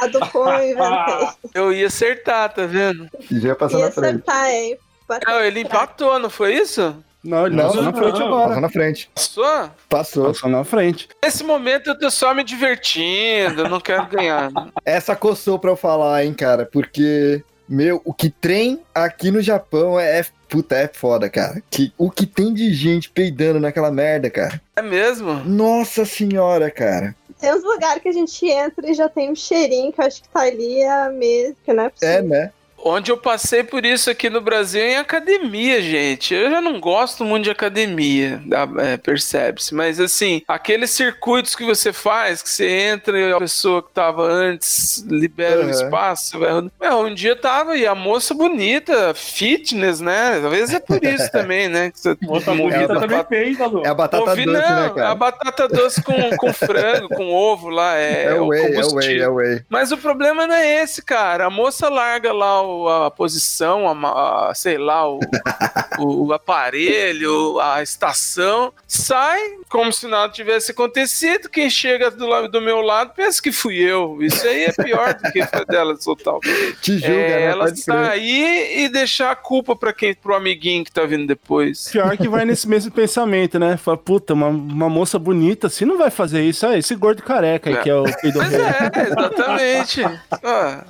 A 0.00 0.06
do 0.06 0.20
pum 0.30 0.48
eu 0.48 0.70
inventei. 0.72 1.28
Eu 1.54 1.72
ia 1.72 1.86
acertar, 1.86 2.52
tá 2.52 2.66
vendo? 2.66 3.08
já 3.30 3.54
passou 3.54 3.78
Ia 3.78 3.86
na 3.86 3.92
frente. 3.92 4.08
acertar, 4.08 4.48
hein? 4.50 4.78
Não, 5.26 5.40
ele 5.40 5.60
empatou, 5.60 6.18
não 6.18 6.28
foi 6.28 6.54
isso? 6.54 6.96
Não, 7.26 7.46
ele 7.46 7.56
Não, 7.56 7.64
passou 7.64 7.82
na 7.82 7.90
não, 7.92 7.98
frente 7.98 8.18
não, 8.18 8.26
agora. 8.26 8.46
Passou 8.48 8.60
na 8.62 8.68
frente. 8.68 9.10
Passou? 9.14 9.70
Passou. 9.88 10.24
Passou 10.26 10.50
na 10.50 10.64
frente. 10.64 11.08
Nesse 11.22 11.44
momento 11.44 11.88
eu 11.90 11.98
tô 11.98 12.10
só 12.10 12.32
me 12.34 12.44
divertindo, 12.44 13.62
eu 13.62 13.68
não 13.68 13.80
quero 13.80 14.06
ganhar. 14.06 14.50
Essa 14.84 15.16
coçou 15.16 15.58
pra 15.58 15.70
eu 15.70 15.76
falar, 15.76 16.24
hein, 16.24 16.32
cara, 16.34 16.64
porque, 16.66 17.42
meu, 17.68 18.00
o 18.04 18.12
que 18.14 18.30
trem 18.30 18.80
aqui 18.94 19.30
no 19.30 19.40
Japão 19.42 19.98
é, 19.98 20.20
é- 20.20 20.26
puta, 20.48 20.76
é 20.76 20.88
foda, 20.88 21.28
cara. 21.28 21.60
Que, 21.70 21.92
o 21.98 22.10
que 22.10 22.24
tem 22.26 22.54
de 22.54 22.72
gente 22.72 23.10
peidando 23.10 23.58
naquela 23.58 23.90
merda, 23.90 24.30
cara. 24.30 24.60
É 24.76 24.82
mesmo? 24.82 25.34
Nossa 25.44 26.04
senhora, 26.04 26.70
cara. 26.70 27.14
Tem 27.40 27.52
uns 27.54 27.64
lugares 27.64 28.02
que 28.02 28.08
a 28.08 28.12
gente 28.12 28.46
entra 28.48 28.88
e 28.90 28.94
já 28.94 29.08
tem 29.10 29.30
um 29.30 29.34
cheirinho 29.34 29.92
que 29.92 30.00
eu 30.00 30.06
acho 30.06 30.22
que 30.22 30.28
tá 30.30 30.40
ali 30.42 30.82
há 30.84 31.10
meses, 31.10 31.54
que 31.64 31.72
não 31.72 31.82
é 31.82 31.86
É, 31.86 31.90
possível. 31.90 32.22
né? 32.28 32.50
Onde 32.78 33.10
eu 33.10 33.16
passei 33.16 33.64
por 33.64 33.84
isso 33.84 34.08
aqui 34.10 34.30
no 34.30 34.40
Brasil 34.40 34.80
é 34.80 34.92
em 34.92 34.96
academia, 34.96 35.82
gente. 35.82 36.32
Eu 36.34 36.50
já 36.50 36.60
não 36.60 36.78
gosto 36.80 37.24
muito 37.24 37.44
de 37.44 37.50
academia, 37.50 38.40
é, 38.78 38.96
percebe-se. 38.96 39.74
Mas 39.74 39.98
assim, 39.98 40.42
aqueles 40.46 40.90
circuitos 40.90 41.56
que 41.56 41.64
você 41.64 41.92
faz, 41.92 42.42
que 42.42 42.48
você 42.48 42.68
entra 42.68 43.18
e 43.18 43.32
a 43.32 43.38
pessoa 43.38 43.82
que 43.82 43.90
tava 43.92 44.22
antes 44.22 45.04
libera 45.08 45.60
o 45.60 45.64
Uhum. 45.64 45.70
espaço, 45.70 46.30
você 46.30 46.38
vai 46.38 46.50
rodando. 46.52 46.72
Meu, 46.80 46.98
um 47.00 47.14
dia 47.14 47.34
tava 47.34 47.76
e 47.76 47.86
a 47.86 47.94
moça 47.94 48.32
bonita, 48.34 49.12
fitness, 49.14 50.00
né? 50.00 50.38
Talvez 50.40 50.72
é 50.72 50.78
por 50.80 51.02
isso 51.02 51.30
também, 51.32 51.68
né? 51.68 51.90
Que 51.90 51.98
você 51.98 52.16
Moça 52.22 52.54
bonita 52.54 52.84
a 52.84 53.00
também 53.00 53.08
pra- 53.08 53.24
peida, 53.24 53.66
Lu. 53.66 53.84
É 53.84 53.88
a 53.88 53.94
batata 53.94 54.30
Ouvi, 54.30 54.44
doce, 54.44 54.58
não, 54.60 54.76
né, 54.80 54.86
a 54.86 54.90
cara? 54.90 55.14
batata 55.14 55.68
doce 55.68 56.02
com, 56.02 56.36
com 56.36 56.52
frango, 56.52 57.08
com 57.08 57.32
ovo 57.32 57.68
lá, 57.68 57.96
é, 57.96 58.26
É 58.26 58.34
o 58.34 58.46
whey, 58.48 58.60
é 58.60 58.64
o 58.64 58.68
whey, 58.68 58.82
combustível. 58.84 59.24
é 59.24 59.28
o 59.28 59.34
whey. 59.34 59.62
Mas 59.68 59.90
o 59.92 59.98
problema 59.98 60.46
não 60.46 60.54
é 60.54 60.82
esse, 60.82 61.02
cara. 61.02 61.46
A 61.46 61.50
moça 61.50 61.88
larga 61.88 62.32
lá 62.32 62.62
a 62.88 63.10
posição, 63.10 63.88
a 63.88 64.48
a- 64.50 64.54
sei 64.54 64.78
lá, 64.78 65.08
o, 65.08 65.18
o- 65.98 66.26
o 66.26 66.32
aparelho, 66.32 67.58
a 67.60 67.82
estação, 67.82 68.72
sai 68.86 69.40
como 69.68 69.92
se 69.92 70.06
nada 70.06 70.32
tivesse 70.32 70.70
acontecido. 70.72 71.48
Quem 71.48 71.68
chega 71.68 72.10
do, 72.10 72.26
lado, 72.26 72.48
do 72.48 72.60
meu 72.60 72.80
lado 72.80 73.12
pensa 73.14 73.42
que 73.42 73.50
fui 73.52 73.76
eu. 73.78 74.18
Isso 74.22 74.46
aí 74.46 74.64
é 74.64 74.72
pior 74.72 75.14
do 75.14 75.32
que 75.32 75.44
foi 75.44 75.64
dela 75.66 75.96
soltar 75.96 76.34
o 76.34 76.40
Te 76.80 76.98
julga, 76.98 77.06
é, 77.14 77.28
né? 77.28 77.42
ela 77.42 77.74
sair 77.76 78.80
e 78.84 78.88
deixar 78.88 79.30
a 79.32 79.36
culpa 79.36 79.74
pra 79.74 79.92
quem, 79.92 80.14
pro 80.14 80.34
amiguinho 80.34 80.84
que 80.84 80.92
tá 80.92 81.04
vindo 81.04 81.26
depois. 81.26 81.88
Pior 81.90 82.16
que 82.16 82.28
vai 82.28 82.44
nesse 82.44 82.68
mesmo 82.68 82.90
pensamento, 82.92 83.58
né? 83.58 83.76
Fala, 83.76 83.96
puta, 83.96 84.34
uma, 84.34 84.48
uma 84.48 84.88
moça 84.88 85.18
bonita 85.18 85.66
assim 85.66 85.84
não 85.84 85.98
vai 85.98 86.10
fazer 86.10 86.42
isso. 86.42 86.66
Ah, 86.66 86.76
esse 86.78 86.94
gordo 86.94 87.22
careca 87.22 87.70
aí 87.70 87.76
que 87.78 87.90
é 87.90 87.94
o. 87.94 88.04
Mas 88.04 88.52
é, 88.54 88.90
exatamente. 89.08 90.02
Ah, 90.42 90.84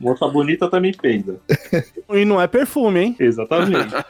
Moça 0.00 0.26
bonita 0.28 0.68
também 0.68 0.92
peida. 0.92 1.36
E 2.12 2.24
não 2.24 2.40
é 2.40 2.46
perfume, 2.46 3.00
hein? 3.00 3.16
Exatamente. 3.18 3.94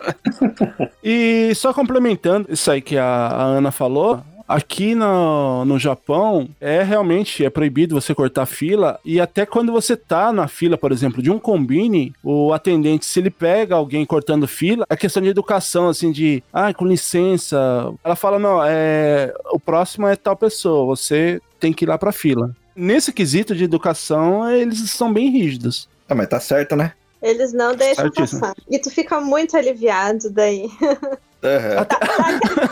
E 1.07 1.55
só 1.55 1.73
complementando 1.75 2.47
isso 2.51 2.71
aí 2.71 2.81
que 2.81 2.97
a, 2.97 3.05
a 3.05 3.43
Ana 3.43 3.71
falou, 3.71 4.23
aqui 4.49 4.95
no, 4.95 5.65
no 5.65 5.79
Japão 5.79 6.49
é 6.61 6.83
realmente 6.83 7.45
é 7.45 7.51
proibido 7.51 7.95
você 7.95 8.15
cortar 8.15 8.47
fila 8.47 8.99
e 9.05 9.21
até 9.21 9.45
quando 9.45 9.73
você 9.73 9.97
tá 9.97 10.33
na 10.33 10.47
fila, 10.47 10.77
por 10.79 10.93
exemplo, 10.93 11.23
de 11.23 11.31
um 11.31 11.39
combine, 11.39 12.13
o 12.23 12.53
atendente, 12.53 13.07
se 13.07 13.21
ele 13.21 13.31
pega 13.31 13.75
alguém 13.75 14.05
cortando 14.05 14.47
fila, 14.47 14.87
é 14.89 14.97
questão 14.97 15.23
de 15.23 15.29
educação, 15.29 15.89
assim, 15.89 16.13
de, 16.13 16.43
ah, 16.53 16.73
com 16.73 16.87
licença, 16.87 17.93
ela 18.03 18.17
fala, 18.17 18.39
não, 18.39 18.63
é, 18.65 19.33
o 19.51 19.59
próximo 19.59 20.07
é 20.07 20.17
tal 20.17 20.37
pessoa, 20.37 20.87
você 20.87 21.41
tem 21.59 21.73
que 21.73 21.85
ir 21.85 21.89
lá 21.89 21.99
pra 21.99 22.13
fila. 22.13 22.55
Nesse 22.75 23.13
quesito 23.13 23.55
de 23.55 23.65
educação, 23.65 24.51
eles 24.51 24.91
são 24.91 25.13
bem 25.13 25.31
rígidos. 25.31 25.89
Ah, 26.09 26.15
mas 26.15 26.29
tá 26.29 26.41
certo, 26.41 26.75
né? 26.75 26.93
Eles 27.23 27.53
não 27.53 27.75
deixam 27.75 28.05
Certíssimo. 28.05 28.41
passar. 28.41 28.55
E 28.71 28.79
tu 28.79 28.91
fica 28.91 29.21
muito 29.21 29.57
aliviado 29.57 30.29
daí. 30.31 30.69
Aham. 31.43 31.87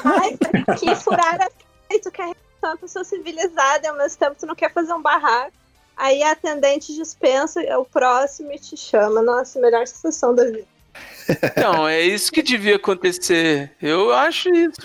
Ai, 0.04 0.38
que 0.76 0.94
furar 0.96 1.40
a 1.40 1.48
e 1.94 1.98
tu 1.98 2.10
quer 2.10 2.28
ser 2.28 2.66
uma 2.66 2.76
pessoa 2.76 3.04
civilizada 3.04 3.84
e 3.84 3.88
ao 3.88 3.96
mesmo 3.96 4.18
tempo 4.18 4.36
tu 4.38 4.46
não 4.46 4.54
quer 4.54 4.72
fazer 4.72 4.92
um 4.94 5.02
barraco. 5.02 5.52
Aí 5.96 6.22
a 6.22 6.32
atendente 6.32 6.94
dispensa 6.94 7.62
é 7.62 7.76
o 7.76 7.84
próximo 7.84 8.50
e 8.52 8.58
te 8.58 8.76
chama. 8.76 9.22
Nossa, 9.22 9.60
melhor 9.60 9.86
sensação 9.86 10.34
da 10.34 10.44
vida. 10.44 10.66
Então, 11.28 11.88
é 11.88 12.00
isso 12.00 12.32
que 12.32 12.42
devia 12.42 12.76
acontecer. 12.76 13.70
Eu 13.80 14.12
acho 14.12 14.48
isso. 14.50 14.80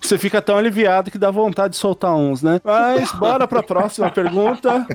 Você 0.00 0.18
fica 0.18 0.40
tão 0.40 0.56
aliviado 0.56 1.10
que 1.10 1.18
dá 1.18 1.30
vontade 1.30 1.74
de 1.74 1.80
soltar 1.80 2.14
uns, 2.14 2.42
né? 2.42 2.60
Mas 2.64 3.12
bora 3.12 3.46
pra 3.46 3.62
próxima 3.62 4.10
pergunta. 4.10 4.86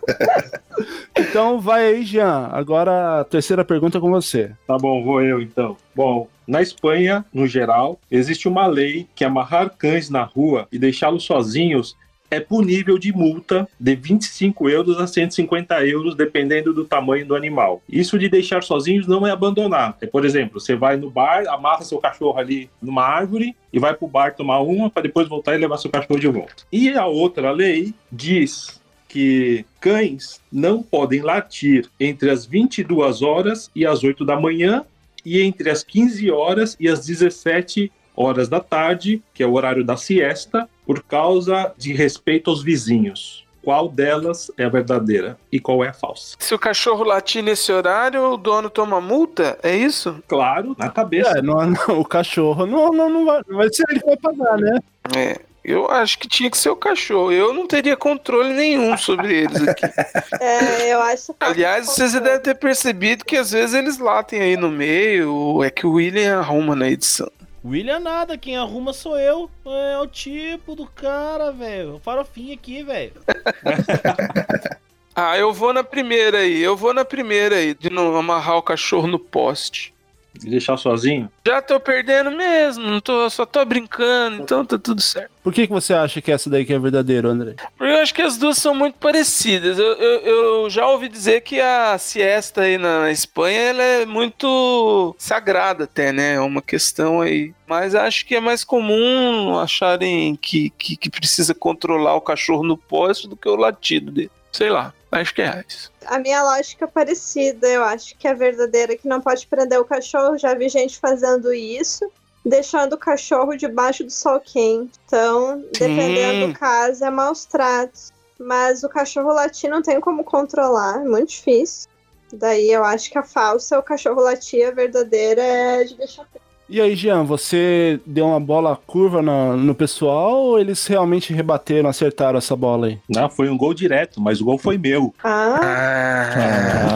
Então 1.17 1.59
vai 1.59 1.85
aí, 1.87 2.03
Jean. 2.03 2.49
Agora 2.51 3.21
a 3.21 3.23
terceira 3.23 3.63
pergunta 3.63 3.97
é 3.97 4.01
com 4.01 4.11
você. 4.11 4.51
Tá 4.67 4.77
bom, 4.77 5.03
vou 5.03 5.21
eu 5.21 5.41
então. 5.41 5.77
Bom, 5.95 6.27
na 6.47 6.61
Espanha, 6.61 7.25
no 7.33 7.47
geral, 7.47 7.99
existe 8.11 8.47
uma 8.47 8.67
lei 8.67 9.07
que 9.15 9.23
amarrar 9.23 9.71
cães 9.77 10.09
na 10.09 10.23
rua 10.23 10.67
e 10.71 10.77
deixá-los 10.77 11.23
sozinhos 11.23 11.95
é 12.35 12.39
punível 12.39 12.97
de 12.97 13.11
multa 13.13 13.67
de 13.79 13.95
25 13.95 14.69
euros 14.69 14.99
a 14.99 15.07
150 15.07 15.85
euros, 15.85 16.15
dependendo 16.15 16.73
do 16.73 16.85
tamanho 16.85 17.25
do 17.25 17.35
animal. 17.35 17.81
Isso 17.89 18.19
de 18.19 18.29
deixar 18.29 18.63
sozinhos 18.63 19.07
não 19.07 19.25
é 19.25 19.31
abandonar. 19.31 19.97
É, 20.01 20.05
por 20.05 20.25
exemplo, 20.25 20.59
você 20.59 20.75
vai 20.75 20.97
no 20.97 21.09
bar, 21.09 21.45
amarra 21.47 21.83
seu 21.83 21.97
cachorro 21.97 22.37
ali 22.37 22.69
numa 22.81 23.03
árvore 23.03 23.55
e 23.71 23.79
vai 23.79 23.93
pro 23.93 24.07
bar 24.07 24.35
tomar 24.35 24.59
uma 24.59 24.89
para 24.89 25.03
depois 25.03 25.27
voltar 25.27 25.55
e 25.55 25.57
levar 25.57 25.77
seu 25.77 25.89
cachorro 25.89 26.19
de 26.19 26.27
volta. 26.27 26.63
E 26.71 26.89
a 26.89 27.05
outra 27.05 27.51
lei 27.51 27.93
diz 28.11 28.81
que 29.07 29.65
cães 29.79 30.41
não 30.51 30.83
podem 30.83 31.21
latir 31.21 31.89
entre 31.99 32.29
as 32.29 32.45
22 32.45 33.21
horas 33.21 33.71
e 33.73 33.85
as 33.85 34.03
8 34.03 34.25
da 34.25 34.37
manhã 34.37 34.83
e 35.25 35.41
entre 35.41 35.69
as 35.69 35.83
15 35.83 36.29
horas 36.29 36.75
e 36.79 36.87
as 36.89 37.05
17 37.05 37.91
horas 38.15 38.47
da 38.47 38.59
tarde, 38.59 39.21
que 39.33 39.43
é 39.43 39.45
o 39.47 39.53
horário 39.53 39.83
da 39.83 39.97
siesta, 39.97 40.69
por 40.85 41.03
causa 41.03 41.73
de 41.77 41.93
respeito 41.93 42.49
aos 42.49 42.63
vizinhos. 42.63 43.45
Qual 43.65 43.89
delas 43.89 44.51
é 44.59 44.63
a 44.63 44.69
verdadeira 44.69 45.39
e 45.51 45.59
qual 45.59 45.83
é 45.83 45.89
a 45.89 45.93
falsa? 45.93 46.35
Se 46.37 46.53
o 46.53 46.59
cachorro 46.59 47.03
latir 47.03 47.41
nesse 47.41 47.71
horário, 47.71 48.21
o 48.33 48.37
dono 48.37 48.69
toma 48.69 49.01
multa? 49.01 49.57
É 49.63 49.75
isso? 49.75 50.23
Claro, 50.27 50.75
na 50.77 50.87
cabeça. 50.87 51.39
É, 51.39 51.41
não, 51.41 51.55
não, 51.65 51.99
o 51.99 52.05
cachorro 52.05 52.67
não, 52.67 52.91
não, 52.91 53.09
não, 53.09 53.25
vai, 53.25 53.41
não 53.47 53.57
vai 53.57 53.73
ser 53.73 53.83
ele 53.89 54.01
que 54.01 54.05
vai 54.05 54.17
pagar, 54.17 54.59
né? 54.59 54.79
É. 55.17 55.39
Eu 55.63 55.89
acho 55.89 56.19
que 56.19 56.27
tinha 56.27 56.51
que 56.51 56.59
ser 56.59 56.69
o 56.69 56.75
cachorro. 56.75 57.31
Eu 57.31 57.51
não 57.51 57.65
teria 57.65 57.97
controle 57.97 58.53
nenhum 58.53 58.95
sobre 58.95 59.35
eles 59.35 59.67
aqui. 59.67 59.85
É, 60.39 60.93
eu 60.93 61.01
acho 61.01 61.33
que 61.33 61.43
Aliás, 61.43 61.87
vocês 61.87 62.11
já 62.11 62.19
devem 62.19 62.39
ter 62.39 62.55
percebido 62.55 63.25
que 63.25 63.35
às 63.35 63.49
vezes 63.49 63.73
eles 63.73 63.97
latem 63.97 64.41
aí 64.41 64.55
no 64.55 64.69
meio. 64.69 65.63
É 65.63 65.71
que 65.71 65.87
o 65.87 65.93
William 65.93 66.37
arruma 66.37 66.75
na 66.75 66.87
edição. 66.87 67.31
William 67.65 67.99
nada, 67.99 68.37
quem 68.37 68.55
arruma 68.55 68.93
sou 68.93 69.17
eu. 69.17 69.49
É 69.65 69.97
o 69.97 70.05
tipo 70.05 70.75
do 70.75 70.85
cara, 70.85 71.51
velho. 71.51 71.99
Farofinha 72.03 72.53
aqui, 72.53 72.83
velho. 72.83 73.13
Ah, 75.17 75.37
eu 75.37 75.53
vou 75.53 75.71
na 75.71 75.81
primeira 75.81 76.39
aí. 76.39 76.61
Eu 76.61 76.75
vou 76.75 76.93
na 76.93 77.05
primeira 77.05 77.55
aí, 77.55 77.73
de 77.73 77.89
não 77.89 78.13
amarrar 78.17 78.57
o 78.57 78.61
cachorro 78.61 79.07
no 79.07 79.17
poste. 79.17 79.94
De 80.39 80.49
deixar 80.49 80.77
sozinho? 80.77 81.29
Já 81.45 81.61
tô 81.61 81.79
perdendo 81.79 82.31
mesmo, 82.31 82.83
não 82.83 82.99
tô, 82.99 83.29
só 83.29 83.45
tô 83.45 83.63
brincando, 83.65 84.41
então 84.41 84.65
tá 84.65 84.77
tudo 84.77 85.01
certo. 85.01 85.31
Por 85.43 85.53
que, 85.53 85.67
que 85.67 85.73
você 85.73 85.93
acha 85.93 86.21
que 86.21 86.31
essa 86.31 86.49
daí 86.49 86.65
que 86.65 86.73
é 86.73 86.79
verdadeira, 86.79 87.29
André? 87.29 87.55
Porque 87.77 87.93
eu 87.93 87.99
acho 87.99 88.13
que 88.13 88.21
as 88.21 88.35
duas 88.35 88.57
são 88.57 88.73
muito 88.73 88.97
parecidas. 88.97 89.77
Eu, 89.77 89.93
eu, 89.93 90.19
eu 90.21 90.69
já 90.69 90.87
ouvi 90.87 91.07
dizer 91.07 91.41
que 91.41 91.61
a 91.61 91.97
siesta 91.99 92.61
aí 92.61 92.77
na, 92.77 93.01
na 93.01 93.11
Espanha 93.11 93.59
ela 93.59 93.83
é 93.83 94.05
muito 94.05 95.15
sagrada 95.19 95.83
até, 95.83 96.11
né? 96.11 96.33
É 96.33 96.39
uma 96.39 96.63
questão 96.63 97.21
aí. 97.21 97.53
Mas 97.67 97.93
acho 97.93 98.25
que 98.25 98.35
é 98.35 98.39
mais 98.39 98.63
comum 98.63 99.59
acharem 99.59 100.35
que, 100.35 100.71
que, 100.71 100.97
que 100.97 101.09
precisa 101.09 101.53
controlar 101.53 102.15
o 102.15 102.21
cachorro 102.21 102.63
no 102.63 102.77
poste 102.77 103.27
do 103.27 103.37
que 103.37 103.47
o 103.47 103.55
latido 103.55 104.11
dele. 104.11 104.31
Sei 104.51 104.69
lá, 104.69 104.93
acho 105.15 105.33
que 105.33 105.41
é 105.41 105.63
isso. 105.67 105.91
a 106.05 106.19
minha 106.19 106.43
lógica 106.43 106.85
é 106.85 106.87
parecida. 106.87 107.67
Eu 107.67 107.83
acho 107.83 108.15
que 108.17 108.27
a 108.27 108.33
verdadeira 108.33 108.93
é 108.93 108.97
que 108.97 109.07
não 109.07 109.21
pode 109.21 109.45
prender 109.47 109.79
o 109.79 109.85
cachorro. 109.85 110.37
Já 110.37 110.53
vi 110.53 110.69
gente 110.69 110.99
fazendo 110.99 111.53
isso, 111.53 112.09
deixando 112.45 112.93
o 112.93 112.97
cachorro 112.97 113.55
debaixo 113.55 114.03
do 114.03 114.11
sol 114.11 114.39
quente. 114.39 114.99
Então, 115.05 115.63
dependendo 115.71 116.45
Hum. 116.45 116.51
do 116.53 116.59
caso, 116.59 117.03
é 117.03 117.09
maus 117.09 117.45
tratos. 117.45 118.13
Mas 118.37 118.83
o 118.83 118.89
cachorro 118.89 119.33
latir 119.33 119.69
não 119.69 119.81
tem 119.81 119.99
como 120.01 120.23
controlar, 120.23 120.97
é 121.01 121.05
muito 121.07 121.29
difícil. 121.29 121.89
Daí 122.33 122.69
eu 122.69 122.83
acho 122.83 123.09
que 123.09 123.17
a 123.17 123.23
falsa 123.23 123.75
é 123.75 123.79
o 123.79 123.83
cachorro 123.83 124.19
latir, 124.21 124.67
a 124.67 124.71
verdadeira 124.71 125.41
é 125.41 125.83
de 125.85 125.95
deixar. 125.95 126.27
E 126.67 126.81
aí, 126.81 126.95
Jean, 126.95 127.23
você 127.23 127.99
deu 128.07 128.25
uma 128.25 128.39
bola 128.39 128.75
curva 128.87 129.21
no, 129.21 129.55
no 129.55 129.75
pessoal 129.75 130.33
ou 130.35 130.59
eles 130.59 130.87
realmente 130.87 131.31
rebateram, 131.31 131.87
acertaram 131.87 132.39
essa 132.39 132.55
bola 132.55 132.87
aí? 132.87 132.99
Não, 133.07 133.29
foi 133.29 133.49
um 133.49 133.57
gol 133.57 133.71
direto, 133.71 134.19
mas 134.19 134.41
o 134.41 134.45
gol 134.45 134.57
foi 134.57 134.75
meu. 134.75 135.13
Ah, 135.23 136.29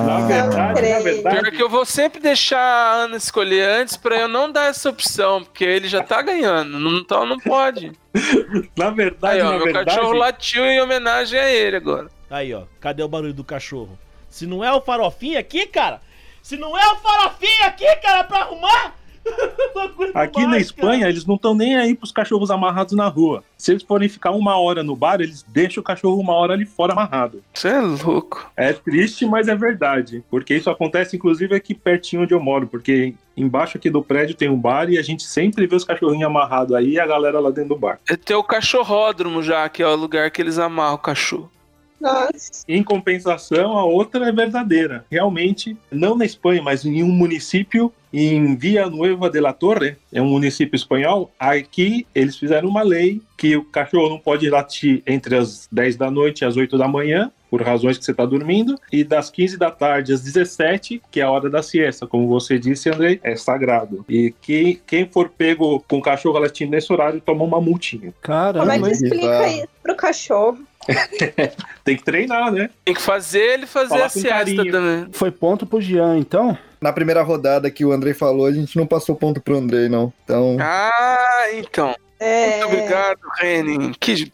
Na 0.08 0.28
verdade, 0.28 0.82
na 0.90 1.00
verdade, 1.00 1.40
Pior 1.42 1.52
que 1.52 1.62
eu 1.62 1.70
vou 1.70 1.86
sempre 1.86 2.20
deixar 2.20 2.60
a 2.60 2.94
Ana 3.04 3.18
escolher 3.18 3.70
antes 3.70 3.96
pra 3.96 4.18
eu 4.18 4.28
não 4.28 4.52
dar 4.52 4.70
essa 4.72 4.90
opção, 4.90 5.44
porque 5.44 5.64
ele 5.66 5.88
já 5.88 6.02
tá 6.02 6.20
ganhando, 6.24 6.80
não- 6.80 6.98
então 6.98 7.24
não 7.28 7.38
pode. 7.38 7.92
na 8.76 8.90
verdade, 8.90 9.36
Aí, 9.36 9.42
ó, 9.44 9.52
na 9.52 9.56
meu 9.58 9.66
verdade, 9.66 9.86
cachorro 9.86 10.14
latiu 10.14 10.66
em 10.66 10.82
homenagem 10.82 11.40
a 11.40 11.48
ele 11.48 11.76
agora. 11.76 12.08
Aí, 12.28 12.52
ó. 12.56 12.64
Cadê 12.80 13.04
o 13.04 13.08
barulho 13.08 13.34
do 13.36 13.44
cachorro? 13.44 13.98
Se 14.30 14.48
não 14.48 14.64
é 14.66 14.74
o 14.74 14.82
farofinha 14.82 15.40
aqui, 15.40 15.68
cara. 15.68 16.02
Se 16.42 16.58
não 16.58 16.76
é 16.76 16.92
o 16.92 16.96
farofinha 16.96 17.68
aqui, 17.68 17.86
cara, 17.98 18.24
pra 18.24 18.40
arrumar. 18.40 18.96
Aqui 20.14 20.42
na 20.42 20.50
mais, 20.50 20.66
Espanha, 20.68 21.00
cara. 21.00 21.12
eles 21.12 21.26
não 21.26 21.36
estão 21.36 21.54
nem 21.54 21.76
aí 21.76 21.96
pros 21.96 22.12
cachorros 22.12 22.52
amarrados 22.52 22.94
na 22.94 23.08
rua. 23.08 23.44
Se 23.58 23.72
eles 23.72 23.84
forem 23.84 24.10
ficar 24.10 24.32
uma 24.32 24.58
hora 24.58 24.84
no 24.84 24.96
bar, 24.96 25.22
eles 25.22 25.44
deixam 25.48 25.82
o 25.82 25.84
cachorro 25.84 26.20
uma 26.20 26.34
hora 26.34 26.54
ali 26.54 26.66
fora 26.66 26.94
amarrado. 26.94 27.44
Você 27.54 27.68
é 27.70 27.80
louco. 27.80 28.50
É 28.56 28.74
triste, 28.74 29.26
mas 29.26 29.48
é 29.48 29.56
verdade. 29.56 30.24
Porque 30.30 30.56
isso 30.56 30.70
acontece, 30.70 31.16
inclusive, 31.16 31.56
aqui 31.56 31.74
pertinho 31.74 32.24
onde 32.24 32.34
eu 32.34 32.40
moro. 32.40 32.68
Porque 32.68 33.14
embaixo 33.36 33.78
aqui 33.78 33.90
do 33.90 34.04
prédio 34.04 34.36
tem 34.36 34.50
um 34.50 34.60
bar 34.60 34.90
e 34.90 34.98
a 34.98 35.02
gente 35.02 35.24
sempre 35.24 35.68
vê 35.68 35.76
os 35.76 35.84
cachorrinhos 35.84 36.26
amarrados 36.26 36.76
aí 36.76 36.92
e 36.92 37.00
a 37.00 37.06
galera 37.06 37.40
lá 37.40 37.50
dentro 37.50 37.70
do 37.70 37.80
bar. 37.80 38.00
É 38.08 38.36
o 38.36 38.44
cachorródromo 38.44 39.42
já, 39.44 39.68
que 39.70 39.84
é 39.84 39.88
o 39.88 39.96
lugar 39.96 40.32
que 40.32 40.42
eles 40.42 40.58
amarram 40.58 40.96
o 40.96 41.00
cachorro. 41.00 41.52
Nossa. 42.00 42.64
Em 42.68 42.82
compensação, 42.84 43.78
a 43.78 43.84
outra 43.84 44.28
é 44.30 44.32
verdadeira. 44.32 45.06
Realmente, 45.12 45.76
não 45.92 46.16
na 46.16 46.26
Espanha, 46.26 46.62
mas 46.62 46.86
em 46.86 47.04
um 47.04 47.08
município, 47.12 47.92
em 48.12 48.56
Villanueva 48.56 49.30
de 49.30 49.40
la 49.40 49.54
Torre, 49.54 49.96
é 50.12 50.22
um 50.22 50.30
município 50.30 50.76
espanhol, 50.76 51.32
aqui 51.40 52.08
eles 52.16 52.38
fizeram 52.38 52.68
uma 52.70 52.82
lei 52.82 53.22
que 53.38 53.56
o 53.56 53.64
cachorro 53.64 54.10
não 54.10 54.20
pode 54.20 54.50
latir 54.50 55.04
entre 55.06 55.36
as 55.36 55.68
10 55.72 55.96
da 55.96 56.10
noite 56.10 56.42
e 56.42 56.46
as 56.46 56.58
8 56.58 56.78
da 56.78 56.88
manhã, 56.88 57.32
por 57.50 57.62
razões 57.64 57.98
que 57.98 58.06
você 58.06 58.12
está 58.12 58.26
dormindo, 58.26 58.76
e 58.92 59.04
das 59.04 59.30
15 59.32 59.58
da 59.58 59.72
tarde 59.72 60.14
às 60.14 60.22
17, 60.22 61.02
que 61.10 61.20
é 61.20 61.24
a 61.24 61.32
hora 61.32 61.50
da 61.50 61.64
siesta, 61.64 62.06
como 62.06 62.28
você 62.28 62.60
disse, 62.60 62.90
Andrei, 62.90 63.20
é 63.24 63.36
sagrado. 63.36 64.06
E 64.08 64.34
quem, 64.42 64.80
quem 64.86 65.08
for 65.08 65.30
pego 65.30 65.84
com 65.88 65.98
o 65.98 66.02
cachorro 66.02 66.38
latindo 66.38 66.72
nesse 66.72 66.92
horário 66.94 67.20
toma 67.22 67.44
uma 67.44 67.60
multinha. 67.60 68.14
Caramba, 68.22 68.74
Como 68.74 68.86
é 68.86 68.90
que 68.90 68.96
explica 68.96 69.16
bizarro. 69.28 69.48
isso 69.48 69.68
pro 69.82 69.96
cachorro? 69.96 70.60
Tem 71.84 71.98
que 71.98 72.04
treinar, 72.04 72.52
né? 72.52 72.70
Tem 72.86 72.94
que 72.94 73.02
fazer 73.02 73.40
ele 73.40 73.66
fazer 73.66 73.90
Falar 73.90 74.06
a 74.06 74.10
siesta 74.10 74.72
também. 74.72 75.08
foi 75.12 75.32
ponto 75.32 75.66
pro 75.66 75.82
Jean, 75.82 76.18
então? 76.18 76.58
Na 76.82 76.94
primeira 76.94 77.22
rodada 77.22 77.70
que 77.70 77.84
o 77.84 77.92
Andrei 77.92 78.14
falou, 78.14 78.46
a 78.46 78.52
gente 78.52 78.78
não 78.78 78.88
passou 78.88 79.16
ponto 79.16 79.42
pro 79.42 79.58
Andrei, 79.58 79.90
não. 79.90 80.14
Então. 80.24 80.58
Ah, 80.60 81.48
então. 81.54 81.94
É, 82.20 82.66
Muito 82.66 82.74
obrigado, 82.74 83.20
Renin. 83.38 83.94
Que... 83.98 84.30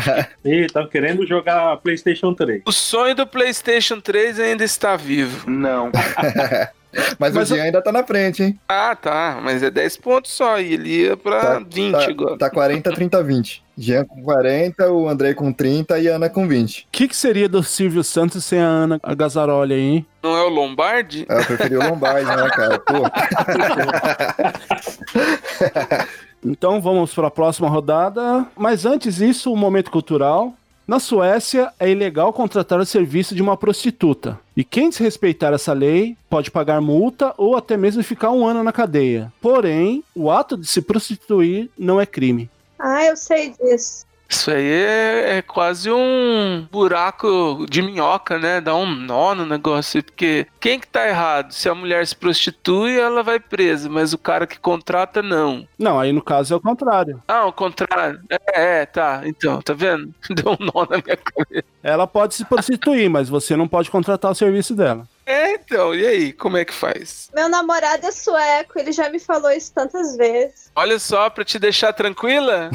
Ih, 0.44 0.66
tá 0.68 0.86
querendo 0.86 1.26
jogar 1.26 1.76
PlayStation 1.78 2.32
3. 2.32 2.62
O 2.64 2.72
sonho 2.72 3.14
do 3.14 3.26
PlayStation 3.26 4.00
3 4.00 4.40
ainda 4.40 4.64
está 4.64 4.96
vivo. 4.96 5.48
Não. 5.50 5.90
Mas, 7.18 7.34
Mas 7.34 7.50
o 7.50 7.54
Jean 7.54 7.64
ainda 7.64 7.82
tá 7.82 7.92
na 7.92 8.04
frente, 8.04 8.42
hein? 8.42 8.58
Ah, 8.68 8.94
tá. 8.96 9.38
Mas 9.42 9.62
é 9.62 9.70
10 9.70 9.96
pontos 9.98 10.30
só. 10.30 10.58
E 10.60 10.74
ele 10.74 10.88
ia 11.02 11.16
pra 11.16 11.58
20 11.58 11.92
tá, 11.92 12.04
agora. 12.04 12.38
Tá 12.38 12.50
40, 12.50 12.92
30, 12.92 13.22
20. 13.22 13.64
Jean 13.78 14.04
com 14.06 14.22
40, 14.22 14.90
o 14.90 15.06
Andrei 15.08 15.34
com 15.34 15.52
30 15.52 15.98
e 15.98 16.08
a 16.08 16.16
Ana 16.16 16.30
com 16.30 16.48
20. 16.48 16.80
O 16.80 16.84
que, 16.90 17.06
que 17.08 17.16
seria 17.16 17.46
do 17.48 17.62
Silvio 17.62 18.02
Santos 18.02 18.42
sem 18.44 18.58
a 18.58 18.64
Ana 18.66 18.98
Agazzaroli 19.02 19.74
aí, 19.74 19.80
hein? 19.80 20.06
Não 20.22 20.34
é 20.36 20.42
o 20.42 20.48
Lombardi? 20.48 21.26
Ah, 21.28 21.34
Eu 21.34 21.44
preferi 21.44 21.76
o 21.76 21.82
Lombardi, 21.82 22.24
né, 22.24 22.48
cara? 22.50 22.78
Pô. 22.78 22.94
Então 26.44 26.80
vamos 26.80 27.12
para 27.12 27.26
a 27.26 27.30
próxima 27.30 27.68
rodada. 27.68 28.46
Mas 28.56 28.86
antes 28.86 29.16
disso, 29.16 29.52
o 29.52 29.56
momento 29.56 29.90
cultural. 29.90 30.54
Na 30.86 31.00
Suécia, 31.00 31.72
é 31.80 31.90
ilegal 31.90 32.32
contratar 32.32 32.78
o 32.78 32.86
serviço 32.86 33.34
de 33.34 33.42
uma 33.42 33.56
prostituta. 33.56 34.38
E 34.56 34.62
quem 34.62 34.88
desrespeitar 34.88 35.52
essa 35.52 35.72
lei 35.72 36.16
pode 36.30 36.48
pagar 36.48 36.80
multa 36.80 37.34
ou 37.36 37.56
até 37.56 37.76
mesmo 37.76 38.04
ficar 38.04 38.30
um 38.30 38.46
ano 38.46 38.62
na 38.62 38.72
cadeia. 38.72 39.32
Porém, 39.40 40.04
o 40.14 40.30
ato 40.30 40.56
de 40.56 40.64
se 40.64 40.80
prostituir 40.80 41.68
não 41.76 42.00
é 42.00 42.06
crime. 42.06 42.48
Ah, 42.78 43.04
eu 43.04 43.16
sei 43.16 43.52
disso. 43.60 44.06
Isso 44.28 44.50
aí 44.50 44.66
é, 44.66 45.38
é 45.38 45.42
quase 45.42 45.90
um 45.90 46.66
buraco 46.70 47.64
de 47.68 47.80
minhoca, 47.80 48.38
né? 48.38 48.60
Dá 48.60 48.74
um 48.74 48.86
nó 48.86 49.34
no 49.34 49.46
negócio. 49.46 50.02
Porque 50.02 50.46
quem 50.60 50.78
que 50.78 50.88
tá 50.88 51.06
errado? 51.08 51.52
Se 51.52 51.68
a 51.68 51.74
mulher 51.74 52.06
se 52.06 52.14
prostitui, 52.14 52.98
ela 52.98 53.22
vai 53.22 53.38
presa. 53.38 53.88
Mas 53.88 54.12
o 54.12 54.18
cara 54.18 54.46
que 54.46 54.58
contrata, 54.58 55.22
não. 55.22 55.66
Não, 55.78 55.98
aí 55.98 56.12
no 56.12 56.22
caso 56.22 56.54
é 56.54 56.56
o 56.56 56.60
contrário. 56.60 57.22
Ah, 57.28 57.46
o 57.46 57.52
contrário. 57.52 58.20
É, 58.28 58.80
é, 58.80 58.86
tá. 58.86 59.22
Então, 59.24 59.60
tá 59.62 59.72
vendo? 59.72 60.12
Deu 60.30 60.52
um 60.52 60.64
nó 60.64 60.86
na 60.88 61.02
minha 61.04 61.16
cabeça. 61.16 61.64
Ela 61.82 62.06
pode 62.06 62.34
se 62.34 62.44
prostituir, 62.44 63.08
mas 63.08 63.28
você 63.28 63.56
não 63.56 63.68
pode 63.68 63.90
contratar 63.90 64.30
o 64.32 64.34
serviço 64.34 64.74
dela. 64.74 65.06
É, 65.26 65.54
então. 65.54 65.92
E 65.92 66.06
aí? 66.06 66.32
Como 66.32 66.56
é 66.56 66.64
que 66.64 66.72
faz? 66.72 67.28
Meu 67.34 67.48
namorado 67.48 68.06
é 68.06 68.12
sueco, 68.12 68.78
ele 68.78 68.92
já 68.92 69.10
me 69.10 69.18
falou 69.18 69.50
isso 69.50 69.72
tantas 69.74 70.16
vezes. 70.16 70.70
Olha 70.74 71.00
só, 71.00 71.28
pra 71.28 71.44
te 71.44 71.58
deixar 71.58 71.92
tranquila. 71.92 72.70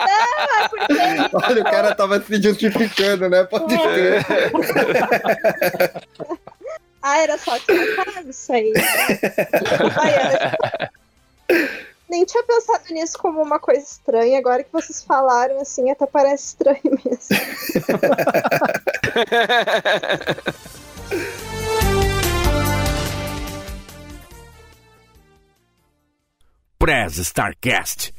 Ah, 0.00 0.68
porque 0.68 0.92
Olha, 1.32 1.62
o 1.62 1.64
cara 1.64 1.94
tava 1.94 2.20
se 2.20 2.42
justificando, 2.42 3.28
né? 3.28 3.44
Pode 3.44 3.76
crer. 3.78 4.26
Ah, 7.00 7.18
era 7.18 7.36
só 7.36 7.58
que 7.58 7.70
eu 7.70 8.30
isso 8.30 8.52
aí. 8.52 8.72
Ai, 10.00 10.88
eu 11.48 11.93
nem 12.14 12.24
tinha 12.24 12.44
pensado 12.44 12.84
nisso 12.90 13.18
como 13.18 13.42
uma 13.42 13.58
coisa 13.58 13.82
estranha. 13.82 14.38
Agora 14.38 14.62
que 14.62 14.72
vocês 14.72 15.02
falaram 15.02 15.60
assim, 15.60 15.90
até 15.90 16.06
parece 16.06 16.46
estranho 16.48 16.80
mesmo. 17.04 17.36
Prez 26.78 27.18
Starcast. 27.18 28.14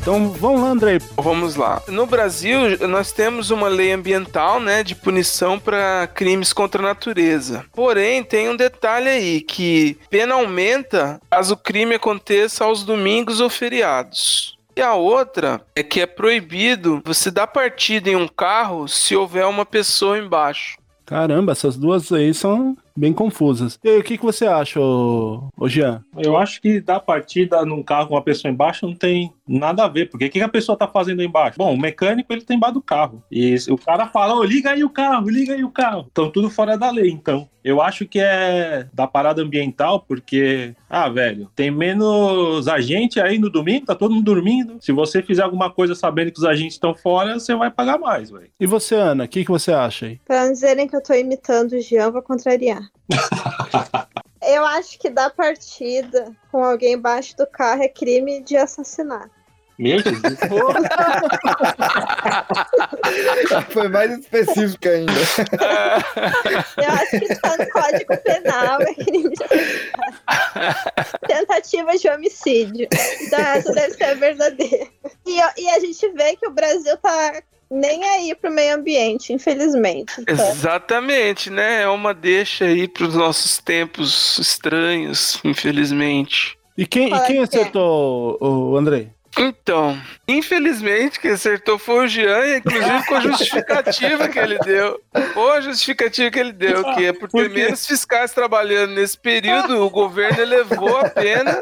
Então 0.00 0.30
vamos 0.30 0.62
lá, 0.62 0.68
Andrei. 0.68 0.98
Vamos 1.16 1.56
lá. 1.56 1.82
No 1.86 2.06
Brasil, 2.06 2.88
nós 2.88 3.12
temos 3.12 3.50
uma 3.50 3.68
lei 3.68 3.92
ambiental, 3.92 4.58
né, 4.58 4.82
de 4.82 4.94
punição 4.94 5.58
para 5.58 6.08
crimes 6.14 6.54
contra 6.54 6.82
a 6.82 6.86
natureza. 6.86 7.66
Porém, 7.72 8.24
tem 8.24 8.48
um 8.48 8.56
detalhe 8.56 9.08
aí 9.08 9.40
que 9.42 9.98
pena 10.08 10.34
aumenta 10.34 11.20
caso 11.30 11.54
o 11.54 11.56
crime 11.56 11.96
aconteça 11.96 12.64
aos 12.64 12.82
domingos 12.82 13.40
ou 13.40 13.50
feriados. 13.50 14.58
E 14.74 14.80
a 14.80 14.94
outra 14.94 15.60
é 15.76 15.82
que 15.82 16.00
é 16.00 16.06
proibido 16.06 17.02
você 17.04 17.30
dar 17.30 17.46
partida 17.46 18.08
em 18.08 18.16
um 18.16 18.26
carro 18.26 18.88
se 18.88 19.14
houver 19.14 19.44
uma 19.46 19.66
pessoa 19.66 20.18
embaixo. 20.18 20.78
Caramba, 21.10 21.50
essas 21.50 21.76
duas 21.76 22.12
aí 22.12 22.32
são 22.32 22.76
bem 22.96 23.12
confusas. 23.12 23.76
E 23.82 23.88
aí, 23.88 23.98
o 23.98 24.02
que, 24.04 24.16
que 24.16 24.24
você 24.24 24.46
acha, 24.46 24.78
ô, 24.80 25.48
ô 25.56 25.68
Jean? 25.68 26.04
Eu 26.16 26.36
acho 26.36 26.60
que 26.60 26.80
dar 26.80 27.00
partida 27.00 27.64
num 27.64 27.82
carro 27.82 28.06
com 28.06 28.14
uma 28.14 28.22
pessoa 28.22 28.52
embaixo 28.52 28.86
não 28.86 28.94
tem 28.94 29.32
nada 29.50 29.84
a 29.84 29.88
ver, 29.88 30.08
porque 30.08 30.26
o 30.26 30.30
que 30.30 30.38
que 30.38 30.44
a 30.44 30.48
pessoa 30.48 30.78
tá 30.78 30.86
fazendo 30.86 31.22
embaixo? 31.22 31.58
Bom, 31.58 31.74
o 31.74 31.78
mecânico 31.78 32.32
ele 32.32 32.42
tá 32.42 32.54
embaixo 32.54 32.74
do 32.74 32.82
carro. 32.82 33.22
E 33.30 33.56
o 33.68 33.76
cara 33.76 34.06
fala, 34.06 34.34
ô, 34.34 34.44
liga 34.44 34.70
aí 34.70 34.84
o 34.84 34.90
carro, 34.90 35.28
liga 35.28 35.54
aí 35.54 35.64
o 35.64 35.70
carro. 35.70 36.06
Então 36.10 36.30
tudo 36.30 36.48
fora 36.48 36.78
da 36.78 36.90
lei, 36.90 37.10
então. 37.10 37.48
Eu 37.62 37.82
acho 37.82 38.06
que 38.06 38.18
é 38.18 38.86
da 38.92 39.06
parada 39.06 39.42
ambiental, 39.42 40.00
porque, 40.00 40.74
ah, 40.88 41.08
velho, 41.10 41.50
tem 41.54 41.70
menos 41.70 42.66
agente 42.68 43.20
aí 43.20 43.38
no 43.38 43.50
domingo, 43.50 43.86
tá 43.86 43.94
todo 43.94 44.14
mundo 44.14 44.24
dormindo. 44.24 44.78
Se 44.80 44.92
você 44.92 45.22
fizer 45.22 45.42
alguma 45.42 45.70
coisa 45.70 45.94
sabendo 45.94 46.30
que 46.30 46.38
os 46.38 46.44
agentes 46.44 46.74
estão 46.74 46.94
fora, 46.94 47.38
você 47.38 47.54
vai 47.54 47.70
pagar 47.70 47.98
mais, 47.98 48.30
velho. 48.30 48.50
E 48.58 48.66
você, 48.66 48.94
Ana, 48.94 49.24
o 49.24 49.28
que, 49.28 49.44
que 49.44 49.50
você 49.50 49.72
acha 49.72 50.06
aí? 50.06 50.20
Pra 50.24 50.44
não 50.44 50.52
dizerem 50.52 50.88
que 50.88 50.96
eu 50.96 51.02
tô 51.02 51.12
imitando 51.12 51.72
o 51.72 51.80
Jean, 51.80 52.04
eu 52.04 52.12
vou 52.12 52.22
contrariar. 52.22 52.80
Eu 54.42 54.64
acho 54.64 54.98
que 54.98 55.10
dar 55.10 55.28
partida 55.30 56.34
com 56.50 56.64
alguém 56.64 56.94
embaixo 56.94 57.36
do 57.36 57.46
carro 57.46 57.82
é 57.82 57.88
crime 57.88 58.42
de 58.42 58.56
assassinato. 58.56 59.30
Meu 59.80 59.98
Jesus. 59.98 60.22
Foi 63.72 63.88
mais 63.88 64.12
específico 64.18 64.88
ainda. 64.88 65.12
Eu 66.76 66.90
acho 66.90 67.18
que 67.18 67.34
tá 67.36 67.56
no 67.56 67.66
Código 67.70 68.14
Penal 68.18 68.82
é. 68.82 68.94
Tentativa 71.26 71.96
de 71.96 72.10
homicídio. 72.10 72.86
Então 73.22 73.40
essa 73.40 73.72
deve 73.72 73.94
ser 73.94 74.04
a 74.04 74.12
verdadeira. 74.14 74.86
E, 75.26 75.38
e 75.56 75.70
a 75.70 75.80
gente 75.80 76.12
vê 76.12 76.36
que 76.36 76.46
o 76.46 76.50
Brasil 76.50 76.94
tá 76.98 77.42
nem 77.70 78.04
aí 78.04 78.34
pro 78.34 78.50
meio 78.50 78.76
ambiente, 78.76 79.32
infelizmente. 79.32 80.20
Então, 80.20 80.34
Exatamente, 80.34 81.48
né? 81.48 81.84
É 81.84 81.88
uma 81.88 82.12
deixa 82.12 82.66
aí 82.66 82.86
pros 82.86 83.14
nossos 83.14 83.56
tempos 83.58 84.38
estranhos, 84.38 85.40
infelizmente. 85.42 86.58
E 86.76 86.86
quem, 86.86 87.08
e 87.08 87.18
quem 87.20 87.36
que 87.36 87.38
acertou, 87.38 88.36
o 88.40 88.76
Andrei? 88.76 89.10
Então, 89.38 90.00
infelizmente, 90.26 91.20
quem 91.20 91.30
acertou 91.30 91.78
foi 91.78 92.04
o 92.04 92.08
Jean, 92.08 92.56
inclusive 92.56 93.06
com 93.06 93.14
a 93.14 93.20
justificativa 93.20 94.28
que 94.28 94.38
ele 94.38 94.58
deu. 94.58 95.00
Ou 95.36 95.52
a 95.52 95.60
justificativa 95.60 96.30
que 96.30 96.38
ele 96.38 96.52
deu, 96.52 96.82
que 96.94 97.06
é 97.06 97.12
por 97.12 97.28
ter 97.28 97.48
Por 97.48 97.50
menos 97.50 97.86
fiscais 97.86 98.32
trabalhando 98.32 98.94
nesse 98.94 99.18
período, 99.18 99.84
o 99.84 99.90
governo 99.90 100.40
elevou 100.40 100.98
a 100.98 101.08
pena 101.08 101.60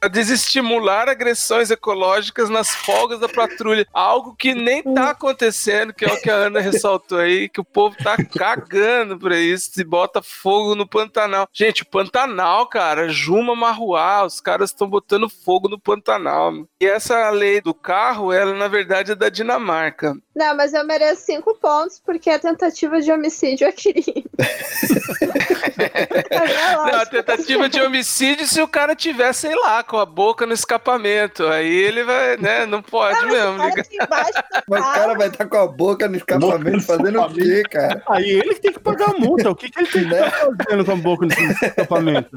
a 0.00 0.08
desestimular 0.08 1.08
agressões 1.08 1.70
ecológicas 1.70 2.48
nas 2.48 2.74
folgas 2.74 3.20
da 3.20 3.28
patrulha. 3.28 3.86
Algo 3.92 4.34
que 4.34 4.54
nem 4.54 4.82
tá 4.82 5.10
acontecendo, 5.10 5.92
que 5.92 6.04
é 6.04 6.12
o 6.12 6.20
que 6.20 6.30
a 6.30 6.34
Ana 6.34 6.60
ressaltou 6.60 7.18
aí, 7.18 7.48
que 7.48 7.60
o 7.60 7.64
povo 7.64 7.96
tá 8.02 8.16
cagando 8.16 9.18
pra 9.18 9.38
isso 9.38 9.80
e 9.80 9.84
bota 9.84 10.22
fogo 10.22 10.74
no 10.74 10.86
Pantanal. 10.86 11.48
Gente, 11.52 11.82
o 11.82 11.86
Pantanal, 11.86 12.66
cara, 12.66 13.08
Juma 13.08 13.54
Marruá, 13.54 14.24
os 14.24 14.40
caras 14.40 14.70
estão 14.70 14.88
botando 14.88 15.28
fogo 15.28 15.68
no 15.68 15.78
Pantanal. 15.78 16.66
E 16.80 16.99
essa 17.00 17.30
lei 17.30 17.60
do 17.60 17.72
carro, 17.74 18.32
ela 18.32 18.54
na 18.54 18.68
verdade 18.68 19.12
é 19.12 19.14
da 19.14 19.28
Dinamarca. 19.28 20.14
Não, 20.36 20.56
mas 20.56 20.72
eu 20.72 20.84
mereço 20.84 21.22
cinco 21.22 21.54
pontos 21.56 21.98
porque 22.04 22.30
a 22.30 22.38
tentativa 22.38 23.00
de 23.00 23.10
homicídio 23.10 23.66
é 23.68 23.72
crime. 23.72 24.24
A 26.30 26.44
minha 26.44 26.76
Não, 26.76 27.00
a 27.00 27.06
tentativa 27.06 27.68
de 27.68 27.80
homicídio 27.80 28.46
se 28.46 28.60
o 28.60 28.68
cara 28.68 28.94
tiver, 28.94 29.32
sei 29.32 29.54
lá, 29.54 29.82
com 29.82 29.98
a 29.98 30.06
boca 30.06 30.46
no 30.46 30.52
escapamento. 30.52 31.46
Aí 31.46 31.72
ele 31.74 32.04
vai, 32.04 32.36
né? 32.36 32.66
Não 32.66 32.82
pode 32.82 33.20
mas 33.26 33.32
mesmo. 33.32 33.54
o 33.54 33.58
cara 33.58 33.74
do 33.74 33.80
Mas 34.68 34.80
o 34.80 34.92
cara 34.92 35.14
vai 35.14 35.28
estar 35.28 35.46
com 35.46 35.56
a 35.56 35.66
boca 35.66 36.08
no 36.08 36.16
escapamento 36.16 36.82
fazendo 36.82 37.20
o 37.20 37.32
quê, 37.32 37.62
cara? 37.70 38.02
Aí 38.08 38.30
ele 38.30 38.54
que 38.54 38.60
tem 38.60 38.72
que 38.72 38.80
pagar 38.80 39.10
a 39.10 39.14
multa. 39.14 39.50
O 39.50 39.54
que, 39.56 39.70
que 39.70 39.80
ele 39.80 39.88
tem 39.88 40.04
que 40.04 40.10
Né? 40.10 40.26
estar 40.26 40.48
fazendo 40.64 40.84
com 40.84 40.92
a 40.92 40.96
boca 40.96 41.26
nesse 41.26 41.64
escapamento? 41.66 42.30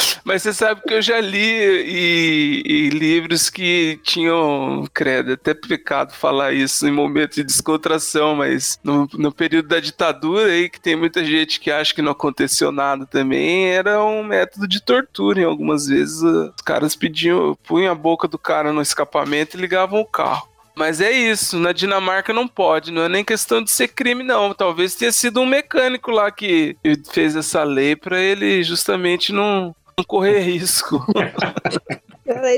Mas 0.24 0.42
você 0.42 0.52
sabe 0.52 0.82
que 0.82 0.94
eu 0.94 1.02
já 1.02 1.20
li 1.20 1.38
e, 1.38 2.62
e 2.64 2.90
livros 2.90 3.50
que 3.50 3.98
tinham, 4.02 4.84
credo, 4.92 5.30
é 5.30 5.34
até 5.34 5.54
pecado 5.54 6.12
falar 6.12 6.52
isso 6.52 6.86
em 6.86 6.92
momento 6.92 7.34
de 7.34 7.44
descontração, 7.44 8.36
mas 8.36 8.78
no, 8.82 9.08
no 9.14 9.32
período 9.32 9.68
da 9.68 9.80
ditadura 9.80 10.46
aí, 10.46 10.68
que 10.68 10.80
tem 10.80 10.96
muita 10.96 11.24
gente 11.24 11.60
que 11.60 11.70
acha 11.70 11.94
que 11.94 12.02
não 12.02 12.12
aconteceu 12.12 12.70
nada 12.70 13.06
também, 13.06 13.68
era 13.68 14.02
um 14.02 14.22
método 14.22 14.66
de 14.66 14.80
tortura. 14.82 15.40
Em 15.40 15.44
algumas 15.44 15.86
vezes 15.86 16.22
os 16.22 16.62
caras 16.64 16.94
pediam, 16.96 17.56
punham 17.64 17.92
a 17.92 17.94
boca 17.94 18.28
do 18.28 18.38
cara 18.38 18.72
no 18.72 18.82
escapamento 18.82 19.56
e 19.56 19.60
ligavam 19.60 20.00
o 20.00 20.06
carro. 20.06 20.50
Mas 20.80 21.00
é 21.00 21.10
isso, 21.10 21.58
na 21.58 21.72
Dinamarca 21.72 22.32
não 22.32 22.48
pode, 22.48 22.90
não 22.90 23.02
é 23.02 23.08
nem 23.08 23.24
questão 23.24 23.62
de 23.62 23.70
ser 23.70 23.88
crime, 23.88 24.22
não. 24.22 24.54
Talvez 24.54 24.94
tenha 24.94 25.12
sido 25.12 25.40
um 25.40 25.46
mecânico 25.46 26.10
lá 26.10 26.30
que 26.30 26.76
fez 27.12 27.36
essa 27.36 27.62
lei 27.64 27.94
pra 27.94 28.18
ele 28.18 28.62
justamente 28.62 29.32
não, 29.32 29.74
não 30.00 30.04
correr 30.04 30.40
risco. 30.40 31.04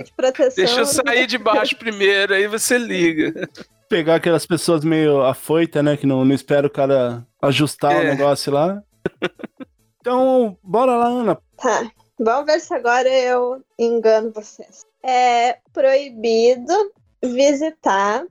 de 0.05 0.12
proteção. 0.14 0.64
Deixa 0.64 0.80
eu 0.80 0.86
sair 0.86 1.26
de 1.26 1.38
baixo 1.38 1.76
primeiro, 1.76 2.34
aí 2.34 2.47
você 2.47 2.78
liga. 2.78 3.49
Pegar 3.88 4.16
aquelas 4.16 4.47
pessoas 4.47 4.84
meio 4.84 5.22
afoita, 5.22 5.82
né? 5.82 5.97
Que 5.97 6.07
não, 6.07 6.24
não 6.24 6.34
espera 6.34 6.66
o 6.66 6.70
cara 6.70 7.26
ajustar 7.40 7.90
o 7.97 8.01
É. 8.03 8.14
negócio 8.14 8.53
lá. 8.53 8.82
Então, 10.01 10.57
bora 10.62 10.97
lá, 10.97 11.07
Ana. 11.07 11.38
Tá. 11.57 11.90
Vamos 12.18 12.47
ver 12.47 12.61
se 12.61 12.72
agora 12.74 13.09
eu 13.09 13.62
engano 13.78 14.32
vocês. 14.32 14.84
É 15.03 15.59
proibido 15.72 16.72
visitar, 17.22 18.24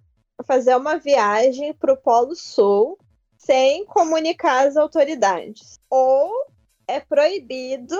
fazer 0.45 0.75
uma 0.75 0.97
viagem 0.97 1.73
para 1.73 1.93
o 1.93 1.97
Polo 1.97 2.35
Sul 2.35 2.97
sem 3.37 3.85
comunicar 3.85 4.67
às 4.67 4.77
autoridades. 4.77 5.79
Ou 5.89 6.31
é 6.87 6.99
proibido 6.99 7.95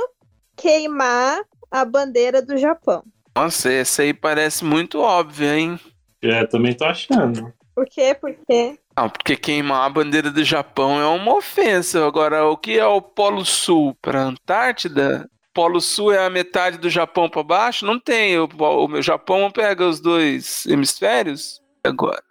queimar 0.62 1.42
a 1.72 1.84
bandeira 1.84 2.42
do 2.42 2.56
Japão. 2.58 3.04
Nossa, 3.36 3.72
essa 3.72 4.04
aí 4.04 4.14
parece 4.14 4.64
muito 4.64 5.00
óbvia, 5.00 5.58
hein? 5.58 5.80
É, 6.22 6.46
também 6.46 6.74
tô 6.74 6.86
achando. 6.86 7.52
Por 7.74 7.86
quê? 7.88 8.16
Porque 8.20 8.78
Não, 8.96 9.10
porque 9.10 9.36
queimar 9.36 9.86
a 9.86 9.90
bandeira 9.90 10.30
do 10.30 10.44
Japão 10.44 11.02
é 11.02 11.08
uma 11.08 11.36
ofensa. 11.36 12.06
Agora, 12.06 12.46
o 12.46 12.56
que 12.56 12.78
é 12.78 12.86
o 12.86 13.02
Polo 13.02 13.44
Sul 13.44 13.98
para 14.02 14.22
Antártida? 14.22 15.28
Polo 15.54 15.82
Sul 15.82 16.14
é 16.14 16.24
a 16.24 16.30
metade 16.30 16.78
do 16.78 16.90
Japão 16.90 17.30
para 17.30 17.44
baixo? 17.44 17.86
Não 17.86 18.00
tem. 18.00 18.38
O, 18.38 18.46
o 18.46 18.88
meu 18.88 19.02
Japão 19.02 19.50
pega 19.50 19.88
os 19.88 20.00
dois 20.00 20.66
hemisférios? 20.68 21.60
Agora. 21.84 22.22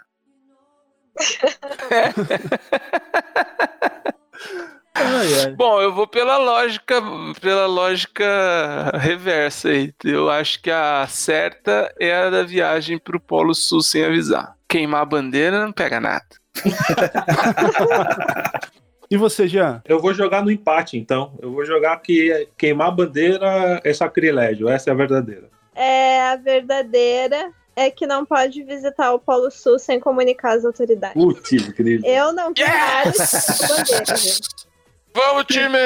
Ai, 4.95 5.45
ai. 5.47 5.51
Bom, 5.53 5.81
eu 5.81 5.95
vou 5.95 6.07
pela 6.07 6.37
lógica, 6.39 7.01
pela 7.41 7.67
lógica 7.67 8.93
reversa 8.99 9.69
aí. 9.69 9.93
Eu 10.05 10.29
acho 10.29 10.61
que 10.61 10.71
a 10.71 11.07
certa 11.09 11.93
é 11.99 12.15
a 12.15 12.29
da 12.31 12.43
viagem 12.43 12.99
pro 12.99 13.21
Polo 13.21 13.55
Sul 13.55 13.81
sem 13.83 14.05
avisar. 14.05 14.57
Queimar 14.69 15.03
a 15.03 15.07
bandeira 15.07 15.65
não 15.65 15.73
pega 15.73 16.01
nada. 16.01 16.25
E 19.13 19.17
você, 19.17 19.49
Jean? 19.49 19.83
Eu 19.89 19.99
vou 19.99 20.15
jogar 20.15 20.41
no 20.41 20.53
empate, 20.53 20.97
então. 20.97 21.37
Eu 21.43 21.51
vou 21.51 21.65
jogar 21.65 21.97
que 21.97 22.47
queimar 22.57 22.87
a 22.87 22.91
bandeira 22.93 23.81
é 23.83 23.93
sacrilégio. 23.93 24.69
Essa 24.69 24.91
é 24.91 24.93
a 24.93 24.97
verdadeira. 24.97 25.49
é 25.75 26.21
a 26.29 26.37
verdadeira 26.37 27.51
é 27.75 27.91
que 27.91 28.07
não 28.07 28.25
pode 28.25 28.63
visitar 28.63 29.13
o 29.13 29.19
Polo 29.19 29.51
Sul 29.51 29.81
sem 29.81 29.99
comunicar 29.99 30.57
às 30.57 30.65
autoridades. 30.65 31.21
Putz, 31.21 31.73
querido. 31.73 32.07
Eu 32.07 32.33
não 32.33 32.53
de 32.53 32.63
Yes! 32.63 33.67
bandeira, 33.69 34.17
gente. 34.17 34.70
Vamos, 35.15 35.45
time! 35.47 35.77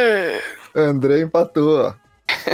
André 0.74 1.20
empatou, 1.22 1.80
ó. 1.86 1.94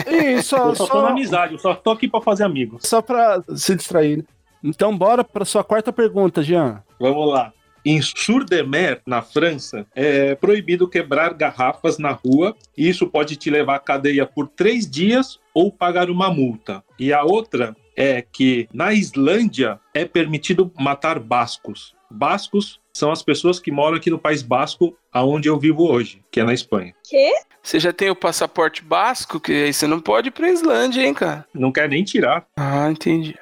E 0.07 0.43
só, 0.43 0.69
Eu 0.69 0.75
só 0.77 0.87
tô 0.87 1.03
na 1.03 1.11
amizade, 1.11 1.53
eu 1.55 1.59
só 1.59 1.75
tô 1.75 1.91
aqui 1.91 2.09
pra 2.09 2.21
fazer 2.21 2.45
amigos. 2.45 2.83
só 2.85 3.01
pra 3.03 3.43
se 3.55 3.75
distrair. 3.75 4.19
né? 4.19 4.25
Então, 4.63 4.97
bora 4.97 5.25
pra 5.25 5.45
sua 5.45 5.65
quarta 5.65 5.93
pergunta, 5.93 6.43
Jean. 6.43 6.83
Vamos 6.99 7.31
lá. 7.33 7.53
Em 7.83 8.01
Sur-de-Mer, 8.03 9.01
na 9.07 9.23
França, 9.23 9.87
é 9.95 10.35
proibido 10.35 10.87
quebrar 10.87 11.33
garrafas 11.33 11.97
na 11.99 12.11
rua 12.11 12.55
e 12.77 12.87
isso 12.87 13.07
pode 13.07 13.37
te 13.37 13.49
levar 13.49 13.77
à 13.77 13.79
cadeia 13.79 14.27
por 14.27 14.49
três 14.49 14.89
dias 14.89 15.41
ou 15.55 15.73
pagar 15.73 16.11
uma 16.11 16.31
multa. 16.31 16.85
E 16.99 17.11
a 17.11 17.23
outra 17.23 17.75
é 17.97 18.21
que 18.21 18.69
na 18.73 18.93
Islândia 18.93 19.81
é 19.95 20.05
permitido 20.05 20.71
matar 20.79 21.19
bascos. 21.19 21.95
Bascos 22.11 22.80
são 22.93 23.11
as 23.11 23.23
pessoas 23.23 23.59
que 23.59 23.71
moram 23.71 23.97
aqui 23.97 24.11
no 24.11 24.19
País 24.19 24.43
Basco, 24.43 24.97
aonde 25.13 25.49
eu 25.49 25.59
vivo 25.59 25.85
hoje, 25.85 26.23
que 26.31 26.41
é 26.41 26.45
na 26.45 26.55
Espanha. 26.55 26.95
Quê? 27.09 27.33
Você 27.63 27.79
já 27.79 27.93
tem 27.93 28.09
o 28.11 28.17
passaporte 28.17 28.83
basco, 28.83 29.39
que 29.39 29.53
aí 29.53 29.73
você 29.73 29.87
não 29.87 30.01
pode 30.01 30.29
ir 30.29 30.31
pra 30.31 30.51
Islândia, 30.51 31.03
hein, 31.03 31.13
cara? 31.13 31.47
Não 31.53 31.71
quer 31.71 31.89
nem 31.89 32.03
tirar. 32.03 32.47
Ah, 32.57 32.91
entendi. 32.91 33.39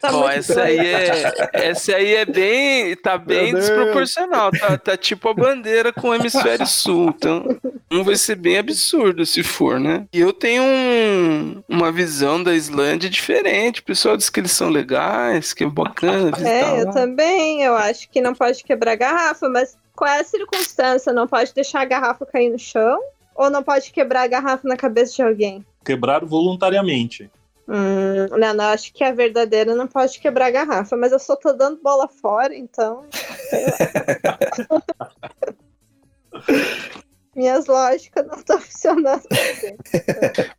Tá 0.00 0.08
Ó, 0.12 0.20
muito 0.20 0.30
essa 0.38 0.62
aí 0.62 0.78
é, 0.78 1.32
essa 1.52 1.96
aí 1.96 2.14
é 2.14 2.24
bem, 2.24 2.96
tá 2.96 3.18
bem 3.18 3.54
desproporcional, 3.54 4.50
tá, 4.52 4.78
tá 4.78 4.96
tipo 4.96 5.28
a 5.28 5.34
bandeira 5.34 5.92
com 5.92 6.08
o 6.08 6.14
hemisfério 6.14 6.66
sul, 6.66 7.08
então 7.16 7.44
um 7.90 8.02
vai 8.04 8.16
ser 8.16 8.36
bem 8.36 8.58
absurdo 8.58 9.24
se 9.26 9.42
for, 9.42 9.78
né? 9.80 10.06
E 10.12 10.20
eu 10.20 10.32
tenho 10.32 10.62
um- 10.62 11.62
uma 11.68 11.90
visão 11.90 12.42
da 12.42 12.54
Islândia 12.54 13.08
diferente, 13.10 13.80
o 13.80 13.84
pessoal 13.84 14.16
diz 14.16 14.30
que 14.30 14.40
eles 14.40 14.52
são 14.52 14.68
legais, 14.68 15.52
que 15.52 15.64
é 15.64 15.68
bacana 15.68 16.30
É, 16.46 16.80
eu 16.80 16.86
lá. 16.86 16.92
também. 16.92 17.62
Eu 17.62 17.74
acho 17.76 18.08
que 18.10 18.20
não 18.20 18.34
pode 18.34 18.62
quebrar 18.62 18.94
garrafa, 18.96 19.48
mas 19.48 19.76
qual 19.94 20.10
é 20.10 20.20
a 20.20 20.24
circunstância? 20.24 21.12
Não 21.12 21.26
pode 21.26 21.52
deixar 21.54 21.80
a 21.80 21.84
garrafa 21.84 22.24
cair 22.26 22.50
no 22.50 22.58
chão? 22.58 22.98
Ou 23.34 23.48
não 23.50 23.62
pode 23.62 23.90
quebrar 23.92 24.22
a 24.22 24.26
garrafa 24.26 24.66
na 24.68 24.76
cabeça 24.76 25.14
de 25.14 25.22
alguém? 25.22 25.64
Quebrar 25.84 26.24
voluntariamente. 26.24 27.30
Hum, 27.68 28.28
não, 28.38 28.54
não, 28.54 28.64
acho 28.66 28.94
que 28.94 29.04
a 29.04 29.12
verdadeira 29.12 29.74
não 29.74 29.86
pode 29.86 30.18
quebrar 30.18 30.46
a 30.46 30.50
garrafa, 30.50 30.96
mas 30.96 31.12
eu 31.12 31.18
só 31.18 31.36
tô 31.36 31.52
dando 31.52 31.82
bola 31.82 32.08
fora, 32.08 32.56
então. 32.56 33.04
Minhas 37.36 37.66
lógicas 37.66 38.26
não 38.26 38.38
estão 38.38 38.58
funcionando. 38.58 39.22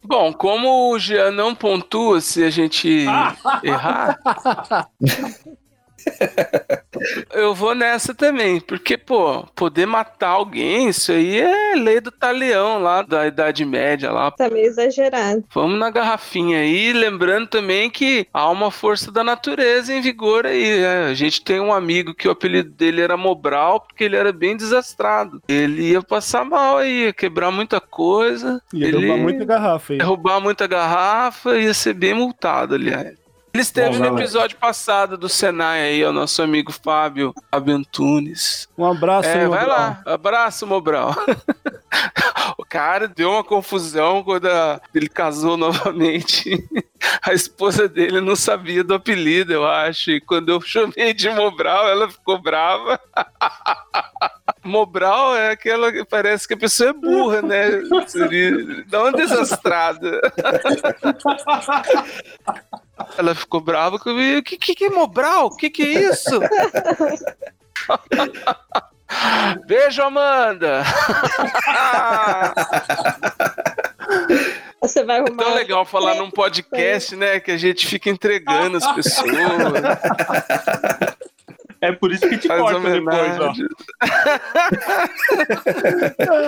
Bom, 0.04 0.32
como 0.32 0.92
o 0.92 1.00
Jean 1.00 1.32
não 1.32 1.56
pontua 1.56 2.22
se 2.22 2.44
a 2.44 2.52
gente 2.52 3.06
errar, 3.64 4.20
eu 7.34 7.54
vou 7.54 7.74
nessa 7.74 8.14
também, 8.14 8.60
porque, 8.60 8.98
pô, 8.98 9.46
poder 9.56 9.86
matar 9.86 10.30
alguém, 10.30 10.90
isso 10.90 11.12
aí 11.12 11.40
é 11.40 11.76
lei 11.76 12.00
do 12.02 12.12
talião 12.12 12.82
lá 12.82 13.02
da 13.02 13.28
Idade 13.28 13.66
Média 13.66 14.12
lá. 14.12 14.32
Tá 14.32 14.50
meio 14.50 14.66
exagerado. 14.66 15.44
Vamos 15.54 15.80
na 15.80 15.90
garrafinha 15.90 16.60
aí, 16.60 16.94
lembrando 16.94 17.48
também 17.48 17.90
que 17.90 18.28
há 18.34 18.50
uma 18.50 18.72
força 18.72 19.12
da 19.12 19.24
natureza 19.24 19.94
em 19.94 20.02
vigor 20.02 20.46
aí. 20.46 20.80
né? 20.80 21.06
A 21.06 21.14
gente 21.14 21.42
tem 21.42 21.60
um 21.60 21.74
amigo 21.74 22.14
que 22.14 22.28
o 22.28 22.32
apelido 22.32 22.70
dele 22.70 23.02
era 23.02 23.18
Mobral, 23.18 23.82
porque 23.82 24.04
ele 24.04 24.16
era 24.16 24.32
bem 24.32 24.56
desastrado. 24.56 25.42
Ele 25.48 25.92
ia 25.92 26.02
passar 26.02 26.44
mal 26.46 26.78
aí, 26.78 27.06
ia 27.06 27.14
quebrar 27.14 27.52
muita 27.52 27.80
coisa. 27.80 28.62
Ia 28.74 28.88
ele 28.88 29.00
derrubar 29.00 29.18
muita 29.18 29.46
garrafa 29.46 29.94
aí. 29.94 30.00
ia 30.00 30.06
roubar 30.06 30.42
muita 30.42 30.68
garrafa, 30.68 31.58
ia 31.58 31.74
ser 31.74 31.94
bem 31.94 32.14
multado, 32.14 32.76
aliás. 32.76 33.18
Ele 33.60 33.64
esteve 33.64 33.98
Bom, 33.98 34.10
no 34.12 34.18
episódio 34.18 34.56
passado 34.56 35.18
do 35.18 35.28
Senai 35.28 35.82
aí, 35.82 36.06
o 36.06 36.14
nosso 36.14 36.42
amigo 36.42 36.72
Fábio 36.72 37.34
Abentunes. 37.52 38.70
Um 38.78 38.86
abraço, 38.86 39.28
É, 39.28 39.36
meu 39.40 39.50
vai 39.50 39.66
lá. 39.68 40.02
Abraço, 40.06 40.66
Mobral. 40.66 41.14
o 42.58 42.64
cara 42.64 43.06
deu 43.06 43.32
uma 43.32 43.44
confusão 43.44 44.24
quando 44.24 44.46
a- 44.48 44.80
ele 44.96 45.10
casou 45.10 45.58
novamente. 45.58 46.66
A 47.22 47.34
esposa 47.34 47.90
dele 47.90 48.22
não 48.22 48.34
sabia 48.34 48.82
do 48.82 48.94
apelido, 48.94 49.52
eu 49.52 49.68
acho. 49.68 50.12
E 50.12 50.22
quando 50.22 50.48
eu 50.54 50.62
chamei 50.62 51.14
de 51.14 51.30
Mobral, 51.30 51.86
ela 51.90 52.10
ficou 52.10 52.42
brava. 52.42 52.98
Mobral 54.64 55.36
é 55.36 55.52
aquela 55.52 55.92
que 55.92 56.06
parece 56.06 56.48
que 56.48 56.54
a 56.54 56.58
pessoa 56.58 56.92
é 56.92 56.94
burra, 56.94 57.42
né? 57.42 57.82
Seria- 58.08 58.86
Dá 58.88 59.02
uma 59.04 59.12
desastrada. 59.12 60.22
Ela 63.18 63.34
ficou 63.36 63.62
brava 63.62 63.98
comigo. 64.00 64.42
Que, 64.44 64.58
que, 64.58 64.76
que 64.76 64.86
é 64.86 64.90
Mobral? 64.90 65.48
O 65.48 65.56
que, 65.56 65.70
que 65.70 65.84
é 65.84 66.10
isso? 66.12 66.40
Beijo, 69.66 70.02
Amanda! 70.04 70.84
Você 74.82 75.04
vai 75.04 75.18
É 75.18 75.20
arrumar. 75.22 75.44
tão 75.44 75.54
legal 75.56 75.86
falar 75.86 76.16
num 76.16 76.32
podcast, 76.32 77.16
né? 77.16 77.40
Que 77.40 77.52
a 77.52 77.58
gente 77.58 77.86
fica 77.86 78.10
entregando 78.10 78.78
as 78.78 78.92
pessoas. 78.94 79.30
É 81.82 81.92
por 81.92 82.12
isso 82.12 82.28
que 82.28 82.38
te 82.38 82.48
Faz 82.48 82.62
corta 82.62 82.80
depois, 82.90 83.40
ó. 83.40 83.54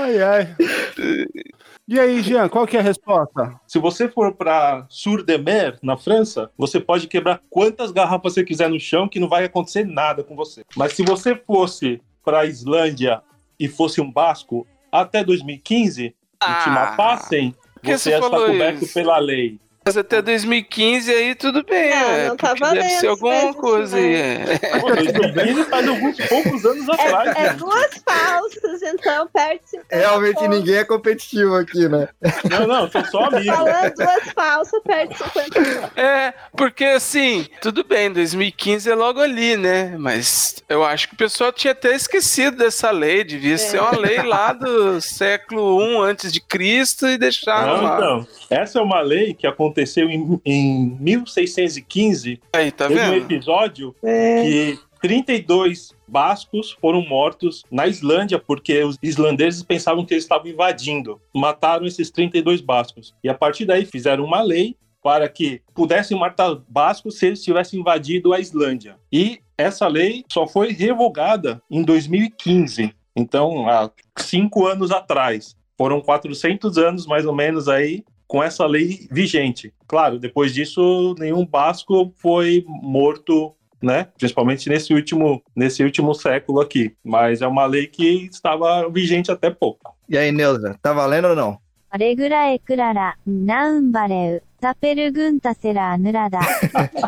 Ai, 0.04 0.22
ai. 0.22 0.56
E 1.92 2.00
aí, 2.00 2.22
Jean, 2.22 2.48
qual 2.48 2.66
que 2.66 2.78
é 2.78 2.80
a 2.80 2.84
resposta? 2.84 3.54
Se 3.68 3.78
você 3.78 4.08
for 4.08 4.34
para 4.34 4.86
Sur-de-Mer, 4.88 5.78
na 5.84 5.98
França, 5.98 6.50
você 6.58 6.80
pode 6.80 7.06
quebrar 7.06 7.42
quantas 7.50 7.92
garrafas 7.92 8.34
você 8.34 8.46
quiser 8.46 8.70
no 8.70 8.80
chão 8.80 9.10
que 9.10 9.20
não 9.20 9.28
vai 9.28 9.44
acontecer 9.44 9.86
nada 9.86 10.24
com 10.24 10.34
você. 10.34 10.64
Mas 10.74 10.94
se 10.94 11.04
você 11.04 11.36
fosse 11.36 12.02
para 12.24 12.40
a 12.40 12.46
Islândia 12.46 13.22
e 13.60 13.68
fosse 13.68 14.00
um 14.00 14.10
basco 14.10 14.66
até 14.90 15.22
2015 15.22 16.06
e 16.06 16.14
te 16.14 16.16
Ah, 16.40 16.70
matassem, 16.70 17.54
você 17.84 18.14
está 18.14 18.30
falou 18.30 18.48
coberto 18.48 18.86
isso? 18.86 18.94
pela 18.94 19.18
lei. 19.18 19.60
Mas 19.84 19.98
até 19.98 20.22
2015 20.22 21.12
aí 21.12 21.34
tudo 21.34 21.64
bem, 21.64 21.90
Não, 21.90 21.98
é, 22.12 22.28
não 22.28 22.38
tá 22.38 22.50
porque 22.50 22.64
deve 22.64 22.76
valendo 22.82 23.00
ser 23.00 23.08
alguma 23.08 23.34
mesmo, 23.34 23.54
coisa 23.56 23.98
aí. 23.98 24.14
é. 24.16 24.60
Pô, 24.80 24.94
2015 24.96 25.64
faz 25.66 25.88
alguns 25.88 26.18
poucos 26.28 26.66
anos 26.66 26.88
atrás. 26.90 27.36
É, 27.36 27.40
é 27.40 27.44
né? 27.46 27.54
duas 27.54 28.04
falsas, 28.08 28.82
então 28.84 29.28
perde 29.34 29.62
50 29.66 29.96
Realmente 29.96 30.36
pontos. 30.36 30.50
ninguém 30.60 30.76
é 30.76 30.84
competitivo 30.86 31.56
aqui, 31.56 31.90
né? 31.90 32.08
Não, 32.48 32.68
não, 32.68 32.92
são 32.92 33.06
só 33.06 33.24
amigos. 33.26 33.56
Falando 33.56 33.94
duas 33.96 34.30
falsas, 34.36 34.82
perde 34.84 35.18
50 35.18 35.50
pontos. 35.62 35.98
É, 35.98 36.34
porque 36.56 36.86
assim, 36.86 37.48
tudo 37.60 37.84
bem, 37.84 38.12
2015 38.12 38.88
é 38.88 38.94
logo 38.94 39.20
ali, 39.20 39.58
né? 39.58 39.96
Mas 39.98 40.64
eu 40.70 40.86
acho 40.86 41.08
que 41.08 41.16
o 41.16 41.18
pessoal 41.18 41.52
tinha 41.52 41.72
até 41.72 41.96
esquecido 41.96 42.56
dessa 42.58 42.92
lei, 42.92 43.24
devia 43.24 43.58
ser 43.58 43.82
uma 43.82 43.98
lei 43.98 44.22
lá 44.22 44.54
do 44.54 45.02
século 45.02 45.82
I 45.82 46.12
antes 46.12 46.32
de 46.32 46.40
Cristo 46.40 47.08
e 47.08 47.18
deixaram 47.18 47.78
Não, 47.78 47.84
lá. 47.84 47.96
então, 47.96 48.28
essa 48.48 48.78
é 48.78 48.82
uma 48.84 49.02
lei 49.02 49.34
que 49.34 49.48
aconteceu 49.48 49.72
em, 50.10 50.40
em 50.46 50.98
1615. 51.00 52.40
Aí, 52.54 52.72
tá 52.72 52.88
Teve 52.88 53.00
um 53.00 53.10
vendo? 53.12 53.32
episódio 53.32 53.96
É. 54.04 54.42
que 54.44 54.80
32 55.02 55.92
bascos 56.08 56.72
foram 56.80 57.02
mortos 57.02 57.64
na 57.72 57.88
Islândia 57.88 58.38
porque 58.38 58.84
os 58.84 58.98
islandeses 59.02 59.64
pensavam 59.64 60.06
que 60.06 60.14
eles 60.14 60.24
estavam 60.24 60.48
invadindo. 60.48 61.20
Mataram 61.34 61.86
esses 61.86 62.12
32 62.12 62.62
bascos. 62.62 63.14
E 63.24 63.30
a 63.30 63.34
partir 63.34 63.66
daí 63.66 63.86
fizeram 63.86 64.24
uma 64.24 64.42
lei 64.42 64.76
para 65.04 65.28
que 65.28 65.62
pudessem 65.74 66.18
matar 66.18 66.56
bascos 66.70 67.18
se 67.18 67.26
eles 67.26 67.44
tivessem 67.44 67.80
invadido 67.80 68.34
a 68.34 68.40
Islândia. 68.40 68.98
E 69.12 69.40
essa 69.58 69.88
lei 69.88 70.24
só 70.32 70.46
foi 70.46 70.72
revogada 70.72 71.62
em 71.70 71.82
2015. 71.84 72.94
Então, 73.16 73.68
há 73.68 73.90
cinco 74.20 74.68
anos 74.68 74.92
atrás. 74.92 75.56
Foram 75.78 76.00
400 76.00 76.78
anos, 76.78 77.08
mais 77.08 77.26
ou 77.26 77.34
menos, 77.34 77.68
aí 77.68 78.04
com 78.32 78.42
essa 78.42 78.66
lei 78.66 79.10
vigente. 79.12 79.74
Claro, 79.86 80.18
depois 80.18 80.54
disso, 80.54 81.14
nenhum 81.20 81.46
basco 81.46 82.14
foi 82.16 82.64
morto 82.66 83.54
né? 83.82 84.08
Principalmente 84.18 84.70
nesse 84.70 84.94
último, 84.94 85.44
nesse 85.54 85.84
último 85.84 86.14
século 86.14 86.62
aqui. 86.62 86.96
Mas 87.04 87.42
é 87.42 87.48
uma 87.48 87.66
lei 87.66 87.88
que 87.88 88.30
estava 88.32 88.88
vigente 88.90 89.32
até 89.32 89.50
pouco. 89.50 89.94
E 90.08 90.18
aí, 90.18 90.32
Neuza, 90.32 90.78
tá 90.82 90.94
valendo 90.94 91.30
ou 91.30 91.36
não? 91.36 91.58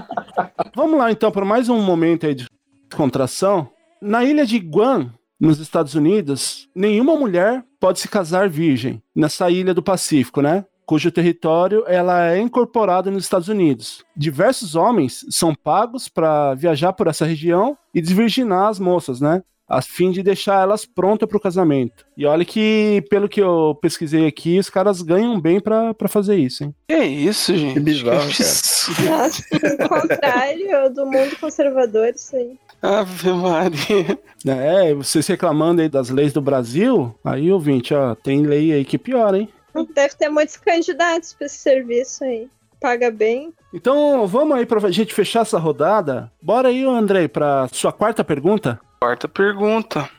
Vamos 0.75 0.97
lá 0.97 1.11
então 1.11 1.31
para 1.31 1.45
mais 1.45 1.69
um 1.69 1.79
momento 1.79 2.25
aí 2.25 2.33
de 2.35 2.47
contração. 2.93 3.69
Na 4.01 4.25
ilha 4.25 4.45
de 4.47 4.57
Guam, 4.57 5.13
nos 5.39 5.59
Estados 5.59 5.93
Unidos, 5.93 6.67
nenhuma 6.75 7.15
mulher 7.15 7.63
pode 7.79 7.99
se 7.99 8.09
casar 8.09 8.49
virgem 8.49 9.01
nessa 9.15 9.51
ilha 9.51 9.73
do 9.73 9.83
Pacífico, 9.83 10.41
né? 10.41 10.65
Cujo 10.85 11.11
território 11.11 11.83
ela 11.87 12.31
é 12.31 12.39
incorporado 12.39 13.09
nos 13.09 13.23
Estados 13.23 13.47
Unidos. 13.47 14.03
Diversos 14.15 14.75
homens 14.75 15.25
são 15.29 15.55
pagos 15.55 16.09
para 16.09 16.53
viajar 16.55 16.93
por 16.93 17.07
essa 17.07 17.25
região 17.25 17.77
e 17.93 18.01
desvirginar 18.01 18.67
as 18.67 18.79
moças, 18.79 19.21
né? 19.21 19.41
A 19.67 19.81
fim 19.81 20.11
de 20.11 20.21
deixar 20.21 20.61
elas 20.61 20.85
prontas 20.85 21.27
para 21.27 21.37
o 21.37 21.41
casamento. 21.41 22.05
E 22.17 22.25
olha 22.25 22.43
que, 22.43 23.03
pelo 23.09 23.29
que 23.29 23.41
eu 23.41 23.77
pesquisei 23.81 24.27
aqui, 24.27 24.59
os 24.59 24.69
caras 24.69 25.01
ganham 25.01 25.39
bem 25.39 25.59
para 25.59 25.95
fazer 26.09 26.35
isso, 26.35 26.65
hein? 26.65 26.75
Que 26.87 26.97
isso, 26.97 27.55
gente? 27.55 27.75
Que 27.75 27.79
bizarro, 27.79 28.19
cara. 28.19 29.17
Nossa, 29.17 29.43
o 29.51 29.89
contrário 29.89 30.93
do 30.93 31.05
mundo 31.05 31.39
conservador, 31.39 32.09
isso 32.09 32.35
aí. 32.35 32.57
Ave 32.81 33.31
Maria. 33.31 34.19
É, 34.45 34.93
vocês 34.93 35.25
reclamando 35.25 35.81
aí 35.81 35.87
das 35.87 36.09
leis 36.09 36.33
do 36.33 36.41
Brasil, 36.41 37.15
aí, 37.23 37.49
ouvinte, 37.49 37.93
ó, 37.93 38.13
tem 38.13 38.45
lei 38.45 38.73
aí 38.73 38.83
que 38.83 38.97
piora, 38.97 39.39
hein? 39.39 39.49
Deve 39.93 40.15
ter 40.15 40.29
muitos 40.29 40.57
candidatos 40.57 41.33
para 41.33 41.45
esse 41.45 41.57
serviço 41.57 42.23
aí. 42.23 42.47
Paga 42.79 43.09
bem. 43.09 43.53
Então, 43.73 44.27
vamos 44.27 44.57
aí 44.57 44.65
pra 44.65 44.91
gente 44.91 45.13
fechar 45.13 45.41
essa 45.41 45.57
rodada. 45.57 46.31
Bora 46.41 46.67
aí, 46.67 46.83
Andrei, 46.83 47.27
pra 47.27 47.67
sua 47.71 47.93
quarta 47.93 48.23
pergunta. 48.23 48.79
Quarta 48.99 49.27
pergunta. 49.27 50.09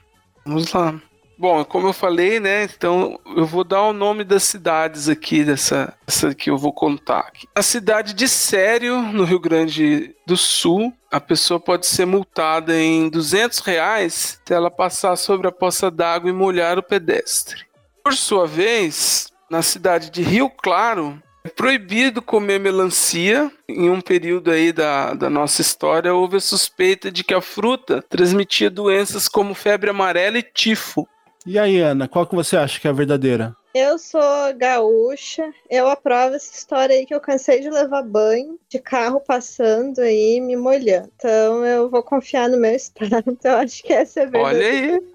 Vamos 0.44 0.72
lá. 0.72 1.00
Bom, 1.36 1.64
como 1.64 1.88
eu 1.88 1.92
falei, 1.92 2.38
né? 2.38 2.64
Então 2.64 3.18
eu 3.36 3.44
vou 3.44 3.64
dar 3.64 3.82
o 3.82 3.92
nome 3.92 4.22
das 4.22 4.44
cidades 4.44 5.08
aqui, 5.08 5.42
dessa, 5.42 5.92
dessa 6.06 6.34
que 6.34 6.48
eu 6.48 6.56
vou 6.56 6.72
contar. 6.72 7.20
Aqui. 7.20 7.48
A 7.54 7.62
cidade 7.62 8.14
de 8.14 8.28
Sério, 8.28 9.02
no 9.02 9.24
Rio 9.24 9.40
Grande 9.40 10.14
do 10.26 10.36
Sul, 10.36 10.92
a 11.10 11.20
pessoa 11.20 11.58
pode 11.58 11.86
ser 11.86 12.06
multada 12.06 12.74
em 12.78 13.08
200 13.08 13.58
reais 13.60 14.40
se 14.44 14.54
ela 14.54 14.70
passar 14.70 15.16
sobre 15.16 15.48
a 15.48 15.52
poça 15.52 15.90
d'água 15.90 16.30
e 16.30 16.32
molhar 16.32 16.78
o 16.78 16.82
pedestre. 16.82 17.62
Por 18.02 18.14
sua 18.14 18.46
vez, 18.46 19.32
na 19.54 19.62
cidade 19.62 20.10
de 20.10 20.20
Rio 20.20 20.50
Claro, 20.50 21.22
é 21.44 21.48
proibido 21.48 22.20
comer 22.20 22.58
melancia. 22.58 23.52
Em 23.68 23.88
um 23.88 24.00
período 24.00 24.50
aí 24.50 24.72
da, 24.72 25.14
da 25.14 25.30
nossa 25.30 25.62
história, 25.62 26.12
houve 26.12 26.38
a 26.38 26.40
suspeita 26.40 27.08
de 27.08 27.22
que 27.22 27.32
a 27.32 27.40
fruta 27.40 28.02
transmitia 28.02 28.68
doenças 28.68 29.28
como 29.28 29.54
febre 29.54 29.90
amarela 29.90 30.38
e 30.38 30.42
tifo. 30.42 31.06
E 31.46 31.56
aí, 31.56 31.78
Ana, 31.78 32.08
qual 32.08 32.26
que 32.26 32.34
você 32.34 32.56
acha 32.56 32.80
que 32.80 32.88
é 32.88 32.90
a 32.90 32.94
verdadeira? 32.94 33.54
Eu 33.72 33.96
sou 33.96 34.20
gaúcha, 34.56 35.48
eu 35.70 35.88
aprovo 35.88 36.34
essa 36.34 36.52
história 36.52 36.96
aí 36.96 37.06
que 37.06 37.14
eu 37.14 37.20
cansei 37.20 37.60
de 37.60 37.70
levar 37.70 38.02
banho, 38.02 38.58
de 38.68 38.80
carro 38.80 39.20
passando 39.20 40.00
aí, 40.00 40.40
me 40.40 40.56
molhando. 40.56 41.12
Então 41.14 41.64
eu 41.64 41.88
vou 41.88 42.02
confiar 42.02 42.48
no 42.48 42.56
meu 42.56 42.74
estado, 42.76 43.38
eu 43.44 43.56
acho 43.56 43.82
que 43.84 43.92
essa 43.92 44.20
é 44.20 44.22
a 44.24 44.26
verdade. 44.26 44.56
Olha 44.56 44.66
aí. 44.66 45.13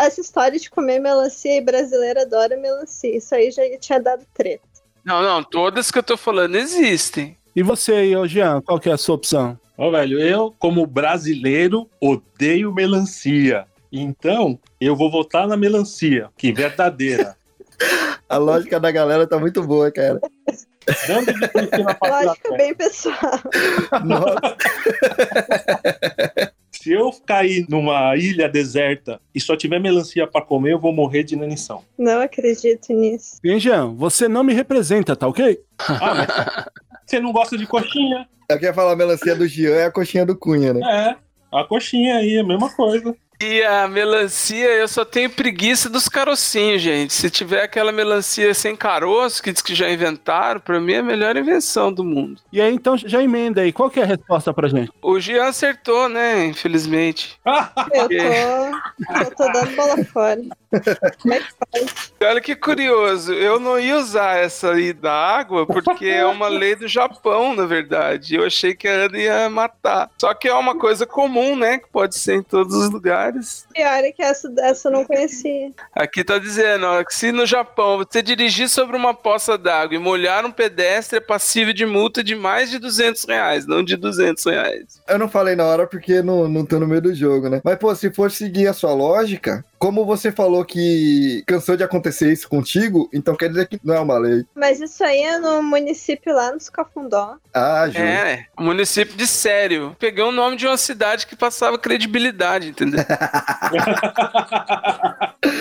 Essa 0.00 0.20
história 0.20 0.58
de 0.58 0.70
comer 0.70 0.98
melancia 0.98 1.56
e 1.56 1.60
brasileiro 1.60 2.20
adora 2.20 2.56
melancia, 2.56 3.16
isso 3.16 3.34
aí 3.34 3.50
já 3.50 3.62
tinha 3.78 4.00
dado 4.00 4.24
treta. 4.34 4.62
Não, 5.04 5.22
não, 5.22 5.42
todas 5.42 5.90
que 5.90 5.98
eu 5.98 6.02
tô 6.02 6.16
falando 6.16 6.56
existem. 6.56 7.36
E 7.54 7.62
você 7.62 7.92
aí, 7.92 8.16
ô 8.16 8.26
Jean, 8.26 8.60
qual 8.62 8.78
que 8.78 8.88
é 8.88 8.92
a 8.92 8.98
sua 8.98 9.16
opção? 9.16 9.58
Ó, 9.76 9.90
velho, 9.90 10.20
eu, 10.20 10.54
como 10.58 10.86
brasileiro, 10.86 11.88
odeio 12.00 12.72
melancia. 12.72 13.66
Então, 13.90 14.58
eu 14.80 14.96
vou 14.96 15.10
votar 15.10 15.46
na 15.46 15.56
melancia, 15.56 16.30
que 16.36 16.48
é 16.48 16.52
verdadeira. 16.52 17.36
A 18.28 18.38
lógica 18.38 18.80
da 18.80 18.90
galera 18.90 19.26
tá 19.26 19.38
muito 19.38 19.62
boa, 19.62 19.90
cara. 19.90 20.18
Dando 21.06 21.34
de 21.34 21.48
Cristina 21.48 21.98
Lógica 22.02 22.56
bem 22.56 22.74
pessoal. 22.74 23.40
Nossa, 24.02 24.56
Se 26.82 26.92
eu 26.92 27.12
cair 27.24 27.64
numa 27.68 28.16
ilha 28.16 28.48
deserta 28.48 29.20
e 29.32 29.40
só 29.40 29.54
tiver 29.54 29.78
melancia 29.78 30.26
pra 30.26 30.42
comer, 30.42 30.72
eu 30.72 30.80
vou 30.80 30.92
morrer 30.92 31.22
de 31.22 31.36
inanição. 31.36 31.84
Não 31.96 32.20
acredito 32.20 32.92
nisso. 32.92 33.38
Jean, 33.44 33.94
você 33.94 34.26
não 34.26 34.42
me 34.42 34.52
representa, 34.52 35.14
tá 35.14 35.28
ok? 35.28 35.60
Ah, 35.78 36.12
mas 36.12 36.26
você 37.06 37.20
não 37.20 37.30
gosta 37.30 37.56
de 37.56 37.68
coxinha? 37.68 38.26
eu 38.48 38.58
queria 38.58 38.74
falar 38.74 38.94
a 38.94 38.96
melancia 38.96 39.36
do 39.36 39.46
Jean 39.46 39.70
é 39.76 39.84
a 39.84 39.92
coxinha 39.92 40.26
do 40.26 40.36
Cunha, 40.36 40.74
né? 40.74 40.80
É, 40.82 41.56
a 41.56 41.62
coxinha 41.62 42.16
aí, 42.16 42.36
a 42.36 42.44
mesma 42.44 42.68
coisa. 42.74 43.14
E 43.44 43.60
a 43.64 43.88
melancia, 43.88 44.68
eu 44.68 44.86
só 44.86 45.04
tenho 45.04 45.28
preguiça 45.28 45.88
dos 45.88 46.08
carocinhos, 46.08 46.80
gente. 46.80 47.12
Se 47.12 47.28
tiver 47.28 47.64
aquela 47.64 47.90
melancia 47.90 48.54
sem 48.54 48.76
caroço, 48.76 49.42
que 49.42 49.50
diz 49.50 49.60
que 49.60 49.74
já 49.74 49.90
inventaram, 49.90 50.60
pra 50.60 50.78
mim 50.78 50.92
é 50.92 50.98
a 50.98 51.02
melhor 51.02 51.36
invenção 51.36 51.92
do 51.92 52.04
mundo. 52.04 52.40
E 52.52 52.60
aí, 52.60 52.72
então, 52.72 52.96
já 52.96 53.20
emenda 53.20 53.62
aí. 53.62 53.72
Qual 53.72 53.90
que 53.90 53.98
é 53.98 54.04
a 54.04 54.06
resposta 54.06 54.54
pra 54.54 54.68
gente? 54.68 54.92
O 55.02 55.18
Jean 55.18 55.46
acertou, 55.46 56.08
né? 56.08 56.46
Infelizmente. 56.46 57.36
Eu 57.92 58.08
tô, 58.08 58.14
eu 58.14 59.36
tô 59.36 59.52
dando 59.52 59.74
bola 59.74 60.04
fora. 60.04 60.40
Como 61.20 61.34
é 61.34 61.40
que 61.40 61.48
faz? 61.72 62.12
Olha 62.22 62.40
que 62.40 62.56
curioso, 62.56 63.32
eu 63.34 63.60
não 63.60 63.78
ia 63.78 63.98
usar 63.98 64.38
essa 64.38 64.72
aí 64.72 64.92
da 64.92 65.12
água 65.12 65.66
porque 65.66 66.06
é 66.06 66.24
uma 66.24 66.48
lei 66.48 66.74
do 66.74 66.88
Japão, 66.88 67.54
na 67.54 67.66
verdade. 67.66 68.36
Eu 68.36 68.46
achei 68.46 68.74
que 68.74 68.88
a 68.88 68.92
Ana 68.92 69.18
ia 69.18 69.50
matar. 69.50 70.10
Só 70.18 70.32
que 70.32 70.48
é 70.48 70.54
uma 70.54 70.78
coisa 70.78 71.04
comum, 71.04 71.56
né? 71.56 71.78
Que 71.78 71.88
pode 71.88 72.16
ser 72.16 72.36
em 72.36 72.42
todos 72.42 72.74
os 72.74 72.90
lugares. 72.90 73.31
Pior 73.72 74.04
é 74.04 74.12
que 74.12 74.22
essa, 74.22 74.52
essa 74.58 74.88
eu 74.88 74.92
não 74.92 75.04
conhecia. 75.04 75.72
Aqui 75.94 76.24
tá 76.24 76.38
dizendo, 76.38 76.86
ó, 76.86 77.02
que 77.04 77.14
se 77.14 77.32
no 77.32 77.46
Japão 77.46 77.98
você 77.98 78.22
dirigir 78.22 78.68
sobre 78.68 78.96
uma 78.96 79.14
poça 79.14 79.56
d'água 79.56 79.96
e 79.96 79.98
molhar 79.98 80.44
um 80.44 80.50
pedestre, 80.50 81.18
é 81.18 81.20
passível 81.20 81.72
de 81.72 81.86
multa 81.86 82.22
de 82.22 82.34
mais 82.34 82.70
de 82.70 82.78
200 82.78 83.24
reais, 83.24 83.66
não 83.66 83.82
de 83.82 83.96
200 83.96 84.44
reais. 84.44 85.00
Eu 85.08 85.18
não 85.18 85.28
falei 85.28 85.56
na 85.56 85.64
hora 85.64 85.86
porque 85.86 86.22
não, 86.22 86.48
não 86.48 86.64
tô 86.64 86.78
no 86.78 86.86
meio 86.86 87.02
do 87.02 87.14
jogo, 87.14 87.48
né? 87.48 87.60
Mas, 87.64 87.78
pô, 87.78 87.94
se 87.94 88.10
for 88.10 88.30
seguir 88.30 88.66
a 88.66 88.72
sua 88.72 88.92
lógica, 88.92 89.64
como 89.82 90.04
você 90.04 90.30
falou 90.30 90.64
que 90.64 91.42
cansou 91.44 91.76
de 91.76 91.82
acontecer 91.82 92.32
isso 92.32 92.48
contigo, 92.48 93.10
então 93.12 93.34
quer 93.34 93.48
dizer 93.48 93.66
que 93.66 93.80
não 93.82 93.92
é 93.92 93.98
uma 93.98 94.16
lei. 94.16 94.44
Mas 94.54 94.80
isso 94.80 95.02
aí 95.02 95.20
é 95.22 95.40
no 95.40 95.60
município 95.60 96.32
lá 96.32 96.52
nos 96.52 96.70
Cafundó. 96.70 97.34
Ah, 97.52 97.88
Ju. 97.88 97.98
É, 97.98 98.46
município 98.56 99.16
de 99.16 99.26
Sério. 99.26 99.96
Peguei 99.98 100.22
o 100.22 100.30
nome 100.30 100.54
de 100.54 100.68
uma 100.68 100.76
cidade 100.76 101.26
que 101.26 101.34
passava 101.34 101.76
credibilidade, 101.80 102.68
entendeu? 102.68 103.00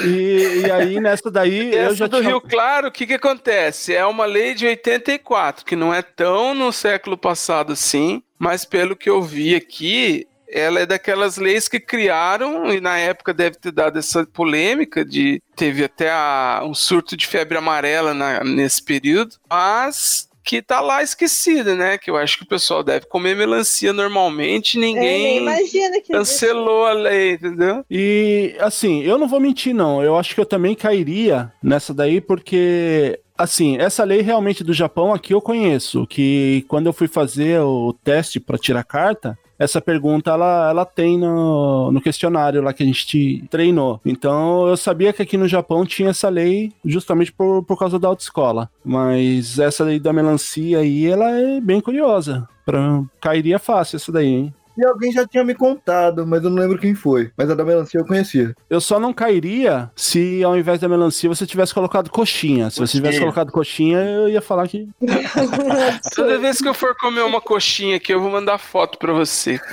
E, 0.06 0.62
e 0.66 0.72
aí, 0.72 1.00
nessa 1.00 1.30
daí, 1.32 1.74
eu 1.74 1.88
Essa 1.88 1.96
já 1.96 2.08
do 2.08 2.18
tinha... 2.18 2.30
Rio 2.30 2.42
Claro, 2.42 2.88
o 2.88 2.92
que 2.92 3.06
que 3.06 3.16
acontece? 3.16 3.96
É 3.96 4.06
uma 4.06 4.26
lei 4.26 4.54
de 4.54 4.66
84, 4.66 5.66
que 5.66 5.76
não 5.76 5.94
é 5.94 6.02
tão 6.04 6.54
no 6.54 6.72
século 6.72 7.18
passado 7.18 7.74
assim, 7.74 8.22
mas 8.38 8.64
pelo 8.64 8.96
que 8.96 9.10
eu 9.10 9.22
vi 9.22 9.56
aqui, 9.56 10.28
ela 10.52 10.80
é 10.82 10.86
daquelas 10.86 11.38
leis 11.38 11.68
que 11.68 11.80
criaram, 11.80 12.72
e 12.74 12.80
na 12.82 12.97
época 12.97 13.34
deve 13.34 13.58
ter 13.58 13.72
dado 13.72 13.97
essa 13.99 14.26
polêmica 14.26 15.04
de... 15.06 15.41
Teve 15.56 15.84
até 15.84 16.10
a- 16.12 16.62
um 16.66 16.74
surto 16.74 17.16
de 17.16 17.26
febre 17.28 17.58
amarela 17.58 18.14
na- 18.14 18.43
nesse 18.43 18.84
período, 18.84 19.36
mas 19.49 20.30
que 20.43 20.60
tá 20.60 20.82
lá 20.82 21.04
esquecida, 21.04 21.76
né? 21.76 21.99
Que 21.99 22.10
eu 22.10 22.18
acho 22.18 22.38
que 22.39 22.43
o 22.43 22.47
pessoal 22.47 22.82
deve 22.84 23.06
comer 23.06 23.36
melancia 23.36 23.93
normalmente, 23.93 24.76
É, 24.76 24.82
ninguém 24.82 25.38
imagina 25.38 26.02
que 26.02 26.12
existe. 26.12 26.12
cancelou 26.12 26.84
a 26.86 26.93
lei, 26.93 27.34
entendeu? 27.34 27.86
E 27.89 28.56
assim, 28.60 29.04
eu 29.04 29.20
não 29.20 29.28
vou 29.28 29.39
mentir, 29.39 29.72
não. 29.74 30.04
Eu 30.04 30.18
acho 30.18 30.34
que 30.34 30.41
eu 30.41 30.45
também 30.45 30.74
cairia 30.76 31.52
nessa 31.62 31.93
daí, 31.93 32.20
porque. 32.20 33.20
Assim, 33.38 33.78
essa 33.80 34.04
lei 34.04 34.22
realmente 34.22 34.64
do 34.64 34.72
Japão 34.74 35.12
aqui 35.14 35.34
eu 35.34 35.41
conheço. 35.41 36.06
Que 36.08 36.64
quando 36.68 36.86
eu 36.88 36.93
fui 36.93 37.08
fazer 37.08 37.60
o 37.62 37.91
teste 38.04 38.39
para 38.39 38.58
tirar 38.58 38.84
carta, 38.84 39.38
essa 39.62 39.80
pergunta 39.80 40.32
ela, 40.32 40.70
ela 40.72 40.86
tem 40.86 41.20
no, 41.20 41.91
no 41.91 42.01
questionário 42.01 42.64
lá 42.64 42.74
que 42.74 42.82
a 42.82 42.86
gente 42.86 43.45
treinou. 43.47 44.01
Então 44.03 44.68
eu 44.68 44.76
sabia 44.76 45.14
que 45.14 45.22
aqui 45.22 45.38
no 45.38 45.47
Japão 45.47 45.86
tinha 45.86 46.09
essa 46.09 46.30
lei 46.30 46.74
justamente 46.84 47.32
por, 47.32 47.64
por 47.64 47.78
causa 47.78 47.99
da 47.99 48.07
autoescola. 48.07 48.68
Mas 48.84 49.59
essa 49.59 49.84
lei 49.84 49.99
da 49.99 50.12
melancia 50.12 50.80
aí, 50.80 51.05
ela 51.05 51.30
é 51.30 51.62
bem 51.62 51.80
curiosa. 51.80 52.49
Pra, 52.66 53.03
cairia 53.22 53.59
fácil 53.59 53.97
essa 53.97 54.12
daí, 54.12 54.28
hein? 54.28 54.53
Melancia 54.82 54.90
alguém 54.90 55.12
já 55.12 55.28
tinha 55.28 55.44
me 55.44 55.54
contado, 55.54 56.26
mas 56.26 56.44
eu 56.44 56.50
não 56.50 56.62
lembro 56.62 56.80
quem 56.80 56.96
foi. 56.96 57.32
Mas 57.38 57.50
a 57.50 57.56
da 57.56 57.64
melancia 57.64 58.00
eu 58.00 58.06
conhecia. 58.06 58.56
Eu 58.70 58.82
só 58.82 59.00
não 59.00 59.14
cairia 59.14 59.92
se 59.96 60.44
ao 60.44 60.58
invés 60.58 60.80
da 60.80 60.90
melancia 60.90 61.30
você 61.30 61.46
tivesse 61.46 61.74
colocado 61.74 62.10
coxinha. 62.10 62.70
Se 62.70 62.80
você 62.80 62.98
tivesse 62.98 63.20
colocado 63.20 63.52
coxinha, 63.52 64.00
eu 64.00 64.30
ia 64.30 64.42
falar 64.42 64.68
que. 64.68 64.90
Toda 66.16 66.40
vez 66.40 66.62
que 66.62 66.68
eu 66.68 66.74
for 66.74 66.96
comer 66.96 67.22
uma 67.22 67.40
coxinha 67.40 67.98
aqui, 67.98 68.14
eu 68.14 68.22
vou 68.22 68.32
mandar 68.32 68.58
foto 68.58 68.98
pra 68.98 69.14
você. 69.14 69.60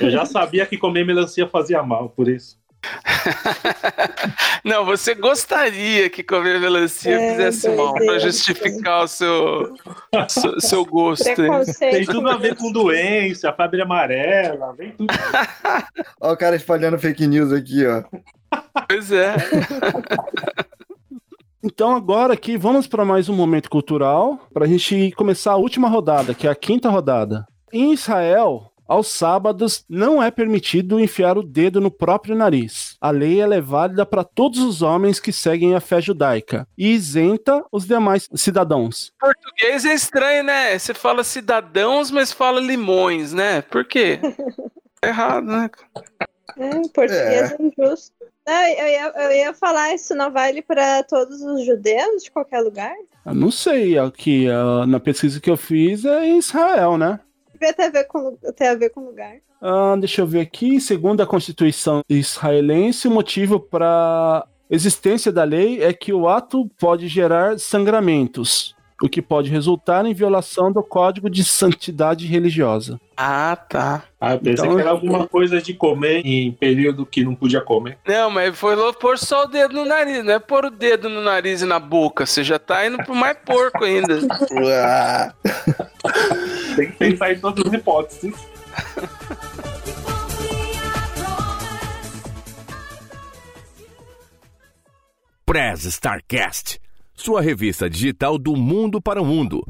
Eu 0.00 0.10
já 0.10 0.24
sabia 0.24 0.66
que 0.66 0.76
comer 0.76 1.04
melancia 1.04 1.46
fazia 1.46 1.82
mal, 1.82 2.08
por 2.08 2.28
isso. 2.28 2.56
Não, 4.64 4.84
você 4.84 5.14
gostaria 5.14 6.10
que 6.10 6.22
comer 6.22 6.60
melancia 6.60 7.12
É, 7.14 7.30
fizesse 7.30 7.68
mal, 7.68 7.92
pra 7.92 7.98
doideira. 7.98 8.20
justificar 8.20 9.04
o 9.04 9.08
seu, 9.08 9.74
seu, 10.28 10.60
seu 10.60 10.84
gosto. 10.84 11.24
Tem 11.78 12.04
tudo 12.04 12.28
a 12.28 12.36
ver 12.36 12.56
com 12.56 12.72
doença, 12.72 13.52
febre 13.52 13.82
amarela, 13.82 14.74
vem 14.74 14.92
tudo. 14.92 15.12
Ó, 16.20 16.32
o 16.32 16.36
cara 16.36 16.56
espalhando 16.56 16.98
fake 16.98 17.26
news 17.26 17.52
aqui, 17.52 17.86
ó. 17.86 18.02
Pois 18.88 19.10
é. 19.12 19.34
Então 21.64 21.94
agora 21.94 22.34
aqui 22.34 22.56
vamos 22.56 22.88
para 22.88 23.04
mais 23.04 23.28
um 23.28 23.36
momento 23.36 23.70
cultural 23.70 24.48
para 24.52 24.64
a 24.64 24.68
gente 24.68 25.12
começar 25.12 25.52
a 25.52 25.56
última 25.56 25.88
rodada, 25.88 26.34
que 26.34 26.48
é 26.48 26.50
a 26.50 26.56
quinta 26.56 26.90
rodada. 26.90 27.46
Em 27.72 27.92
Israel, 27.92 28.71
aos 28.92 29.08
sábados 29.08 29.84
não 29.88 30.22
é 30.22 30.30
permitido 30.30 31.00
enfiar 31.00 31.38
o 31.38 31.42
dedo 31.42 31.80
no 31.80 31.90
próprio 31.90 32.36
nariz. 32.36 32.96
A 33.00 33.10
lei 33.10 33.40
ela 33.40 33.54
é 33.54 33.60
válida 33.60 34.04
para 34.04 34.22
todos 34.22 34.58
os 34.58 34.82
homens 34.82 35.18
que 35.18 35.32
seguem 35.32 35.74
a 35.74 35.80
fé 35.80 35.98
judaica 35.98 36.68
e 36.76 36.92
isenta 36.92 37.64
os 37.72 37.86
demais 37.86 38.28
cidadãos. 38.34 39.10
Português 39.18 39.86
é 39.86 39.94
estranho, 39.94 40.44
né? 40.44 40.78
Você 40.78 40.92
fala 40.92 41.24
cidadãos, 41.24 42.10
mas 42.10 42.32
fala 42.32 42.60
limões, 42.60 43.32
né? 43.32 43.62
Por 43.62 43.84
quê? 43.84 44.20
Tá 45.00 45.08
errado, 45.08 45.46
né? 45.46 45.68
É, 46.56 46.70
português 46.94 47.50
é 47.50 47.56
injusto. 47.58 48.14
Não, 48.46 48.68
eu, 48.68 48.86
ia, 48.86 49.12
eu 49.16 49.32
ia 49.32 49.52
falar, 49.52 49.92
isso 49.92 50.14
não 50.14 50.30
vale 50.30 50.62
para 50.62 51.02
todos 51.02 51.42
os 51.42 51.66
judeus 51.66 52.22
de 52.22 52.30
qualquer 52.30 52.60
lugar? 52.60 52.94
Eu 53.26 53.34
não 53.34 53.50
sei, 53.50 53.98
aqui 53.98 54.46
na 54.86 55.00
pesquisa 55.00 55.40
que 55.40 55.50
eu 55.50 55.56
fiz 55.56 56.04
é 56.04 56.24
em 56.26 56.38
Israel, 56.38 56.96
né? 56.96 57.18
Devia 57.62 57.74
ter 57.74 57.84
a 57.84 57.90
ver 57.90 58.04
com, 58.08 58.36
ter 58.56 58.66
a 58.66 58.74
ver 58.74 58.90
com 58.90 59.04
lugar. 59.04 59.36
Ah, 59.60 59.94
deixa 59.96 60.20
eu 60.20 60.26
ver 60.26 60.40
aqui. 60.40 60.80
Segundo 60.80 61.20
a 61.20 61.26
Constituição 61.26 62.02
israelense, 62.08 63.06
o 63.06 63.10
motivo 63.10 63.60
para 63.60 64.44
existência 64.68 65.30
da 65.30 65.44
lei 65.44 65.80
é 65.80 65.92
que 65.92 66.12
o 66.12 66.28
ato 66.28 66.68
pode 66.76 67.06
gerar 67.06 67.60
sangramentos, 67.60 68.74
o 69.02 69.08
que 69.08 69.20
pode 69.20 69.50
resultar 69.50 70.06
em 70.06 70.14
violação 70.14 70.70
do 70.70 70.82
Código 70.82 71.28
de 71.28 71.42
Santidade 71.44 72.26
Religiosa. 72.26 73.00
Ah, 73.16 73.56
tá. 73.56 74.04
Ah, 74.20 74.34
eu 74.34 74.38
pensei 74.38 74.64
Então- 74.64 74.76
que 74.76 74.80
era 74.80 74.90
alguma 74.90 75.26
coisa 75.26 75.60
de 75.60 75.74
comer 75.74 76.24
em 76.24 76.52
período 76.52 77.04
que 77.04 77.24
não 77.24 77.34
podia 77.34 77.60
comer. 77.60 77.98
Não, 78.06 78.30
mas 78.30 78.56
foi 78.56 78.76
pôr 78.94 79.18
só 79.18 79.44
o 79.44 79.48
dedo 79.48 79.74
no 79.74 79.84
nariz, 79.84 80.24
não 80.24 80.34
é 80.34 80.38
pôr 80.38 80.66
o 80.66 80.70
dedo 80.70 81.08
no 81.08 81.20
nariz 81.20 81.62
e 81.62 81.66
na 81.66 81.80
boca. 81.80 82.24
Você 82.26 82.44
já 82.44 82.58
tá 82.58 82.86
indo 82.86 82.98
pro 82.98 83.14
mais 83.14 83.36
porco 83.44 83.84
ainda. 83.84 84.20
Tem 86.76 86.90
que 86.90 86.96
pensar 86.96 87.32
em 87.32 87.38
todas 87.40 87.66
as 87.66 87.72
hipóteses. 87.72 88.34
Press 95.44 95.84
Starcast, 95.84 96.78
sua 97.22 97.40
revista 97.40 97.88
digital 97.88 98.36
do 98.36 98.56
mundo 98.56 99.00
para 99.00 99.22
o 99.22 99.24
mundo. 99.24 99.64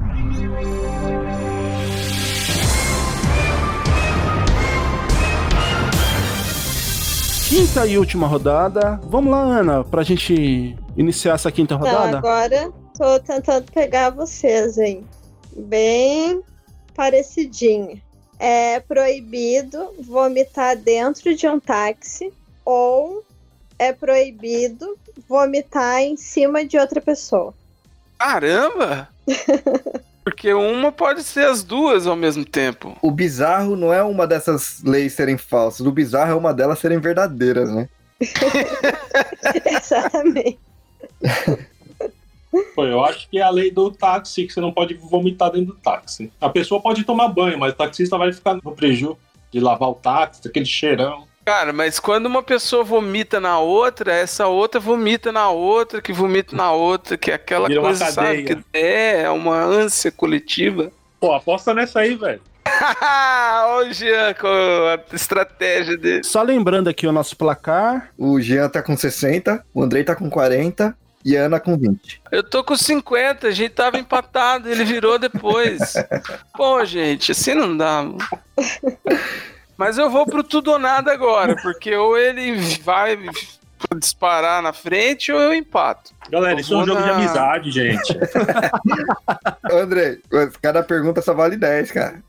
Quinta 7.47 7.85
e 7.85 7.99
última 7.99 8.25
rodada. 8.25 8.99
Vamos 9.03 9.29
lá, 9.31 9.43
Ana, 9.43 9.83
pra 9.83 10.01
gente 10.01 10.75
iniciar 10.97 11.35
essa 11.35 11.51
quinta 11.51 11.77
Não, 11.77 11.85
rodada? 11.85 12.17
agora 12.17 12.73
tô 12.97 13.19
tentando 13.19 13.71
pegar 13.71 14.09
vocês 14.09 14.79
aí. 14.79 15.03
Bem 15.55 16.41
parecidinho. 16.95 18.01
É 18.39 18.79
proibido 18.79 19.91
vomitar 20.01 20.75
dentro 20.75 21.35
de 21.35 21.47
um 21.47 21.59
táxi 21.59 22.33
ou 22.65 23.23
é 23.83 23.93
proibido 23.93 24.97
vomitar 25.27 26.01
em 26.01 26.17
cima 26.17 26.65
de 26.65 26.77
outra 26.77 27.01
pessoa. 27.01 27.53
Caramba! 28.17 29.09
Porque 30.23 30.53
uma 30.53 30.91
pode 30.91 31.21
ser 31.21 31.45
as 31.45 31.63
duas 31.63 32.07
ao 32.07 32.15
mesmo 32.15 32.45
tempo. 32.45 32.97
O 33.01 33.11
bizarro 33.11 33.75
não 33.75 33.93
é 33.93 34.01
uma 34.01 34.25
dessas 34.25 34.81
leis 34.81 35.13
serem 35.13 35.37
falsas. 35.37 35.85
O 35.85 35.91
bizarro 35.91 36.31
é 36.31 36.35
uma 36.35 36.53
delas 36.53 36.79
serem 36.79 36.97
verdadeiras, 36.97 37.69
né? 37.69 37.89
Exatamente. 39.65 40.59
Pô, 42.75 42.85
eu 42.85 43.03
acho 43.03 43.29
que 43.29 43.39
é 43.39 43.41
a 43.41 43.49
lei 43.49 43.71
do 43.71 43.91
táxi, 43.91 44.45
que 44.45 44.53
você 44.53 44.61
não 44.61 44.71
pode 44.71 44.93
vomitar 44.93 45.51
dentro 45.51 45.73
do 45.73 45.79
táxi. 45.79 46.31
A 46.39 46.49
pessoa 46.49 46.81
pode 46.81 47.03
tomar 47.03 47.27
banho, 47.27 47.57
mas 47.57 47.73
o 47.73 47.75
taxista 47.75 48.17
vai 48.17 48.31
ficar 48.31 48.55
no 48.55 48.75
prejuízo 48.75 49.17
de 49.51 49.59
lavar 49.59 49.89
o 49.89 49.95
táxi, 49.95 50.47
aquele 50.47 50.65
cheirão. 50.65 51.27
Cara, 51.45 51.73
mas 51.73 51.99
quando 51.99 52.25
uma 52.27 52.41
pessoa 52.41 52.83
vomita 52.83 53.39
na 53.39 53.59
outra, 53.59 54.13
essa 54.13 54.47
outra 54.47 54.79
vomita 54.79 55.31
na 55.31 55.49
outra, 55.49 56.01
que 56.01 56.13
vomita 56.13 56.55
na 56.55 56.71
outra, 56.71 57.17
que 57.17 57.31
é 57.31 57.33
aquela 57.33 57.67
Vira 57.67 57.81
coisa, 57.81 58.05
sabe? 58.11 58.43
Que 58.43 58.57
é 58.73 59.29
uma 59.29 59.61
ânsia 59.61 60.11
coletiva. 60.11 60.91
Pô, 61.19 61.33
aposta 61.33 61.73
nessa 61.73 61.99
aí, 61.99 62.15
velho. 62.15 62.41
Olha 63.67 63.89
o 63.89 63.93
Jean 63.93 64.33
com 64.35 64.47
a 64.47 65.15
estratégia 65.15 65.97
dele. 65.97 66.23
Só 66.23 66.41
lembrando 66.41 66.89
aqui 66.89 67.05
o 67.05 67.11
nosso 67.11 67.35
placar. 67.35 68.09
O 68.17 68.39
Jean 68.39 68.69
tá 68.69 68.81
com 68.81 68.95
60, 68.95 69.65
o 69.73 69.83
Andrei 69.83 70.03
tá 70.03 70.15
com 70.15 70.29
40 70.29 70.95
e 71.25 71.37
a 71.37 71.43
Ana 71.43 71.59
com 71.59 71.77
20. 71.77 72.21
Eu 72.31 72.43
tô 72.43 72.63
com 72.63 72.75
50, 72.75 73.47
a 73.47 73.51
gente 73.51 73.71
tava 73.71 73.97
empatado, 73.97 74.69
ele 74.69 74.83
virou 74.85 75.19
depois. 75.19 75.93
Pô, 76.55 76.83
gente, 76.85 77.31
assim 77.31 77.53
não 77.53 77.75
dá. 77.75 78.05
Mas 79.77 79.97
eu 79.97 80.09
vou 80.09 80.25
pro 80.25 80.43
tudo 80.43 80.71
ou 80.71 80.79
nada 80.79 81.11
agora, 81.11 81.55
porque 81.61 81.95
ou 81.95 82.17
ele 82.17 82.55
vai 82.79 83.17
disparar 83.97 84.61
na 84.61 84.71
frente 84.71 85.31
ou 85.31 85.39
eu 85.39 85.53
empato. 85.53 86.13
Galera, 86.29 86.59
isso 86.61 86.73
é 86.73 86.77
um 86.77 86.85
jogo 86.85 87.01
de 87.01 87.09
amizade, 87.09 87.71
gente. 87.71 88.17
Andrei, 89.71 90.21
cada 90.61 90.83
pergunta 90.83 91.21
só 91.21 91.33
vale 91.33 91.57
10, 91.57 91.91
cara. 91.91 92.23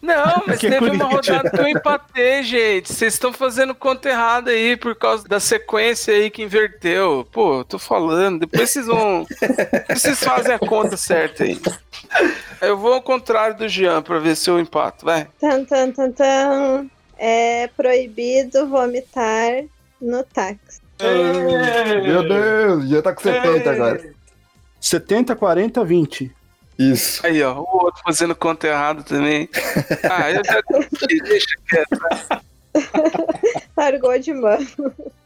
Não, 0.00 0.42
mas 0.46 0.58
Que 0.60 0.68
teve 0.68 0.90
uma 0.90 1.04
rodada 1.04 1.50
que 1.50 1.60
eu 1.60 1.68
empatei, 1.68 2.42
gente. 2.42 2.92
Vocês 2.92 3.14
estão 3.14 3.32
fazendo 3.32 3.74
conta 3.74 4.08
errada 4.08 4.50
aí 4.50 4.76
por 4.76 4.94
causa 4.94 5.26
da 5.26 5.40
sequência 5.40 6.14
aí 6.14 6.30
que 6.30 6.42
inverteu. 6.42 7.26
Pô, 7.32 7.60
eu 7.60 7.64
tô 7.64 7.78
falando. 7.78 8.40
Depois 8.40 8.70
vocês 8.70 8.86
vão. 8.86 9.26
depois 9.40 10.00
vocês 10.00 10.22
fazem 10.22 10.54
a 10.54 10.58
conta 10.58 10.96
certa 10.96 11.44
aí. 11.44 11.60
Eu 12.60 12.78
vou 12.78 12.94
ao 12.94 13.02
contrário 13.02 13.56
do 13.56 13.68
Jean 13.68 14.02
pra 14.02 14.18
ver 14.18 14.36
se 14.36 14.48
eu 14.48 14.58
empato, 14.58 15.04
vai. 15.04 15.28
Tan, 15.38 15.64
tan, 15.64 15.90
tan, 15.90 16.10
tan. 16.12 16.86
É 17.18 17.68
proibido 17.76 18.66
vomitar 18.66 19.64
no 20.00 20.22
táxi. 20.24 20.80
Meu 22.02 22.26
Deus, 22.26 22.84
o 22.84 22.86
Jean 22.86 23.02
tá 23.02 23.12
com 23.12 23.20
70 23.20 23.70
agora. 23.70 24.14
70, 24.80 25.36
40, 25.36 25.84
20. 25.84 26.32
Isso. 26.78 27.26
Aí, 27.26 27.42
ó, 27.42 27.60
o 27.60 27.84
outro 27.84 28.02
fazendo 28.04 28.34
conta 28.34 28.66
errada 28.66 29.02
também. 29.02 29.48
Ah, 30.10 30.30
eu 30.30 30.42
já 30.44 30.62
deixa 31.22 31.56
quieto. 31.68 32.44
Largou 33.76 34.18
de 34.18 34.32
mão. 34.32 34.58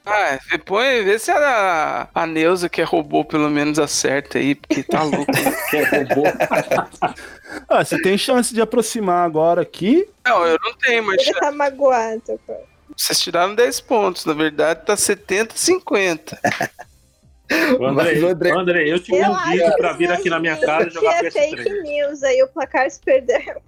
Ah, 0.05 0.39
põe, 0.65 1.05
vê 1.05 1.19
se 1.19 1.31
a, 1.31 2.09
a 2.15 2.27
Neuza, 2.27 2.69
que 2.69 2.81
é 2.81 2.85
robô, 2.85 3.25
pelo 3.25 3.51
menos 3.51 3.79
acerta 3.79 4.39
aí, 4.39 4.55
porque 4.55 4.83
tá 4.83 5.03
louco. 5.03 5.27
Que 5.71 5.77
é 5.77 5.85
robô. 5.85 6.23
Ah, 7.69 7.83
você 7.85 8.01
tem 8.01 8.17
chance 8.19 8.53
de 8.55 8.61
aproximar 8.61 9.25
agora 9.25 9.63
aqui. 9.63 10.07
Não, 10.27 10.47
eu 10.47 10.59
não 10.63 10.75
tenho, 10.75 11.03
mas 11.03 11.21
Ele 11.27 11.33
tá 11.41 11.51
magoado. 11.51 12.39
pô. 12.47 12.55
vocês 12.97 13.19
tiraram 13.21 13.55
10 13.55 13.81
pontos. 13.81 14.25
Na 14.27 14.35
verdade, 14.35 14.85
tá 14.85 14.95
70, 14.97 15.55
50. 15.57 16.39
Ô, 17.81 17.87
Andrei, 17.87 18.21
Mas, 18.21 18.25
Andrei- 18.33 18.53
Andrei, 18.53 18.93
eu 18.93 19.01
te 19.01 19.15
Eu 19.15 19.25
convido 19.35 19.77
pra 19.79 19.93
vir 19.95 20.11
aqui 20.13 20.29
na 20.29 20.39
minha 20.39 20.57
casa 20.59 20.89
e 20.89 20.91
jogar 20.91 21.21
que 21.21 21.27
é 21.27 21.31
fake 21.31 21.57
PS3. 21.57 21.83
news, 21.83 22.23
aí 22.23 22.43
o 22.43 22.49
placar 22.49 22.91
se 22.91 23.01
perdeu. 23.01 23.63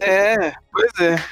É, 0.00 0.52
pois 0.72 0.92
é. 1.00 1.22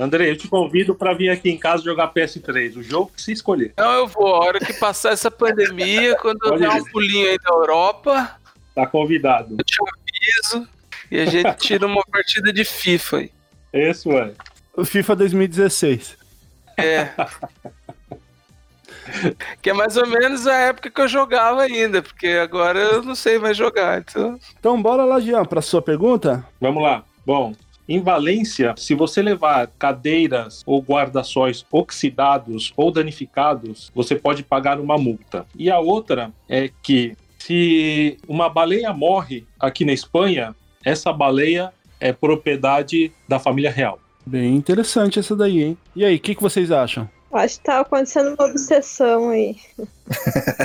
Andrei, 0.00 0.30
eu 0.30 0.36
te 0.36 0.48
convido 0.48 0.94
pra 0.94 1.12
vir 1.12 1.28
aqui 1.30 1.50
em 1.50 1.58
casa 1.58 1.82
jogar 1.84 2.12
PS3. 2.12 2.76
O 2.76 2.82
jogo 2.82 3.12
que 3.14 3.20
se 3.22 3.32
escolher. 3.32 3.70
Então 3.72 3.92
eu 3.92 4.06
vou, 4.06 4.34
a 4.34 4.38
hora 4.40 4.58
que 4.58 4.72
passar 4.72 5.12
essa 5.12 5.30
pandemia, 5.30 6.16
quando 6.22 6.38
eu 6.46 6.58
der 6.58 6.70
um 6.70 6.84
pulinho 6.84 7.28
aí 7.28 7.38
na 7.42 7.50
Europa, 7.54 8.36
Tá 8.74 8.86
convidado. 8.86 9.56
eu 9.58 9.64
te 9.64 9.76
aviso 9.82 10.68
e 11.10 11.18
a 11.20 11.26
gente 11.26 11.54
tira 11.58 11.86
uma 11.86 12.02
partida 12.10 12.52
de 12.52 12.64
FIFA 12.64 13.16
aí. 13.18 13.30
Isso, 13.72 14.10
é. 14.12 14.32
O 14.76 14.84
FIFA 14.84 15.16
2016. 15.16 16.16
É. 16.78 17.08
Que 19.60 19.70
é 19.70 19.72
mais 19.72 19.96
ou 19.96 20.06
menos 20.06 20.46
a 20.46 20.54
época 20.54 20.88
que 20.90 21.00
eu 21.00 21.08
jogava 21.08 21.62
ainda, 21.62 22.00
porque 22.00 22.28
agora 22.28 22.78
eu 22.78 23.02
não 23.02 23.14
sei 23.16 23.38
mais 23.38 23.56
jogar. 23.56 23.98
Então, 24.00 24.38
Então 24.58 24.80
bora 24.80 25.04
lá, 25.04 25.18
Jean, 25.18 25.44
pra 25.44 25.60
sua 25.60 25.82
pergunta. 25.82 26.44
Vamos 26.60 26.80
lá. 26.82 27.02
Bom, 27.26 27.52
Em 27.90 28.00
Valência, 28.00 28.72
se 28.76 28.94
você 28.94 29.20
levar 29.20 29.66
cadeiras 29.76 30.62
ou 30.64 30.80
guarda-sóis 30.80 31.66
oxidados 31.72 32.72
ou 32.76 32.92
danificados, 32.92 33.90
você 33.92 34.14
pode 34.14 34.44
pagar 34.44 34.78
uma 34.78 34.96
multa. 34.96 35.44
E 35.58 35.68
a 35.68 35.80
outra 35.80 36.30
é 36.48 36.70
que 36.84 37.16
se 37.36 38.16
uma 38.28 38.48
baleia 38.48 38.92
morre 38.92 39.44
aqui 39.58 39.84
na 39.84 39.92
Espanha, 39.92 40.54
essa 40.84 41.12
baleia 41.12 41.72
é 41.98 42.12
propriedade 42.12 43.10
da 43.26 43.40
família 43.40 43.72
real. 43.72 43.98
Bem 44.24 44.54
interessante 44.54 45.18
essa 45.18 45.34
daí, 45.34 45.60
hein? 45.60 45.78
E 45.96 46.04
aí, 46.04 46.14
o 46.14 46.20
que, 46.20 46.36
que 46.36 46.42
vocês 46.42 46.70
acham? 46.70 47.10
Acho 47.32 47.58
que 47.58 47.64
tá 47.64 47.80
acontecendo 47.80 48.34
uma 48.34 48.46
obsessão 48.48 49.30
aí. 49.30 49.56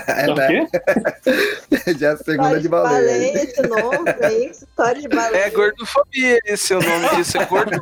É, 0.07 0.31
o 0.31 0.33
né? 0.35 0.47
quê? 0.47 1.93
Já 1.99 2.09
é 2.09 2.11
a 2.13 2.17
segunda 2.17 2.57
História 2.57 2.61
de 2.61 2.67
baleia. 2.69 3.31
baleia 3.31 3.45
de 3.45 3.67
novo 3.67 4.05
aí. 4.23 4.49
História 4.49 5.01
de 5.01 5.07
baleia. 5.07 5.45
É 5.45 5.49
gordofobia, 5.51 6.39
esse 6.45 6.73
é 6.73 6.77
o 6.77 6.81
nome 6.81 7.15
disso, 7.15 7.37
é 7.37 7.45
gordo. 7.45 7.71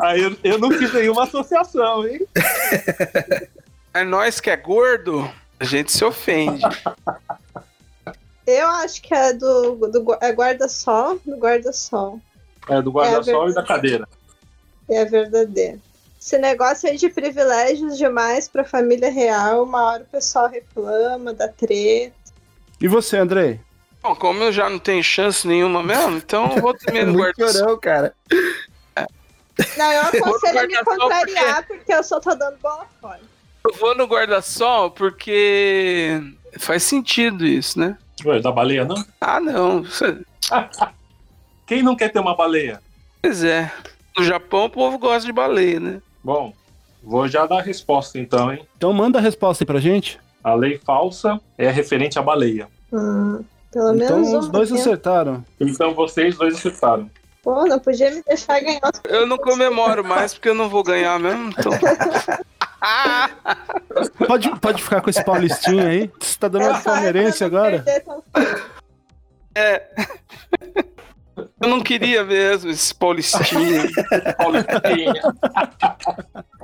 Ah, 0.00 0.18
eu, 0.18 0.36
eu 0.42 0.58
não 0.58 0.72
fiz 0.72 0.92
nenhuma 0.92 1.24
associação, 1.24 2.08
hein? 2.08 2.26
É 3.94 4.02
nós 4.02 4.40
que 4.40 4.50
é 4.50 4.56
gordo, 4.56 5.30
a 5.60 5.64
gente 5.64 5.92
se 5.92 6.04
ofende. 6.04 6.62
Eu 8.46 8.66
acho 8.66 9.00
que 9.02 9.14
é 9.14 9.32
do, 9.32 9.76
do 9.76 10.18
é 10.20 10.32
guarda-sol, 10.32 11.20
do 11.24 11.36
guarda-sol. 11.36 12.20
É 12.68 12.82
do 12.82 12.90
guarda-sol 12.90 13.46
É 13.46 13.50
e 13.50 13.54
da 13.54 13.62
cadeira. 13.62 14.08
É 14.88 15.04
verdadeiro. 15.04 15.80
Esse 16.26 16.38
negócio 16.38 16.90
aí 16.90 16.96
de 16.96 17.08
privilégios 17.08 17.96
demais 17.96 18.48
pra 18.48 18.64
família 18.64 19.08
real, 19.08 19.62
uma 19.62 19.80
hora 19.84 20.02
o 20.02 20.06
pessoal 20.06 20.48
reclama, 20.48 21.32
dá 21.32 21.46
treta. 21.46 22.16
E 22.80 22.88
você, 22.88 23.18
Andrei? 23.18 23.60
Bom, 24.02 24.12
como 24.16 24.42
eu 24.42 24.50
já 24.50 24.68
não 24.68 24.80
tenho 24.80 25.04
chance 25.04 25.46
nenhuma 25.46 25.84
mesmo, 25.84 26.16
então 26.16 26.56
eu 26.56 26.60
vou 26.60 26.76
também 26.76 27.04
no 27.06 27.16
guarda-sol. 27.16 27.52
chorão, 27.52 27.78
cara. 27.78 28.12
Não, 29.76 29.92
eu 29.92 30.02
aconselho 30.02 30.58
a 30.58 30.66
me 30.66 30.84
contrariar, 30.84 31.64
porque 31.64 31.94
eu 31.94 32.02
só 32.02 32.18
tô 32.18 32.34
dando 32.34 32.58
bola 32.58 32.88
fora. 33.00 33.20
Eu 33.64 33.72
vou 33.74 33.96
no 33.96 34.06
guarda-sol 34.06 34.90
porque 34.90 36.20
faz 36.58 36.82
sentido 36.82 37.46
isso, 37.46 37.78
né? 37.78 37.96
Ué, 38.24 38.40
da 38.40 38.50
baleia, 38.50 38.84
não? 38.84 38.96
Ah, 39.20 39.38
não. 39.38 39.84
Quem 41.68 41.84
não 41.84 41.94
quer 41.94 42.08
ter 42.08 42.18
uma 42.18 42.36
baleia? 42.36 42.82
Pois 43.22 43.44
é. 43.44 43.72
No 44.18 44.24
Japão 44.24 44.64
o 44.64 44.70
povo 44.70 44.98
gosta 44.98 45.24
de 45.24 45.32
baleia, 45.32 45.78
né? 45.78 46.02
Bom, 46.26 46.52
vou 47.04 47.28
já 47.28 47.46
dar 47.46 47.58
a 47.58 47.62
resposta 47.62 48.18
então, 48.18 48.52
hein? 48.52 48.66
Então 48.76 48.92
manda 48.92 49.20
a 49.20 49.22
resposta 49.22 49.62
aí 49.62 49.66
pra 49.66 49.78
gente. 49.78 50.18
A 50.42 50.54
lei 50.54 50.76
falsa 50.84 51.40
é 51.56 51.70
referente 51.70 52.18
à 52.18 52.22
baleia. 52.22 52.66
Hum, 52.92 53.44
pelo 53.70 53.94
Então 53.94 54.18
menos 54.18 54.32
os 54.32 54.48
um. 54.48 54.50
dois 54.50 54.72
acertaram. 54.72 55.44
Então 55.60 55.94
vocês 55.94 56.36
dois 56.36 56.56
acertaram. 56.56 57.08
Pô, 57.44 57.64
não 57.66 57.78
podia 57.78 58.10
me 58.10 58.24
deixar 58.26 58.58
ganhar 58.58 58.80
os 58.92 59.00
Eu 59.08 59.24
não 59.24 59.38
comemoro 59.38 60.04
mais 60.04 60.34
porque 60.34 60.48
eu 60.48 60.54
não 60.56 60.68
vou 60.68 60.82
ganhar 60.82 61.16
mesmo. 61.20 61.50
Então... 61.56 61.70
Pode, 64.26 64.60
pode 64.60 64.82
ficar 64.82 65.00
com 65.00 65.10
esse 65.10 65.24
paulistinho 65.24 65.86
aí. 65.86 66.10
Você 66.20 66.38
tá 66.38 66.48
dando 66.48 66.66
uma 66.68 66.80
palmeirense 66.80 67.42
agora? 67.44 67.84
É. 69.54 69.82
Eu 71.60 71.68
não 71.68 71.80
queria 71.80 72.22
mesmo 72.24 72.70
esse 72.70 72.94
Paulistinho. 72.94 73.88
Paulistinha. 74.36 75.22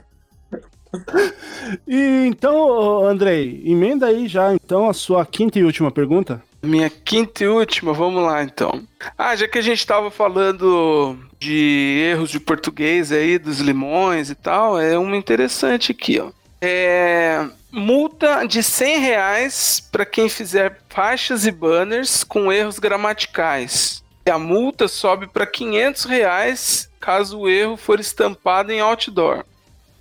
E 1.86 2.26
então, 2.26 3.06
Andrei, 3.06 3.62
emenda 3.64 4.06
aí 4.06 4.28
já 4.28 4.52
então 4.52 4.90
a 4.90 4.92
sua 4.92 5.24
quinta 5.24 5.58
e 5.58 5.64
última 5.64 5.90
pergunta. 5.90 6.42
Minha 6.62 6.90
quinta 6.90 7.42
e 7.42 7.48
última, 7.48 7.92
vamos 7.92 8.22
lá 8.22 8.42
então. 8.42 8.86
Ah, 9.16 9.34
já 9.34 9.48
que 9.48 9.58
a 9.58 9.62
gente 9.62 9.86
tava 9.86 10.10
falando 10.10 11.18
de 11.38 12.10
erros 12.10 12.30
de 12.30 12.38
português 12.38 13.10
aí, 13.10 13.38
dos 13.38 13.58
limões 13.58 14.30
e 14.30 14.34
tal, 14.34 14.78
é 14.78 14.96
uma 14.98 15.16
interessante 15.16 15.90
aqui, 15.92 16.20
ó. 16.20 16.30
É, 16.60 17.44
multa 17.72 18.46
de 18.46 18.62
100 18.62 18.98
reais 19.00 19.88
para 19.90 20.06
quem 20.06 20.28
fizer 20.28 20.78
faixas 20.88 21.44
e 21.44 21.50
banners 21.50 22.22
com 22.22 22.52
erros 22.52 22.78
gramaticais. 22.78 24.01
A 24.30 24.38
multa 24.38 24.86
sobe 24.88 25.26
para 25.26 25.46
500 25.46 26.04
reais 26.04 26.90
caso 27.00 27.40
o 27.40 27.48
erro 27.48 27.76
for 27.76 27.98
estampado 27.98 28.70
em 28.70 28.80
outdoor. 28.80 29.44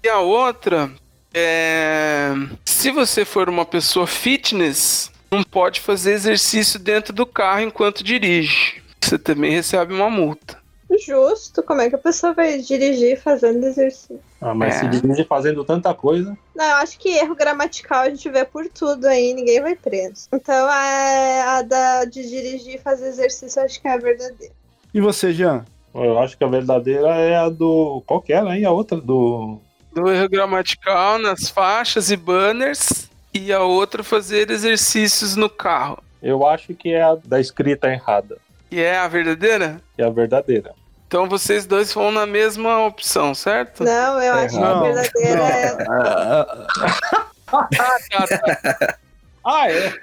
E 0.04 0.10
a 0.10 0.20
outra 0.20 0.92
é. 1.34 2.32
Se 2.66 2.92
você 2.92 3.26
for 3.26 3.50
uma 3.50 3.66
pessoa 3.66 4.06
fitness, 4.06 5.12
não 5.32 5.44
pode 5.44 5.80
fazer 5.80 6.14
exercício 6.14 6.80
dentro 6.80 7.14
do 7.14 7.26
carro 7.26 7.62
enquanto 7.62 8.04
dirige. 8.04 8.82
Você 9.02 9.18
também 9.18 9.52
recebe 9.52 9.94
uma 9.94 10.10
multa. 10.10 10.61
Justo, 11.00 11.64
como 11.64 11.82
é 11.82 11.90
que 11.90 11.96
a 11.96 12.00
pessoa 12.00 12.34
vai 12.34 12.58
dirigir 12.60 13.20
fazendo 13.22 13.66
exercício? 13.66 14.20
Ah, 14.42 14.54
mas 14.54 14.76
É. 14.76 14.80
se 14.80 14.88
dirige 14.88 15.24
fazendo 15.24 15.64
tanta 15.64 15.94
coisa. 15.94 16.38
Não, 16.56 16.66
eu 16.66 16.76
acho 16.78 17.00
que 17.00 17.10
erro 17.10 17.36
gramatical 17.36 18.02
a 18.02 18.10
gente 18.10 18.30
vê 18.30 18.44
por 18.44 18.68
tudo 18.68 19.06
aí, 19.08 19.34
ninguém 19.34 19.62
vai 19.62 19.76
preso. 19.76 20.28
Então 20.34 20.68
a, 20.68 21.58
a 21.58 21.62
da, 21.62 22.06
de 22.06 22.28
dirigir 22.28 22.76
e 22.76 22.78
fazer 22.78 23.08
exercício 23.08 23.60
eu 23.60 23.66
acho 23.66 23.82
que 23.82 23.88
é 23.88 23.94
a 23.94 23.98
verdadeira. 23.98 24.54
E 24.94 25.00
você, 25.00 25.32
Jean? 25.32 25.66
Eu 25.94 26.20
acho 26.20 26.38
que 26.38 26.44
a 26.44 26.48
verdadeira 26.48 27.10
é 27.16 27.36
a 27.36 27.50
do. 27.50 28.02
Qual 28.06 28.22
que 28.22 28.32
era, 28.34 28.56
hein? 28.56 28.66
A 28.66 28.72
outra 28.72 29.00
do. 29.00 29.60
Do 29.94 30.10
erro 30.10 30.30
gramatical 30.30 31.20
nas 31.20 31.50
faixas 31.50 32.12
e 32.12 32.16
banners. 32.18 33.10
E 33.34 33.52
a 33.52 33.62
outra 33.62 34.04
fazer 34.04 34.50
exercícios 34.52 35.36
no 35.36 35.50
carro. 35.50 36.02
Eu 36.22 36.46
acho 36.46 36.74
que 36.74 36.94
é 36.94 37.02
a 37.02 37.16
da 37.16 37.40
escrita 37.40 37.90
errada. 37.90 38.38
E 38.70 38.80
é 38.80 38.98
a 38.98 39.08
verdadeira? 39.08 39.82
Que 39.96 40.02
é 40.02 40.06
a 40.06 40.10
verdadeira. 40.10 40.74
Então 41.12 41.28
vocês 41.28 41.66
dois 41.66 41.94
vão 41.94 42.10
na 42.10 42.26
mesma 42.26 42.86
opção, 42.86 43.36
certo? 43.36 43.84
Não, 43.84 44.22
eu 44.22 44.34
acho 44.34 44.58
que 44.58 44.64
a 44.64 44.66
Não, 44.76 44.82
verdadeira 44.82 45.42
é. 45.44 45.78
Ah, 45.90 47.68
tá, 48.10 48.28
tá. 48.40 48.98
Ah, 49.44 49.70
é? 49.70 49.94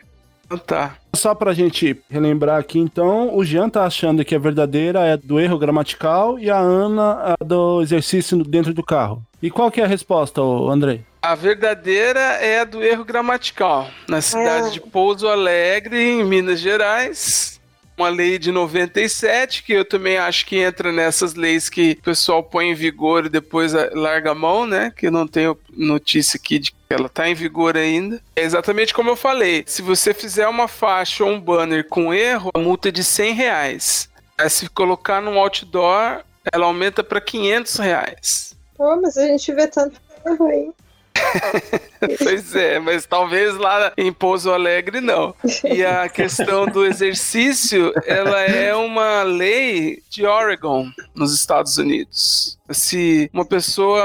Então 0.44 0.58
tá. 0.58 0.96
Só 1.16 1.34
pra 1.34 1.54
gente 1.54 1.98
relembrar 2.10 2.58
aqui, 2.60 2.78
então, 2.78 3.34
o 3.34 3.42
Jean 3.42 3.70
tá 3.70 3.84
achando 3.86 4.22
que 4.22 4.34
a 4.34 4.38
verdadeira 4.38 5.00
é 5.06 5.16
do 5.16 5.40
erro 5.40 5.56
gramatical 5.58 6.38
e 6.38 6.50
a 6.50 6.58
Ana 6.58 7.34
a 7.40 7.44
do 7.44 7.80
exercício 7.80 8.36
dentro 8.44 8.74
do 8.74 8.82
carro. 8.82 9.22
E 9.40 9.50
qual 9.50 9.70
que 9.70 9.80
é 9.80 9.84
a 9.84 9.88
resposta, 9.88 10.42
Andrei? 10.42 11.06
A 11.22 11.34
verdadeira 11.34 12.20
é 12.20 12.60
a 12.60 12.64
do 12.64 12.82
erro 12.84 13.04
gramatical. 13.04 13.88
Na 14.06 14.20
cidade 14.20 14.66
Ah. 14.68 14.70
de 14.72 14.80
Pouso 14.82 15.26
Alegre, 15.26 15.98
em 15.98 16.22
Minas 16.22 16.60
Gerais. 16.60 17.57
Uma 17.98 18.08
lei 18.10 18.38
de 18.38 18.52
97, 18.52 19.64
que 19.64 19.72
eu 19.72 19.84
também 19.84 20.18
acho 20.18 20.46
que 20.46 20.56
entra 20.56 20.92
nessas 20.92 21.34
leis 21.34 21.68
que 21.68 21.96
o 21.98 22.02
pessoal 22.02 22.44
põe 22.44 22.70
em 22.70 22.74
vigor 22.74 23.26
e 23.26 23.28
depois 23.28 23.74
a- 23.74 23.90
larga 23.92 24.30
a 24.30 24.34
mão, 24.36 24.64
né? 24.66 24.92
Que 24.96 25.08
eu 25.08 25.10
não 25.10 25.26
tenho 25.26 25.58
notícia 25.76 26.38
aqui 26.38 26.60
de 26.60 26.70
que 26.70 26.76
ela 26.90 27.08
tá 27.08 27.28
em 27.28 27.34
vigor 27.34 27.76
ainda. 27.76 28.22
É 28.36 28.42
exatamente 28.42 28.94
como 28.94 29.10
eu 29.10 29.16
falei. 29.16 29.64
Se 29.66 29.82
você 29.82 30.14
fizer 30.14 30.46
uma 30.46 30.68
faixa 30.68 31.24
ou 31.24 31.30
um 31.32 31.40
banner 31.40 31.88
com 31.88 32.14
erro, 32.14 32.50
a 32.54 32.58
multa 32.60 32.88
é 32.88 32.92
de 32.92 33.02
100 33.02 33.34
reais. 33.34 34.08
Aí 34.38 34.48
se 34.48 34.68
colocar 34.70 35.20
num 35.20 35.36
outdoor, 35.36 36.20
ela 36.52 36.66
aumenta 36.66 37.02
para 37.02 37.20
500 37.20 37.76
reais. 37.78 38.56
Pô, 38.76 38.94
mas 39.02 39.16
a 39.18 39.26
gente 39.26 39.52
vê 39.52 39.66
tanto 39.66 40.00
erro 40.24 40.46
aí. 40.46 40.70
Pois 42.22 42.54
é, 42.54 42.78
mas 42.78 43.06
talvez 43.06 43.56
lá 43.56 43.92
em 43.96 44.12
Pouso 44.12 44.52
Alegre 44.52 45.00
não. 45.00 45.34
E 45.64 45.84
a 45.84 46.08
questão 46.08 46.66
do 46.66 46.86
exercício, 46.86 47.92
ela 48.06 48.40
é 48.42 48.74
uma 48.74 49.22
lei 49.22 50.02
de 50.08 50.24
Oregon, 50.24 50.90
nos 51.14 51.34
Estados 51.34 51.76
Unidos. 51.76 52.57
Se 52.70 53.30
uma 53.32 53.44
pessoa 53.44 54.02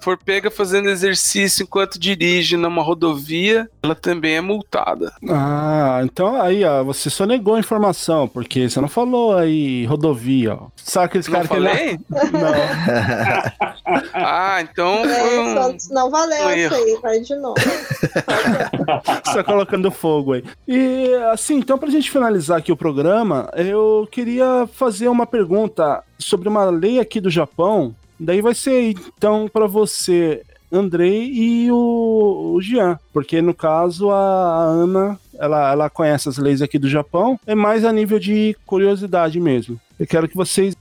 for 0.00 0.16
pega 0.16 0.50
fazendo 0.50 0.88
exercício 0.88 1.62
enquanto 1.64 1.98
dirige 1.98 2.56
numa 2.56 2.82
rodovia, 2.82 3.68
ela 3.82 3.94
também 3.94 4.36
é 4.36 4.40
multada. 4.40 5.12
Ah, 5.28 6.00
então 6.04 6.40
aí, 6.40 6.64
ó, 6.64 6.82
você 6.82 7.10
só 7.10 7.26
negou 7.26 7.54
a 7.54 7.60
informação, 7.60 8.26
porque 8.28 8.68
você 8.68 8.80
não 8.80 8.88
falou 8.88 9.36
aí 9.36 9.84
rodovia, 9.86 10.54
ó. 10.54 10.68
Sabe 10.76 11.06
aqueles 11.06 11.28
Não 11.28 11.34
caras 11.42 11.48
que... 11.48 11.54
falei? 11.54 11.98
Não. 12.10 13.76
Ah, 14.12 14.60
então 14.62 15.04
É, 15.04 15.54
só- 15.78 15.94
não 15.94 16.10
valeu 16.10 16.50
isso 16.56 16.74
aí, 16.74 16.98
vai 17.00 17.20
de 17.20 17.34
novo. 17.36 17.54
Só 19.32 19.44
colocando 19.44 19.90
fogo 19.90 20.32
aí. 20.32 20.44
E 20.66 21.14
assim, 21.32 21.56
então 21.58 21.78
pra 21.78 21.90
gente 21.90 22.10
finalizar 22.10 22.58
aqui 22.58 22.72
o 22.72 22.76
programa, 22.76 23.48
eu 23.54 24.08
queria 24.10 24.68
fazer 24.72 25.08
uma 25.08 25.26
pergunta 25.26 26.02
sobre 26.18 26.48
uma 26.48 26.64
lei 26.64 26.98
aqui 26.98 27.20
do 27.20 27.30
Japão. 27.30 27.94
Daí 28.18 28.40
vai 28.40 28.54
ser 28.54 28.94
então 29.16 29.48
pra 29.48 29.66
você, 29.66 30.42
Andrei 30.72 31.30
e 31.32 31.70
o, 31.70 32.52
o 32.54 32.60
Jean, 32.60 32.98
porque 33.12 33.42
no 33.42 33.54
caso 33.54 34.10
a 34.10 34.64
Ana, 34.64 35.18
ela, 35.38 35.72
ela 35.72 35.90
conhece 35.90 36.28
as 36.28 36.38
leis 36.38 36.62
aqui 36.62 36.78
do 36.78 36.88
Japão, 36.88 37.38
é 37.46 37.54
mais 37.54 37.84
a 37.84 37.92
nível 37.92 38.18
de 38.18 38.56
curiosidade 38.66 39.38
mesmo. 39.38 39.78
Eu 39.98 40.06
quero 40.06 40.28
que 40.28 40.36
vocês 40.36 40.74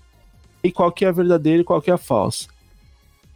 e 0.63 0.71
qual 0.71 0.91
que 0.91 1.05
é 1.05 1.09
a 1.09 1.11
verdadeira 1.11 1.61
e 1.61 1.65
qual 1.65 1.81
que 1.81 1.91
é 1.91 1.93
a 1.93 1.97
falsa. 1.97 2.47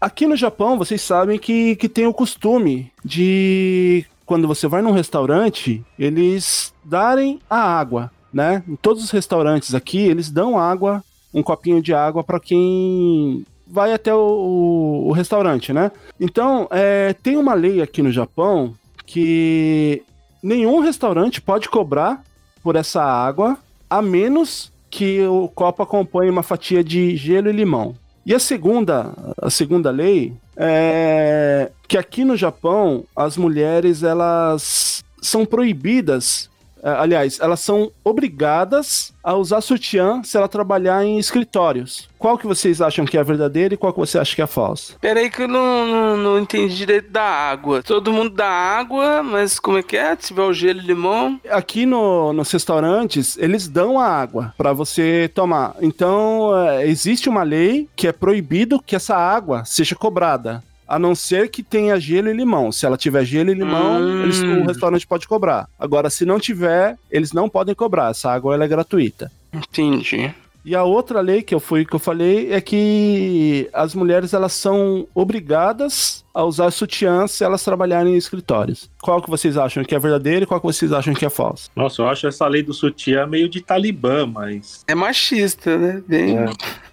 Aqui 0.01 0.25
no 0.25 0.35
Japão, 0.35 0.77
vocês 0.77 1.01
sabem 1.01 1.37
que, 1.37 1.75
que 1.75 1.89
tem 1.89 2.07
o 2.07 2.13
costume 2.13 2.91
de, 3.03 4.05
quando 4.25 4.47
você 4.47 4.65
vai 4.67 4.81
num 4.81 4.93
restaurante, 4.93 5.83
eles 5.97 6.73
darem 6.83 7.39
a 7.49 7.57
água, 7.57 8.09
né? 8.33 8.63
Em 8.67 8.77
todos 8.77 9.03
os 9.03 9.11
restaurantes 9.11 9.75
aqui, 9.75 9.99
eles 9.99 10.31
dão 10.31 10.57
água 10.57 11.03
um 11.33 11.43
copinho 11.43 11.81
de 11.81 11.93
água 11.93 12.23
para 12.23 12.39
quem 12.39 13.45
vai 13.69 13.93
até 13.93 14.13
o, 14.13 15.05
o 15.07 15.11
restaurante, 15.11 15.71
né? 15.71 15.91
Então, 16.19 16.67
é, 16.71 17.13
tem 17.13 17.37
uma 17.37 17.53
lei 17.53 17.81
aqui 17.81 18.01
no 18.01 18.11
Japão 18.11 18.73
que 19.05 20.03
nenhum 20.41 20.79
restaurante 20.79 21.39
pode 21.39 21.69
cobrar 21.69 22.23
por 22.63 22.75
essa 22.75 23.03
água, 23.03 23.57
a 23.89 24.01
menos 24.01 24.71
que 24.89 25.21
o 25.23 25.47
copo 25.47 25.83
acompanhe 25.83 26.31
uma 26.31 26.43
fatia 26.43 26.83
de 26.83 27.15
gelo 27.15 27.49
e 27.49 27.53
limão. 27.53 27.95
E 28.25 28.33
a 28.33 28.39
segunda, 28.39 29.13
a 29.41 29.49
segunda 29.49 29.91
lei 29.91 30.33
é 30.57 31.71
que 31.87 31.97
aqui 31.97 32.23
no 32.23 32.35
Japão 32.35 33.03
as 33.15 33.37
mulheres 33.37 34.03
elas 34.03 35.03
são 35.21 35.45
proibidas 35.45 36.49
aliás, 36.83 37.39
elas 37.39 37.59
são 37.59 37.91
obrigadas 38.03 39.13
a 39.23 39.35
usar 39.35 39.61
sutiã 39.61 40.21
se 40.23 40.37
ela 40.37 40.47
trabalhar 40.47 41.03
em 41.05 41.19
escritórios. 41.19 42.09
Qual 42.17 42.37
que 42.37 42.47
vocês 42.47 42.81
acham 42.81 43.05
que 43.05 43.17
é 43.17 43.19
a 43.19 43.23
verdadeira 43.23 43.73
e 43.73 43.77
qual 43.77 43.93
que 43.93 43.99
você 43.99 44.17
acha 44.17 44.35
que 44.35 44.41
é 44.41 44.43
a 44.43 44.47
falsa? 44.47 44.93
Peraí 44.99 45.29
que 45.29 45.43
eu 45.43 45.47
não, 45.47 45.85
não, 45.85 46.17
não 46.17 46.39
entendi 46.39 46.75
direito 46.75 47.09
da 47.11 47.23
água. 47.23 47.81
Todo 47.81 48.11
mundo 48.11 48.31
dá 48.31 48.49
água, 48.49 49.23
mas 49.23 49.59
como 49.59 49.77
é 49.77 49.83
que 49.83 49.95
é? 49.95 50.15
Se 50.15 50.27
tiver 50.27 50.43
o 50.43 50.53
gelo 50.53 50.79
e 50.79 50.85
limão? 50.85 51.39
Aqui 51.49 51.85
no, 51.85 52.33
nos 52.33 52.51
restaurantes, 52.51 53.37
eles 53.37 53.67
dão 53.67 53.99
a 53.99 54.05
água 54.05 54.53
para 54.57 54.73
você 54.73 55.29
tomar. 55.33 55.75
Então, 55.81 56.51
é, 56.57 56.87
existe 56.87 57.29
uma 57.29 57.43
lei 57.43 57.87
que 57.95 58.07
é 58.07 58.11
proibido 58.11 58.81
que 58.81 58.95
essa 58.95 59.15
água 59.15 59.63
seja 59.65 59.95
cobrada 59.95 60.63
a 60.89 60.97
não 60.97 61.13
ser 61.13 61.49
que 61.51 61.61
tenha 61.61 61.99
gelo 61.99 62.29
e 62.29 62.33
limão. 62.33 62.71
Se 62.71 62.85
ela 62.85 62.97
tiver 62.97 63.23
gelo 63.23 63.51
e 63.51 63.53
limão, 63.53 64.01
Hum. 64.01 64.23
eles- 64.23 64.41
o 64.41 64.63
restaurante 64.65 65.05
pode 65.05 65.27
cobrar. 65.27 65.69
Agora, 65.77 66.09
se 66.09 66.25
não 66.25 66.39
tiver, 66.39 66.97
eles 67.11 67.31
não 67.31 67.47
podem 67.47 67.75
cobrar. 67.75 68.09
Essa 68.09 68.31
água 68.31 68.55
ela 68.55 68.63
é 68.65 68.67
gratuita. 68.67 69.31
Entendi. 69.53 70.33
E 70.65 70.75
a 70.75 70.83
outra 70.83 71.21
lei 71.21 71.41
que 71.41 71.55
eu 71.55 71.59
fui 71.59 71.85
que 71.85 71.95
eu 71.95 71.99
falei 71.99 72.51
é 72.51 72.59
que 72.59 73.69
as 73.71 73.95
mulheres 73.95 74.33
elas 74.33 74.51
são 74.53 75.07
obrigadas 75.15 76.25
a 76.33 76.43
usar 76.43 76.69
sutiã 76.71 77.25
se 77.27 77.43
elas 77.43 77.63
trabalharem 77.63 78.13
em 78.13 78.17
escritórios. 78.17 78.89
Qual 79.01 79.21
que 79.21 79.29
vocês 79.29 79.57
acham 79.57 79.83
que 79.85 79.95
é 79.95 79.99
verdadeiro 79.99 80.43
e 80.43 80.45
qual 80.45 80.59
que 80.59 80.65
vocês 80.67 80.91
acham 80.91 81.13
que 81.13 81.25
é 81.25 81.29
falso? 81.29 81.69
Nossa, 81.75 82.01
eu 82.01 82.09
acho 82.09 82.27
essa 82.27 82.45
lei 82.45 82.61
do 82.61 82.73
sutiã 82.73 83.25
meio 83.25 83.47
de 83.47 83.61
talibã, 83.61 84.25
mas. 84.25 84.83
É 84.87 84.93
machista, 84.93 85.77
né? 85.77 86.03
Bem... 86.07 86.37
É. 86.37 86.45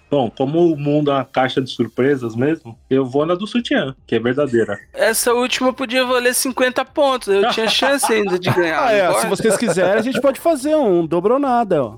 Bom, 0.09 0.29
como 0.29 0.71
o 0.71 0.77
mundo 0.77 1.11
é 1.11 1.15
uma 1.15 1.25
caixa 1.25 1.61
de 1.61 1.69
surpresas 1.69 2.35
mesmo, 2.35 2.77
eu 2.89 3.05
vou 3.05 3.25
na 3.25 3.35
do 3.35 3.45
sutiã, 3.45 3.93
que 4.05 4.15
é 4.15 4.19
verdadeira. 4.19 4.79
Essa 4.93 5.33
última 5.33 5.73
podia 5.73 6.05
valer 6.05 6.33
50 6.33 6.85
pontos. 6.85 7.27
Eu 7.27 7.49
tinha 7.49 7.67
chance 7.67 8.11
ainda 8.11 8.39
de 8.39 8.49
ganhar. 8.49 8.77
Ah, 8.87 8.93
é, 8.93 9.13
se 9.21 9.27
vocês 9.27 9.57
quiserem, 9.57 9.99
a 9.99 10.01
gente 10.01 10.21
pode 10.21 10.39
fazer 10.39 10.75
um 10.75 11.05
dobrou 11.05 11.39
nada, 11.39 11.83
ó. 11.83 11.97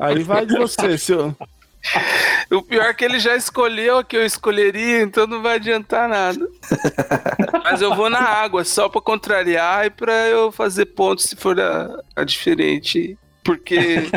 Aí 0.00 0.22
vai 0.22 0.44
de 0.44 0.56
você, 0.56 0.96
seu. 0.98 1.34
O 2.50 2.62
pior 2.62 2.86
é 2.86 2.94
que 2.94 3.04
ele 3.04 3.18
já 3.18 3.34
escolheu 3.34 3.98
a 3.98 4.04
que 4.04 4.16
eu 4.16 4.24
escolheria, 4.24 5.00
então 5.00 5.26
não 5.26 5.42
vai 5.42 5.56
adiantar 5.56 6.08
nada. 6.08 6.46
Mas 7.64 7.80
eu 7.80 7.94
vou 7.94 8.10
na 8.10 8.20
água, 8.20 8.64
só 8.64 8.88
pra 8.88 9.00
contrariar 9.00 9.86
e 9.86 9.90
pra 9.90 10.26
eu 10.28 10.52
fazer 10.52 10.86
pontos 10.86 11.24
se 11.24 11.36
for 11.36 11.58
a, 11.58 12.02
a 12.14 12.24
diferente. 12.24 13.16
Porque 13.42 14.10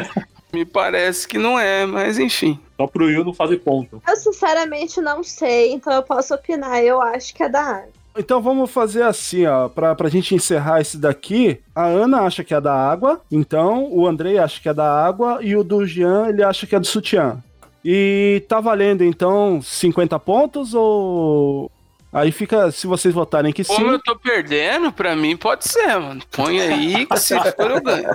me 0.53 0.65
parece 0.65 1.27
que 1.27 1.37
não 1.37 1.59
é, 1.59 1.85
mas 1.85 2.19
enfim. 2.19 2.59
Só 2.77 2.87
pro 2.87 3.05
Will 3.05 3.23
não 3.23 3.33
fazer 3.33 3.57
ponto. 3.57 4.01
Eu 4.07 4.15
sinceramente 4.15 4.99
não 5.01 5.23
sei, 5.23 5.73
então 5.73 5.93
eu 5.93 6.03
posso 6.03 6.33
opinar. 6.33 6.83
Eu 6.83 7.01
acho 7.01 7.33
que 7.33 7.43
é 7.43 7.49
da 7.49 7.61
água. 7.61 8.01
Então 8.17 8.41
vamos 8.41 8.69
fazer 8.69 9.03
assim, 9.03 9.45
ó, 9.45 9.69
pra, 9.69 9.95
pra 9.95 10.09
gente 10.09 10.35
encerrar 10.35 10.81
esse 10.81 10.97
daqui. 10.97 11.59
A 11.73 11.85
Ana 11.85 12.21
acha 12.21 12.43
que 12.43 12.53
é 12.53 12.59
da 12.59 12.73
água, 12.73 13.21
então 13.31 13.87
o 13.89 14.05
Andrei 14.05 14.37
acha 14.37 14.59
que 14.59 14.67
é 14.67 14.73
da 14.73 14.91
água 14.91 15.39
e 15.41 15.55
o 15.55 15.63
do 15.63 15.85
Jean 15.85 16.27
ele 16.27 16.43
acha 16.43 16.67
que 16.67 16.75
é 16.75 16.79
do 16.79 16.85
sutiã. 16.85 17.41
E 17.83 18.43
tá 18.47 18.59
valendo 18.59 19.03
então 19.03 19.61
50 19.61 20.19
pontos 20.19 20.73
ou. 20.73 21.71
Aí 22.13 22.31
fica, 22.31 22.69
se 22.71 22.85
vocês 22.85 23.13
votarem 23.13 23.53
que 23.53 23.63
sim. 23.63 23.73
Como 23.73 23.91
eu 23.91 23.99
tô 23.99 24.15
perdendo, 24.17 24.91
pra 24.91 25.15
mim 25.15 25.37
pode 25.37 25.67
ser, 25.67 25.97
mano. 25.97 26.21
Põe 26.29 26.59
aí 26.59 27.05
que 27.05 27.17
se 27.17 27.33
for 27.55 27.71
eu 27.71 27.81
ganho. 27.81 28.09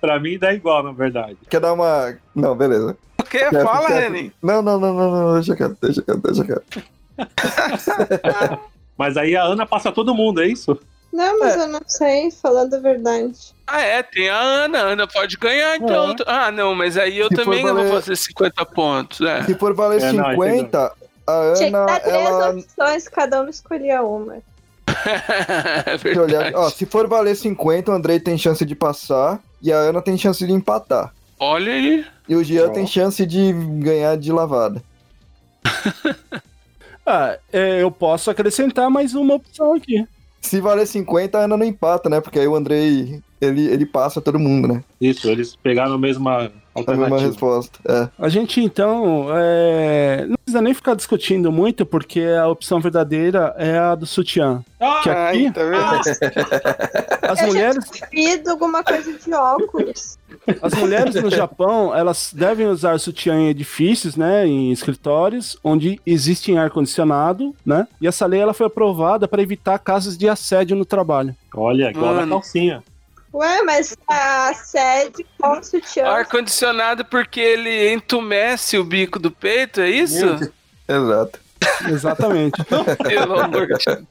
Pra 0.00 0.18
mim 0.20 0.38
dá 0.38 0.52
igual, 0.52 0.82
na 0.82 0.92
verdade. 0.92 1.36
Quer 1.48 1.60
dar 1.60 1.72
uma. 1.72 2.14
Não, 2.34 2.54
beleza. 2.56 2.96
Porque 3.16 3.38
Quer- 3.38 3.64
fala, 3.64 3.88
Renan. 3.88 4.30
Não, 4.42 4.62
não, 4.62 4.78
não, 4.80 4.94
não, 4.94 5.10
não, 5.10 5.34
deixa 5.34 5.56
quieto, 5.56 5.76
deixa 5.82 6.02
quieto, 6.02 6.20
deixa 6.22 6.44
quieto. 6.44 6.82
Mas 8.96 9.16
aí 9.16 9.36
a 9.36 9.42
Ana 9.44 9.66
passa 9.66 9.92
todo 9.92 10.14
mundo, 10.14 10.42
é 10.42 10.46
isso? 10.48 10.78
Não, 11.12 11.38
mas 11.40 11.56
eu 11.56 11.68
não 11.68 11.80
sei, 11.86 12.30
falando 12.30 12.74
a 12.74 12.78
verdade. 12.80 13.32
Ah, 13.66 13.80
é, 13.80 14.02
tem 14.02 14.28
a 14.28 14.38
Ana. 14.38 14.78
A 14.78 14.86
Ana 14.88 15.06
pode 15.06 15.36
ganhar, 15.38 15.76
então. 15.76 16.14
Ah, 16.26 16.50
não, 16.52 16.74
mas 16.74 16.98
aí 16.98 17.18
eu 17.18 17.28
Se 17.28 17.34
também 17.34 17.64
não 17.64 17.74
vou 17.74 17.84
valer- 17.84 17.92
fazer 18.02 18.16
50 18.16 18.66
pontos. 18.66 19.20
É. 19.22 19.42
Se 19.44 19.54
for 19.54 19.72
valer 19.74 20.02
É, 20.02 20.12
não, 20.12 20.30
50, 20.30 20.92
a 21.26 21.52
Tinha 21.56 21.70
que 21.70 21.76
Ana, 21.76 21.86
dar 21.86 22.00
três 22.00 22.26
ela. 22.26 22.50
opções, 22.50 23.08
cada 23.08 23.40
um 23.42 23.48
escolhia 23.48 24.02
uma. 24.02 24.34
é. 24.86 26.52
Ó, 26.56 26.68
se 26.68 26.84
for 26.84 27.06
valer 27.08 27.34
50, 27.36 27.90
o 27.90 27.94
Andrei 27.94 28.20
tem 28.20 28.36
chance 28.36 28.64
de 28.64 28.74
passar 28.74 29.40
e 29.62 29.72
a 29.72 29.76
Ana 29.76 30.00
tem 30.02 30.16
chance 30.16 30.46
de 30.46 30.52
empatar. 30.52 31.12
Olha 31.38 31.72
aí. 31.72 32.04
E 32.28 32.34
o 32.34 32.42
Jean 32.44 32.66
Ó. 32.66 32.70
tem 32.70 32.86
chance 32.86 33.24
de 33.24 33.52
ganhar 33.52 34.16
de 34.16 34.32
lavada. 34.32 34.82
Ah, 37.10 37.38
é, 37.50 37.82
eu 37.82 37.90
posso 37.90 38.30
acrescentar 38.30 38.90
mais 38.90 39.14
uma 39.14 39.36
opção 39.36 39.72
aqui. 39.72 40.06
Se 40.42 40.60
valer 40.60 40.86
50, 40.86 41.38
a 41.38 41.44
Ana 41.44 41.56
não 41.56 41.64
empata, 41.64 42.10
né? 42.10 42.20
Porque 42.20 42.38
aí 42.38 42.46
o 42.46 42.54
Andrei, 42.54 43.22
ele, 43.40 43.66
ele 43.66 43.86
passa 43.86 44.20
todo 44.20 44.38
mundo, 44.38 44.68
né? 44.68 44.82
Isso, 45.00 45.28
eles 45.28 45.54
pegaram 45.56 45.94
a 45.94 45.98
mesma 45.98 46.30
A 46.36 46.40
mesma 46.40 46.50
alternativa. 46.74 47.18
resposta. 47.20 47.78
É. 47.88 48.08
A 48.18 48.28
gente 48.28 48.60
então 48.60 49.26
é, 49.32 50.24
não 50.28 50.36
precisa 50.36 50.62
nem 50.62 50.74
ficar 50.74 50.94
discutindo 50.94 51.50
muito, 51.52 51.84
porque 51.86 52.20
a 52.22 52.48
opção 52.48 52.80
verdadeira 52.80 53.54
é 53.58 53.78
a 53.78 53.94
do 53.94 54.06
sutiã. 54.06 54.62
Que 55.02 55.10
aqui, 55.10 55.46
Ai, 55.46 55.52
tá 55.52 55.62
vendo? 55.64 57.30
as 57.30 57.40
eu 57.40 57.46
mulheres, 57.48 57.84
visto 58.12 58.48
alguma 58.48 58.82
coisa 58.82 59.12
de 59.12 59.32
óculos. 59.34 60.18
as 60.62 60.74
mulheres 60.74 61.14
no 61.16 61.30
Japão, 61.30 61.94
elas 61.94 62.32
devem 62.34 62.66
usar 62.68 62.98
sutiã 63.00 63.34
em 63.34 63.48
edifícios, 63.48 64.16
né, 64.16 64.46
em 64.46 64.70
escritórios, 64.72 65.58
onde 65.64 66.00
existe 66.06 66.56
ar-condicionado, 66.56 67.54
né? 67.66 67.86
E 68.00 68.06
essa 68.06 68.24
lei 68.26 68.40
ela 68.40 68.54
foi 68.54 68.66
aprovada 68.66 69.26
para 69.28 69.42
evitar 69.42 69.78
casos 69.78 70.16
de 70.16 70.28
assédio 70.28 70.76
no 70.76 70.84
trabalho. 70.84 71.34
Olha, 71.54 71.90
igual 71.90 72.14
na 72.14 72.20
Mano. 72.20 72.32
calcinha. 72.32 72.82
Ué, 73.32 73.62
mas 73.62 73.96
a 74.08 74.54
sede 74.54 75.26
com 75.38 75.62
sutiã. 75.62 76.06
Ar-condicionado 76.06 77.04
porque 77.04 77.40
ele 77.40 77.92
entumece 77.92 78.78
o 78.78 78.84
bico 78.84 79.18
do 79.18 79.30
peito, 79.30 79.80
é 79.80 79.90
isso? 79.90 80.24
Exato. 80.88 81.40
Exatamente. 81.88 82.64
Pelo 83.04 83.38
amor 83.38 83.66
de 83.66 83.84
Deus. 83.84 84.04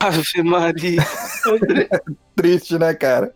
Ave 0.00 0.42
Maria. 0.42 1.02
Triste, 2.36 2.78
né, 2.78 2.94
cara? 2.94 3.34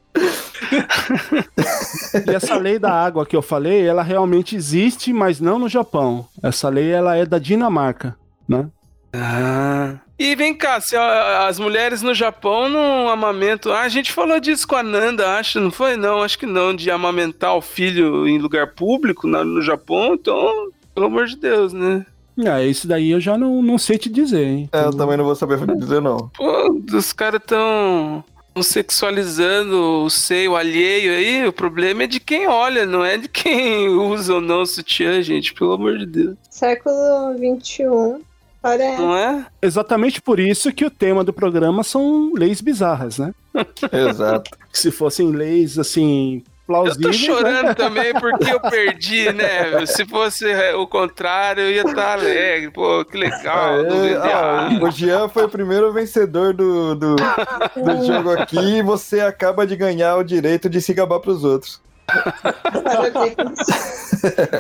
E 2.25 2.31
essa 2.35 2.57
lei 2.57 2.79
da 2.79 2.93
água 2.93 3.27
que 3.27 3.35
eu 3.35 3.43
falei, 3.43 3.85
ela 3.87 4.03
realmente 4.03 4.55
existe, 4.55 5.13
mas 5.13 5.41
não 5.41 5.59
no 5.59 5.69
Japão. 5.69 6.29
Essa 6.41 6.69
lei 6.69 6.91
ela 6.91 7.17
é 7.17 7.27
da 7.27 7.39
Dinamarca, 7.39 8.17
né? 8.49 8.69
Ah. 9.13 9.97
E 10.23 10.37
vem 10.37 10.55
cá, 10.55 10.81
se 10.81 10.95
as 10.95 11.59
mulheres 11.59 12.01
no 12.01 12.15
Japão 12.15 12.69
não 12.69 13.09
amamentam. 13.09 13.73
Ah, 13.73 13.81
a 13.81 13.89
gente 13.89 14.13
falou 14.13 14.39
disso 14.39 14.69
com 14.69 14.77
a 14.77 14.83
Nanda, 14.83 15.37
acho, 15.37 15.59
não 15.59 15.73
foi? 15.73 15.97
Não, 15.97 16.23
acho 16.23 16.39
que 16.39 16.47
não, 16.47 16.73
de 16.73 16.93
amamentar 16.93 17.57
o 17.57 17.61
filho 17.61 18.29
em 18.29 18.39
lugar 18.39 18.69
público 18.69 19.27
na, 19.27 19.43
no 19.43 19.61
Japão, 19.61 20.15
então, 20.15 20.71
pelo 20.95 21.07
amor 21.07 21.27
de 21.27 21.37
Deus, 21.37 21.73
né? 21.73 22.07
Ah, 22.47 22.63
isso 22.63 22.87
daí 22.87 23.11
eu 23.11 23.21
já 23.21 23.37
não, 23.37 23.61
não 23.61 23.77
sei 23.77 23.99
te 23.99 24.09
dizer, 24.09 24.47
hein? 24.47 24.69
É, 24.73 24.85
eu 24.85 24.93
também 24.93 25.17
não 25.17 25.25
vou 25.25 25.35
saber 25.35 25.59
dizer, 25.77 26.01
não. 26.01 26.31
Pô, 26.37 26.81
os 26.93 27.13
caras 27.13 27.41
tão 27.45 28.23
sexualizando 28.63 30.05
o 30.05 30.09
seio 30.09 30.55
alheio 30.55 31.15
aí, 31.15 31.49
o 31.49 31.53
problema 31.53 32.05
é 32.05 32.07
de 32.07 32.21
quem 32.21 32.47
olha, 32.47 32.87
não 32.87 33.05
é 33.05 33.19
de 33.19 33.29
quem 33.29 33.89
usa 33.99 34.35
ou 34.35 34.41
não 34.41 34.63
o 34.63 34.67
sutiã, 34.67 35.21
gente, 35.21 35.53
pelo 35.53 35.73
amor 35.73 35.99
de 35.99 36.07
Deus. 36.07 36.37
Século 36.49 37.37
21 37.37 38.21
Parece. 38.63 39.03
Não 39.03 39.17
é? 39.17 39.45
Exatamente 39.61 40.23
por 40.23 40.39
isso 40.39 40.73
que 40.73 40.85
o 40.85 40.91
tema 40.91 41.25
do 41.25 41.33
programa 41.33 41.83
são 41.83 42.33
leis 42.33 42.61
bizarras, 42.61 43.19
né? 43.19 43.35
Exato. 43.93 44.51
Se 44.73 44.93
fossem 44.93 45.33
leis, 45.33 45.81
assim, 45.81 46.45
plausíveis... 46.65 47.21
Eu 47.21 47.35
tô 47.35 47.43
né? 47.43 47.43
chorando 47.43 47.67
né? 47.67 47.75
também 47.75 48.13
porque 48.15 48.53
eu 48.53 48.61
perdi, 48.61 49.33
né? 49.33 49.85
Se 49.85 50.07
fosse 50.07 50.49
é, 50.49 50.77
o 50.77 50.87
contrário, 50.87 51.65
eu 51.65 51.73
ia 51.73 51.83
estar 51.83 52.13
alegre. 52.13 52.71
Pô, 52.71 53.05
que 53.05 53.17
legal. 53.17 53.81
É, 53.85 54.79
o 54.81 54.91
Jean 54.93 55.29
foi 55.29 55.45
o 55.45 55.49
primeiro 55.49 55.93
vencedor 55.93 56.55
do, 56.55 56.95
do, 56.95 57.17
do 57.77 58.07
jogo 58.07 58.31
aqui 58.31 58.79
e 58.79 58.83
você 58.83 59.21
acaba 59.21 59.67
de 59.67 59.75
ganhar 59.75 60.17
o 60.17 60.23
direito 60.23 60.71
de 60.71 60.81
se 60.81 60.95
gabar 60.95 61.19
pros 61.19 61.43
outros. 61.43 61.83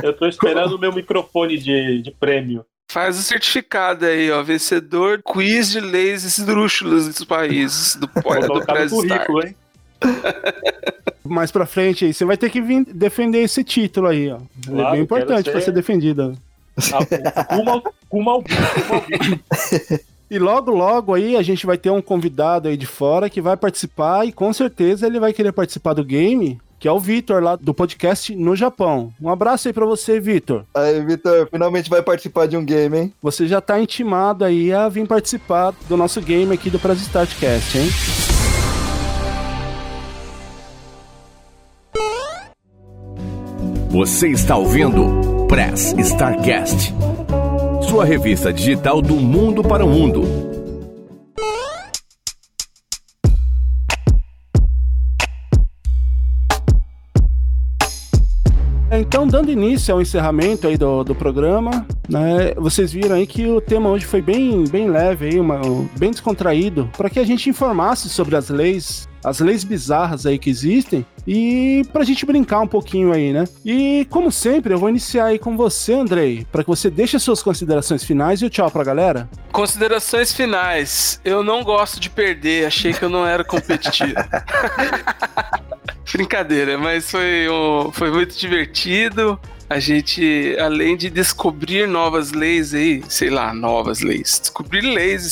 Eu 0.03 0.12
tô 0.16 0.27
esperando 0.27 0.74
o 0.74 0.79
meu 0.79 0.93
microfone 0.93 1.57
de, 1.57 2.03
de 2.03 2.11
prêmio. 2.11 2.65
Faz 2.91 3.19
o 3.19 3.23
certificado 3.23 4.05
aí, 4.05 4.31
ó. 4.31 4.43
Vencedor 4.43 5.23
quiz 5.23 5.71
de 5.71 5.81
leis 5.81 6.25
esdrúxulas 6.25 7.09
dos 7.09 7.25
países 7.25 7.97
do, 7.97 8.07
do 8.07 8.59
Start. 8.61 8.91
currículo, 8.91 9.47
hein? 9.47 9.57
mais 11.25 11.51
pra 11.51 11.65
frente 11.65 12.05
aí, 12.05 12.13
você 12.13 12.25
vai 12.25 12.37
ter 12.37 12.51
que 12.51 12.61
vir 12.61 12.85
defender 12.93 13.43
esse 13.43 13.63
título 13.65 14.09
aí, 14.09 14.31
ó. 14.31 14.37
é 14.37 14.41
Claro, 14.67 14.93
bem 14.93 15.01
importante 15.03 15.45
quero 15.45 15.53
pra 15.53 15.61
ser- 15.61 15.67
ser 15.67 15.73
defendido. 15.73 16.37
Ah, 16.93 17.45
Kuma, 17.57 17.83
Kuma 18.09 18.43
Kuma. 18.43 19.43
E 20.31 20.39
logo, 20.39 20.71
logo 20.73 21.15
aí 21.15 21.37
a 21.37 21.43
gente 21.43 21.65
vai 21.67 21.77
ter 21.79 21.91
um 21.91 22.01
convidado 22.03 22.67
aí 22.69 22.77
de 22.77 22.87
fora 22.87 23.29
que 23.31 23.41
vai 23.41 23.57
participar 23.57 24.27
e 24.27 24.33
com 24.33 24.53
certeza 24.53 25.07
ele 25.07 25.21
vai 25.21 25.33
querer 25.33 25.53
participar 25.53 25.93
do 25.95 26.05
game, 26.05 26.59
que 26.83 26.89
é 26.89 26.93
o 26.93 26.99
Vitor 26.99 27.41
lá 27.41 27.55
do 27.55 27.73
podcast 27.73 28.35
no 28.35 28.57
Japão. 28.57 29.15
Um 29.23 29.29
abraço 29.29 29.69
aí 29.69 29.73
pra 29.73 29.87
você, 29.87 30.19
Vitor. 30.19 30.65
Aí, 30.75 31.01
Vitor, 31.07 31.47
finalmente 31.49 31.89
vai 31.89 32.03
participar 32.03 32.47
de 32.49 32.57
um 32.57 32.65
game, 32.65 32.99
hein? 32.99 33.15
Você 33.23 33.47
já 33.47 33.61
tá 33.61 33.79
intimado 33.79 34.45
aí 34.45 34.73
a 34.73 34.89
vir 34.89 35.07
participar 35.07 35.73
do 35.89 35.97
nosso 35.97 36.21
game 36.21 36.53
aqui 36.53 36.71
do 36.71 36.81
Press 36.81 37.01
Startcast, 37.03 37.79
hein? 37.79 37.89
Você 43.91 44.31
está 44.31 44.57
ouvindo 44.57 45.47
Press 45.47 45.95
Starcast, 45.97 46.93
sua 47.89 48.05
revista 48.05 48.53
digital 48.53 49.01
do 49.01 49.15
mundo 49.15 49.63
para 49.63 49.85
o 49.85 49.89
mundo. 49.89 50.61
Então, 59.12 59.26
dando 59.26 59.52
início 59.52 59.93
ao 59.93 60.01
encerramento 60.01 60.66
aí 60.66 60.78
do, 60.78 61.05
do 61.05 61.14
programa, 61.14 61.86
né, 62.09 62.55
vocês 62.56 62.90
viram 62.90 63.14
aí 63.14 63.26
que 63.26 63.47
o 63.47 63.60
tema 63.60 63.90
hoje 63.90 64.06
foi 64.06 64.22
bem, 64.22 64.64
bem 64.64 64.89
leve, 64.89 65.26
aí, 65.26 65.39
uma, 65.39 65.60
bem 65.98 66.10
descontraído, 66.10 66.89
para 66.97 67.10
que 67.10 67.20
a 67.20 67.24
gente 67.24 67.51
informasse 67.51 68.09
sobre 68.09 68.36
as 68.36 68.48
leis, 68.48 69.06
as 69.24 69.40
leis 69.40 69.65
bizarras 69.65 70.27
aí 70.27 70.39
que 70.39 70.51
existem 70.51 71.05
e 71.27 71.82
pra 71.93 72.03
gente 72.05 72.27
brincar 72.27 72.61
um 72.61 72.66
pouquinho 72.66 73.12
aí, 73.12 73.32
né? 73.32 73.44
E 73.65 74.07
como 74.11 74.32
sempre, 74.32 74.74
eu 74.74 74.78
vou 74.78 74.89
iniciar 74.89 75.27
aí 75.27 75.39
com 75.39 75.57
você, 75.57 75.94
Andrei, 75.94 76.47
para 76.51 76.62
que 76.65 76.69
você 76.70 76.90
deixe 76.90 77.16
as 77.16 77.23
suas 77.23 77.43
considerações 77.43 78.03
finais 78.03 78.43
e 78.43 78.47
o 78.47 78.51
tchau 78.51 78.70
pra 78.70 78.82
galera. 78.82 79.28
Considerações 79.53 80.32
finais. 80.32 81.20
Eu 81.24 81.44
não 81.44 81.62
gosto 81.62 82.01
de 82.01 82.11
perder, 82.11 82.66
achei 82.66 82.93
que 82.93 83.05
eu 83.05 83.09
não 83.09 83.24
era 83.27 83.44
competitivo. 83.44 84.15
Brincadeira, 86.12 86.77
mas 86.77 87.11
foi, 87.11 87.49
um- 87.49 87.90
foi 87.93 88.11
muito 88.11 88.36
divertido. 88.39 89.39
A 89.73 89.81
gente, 89.81 90.55
além 90.61 90.99
de 90.99 91.09
descobrir 91.09 91.89
novas 91.89 92.31
leis 92.31 92.74
aí, 92.74 93.03
sei 93.09 93.31
lá, 93.31 93.55
novas 93.55 94.03
leis, 94.03 94.39
descobrir 94.39 94.82
leis 94.82 95.24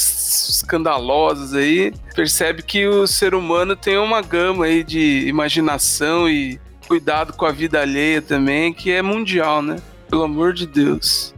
escandalosas 0.48 1.52
aí, 1.52 1.92
percebe 2.14 2.62
que 2.62 2.86
o 2.86 3.06
ser 3.06 3.34
humano 3.34 3.76
tem 3.76 3.98
uma 3.98 4.22
gama 4.22 4.64
aí 4.64 4.82
de 4.82 5.28
imaginação 5.28 6.26
e 6.26 6.58
cuidado 6.88 7.34
com 7.34 7.44
a 7.44 7.52
vida 7.52 7.82
alheia 7.82 8.22
também, 8.22 8.72
que 8.72 8.90
é 8.90 9.02
mundial, 9.02 9.60
né? 9.60 9.76
Pelo 10.08 10.22
amor 10.22 10.54
de 10.54 10.66
Deus. 10.66 11.34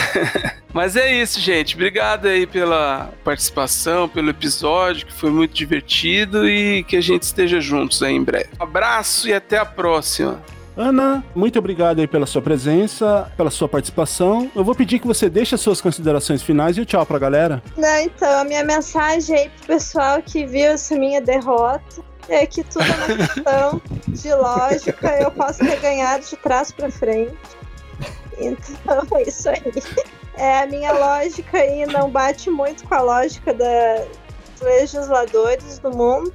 Mas 0.72 0.96
é 0.96 1.12
isso, 1.12 1.38
gente. 1.40 1.74
Obrigado 1.74 2.24
aí 2.24 2.46
pela 2.46 3.12
participação, 3.22 4.08
pelo 4.08 4.30
episódio, 4.30 5.06
que 5.06 5.12
foi 5.12 5.30
muito 5.30 5.52
divertido 5.52 6.48
e 6.48 6.84
que 6.84 6.96
a 6.96 7.02
gente 7.02 7.24
esteja 7.24 7.60
juntos 7.60 8.02
aí 8.02 8.14
em 8.14 8.24
breve. 8.24 8.48
Um 8.58 8.62
abraço 8.62 9.28
e 9.28 9.34
até 9.34 9.58
a 9.58 9.66
próxima. 9.66 10.42
Ana, 10.76 11.22
muito 11.34 11.58
obrigado 11.58 11.98
aí 12.00 12.06
pela 12.06 12.26
sua 12.26 12.40
presença, 12.40 13.30
pela 13.36 13.50
sua 13.50 13.68
participação. 13.68 14.50
Eu 14.54 14.64
vou 14.64 14.74
pedir 14.74 14.98
que 14.98 15.06
você 15.06 15.28
deixe 15.28 15.54
as 15.54 15.60
suas 15.60 15.80
considerações 15.80 16.42
finais 16.42 16.76
e 16.78 16.80
o 16.80 16.86
tchau 16.86 17.04
pra 17.04 17.18
galera. 17.18 17.62
Não, 17.76 17.98
então, 18.00 18.40
a 18.40 18.44
minha 18.44 18.64
mensagem 18.64 19.36
aí 19.36 19.48
pro 19.50 19.66
pessoal 19.66 20.22
que 20.22 20.46
viu 20.46 20.70
essa 20.70 20.96
minha 20.96 21.20
derrota 21.20 22.02
é 22.28 22.46
que 22.46 22.62
tudo 22.62 22.84
é 22.84 22.94
uma 22.94 23.26
questão 23.26 23.82
de 24.08 24.34
lógica, 24.34 25.08
eu 25.20 25.30
posso 25.32 25.58
ter 25.58 25.80
ganhado 25.80 26.24
de 26.24 26.36
trás 26.36 26.70
pra 26.70 26.90
frente. 26.90 27.34
Então 28.38 29.02
é 29.18 29.22
isso 29.22 29.48
aí. 29.48 29.62
É, 30.36 30.60
a 30.60 30.66
minha 30.66 30.92
lógica 30.92 31.58
aí 31.58 31.84
não 31.86 32.08
bate 32.08 32.48
muito 32.48 32.86
com 32.86 32.94
a 32.94 33.02
lógica 33.02 33.52
da- 33.52 34.04
dos 34.52 34.60
legisladores 34.62 35.78
do 35.80 35.90
mundo, 35.90 36.32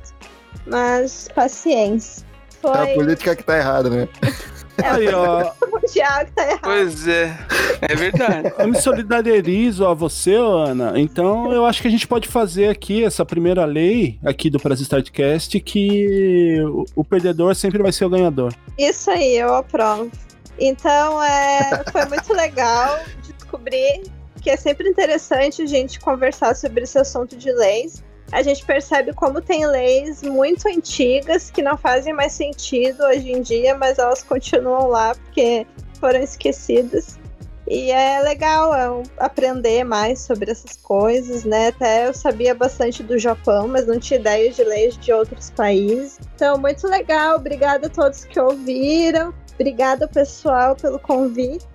mas 0.67 1.27
paciência. 1.33 2.24
É 2.67 2.77
a 2.77 2.85
Foi 2.85 2.93
política 2.95 3.35
que 3.35 3.43
tá 3.43 3.57
errada, 3.57 3.89
né? 3.89 4.07
Aí, 4.83 5.07
ó, 5.07 5.51
o 5.65 5.71
mundial 5.71 6.25
que 6.25 6.31
tá 6.31 6.43
errado. 6.43 6.61
Pois 6.63 7.07
é, 7.07 7.37
é 7.81 7.95
verdade. 7.95 8.53
eu 8.57 8.67
me 8.67 8.79
solidarizo 8.81 9.85
a 9.85 9.93
você, 9.93 10.35
Ana. 10.35 10.93
Então, 10.99 11.51
eu 11.53 11.65
acho 11.65 11.81
que 11.81 11.87
a 11.87 11.91
gente 11.91 12.07
pode 12.07 12.27
fazer 12.27 12.69
aqui 12.69 13.03
essa 13.03 13.25
primeira 13.25 13.63
lei 13.65 14.19
aqui 14.23 14.49
do 14.49 14.59
Press 14.59 14.81
Startcast 14.81 15.59
que 15.61 16.59
o, 16.63 16.85
o 16.95 17.03
perdedor 17.05 17.55
sempre 17.55 17.81
vai 17.81 17.91
ser 17.91 18.05
o 18.05 18.09
ganhador. 18.09 18.53
Isso 18.77 19.09
aí, 19.09 19.37
eu 19.37 19.53
aprovo. 19.55 20.11
Então, 20.59 21.23
é, 21.23 21.83
foi 21.91 22.05
muito 22.05 22.33
legal 22.33 22.99
descobrir 23.21 24.03
que 24.41 24.49
é 24.51 24.57
sempre 24.57 24.87
interessante 24.87 25.63
a 25.63 25.65
gente 25.65 25.99
conversar 25.99 26.55
sobre 26.55 26.83
esse 26.83 26.99
assunto 26.99 27.35
de 27.35 27.51
leis. 27.51 28.03
A 28.31 28.41
gente 28.41 28.65
percebe 28.65 29.13
como 29.13 29.41
tem 29.41 29.65
leis 29.65 30.21
muito 30.21 30.67
antigas 30.67 31.49
que 31.51 31.61
não 31.61 31.77
fazem 31.77 32.13
mais 32.13 32.33
sentido 32.33 33.03
hoje 33.03 33.31
em 33.31 33.41
dia, 33.41 33.75
mas 33.77 33.99
elas 33.99 34.23
continuam 34.23 34.87
lá 34.87 35.13
porque 35.15 35.65
foram 35.99 36.19
esquecidas. 36.19 37.17
E 37.67 37.89
é 37.89 38.21
legal 38.21 38.75
é, 38.75 39.03
aprender 39.17 39.83
mais 39.83 40.19
sobre 40.19 40.51
essas 40.51 40.77
coisas, 40.77 41.43
né? 41.43 41.69
Até 41.69 42.07
eu 42.07 42.13
sabia 42.13 42.53
bastante 42.53 43.01
do 43.01 43.17
Japão, 43.17 43.67
mas 43.67 43.87
não 43.87 43.99
tinha 43.99 44.19
ideia 44.19 44.51
de 44.51 44.63
leis 44.63 44.95
de 44.97 45.11
outros 45.11 45.49
países. 45.49 46.19
Então, 46.35 46.59
muito 46.59 46.87
legal. 46.87 47.37
Obrigada 47.37 47.87
a 47.87 47.89
todos 47.89 48.23
que 48.25 48.39
ouviram. 48.39 49.33
Obrigada, 49.55 50.07
pessoal, 50.07 50.75
pelo 50.75 50.99
convite. 50.99 51.65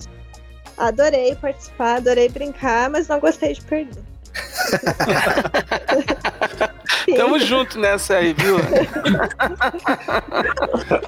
Adorei 0.76 1.34
participar, 1.34 1.96
adorei 1.96 2.28
brincar, 2.28 2.88
mas 2.88 3.08
não 3.08 3.18
gostei 3.18 3.54
de 3.54 3.62
perder. 3.62 4.09
Tamo 7.16 7.38
junto 7.40 7.78
nessa 7.78 8.16
aí, 8.16 8.32
viu? 8.32 8.56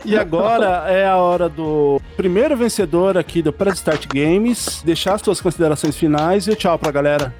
E 0.04 0.18
agora 0.18 0.90
é 0.90 1.06
a 1.06 1.16
hora 1.16 1.48
do 1.48 2.00
primeiro 2.16 2.56
vencedor 2.56 3.16
aqui 3.16 3.40
do 3.40 3.52
Press 3.52 3.76
Start 3.76 4.06
Games. 4.06 4.82
Deixar 4.84 5.14
as 5.14 5.22
suas 5.22 5.40
considerações 5.40 5.96
finais 5.96 6.46
e 6.46 6.56
tchau 6.56 6.78
pra 6.78 6.90
galera. 6.90 7.34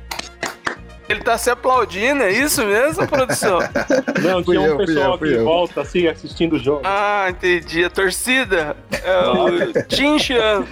Ele 1.08 1.20
tá 1.20 1.36
se 1.36 1.50
aplaudindo, 1.50 2.22
é 2.22 2.32
isso 2.32 2.64
mesmo, 2.64 3.06
produção? 3.06 3.58
Não, 4.22 4.42
tinha 4.42 4.74
um 4.74 4.78
pessoal 4.78 5.12
eu, 5.12 5.18
fui 5.18 5.30
aqui 5.30 5.40
em 5.40 5.44
volta, 5.44 5.80
assim, 5.82 6.06
assistindo 6.06 6.54
o 6.54 6.58
jogo. 6.58 6.82
Ah, 6.84 7.26
entendi. 7.28 7.84
A 7.84 7.90
torcida 7.90 8.76
é 8.90 9.28
o 9.28 9.72
Tinjan. 9.88 10.64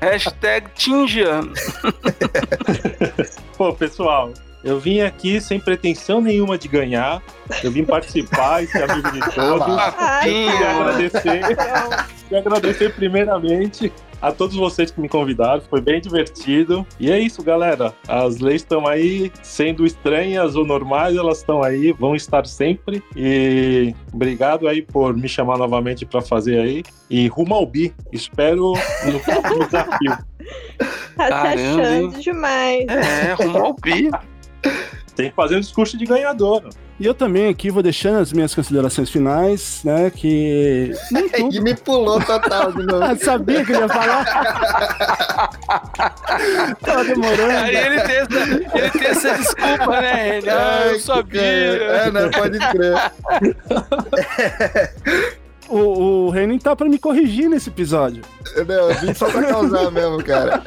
Hashtag 0.00 0.68
Tinjan. 0.74 1.52
Pô, 3.56 3.72
pessoal, 3.74 4.32
eu 4.64 4.80
vim 4.80 5.00
aqui 5.00 5.40
sem 5.40 5.60
pretensão 5.60 6.20
nenhuma 6.20 6.56
de 6.56 6.68
ganhar. 6.68 7.22
Eu 7.62 7.70
vim 7.70 7.84
participar 7.84 8.62
e 8.62 8.66
ser 8.66 8.90
amigo 8.90 9.10
de 9.10 9.20
todos. 9.34 9.66
Queria 10.22 10.52
cara. 10.52 10.80
agradecer, 10.80 11.40
Queria 12.30 12.42
agradecer 12.42 12.94
primeiramente 12.94 13.92
a 14.22 14.30
todos 14.30 14.54
vocês 14.54 14.88
que 14.92 15.00
me 15.00 15.08
convidaram. 15.08 15.60
Foi 15.62 15.80
bem 15.80 16.00
divertido. 16.00 16.86
E 17.00 17.10
é 17.10 17.18
isso, 17.18 17.42
galera. 17.42 17.92
As 18.06 18.38
leis 18.38 18.62
estão 18.62 18.86
aí, 18.86 19.32
sendo 19.42 19.84
estranhas 19.84 20.54
ou 20.54 20.64
normais, 20.64 21.16
elas 21.16 21.38
estão 21.38 21.60
aí, 21.60 21.90
vão 21.90 22.14
estar 22.14 22.46
sempre. 22.46 23.02
E 23.16 23.92
obrigado 24.12 24.68
aí 24.68 24.80
por 24.80 25.16
me 25.16 25.28
chamar 25.28 25.58
novamente 25.58 26.06
para 26.06 26.22
fazer 26.22 26.60
aí. 26.60 26.84
E 27.10 27.26
rumo 27.26 27.52
ao 27.52 27.66
bi. 27.66 27.92
Espero 28.12 28.74
no 29.04 29.18
próximo 29.20 29.64
desafio. 29.64 30.18
Tá 31.16 31.52
se 31.52 31.58
achando 31.58 32.18
demais. 32.18 32.86
É, 32.88 33.34
rumo 33.34 33.58
ao 33.58 33.74
bi. 33.74 34.08
Tem 35.14 35.30
que 35.30 35.36
fazer 35.36 35.56
um 35.56 35.60
discurso 35.60 35.96
de 35.96 36.04
ganhador. 36.04 36.68
E 37.00 37.06
eu 37.06 37.14
também 37.14 37.48
aqui 37.48 37.70
vou 37.70 37.82
deixando 37.82 38.18
as 38.18 38.30
minhas 38.30 38.54
considerações 38.54 39.08
finais, 39.08 39.80
né? 39.82 40.10
Que. 40.10 40.92
Nem 41.10 41.30
tudo. 41.30 41.56
E 41.56 41.60
me 41.60 41.74
pulou 41.74 42.20
total 42.20 42.70
de 42.72 42.82
novo. 42.84 43.16
Sabia 43.24 43.64
que 43.64 43.72
ele 43.72 43.80
ia 43.80 43.88
falar? 43.88 44.26
Tava 46.84 47.04
demorando. 47.04 47.52
Aí 47.52 47.74
ele 47.74 48.00
tem, 48.02 48.16
essa, 48.16 48.38
ele 48.38 48.90
tem 48.90 49.06
essa 49.06 49.34
desculpa, 49.34 49.98
né, 50.00 50.36
ele? 50.36 50.50
Ah, 50.50 50.88
eu 50.88 51.00
sabia. 51.00 51.40
É, 51.40 52.10
né? 52.10 52.28
Pode 52.28 52.58
crer. 52.58 53.12
O, 55.70 56.26
o 56.26 56.30
Renan 56.30 56.58
tá 56.58 56.74
pra 56.74 56.88
me 56.88 56.98
corrigir 56.98 57.48
nesse 57.48 57.70
episódio. 57.70 58.22
Não, 58.66 58.90
eu 58.90 59.00
vim 59.00 59.14
só 59.14 59.30
pra 59.30 59.44
causar 59.44 59.90
mesmo, 59.90 60.22
cara. 60.24 60.60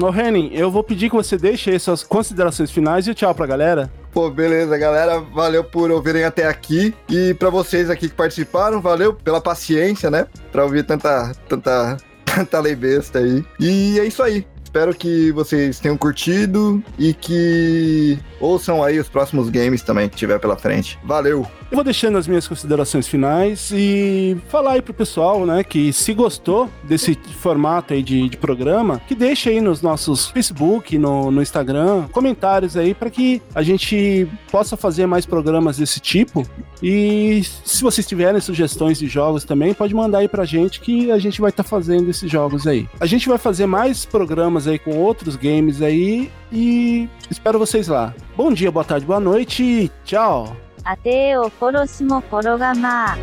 Ô, 0.00 0.10
Renan, 0.10 0.48
eu 0.52 0.70
vou 0.70 0.82
pedir 0.82 1.10
que 1.10 1.16
você 1.16 1.36
deixe 1.36 1.70
aí 1.70 1.78
suas 1.78 2.02
considerações 2.02 2.70
finais 2.70 3.06
e 3.06 3.14
tchau 3.14 3.34
pra 3.34 3.46
galera. 3.46 3.90
Pô, 4.12 4.30
beleza, 4.30 4.76
galera. 4.76 5.20
Valeu 5.20 5.64
por 5.64 5.90
ouvirem 5.90 6.24
até 6.24 6.46
aqui. 6.46 6.94
E 7.08 7.34
pra 7.34 7.50
vocês 7.50 7.88
aqui 7.88 8.08
que 8.08 8.14
participaram, 8.14 8.80
valeu 8.80 9.14
pela 9.14 9.40
paciência, 9.40 10.10
né? 10.10 10.26
Pra 10.50 10.64
ouvir 10.64 10.84
tanta, 10.84 11.32
tanta, 11.48 11.96
tanta 12.24 12.60
lei 12.60 12.74
besta 12.74 13.20
aí. 13.20 13.44
E 13.58 13.98
é 13.98 14.04
isso 14.04 14.22
aí. 14.22 14.46
Espero 14.72 14.94
que 14.94 15.30
vocês 15.32 15.78
tenham 15.78 15.98
curtido 15.98 16.82
e 16.98 17.12
que 17.12 18.18
ouçam 18.40 18.82
aí 18.82 18.98
os 18.98 19.06
próximos 19.06 19.50
games 19.50 19.82
também 19.82 20.08
que 20.08 20.16
tiver 20.16 20.38
pela 20.38 20.56
frente. 20.56 20.98
Valeu! 21.04 21.46
Eu 21.70 21.76
vou 21.76 21.84
deixando 21.84 22.18
as 22.18 22.26
minhas 22.26 22.48
considerações 22.48 23.06
finais 23.06 23.70
e 23.72 24.36
falar 24.48 24.72
aí 24.72 24.82
pro 24.82 24.92
pessoal, 24.92 25.46
né, 25.46 25.62
que 25.64 25.92
se 25.92 26.12
gostou 26.12 26.68
desse 26.84 27.14
formato 27.38 27.94
aí 27.94 28.02
de, 28.02 28.28
de 28.28 28.36
programa, 28.36 29.00
que 29.06 29.14
deixe 29.14 29.48
aí 29.48 29.60
nos 29.60 29.80
nossos 29.80 30.26
Facebook, 30.26 30.98
no, 30.98 31.30
no 31.30 31.40
Instagram, 31.40 32.08
comentários 32.12 32.76
aí 32.76 32.94
para 32.94 33.10
que 33.10 33.40
a 33.54 33.62
gente 33.62 34.26
possa 34.50 34.76
fazer 34.76 35.06
mais 35.06 35.24
programas 35.24 35.76
desse 35.78 36.00
tipo. 36.00 36.46
E 36.82 37.42
se 37.64 37.82
vocês 37.82 38.06
tiverem 38.06 38.40
sugestões 38.40 38.98
de 38.98 39.06
jogos 39.06 39.44
também, 39.44 39.72
pode 39.72 39.94
mandar 39.94 40.18
aí 40.18 40.28
pra 40.28 40.44
gente 40.44 40.80
que 40.80 41.10
a 41.10 41.18
gente 41.18 41.40
vai 41.40 41.50
estar 41.50 41.62
tá 41.62 41.68
fazendo 41.68 42.10
esses 42.10 42.30
jogos 42.30 42.66
aí. 42.66 42.88
A 43.00 43.06
gente 43.06 43.28
vai 43.28 43.38
fazer 43.38 43.66
mais 43.66 44.04
programas 44.04 44.61
programas 44.62 44.66
aí 44.68 44.78
com 44.78 44.96
outros 44.96 45.36
games 45.36 45.82
aí 45.82 46.30
e 46.50 47.08
espero 47.30 47.58
vocês 47.58 47.88
lá. 47.88 48.14
Bom 48.36 48.52
dia, 48.52 48.70
boa 48.70 48.84
tarde, 48.84 49.04
boa 49.06 49.20
noite 49.20 49.62
e 49.62 49.90
tchau! 50.04 50.56
Até 50.84 51.38
o 51.38 51.50
próximo 51.50 52.20
programa! 52.22 53.16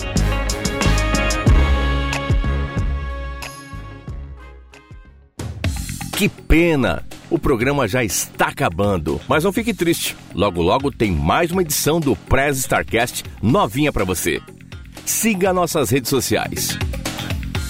Que 6.15 6.27
pena! 6.27 7.05
O 7.29 7.37
programa 7.37 7.87
já 7.87 8.03
está 8.03 8.47
acabando, 8.47 9.21
mas 9.27 9.43
não 9.43 9.53
fique 9.53 9.71
triste. 9.71 10.17
Logo 10.33 10.63
logo 10.63 10.91
tem 10.91 11.11
mais 11.11 11.51
uma 11.51 11.61
edição 11.61 11.99
do 11.99 12.15
Prez 12.15 12.57
Starcast 12.57 13.23
novinha 13.41 13.93
para 13.93 14.03
você. 14.03 14.41
Siga 15.05 15.53
nossas 15.53 15.91
redes 15.91 16.09
sociais. 16.09 16.77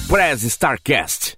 Prez 0.07 0.43
Starcast. 0.43 1.37